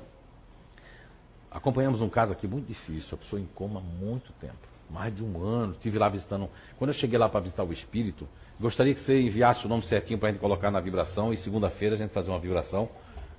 acompanhamos 1.48 2.00
um 2.00 2.08
caso 2.08 2.32
aqui 2.32 2.48
muito 2.48 2.66
difícil, 2.66 3.08
a 3.12 3.16
pessoa 3.18 3.40
em 3.40 3.46
coma 3.54 3.78
há 3.78 3.82
muito 3.82 4.32
tempo. 4.40 4.72
Mais 4.90 5.14
de 5.14 5.24
um 5.24 5.40
ano, 5.40 5.72
estive 5.74 5.96
lá 5.98 6.08
visitando. 6.08 6.48
Quando 6.76 6.90
eu 6.90 6.94
cheguei 6.94 7.18
lá 7.18 7.28
para 7.28 7.40
visitar 7.40 7.62
o 7.64 7.72
espírito, 7.72 8.28
gostaria 8.60 8.94
que 8.94 9.00
você 9.00 9.20
enviasse 9.20 9.64
o 9.64 9.68
nome 9.68 9.84
certinho 9.84 10.18
para 10.18 10.28
a 10.28 10.32
gente 10.32 10.40
colocar 10.40 10.70
na 10.70 10.80
vibração 10.80 11.32
e 11.32 11.36
segunda-feira 11.36 11.94
a 11.94 11.98
gente 11.98 12.12
fazer 12.12 12.30
uma 12.30 12.40
vibração 12.40 12.88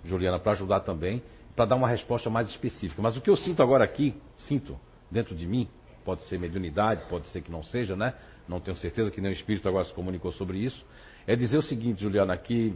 Juliana, 0.05 0.39
para 0.39 0.53
ajudar 0.53 0.81
também, 0.81 1.21
para 1.55 1.65
dar 1.65 1.75
uma 1.75 1.87
resposta 1.87 2.29
mais 2.29 2.49
específica. 2.49 3.01
Mas 3.01 3.15
o 3.15 3.21
que 3.21 3.29
eu 3.29 3.35
sinto 3.35 3.61
agora 3.61 3.83
aqui, 3.83 4.15
sinto 4.35 4.77
dentro 5.09 5.35
de 5.35 5.45
mim, 5.45 5.67
pode 6.03 6.23
ser 6.23 6.39
mediunidade, 6.39 7.03
pode 7.09 7.27
ser 7.27 7.41
que 7.41 7.51
não 7.51 7.63
seja, 7.63 7.95
né? 7.95 8.13
Não 8.47 8.59
tenho 8.59 8.75
certeza 8.77 9.09
que 9.09 9.21
o 9.21 9.27
espírito 9.31 9.67
agora 9.69 9.85
se 9.85 9.93
comunicou 9.93 10.31
sobre 10.31 10.57
isso. 10.57 10.85
É 11.25 11.35
dizer 11.35 11.57
o 11.57 11.61
seguinte, 11.61 12.01
Juliana, 12.01 12.35
que 12.35 12.75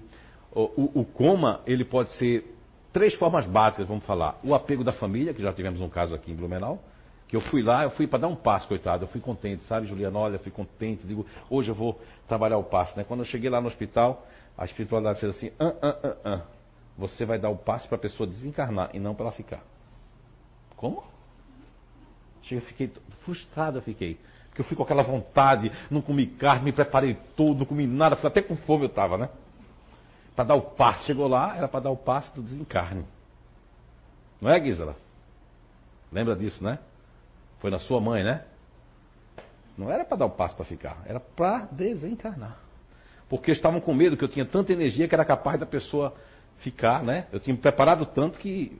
o, 0.51 0.61
o, 0.61 1.01
o 1.01 1.05
coma, 1.05 1.61
ele 1.65 1.83
pode 1.83 2.11
ser 2.13 2.55
três 2.93 3.13
formas 3.15 3.45
básicas, 3.45 3.87
vamos 3.87 4.05
falar. 4.05 4.39
O 4.43 4.53
apego 4.53 4.83
da 4.83 4.93
família, 4.93 5.33
que 5.33 5.41
já 5.41 5.51
tivemos 5.51 5.81
um 5.81 5.89
caso 5.89 6.15
aqui 6.15 6.31
em 6.31 6.35
Blumenau, 6.35 6.81
que 7.27 7.35
eu 7.35 7.41
fui 7.41 7.61
lá, 7.61 7.83
eu 7.83 7.91
fui 7.91 8.07
para 8.07 8.19
dar 8.19 8.27
um 8.29 8.35
passo, 8.35 8.67
coitado, 8.67 9.03
eu 9.03 9.07
fui 9.09 9.19
contente, 9.19 9.63
sabe, 9.63 9.85
Juliana? 9.85 10.17
Olha, 10.17 10.39
fui 10.39 10.51
contente, 10.51 11.05
digo, 11.05 11.25
hoje 11.49 11.69
eu 11.69 11.75
vou 11.75 11.99
trabalhar 12.27 12.57
o 12.57 12.63
passo, 12.63 12.97
né? 12.97 13.03
Quando 13.03 13.19
eu 13.19 13.25
cheguei 13.25 13.49
lá 13.49 13.59
no 13.59 13.67
hospital, 13.67 14.25
a 14.57 14.63
espiritualidade 14.63 15.19
fez 15.19 15.35
assim, 15.35 15.51
ah, 15.59 15.73
ah, 15.81 15.97
ah, 16.03 16.15
ah 16.23 16.56
você 16.97 17.25
vai 17.25 17.37
dar 17.37 17.49
o 17.49 17.57
passe 17.57 17.87
para 17.87 17.97
a 17.97 17.99
pessoa 17.99 18.27
desencarnar 18.27 18.89
e 18.93 18.99
não 18.99 19.13
para 19.13 19.25
ela 19.25 19.31
ficar. 19.31 19.63
Como? 20.75 21.03
Eu 22.49 22.61
fiquei 22.61 22.91
frustrado, 23.23 23.77
eu 23.77 23.81
fiquei. 23.81 24.17
Porque 24.47 24.61
eu 24.61 24.65
fui 24.65 24.75
com 24.75 24.83
aquela 24.83 25.03
vontade, 25.03 25.71
não 25.91 26.01
comi 26.01 26.25
carne, 26.25 26.65
me 26.65 26.71
preparei 26.71 27.17
tudo, 27.35 27.59
não 27.59 27.65
comi 27.65 27.85
nada, 27.85 28.15
fui 28.15 28.27
até 28.27 28.41
com 28.41 28.55
fome 28.55 28.85
eu 28.85 28.87
estava, 28.87 29.17
né? 29.17 29.29
Para 30.35 30.45
dar 30.45 30.55
o 30.55 30.61
passe. 30.61 31.05
Chegou 31.05 31.27
lá, 31.27 31.55
era 31.55 31.67
para 31.67 31.81
dar 31.81 31.91
o 31.91 31.97
passe 31.97 32.33
do 32.33 32.41
desencarne. 32.41 33.05
Não 34.41 34.49
é, 34.49 34.63
Gisela? 34.63 34.95
Lembra 36.11 36.35
disso, 36.35 36.63
né? 36.63 36.79
Foi 37.59 37.69
na 37.69 37.79
sua 37.79 37.99
mãe, 37.99 38.23
né? 38.23 38.45
Não 39.77 39.91
era 39.91 40.05
para 40.05 40.17
dar 40.17 40.25
o 40.25 40.31
passo 40.31 40.55
para 40.55 40.65
ficar, 40.65 41.03
era 41.05 41.19
para 41.19 41.65
desencarnar. 41.71 42.57
Porque 43.29 43.51
estavam 43.51 43.81
com 43.81 43.93
medo 43.93 44.15
que 44.15 44.23
eu 44.23 44.29
tinha 44.29 44.45
tanta 44.45 44.71
energia 44.71 45.07
que 45.07 45.13
era 45.13 45.25
capaz 45.25 45.59
da 45.59 45.65
pessoa 45.65 46.15
ficar, 46.59 47.03
né? 47.03 47.27
Eu 47.31 47.39
tinha 47.39 47.55
me 47.55 47.61
preparado 47.61 48.05
tanto 48.05 48.39
que, 48.39 48.79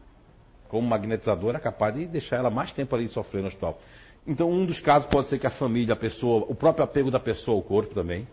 como 0.68 0.88
magnetizador, 0.88 1.50
era 1.50 1.60
capaz 1.60 1.96
de 1.96 2.08
deixar 2.08 2.38
ela 2.38 2.50
mais 2.50 2.72
tempo 2.72 2.96
ali 2.96 3.08
sofrendo 3.10 3.44
no 3.44 3.48
hospital. 3.50 3.80
Então, 4.26 4.50
um 4.52 4.66
dos 4.66 4.80
casos 4.82 5.08
pode 5.10 5.28
ser 5.30 5.40
que 5.40 5.48
a 5.48 5.52
família, 5.52 5.94
a 5.94 5.98
pessoa, 5.98 6.46
o 6.50 6.56
próprio 6.56 6.84
apego 6.84 7.10
da 7.10 7.20
pessoa 7.20 7.56
ao 7.56 7.64
corpo 7.64 7.94
também. 7.94 8.28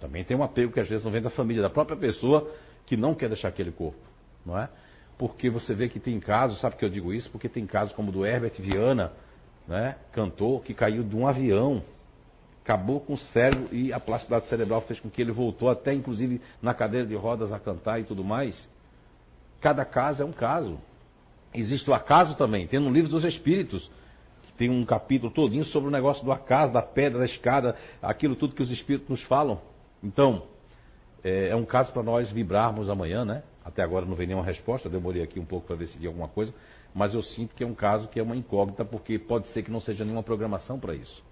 Também 0.00 0.24
tem 0.24 0.36
um 0.36 0.42
apego 0.42 0.72
que 0.72 0.80
às 0.80 0.88
vezes 0.88 1.04
não 1.04 1.12
vem 1.12 1.22
da 1.22 1.30
família, 1.30 1.62
da 1.62 1.70
própria 1.70 1.96
pessoa 1.96 2.50
que 2.86 2.96
não 2.96 3.14
quer 3.14 3.28
deixar 3.28 3.48
aquele 3.48 3.70
corpo, 3.70 3.98
não 4.44 4.58
é? 4.58 4.68
Porque 5.16 5.48
você 5.48 5.74
vê 5.74 5.88
que 5.88 6.00
tem 6.00 6.18
casos, 6.18 6.60
sabe 6.60 6.76
que 6.76 6.84
eu 6.84 6.88
digo 6.88 7.12
isso? 7.12 7.30
Porque 7.30 7.48
tem 7.48 7.66
casos 7.66 7.94
como 7.94 8.08
o 8.08 8.12
do 8.12 8.26
Herbert 8.26 8.54
Viana, 8.58 9.12
né, 9.68 9.96
cantor, 10.12 10.62
que 10.62 10.74
caiu 10.74 11.04
de 11.04 11.14
um 11.14 11.26
avião, 11.26 11.82
acabou 12.62 13.00
com 13.00 13.14
o 13.14 13.18
cérebro 13.18 13.68
e 13.74 13.92
a 13.92 13.98
plasticidade 13.98 14.46
cerebral 14.46 14.80
fez 14.82 15.00
com 15.00 15.10
que 15.10 15.20
ele 15.20 15.32
voltou 15.32 15.68
até 15.68 15.92
inclusive 15.92 16.40
na 16.60 16.72
cadeira 16.72 17.06
de 17.06 17.14
rodas 17.14 17.52
a 17.52 17.58
cantar 17.58 18.00
e 18.00 18.04
tudo 18.04 18.22
mais. 18.22 18.68
Cada 19.60 19.84
caso 19.84 20.22
é 20.22 20.26
um 20.26 20.32
caso. 20.32 20.78
Existe 21.52 21.90
o 21.90 21.94
acaso 21.94 22.36
também, 22.36 22.66
tem 22.66 22.80
no 22.80 22.90
livro 22.90 23.10
dos 23.10 23.24
Espíritos, 23.24 23.90
que 24.44 24.52
tem 24.54 24.70
um 24.70 24.84
capítulo 24.86 25.30
todinho 25.32 25.64
sobre 25.64 25.88
o 25.88 25.92
negócio 25.92 26.24
do 26.24 26.32
acaso, 26.32 26.72
da 26.72 26.80
pedra, 26.80 27.18
da 27.18 27.24
escada, 27.24 27.76
aquilo 28.00 28.36
tudo 28.36 28.54
que 28.54 28.62
os 28.62 28.70
Espíritos 28.70 29.08
nos 29.08 29.22
falam. 29.24 29.60
Então, 30.02 30.44
é, 31.22 31.48
é 31.48 31.56
um 31.56 31.64
caso 31.64 31.92
para 31.92 32.02
nós 32.02 32.30
vibrarmos 32.30 32.88
amanhã, 32.88 33.24
né? 33.24 33.42
Até 33.64 33.82
agora 33.82 34.06
não 34.06 34.14
veio 34.14 34.28
nenhuma 34.28 34.44
resposta, 34.44 34.88
demorei 34.88 35.22
aqui 35.22 35.38
um 35.38 35.44
pouco 35.44 35.66
para 35.66 35.76
decidir 35.76 36.06
alguma 36.06 36.28
coisa, 36.28 36.54
mas 36.94 37.14
eu 37.14 37.22
sinto 37.22 37.54
que 37.54 37.62
é 37.62 37.66
um 37.66 37.74
caso 37.74 38.08
que 38.08 38.18
é 38.18 38.22
uma 38.22 38.36
incógnita, 38.36 38.84
porque 38.84 39.18
pode 39.18 39.46
ser 39.48 39.62
que 39.62 39.70
não 39.70 39.80
seja 39.80 40.04
nenhuma 40.04 40.22
programação 40.22 40.80
para 40.80 40.94
isso. 40.94 41.22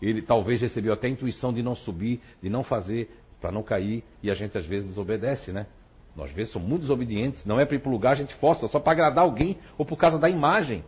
Ele 0.00 0.22
talvez 0.22 0.60
recebeu 0.60 0.92
até 0.92 1.06
a 1.06 1.10
intuição 1.10 1.52
de 1.52 1.62
não 1.62 1.74
subir, 1.74 2.20
de 2.42 2.48
não 2.50 2.62
fazer, 2.62 3.10
para 3.40 3.50
não 3.50 3.62
cair, 3.62 4.04
e 4.22 4.30
a 4.30 4.34
gente 4.34 4.56
às 4.56 4.66
vezes 4.66 4.88
desobedece, 4.88 5.52
né? 5.52 5.66
Nós 6.14 6.30
às 6.30 6.36
vezes 6.36 6.52
somos 6.52 6.68
muito 6.68 6.82
desobedientes, 6.82 7.44
não 7.44 7.60
é 7.60 7.66
para 7.66 7.76
ir 7.76 7.78
para 7.78 7.88
o 7.88 7.92
lugar, 7.92 8.12
a 8.12 8.16
gente 8.16 8.34
força, 8.36 8.66
só 8.68 8.80
para 8.80 8.92
agradar 8.92 9.24
alguém 9.24 9.58
ou 9.76 9.84
por 9.84 9.96
causa 9.96 10.18
da 10.18 10.28
imagem. 10.30 10.82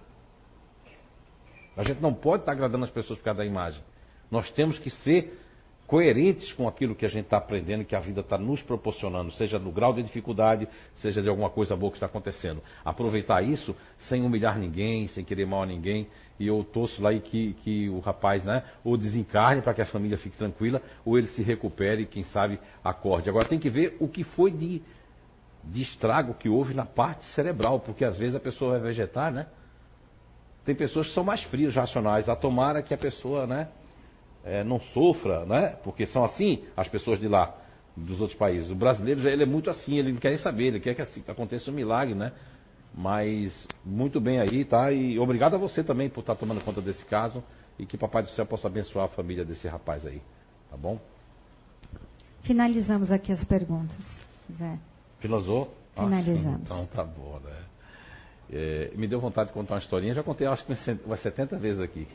A 1.77 1.85
gente 1.85 2.01
não 2.01 2.13
pode 2.13 2.43
estar 2.43 2.53
agradando 2.53 2.85
as 2.85 2.91
pessoas 2.91 3.19
por 3.19 3.27
causa 3.27 3.39
da 3.39 3.45
imagem. 3.45 3.83
Nós 4.31 4.51
temos 4.51 4.79
que 4.79 4.91
ser 4.91 5.39
coerentes 5.89 6.53
com 6.53 6.69
aquilo 6.69 6.95
que 6.95 7.07
a 7.07 7.09
gente 7.09 7.25
está 7.25 7.39
aprendendo, 7.39 7.83
que 7.83 7.97
a 7.97 8.01
vida 8.01 8.21
está 8.21 8.37
nos 8.37 8.61
proporcionando, 8.61 9.33
seja 9.33 9.59
do 9.59 9.71
grau 9.73 9.95
de 9.95 10.03
dificuldade, 10.03 10.69
seja 10.97 11.23
de 11.23 11.31
alguma 11.31 11.49
coisa 11.49 11.75
boa 11.75 11.91
que 11.91 11.97
está 11.97 12.05
acontecendo. 12.05 12.63
Aproveitar 12.85 13.43
isso 13.43 13.75
sem 14.01 14.23
humilhar 14.23 14.59
ninguém, 14.59 15.09
sem 15.09 15.25
querer 15.25 15.47
mal 15.47 15.63
a 15.63 15.67
ninguém. 15.67 16.07
E 16.39 16.47
eu 16.47 16.63
torço 16.63 17.03
lá 17.03 17.11
e 17.11 17.21
que, 17.21 17.55
que 17.65 17.89
o 17.89 18.01
rapaz, 18.01 18.45
né, 18.45 18.65
ou 18.85 18.99
desencarne 18.99 19.63
para 19.63 19.73
que 19.73 19.81
a 19.81 19.87
família 19.87 20.19
fique 20.19 20.37
tranquila, 20.37 20.83
ou 21.07 21.17
ele 21.17 21.29
se 21.29 21.43
recupere 21.43 22.03
e, 22.03 22.07
quem 22.07 22.23
sabe, 22.23 22.61
acorde. 22.85 23.31
Agora 23.31 23.49
tem 23.49 23.59
que 23.59 23.71
ver 23.71 23.97
o 23.99 24.07
que 24.07 24.25
foi 24.25 24.51
de, 24.51 24.83
de 25.65 25.83
estrago 25.83 26.35
que 26.35 26.51
houve 26.51 26.75
na 26.75 26.85
parte 26.85 27.25
cerebral, 27.33 27.81
porque 27.81 28.05
às 28.05 28.19
vezes 28.19 28.37
a 28.37 28.41
pessoa 28.41 28.73
vai 28.73 28.81
vegetar, 28.81 29.33
né? 29.33 29.47
Tem 30.67 30.75
pessoas 30.75 31.09
que 31.09 31.15
são 31.15 31.25
mais 31.25 31.43
frias, 31.45 31.75
racionais. 31.75 32.29
A 32.29 32.37
tomara 32.37 32.83
que 32.83 32.93
a 32.93 32.99
pessoa, 32.99 33.47
né, 33.47 33.69
é, 34.49 34.65
não 34.65 34.81
sofra, 34.81 35.45
né? 35.45 35.77
Porque 35.85 36.07
são 36.07 36.25
assim 36.25 36.65
as 36.77 36.89
pessoas 36.89 37.21
de 37.21 37.29
lá, 37.29 37.55
dos 37.97 38.21
outros 38.21 38.39
países. 38.39 38.71
O 38.71 38.75
brasileiro 38.75 39.21
já 39.21 39.31
ele 39.31 39.43
é 39.43 39.47
muito 39.47 39.69
assim, 39.69 39.99
ele 39.99 40.13
não 40.13 40.19
quer 40.19 40.31
nem 40.31 40.39
saber, 40.39 40.69
ele 40.69 40.81
quer 40.81 40.95
que 40.95 41.03
assim, 41.03 41.23
aconteça 41.29 41.71
um 41.71 41.75
milagre, 41.75 42.15
né? 42.15 42.33
Mas 42.95 43.69
muito 43.85 44.21
bem 44.21 44.41
aí, 44.41 44.65
tá? 44.65 44.91
E 44.91 45.19
obrigado 45.19 45.55
a 45.55 45.59
você 45.59 45.85
também 45.85 46.09
por 46.09 46.21
estar 46.21 46.35
tomando 46.35 46.65
conta 46.65 46.81
desse 46.81 47.05
caso 47.05 47.45
e 47.79 47.85
que 47.85 47.99
Papai 47.99 48.23
do 48.23 48.31
Céu 48.31 48.47
possa 48.47 48.67
abençoar 48.67 49.05
a 49.05 49.09
família 49.09 49.45
desse 49.45 49.69
rapaz 49.69 50.07
aí, 50.07 50.23
tá 50.71 50.77
bom? 50.77 50.99
Finalizamos 52.43 53.13
aqui 53.13 53.31
as 53.31 53.45
perguntas, 53.45 53.99
Zé. 54.59 54.79
Finalizou? 55.21 55.75
Finalizamos. 55.95 56.63
então 56.63 56.87
tá 56.87 57.05
bom, 57.05 57.39
né? 57.45 57.57
É, 58.51 58.93
me 58.97 59.07
deu 59.07 59.21
vontade 59.21 59.49
de 59.49 59.53
contar 59.55 59.75
uma 59.75 59.81
historinha, 59.81 60.15
já 60.15 60.23
contei 60.23 60.47
acho 60.47 60.65
que 60.65 60.73
umas 61.05 61.21
70 61.21 61.59
vezes 61.59 61.83
aqui. 61.83 62.09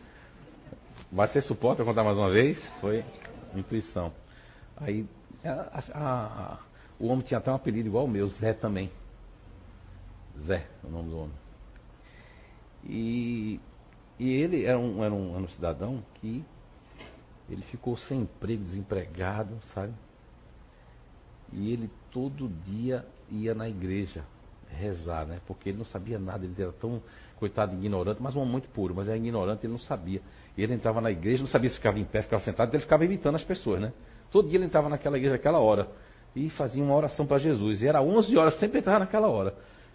Suporte 1.44 1.78
para 1.78 1.86
contar 1.86 2.04
mais 2.04 2.18
uma 2.18 2.32
vez? 2.32 2.58
Foi 2.82 3.06
intuição. 3.54 4.12
Aí 4.76 5.06
a, 5.46 5.80
a, 5.94 6.54
a, 6.54 6.60
o 7.00 7.06
homem 7.06 7.24
tinha 7.24 7.38
até 7.38 7.52
um 7.52 7.56
apelido 7.56 7.88
igual 7.88 8.06
o 8.06 8.08
meu, 8.08 8.28
Zé 8.30 8.52
também. 8.54 8.92
Zé, 10.40 10.66
o 10.84 10.90
nome 10.90 11.10
do 11.12 11.18
homem. 11.20 11.36
E, 12.84 13.60
e 14.20 14.28
ele 14.28 14.66
era 14.66 14.80
um, 14.80 15.04
era, 15.04 15.14
um, 15.14 15.36
era 15.36 15.44
um 15.44 15.48
cidadão 15.50 16.04
que 16.16 16.44
ele 17.48 17.62
ficou 17.62 17.96
sem 17.96 18.22
emprego, 18.22 18.64
desempregado, 18.64 19.60
sabe? 19.76 19.94
E 21.52 21.72
ele 21.72 21.92
todo 22.10 22.50
dia 22.66 23.06
ia 23.30 23.54
na 23.54 23.70
igreja 23.70 24.26
rezar, 24.68 25.28
né? 25.28 25.40
Porque 25.46 25.70
ele 25.70 25.78
não 25.78 25.86
sabia 25.86 26.18
nada, 26.18 26.44
ele 26.44 26.60
era 26.60 26.72
tão, 26.72 27.04
coitado, 27.44 27.76
ignorante, 27.76 28.22
mas 28.22 28.36
um 28.36 28.40
homem 28.40 28.54
muito 28.54 28.70
puro, 28.70 28.96
mas 28.96 29.10
era 29.10 29.18
ignorante, 29.18 29.66
ele 29.66 29.74
não 29.74 29.80
sabia. 29.80 30.22
Ele 30.58 30.74
entrava 30.74 31.02
na 31.02 31.12
igreja, 31.12 31.42
não 31.42 31.50
sabia 31.50 31.70
se 31.70 31.76
ficava 31.76 32.00
em 32.00 32.06
pé, 32.06 32.22
ficava 32.22 32.42
sentado, 32.42 32.70
então 32.70 32.78
ele 32.78 32.84
ficava 32.84 33.04
imitando 33.04 33.36
as 33.36 33.44
pessoas, 33.44 33.82
né? 33.82 33.92
Todo 34.32 34.48
dia 34.48 34.58
ele 34.58 34.66
entrava 34.66 34.88
naquela 34.88 35.18
igreja 35.18 35.36
aquela 35.36 35.60
hora 35.60 35.90
e 36.34 36.50
fazia 36.52 36.82
uma 36.82 36.96
oração 36.96 37.26
para 37.26 37.38
Jesus. 37.38 37.82
E 37.82 37.88
era 37.88 38.02
11 38.02 38.38
horas, 38.38 38.60
sempre 38.60 38.80
entrava 38.80 39.00
naquela 39.00 39.28
hora. 39.28 39.54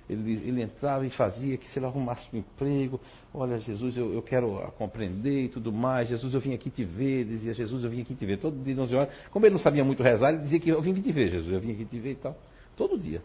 Ele, 0.08 0.32
ele 0.46 0.62
entrava 0.62 1.06
e 1.06 1.10
fazia 1.10 1.56
que 1.56 1.68
se 1.68 1.78
ele 1.78 1.86
arrumasse 1.86 2.28
um 2.34 2.38
emprego, 2.38 3.00
olha 3.32 3.58
Jesus, 3.58 3.96
eu, 3.96 4.12
eu 4.12 4.22
quero 4.22 4.72
compreender 4.78 5.44
e 5.44 5.48
tudo 5.48 5.72
mais, 5.72 6.08
Jesus 6.08 6.32
eu 6.34 6.40
vim 6.40 6.54
aqui 6.54 6.70
te 6.70 6.84
ver, 6.84 7.24
dizia 7.24 7.52
Jesus 7.52 7.84
eu 7.84 7.90
vim 7.90 8.00
aqui 8.00 8.14
te 8.14 8.24
ver, 8.24 8.38
todo 8.38 8.62
dia 8.62 8.74
11 8.80 8.94
horas, 8.94 9.08
como 9.30 9.44
ele 9.44 9.54
não 9.54 9.60
sabia 9.60 9.84
muito 9.84 10.02
rezar, 10.02 10.30
ele 10.30 10.42
dizia 10.42 10.60
que 10.60 10.70
eu 10.70 10.80
vim 10.80 10.94
te 10.94 11.12
ver 11.12 11.28
Jesus, 11.28 11.52
eu 11.52 11.60
vim 11.60 11.72
aqui 11.72 11.84
te 11.84 11.98
ver 11.98 12.12
e 12.12 12.16
tal, 12.16 12.36
todo 12.76 12.98
dia. 12.98 13.22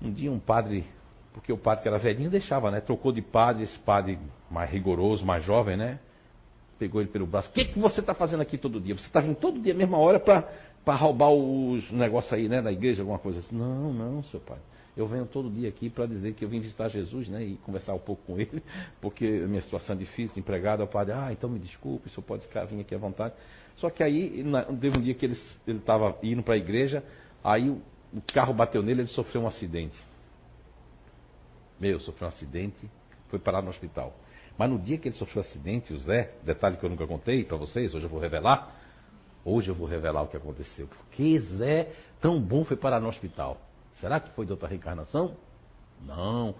Um 0.00 0.10
dia 0.10 0.32
um 0.32 0.38
padre, 0.38 0.86
porque 1.32 1.52
o 1.52 1.58
padre 1.58 1.82
que 1.82 1.88
era 1.88 1.98
velhinho 1.98 2.30
deixava, 2.30 2.70
né? 2.70 2.80
Trocou 2.80 3.12
de 3.12 3.22
padre, 3.22 3.64
esse 3.64 3.78
padre 3.80 4.18
mais 4.50 4.70
rigoroso, 4.70 5.24
mais 5.24 5.44
jovem, 5.44 5.76
né? 5.76 5.98
Pegou 6.78 7.00
ele 7.00 7.10
pelo 7.10 7.26
braço. 7.26 7.48
O 7.50 7.52
que, 7.52 7.66
que 7.66 7.78
você 7.78 8.00
está 8.00 8.14
fazendo 8.14 8.40
aqui 8.40 8.58
todo 8.58 8.80
dia? 8.80 8.96
Você 8.96 9.06
está 9.06 9.20
vindo 9.20 9.36
todo 9.36 9.60
dia, 9.60 9.74
mesma 9.74 9.98
hora, 9.98 10.18
para 10.18 10.96
roubar 10.96 11.30
os 11.30 11.90
negócios 11.92 12.32
aí, 12.32 12.48
né? 12.48 12.60
Da 12.60 12.72
igreja, 12.72 13.02
alguma 13.02 13.18
coisa 13.18 13.38
assim. 13.38 13.56
Não, 13.56 13.92
não, 13.92 14.22
seu 14.24 14.40
pai. 14.40 14.58
Eu 14.96 15.06
venho 15.06 15.24
todo 15.24 15.48
dia 15.48 15.68
aqui 15.68 15.88
para 15.88 16.04
dizer 16.04 16.34
que 16.34 16.44
eu 16.44 16.48
vim 16.48 16.58
visitar 16.58 16.88
Jesus, 16.88 17.28
né? 17.28 17.44
E 17.44 17.56
conversar 17.58 17.94
um 17.94 17.98
pouco 17.98 18.22
com 18.26 18.40
ele, 18.40 18.62
porque 19.00 19.42
a 19.44 19.46
minha 19.46 19.60
situação 19.60 19.94
é 19.94 19.98
difícil, 19.98 20.40
empregado. 20.40 20.82
O 20.82 20.86
padre, 20.86 21.14
ah, 21.14 21.28
então 21.30 21.48
me 21.48 21.60
desculpe, 21.60 22.08
o 22.08 22.10
senhor 22.10 22.24
pode 22.24 22.46
ficar, 22.46 22.64
vir 22.64 22.80
aqui 22.80 22.94
à 22.94 22.98
vontade. 22.98 23.34
Só 23.76 23.88
que 23.88 24.02
aí, 24.02 24.44
teve 24.80 24.98
um 24.98 25.00
dia 25.00 25.14
que 25.14 25.24
ele 25.24 25.38
estava 25.66 26.18
indo 26.22 26.42
para 26.42 26.54
a 26.54 26.58
igreja, 26.58 27.04
aí 27.42 27.70
o 27.70 27.82
carro 28.32 28.52
bateu 28.52 28.82
nele, 28.82 29.02
ele 29.02 29.08
sofreu 29.08 29.42
um 29.42 29.46
acidente. 29.46 30.09
Meu, 31.80 31.98
sofreu 31.98 32.26
um 32.26 32.28
acidente, 32.28 32.90
foi 33.28 33.38
parar 33.38 33.62
no 33.62 33.70
hospital. 33.70 34.14
Mas 34.58 34.68
no 34.68 34.78
dia 34.78 34.98
que 34.98 35.08
ele 35.08 35.16
sofreu 35.16 35.42
um 35.42 35.46
acidente, 35.46 35.92
o 35.94 35.98
Zé, 35.98 36.34
detalhe 36.44 36.76
que 36.76 36.84
eu 36.84 36.90
nunca 36.90 37.06
contei 37.06 37.42
para 37.44 37.56
vocês, 37.56 37.94
hoje 37.94 38.04
eu 38.04 38.10
vou 38.10 38.20
revelar. 38.20 38.76
Hoje 39.42 39.70
eu 39.70 39.74
vou 39.74 39.88
revelar 39.88 40.22
o 40.22 40.28
que 40.28 40.36
aconteceu. 40.36 40.86
Porque 40.86 41.40
Zé, 41.40 41.90
tão 42.20 42.38
bom, 42.38 42.62
foi 42.64 42.76
parar 42.76 43.00
no 43.00 43.08
hospital. 43.08 43.58
Será 43.98 44.20
que 44.20 44.30
foi 44.32 44.44
de 44.44 44.52
outra 44.52 44.68
reencarnação? 44.68 45.34
Não. 46.04 46.54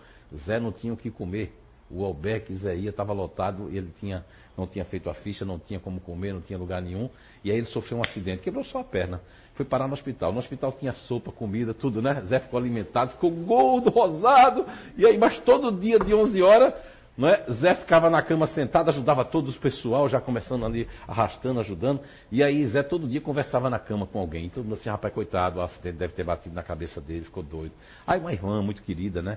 Zé 0.46 0.58
não 0.58 0.72
tinha 0.72 0.92
o 0.92 0.96
que 0.96 1.10
comer. 1.10 1.54
O 1.90 2.04
albergue 2.04 2.54
Zé 2.56 2.76
ia, 2.76 2.90
estava 2.90 3.12
lotado, 3.12 3.68
ele 3.68 3.92
tinha, 3.98 4.24
não 4.56 4.66
tinha 4.66 4.84
feito 4.84 5.10
a 5.10 5.14
ficha, 5.14 5.44
não 5.44 5.58
tinha 5.58 5.80
como 5.80 6.00
comer, 6.00 6.32
não 6.32 6.40
tinha 6.40 6.58
lugar 6.58 6.80
nenhum. 6.80 7.10
E 7.44 7.50
aí 7.50 7.58
ele 7.58 7.66
sofreu 7.66 7.98
um 7.98 8.00
acidente, 8.00 8.42
quebrou 8.42 8.64
só 8.64 8.78
a 8.78 8.84
perna. 8.84 9.20
Foi 9.60 9.64
parar 9.66 9.86
no 9.86 9.92
hospital. 9.92 10.32
No 10.32 10.38
hospital 10.38 10.72
tinha 10.72 10.94
sopa, 10.94 11.30
comida, 11.30 11.74
tudo, 11.74 12.00
né? 12.00 12.22
Zé 12.24 12.40
ficou 12.40 12.58
alimentado, 12.58 13.10
ficou 13.10 13.30
gordo, 13.30 13.90
rosado. 13.90 14.64
E 14.96 15.04
aí, 15.04 15.18
mas 15.18 15.38
todo 15.40 15.70
dia 15.70 15.98
de 15.98 16.14
11 16.14 16.40
horas, 16.40 16.72
não 17.14 17.28
é? 17.28 17.44
Zé 17.52 17.74
ficava 17.74 18.08
na 18.08 18.22
cama 18.22 18.46
sentado, 18.46 18.88
ajudava 18.88 19.22
todos 19.22 19.54
o 19.54 19.60
pessoal, 19.60 20.08
já 20.08 20.18
começando 20.18 20.64
ali, 20.64 20.88
arrastando, 21.06 21.60
ajudando. 21.60 22.00
E 22.32 22.42
aí 22.42 22.66
Zé 22.68 22.82
todo 22.82 23.06
dia 23.06 23.20
conversava 23.20 23.68
na 23.68 23.78
cama 23.78 24.06
com 24.06 24.18
alguém. 24.18 24.46
E 24.46 24.48
todo 24.48 24.64
mundo 24.64 24.78
assim, 24.80 24.88
rapaz, 24.88 25.12
coitado, 25.12 25.58
o 25.58 25.62
acidente 25.62 25.98
deve 25.98 26.14
ter 26.14 26.24
batido 26.24 26.54
na 26.54 26.62
cabeça 26.62 26.98
dele, 26.98 27.26
ficou 27.26 27.42
doido. 27.42 27.72
Aí 28.06 28.18
uma 28.18 28.32
irmã 28.32 28.62
muito 28.62 28.80
querida, 28.80 29.20
né? 29.20 29.36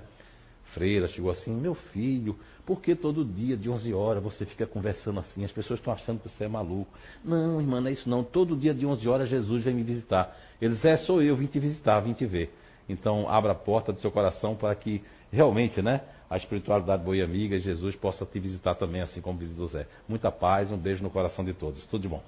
Freira 0.72 1.08
chegou 1.08 1.30
assim: 1.30 1.52
Meu 1.52 1.74
filho, 1.74 2.38
por 2.64 2.80
que 2.80 2.94
todo 2.94 3.24
dia 3.24 3.56
de 3.56 3.68
11 3.68 3.92
horas 3.92 4.22
você 4.22 4.46
fica 4.46 4.66
conversando 4.66 5.20
assim? 5.20 5.44
As 5.44 5.52
pessoas 5.52 5.80
estão 5.80 5.92
achando 5.92 6.20
que 6.20 6.28
você 6.28 6.44
é 6.44 6.48
maluco. 6.48 6.90
Não, 7.24 7.60
irmã, 7.60 7.80
não 7.80 7.88
é 7.88 7.92
isso 7.92 8.08
não. 8.08 8.24
Todo 8.24 8.56
dia 8.56 8.74
de 8.74 8.86
11 8.86 9.08
horas 9.08 9.28
Jesus 9.28 9.64
vem 9.64 9.74
me 9.74 9.82
visitar. 9.82 10.36
Eles, 10.60 10.84
é, 10.84 10.96
sou 10.96 11.22
eu, 11.22 11.36
vim 11.36 11.46
te 11.46 11.58
visitar, 11.58 12.00
vim 12.00 12.12
te 12.12 12.26
ver. 12.26 12.52
Então, 12.88 13.28
abra 13.28 13.52
a 13.52 13.54
porta 13.54 13.92
do 13.92 14.00
seu 14.00 14.10
coração 14.10 14.54
para 14.54 14.74
que 14.74 15.02
realmente, 15.32 15.80
né, 15.80 16.02
a 16.28 16.36
espiritualidade 16.36 17.02
boa 17.02 17.16
e 17.16 17.22
amiga, 17.22 17.58
Jesus 17.58 17.96
possa 17.96 18.26
te 18.26 18.38
visitar 18.38 18.74
também, 18.74 19.00
assim 19.00 19.20
como 19.20 19.38
visitou 19.38 19.66
Zé. 19.66 19.86
Muita 20.08 20.30
paz, 20.30 20.70
um 20.70 20.76
beijo 20.76 21.02
no 21.02 21.10
coração 21.10 21.44
de 21.44 21.54
todos. 21.54 21.86
Tudo 21.86 22.02
de 22.02 22.08
bom. 22.08 22.22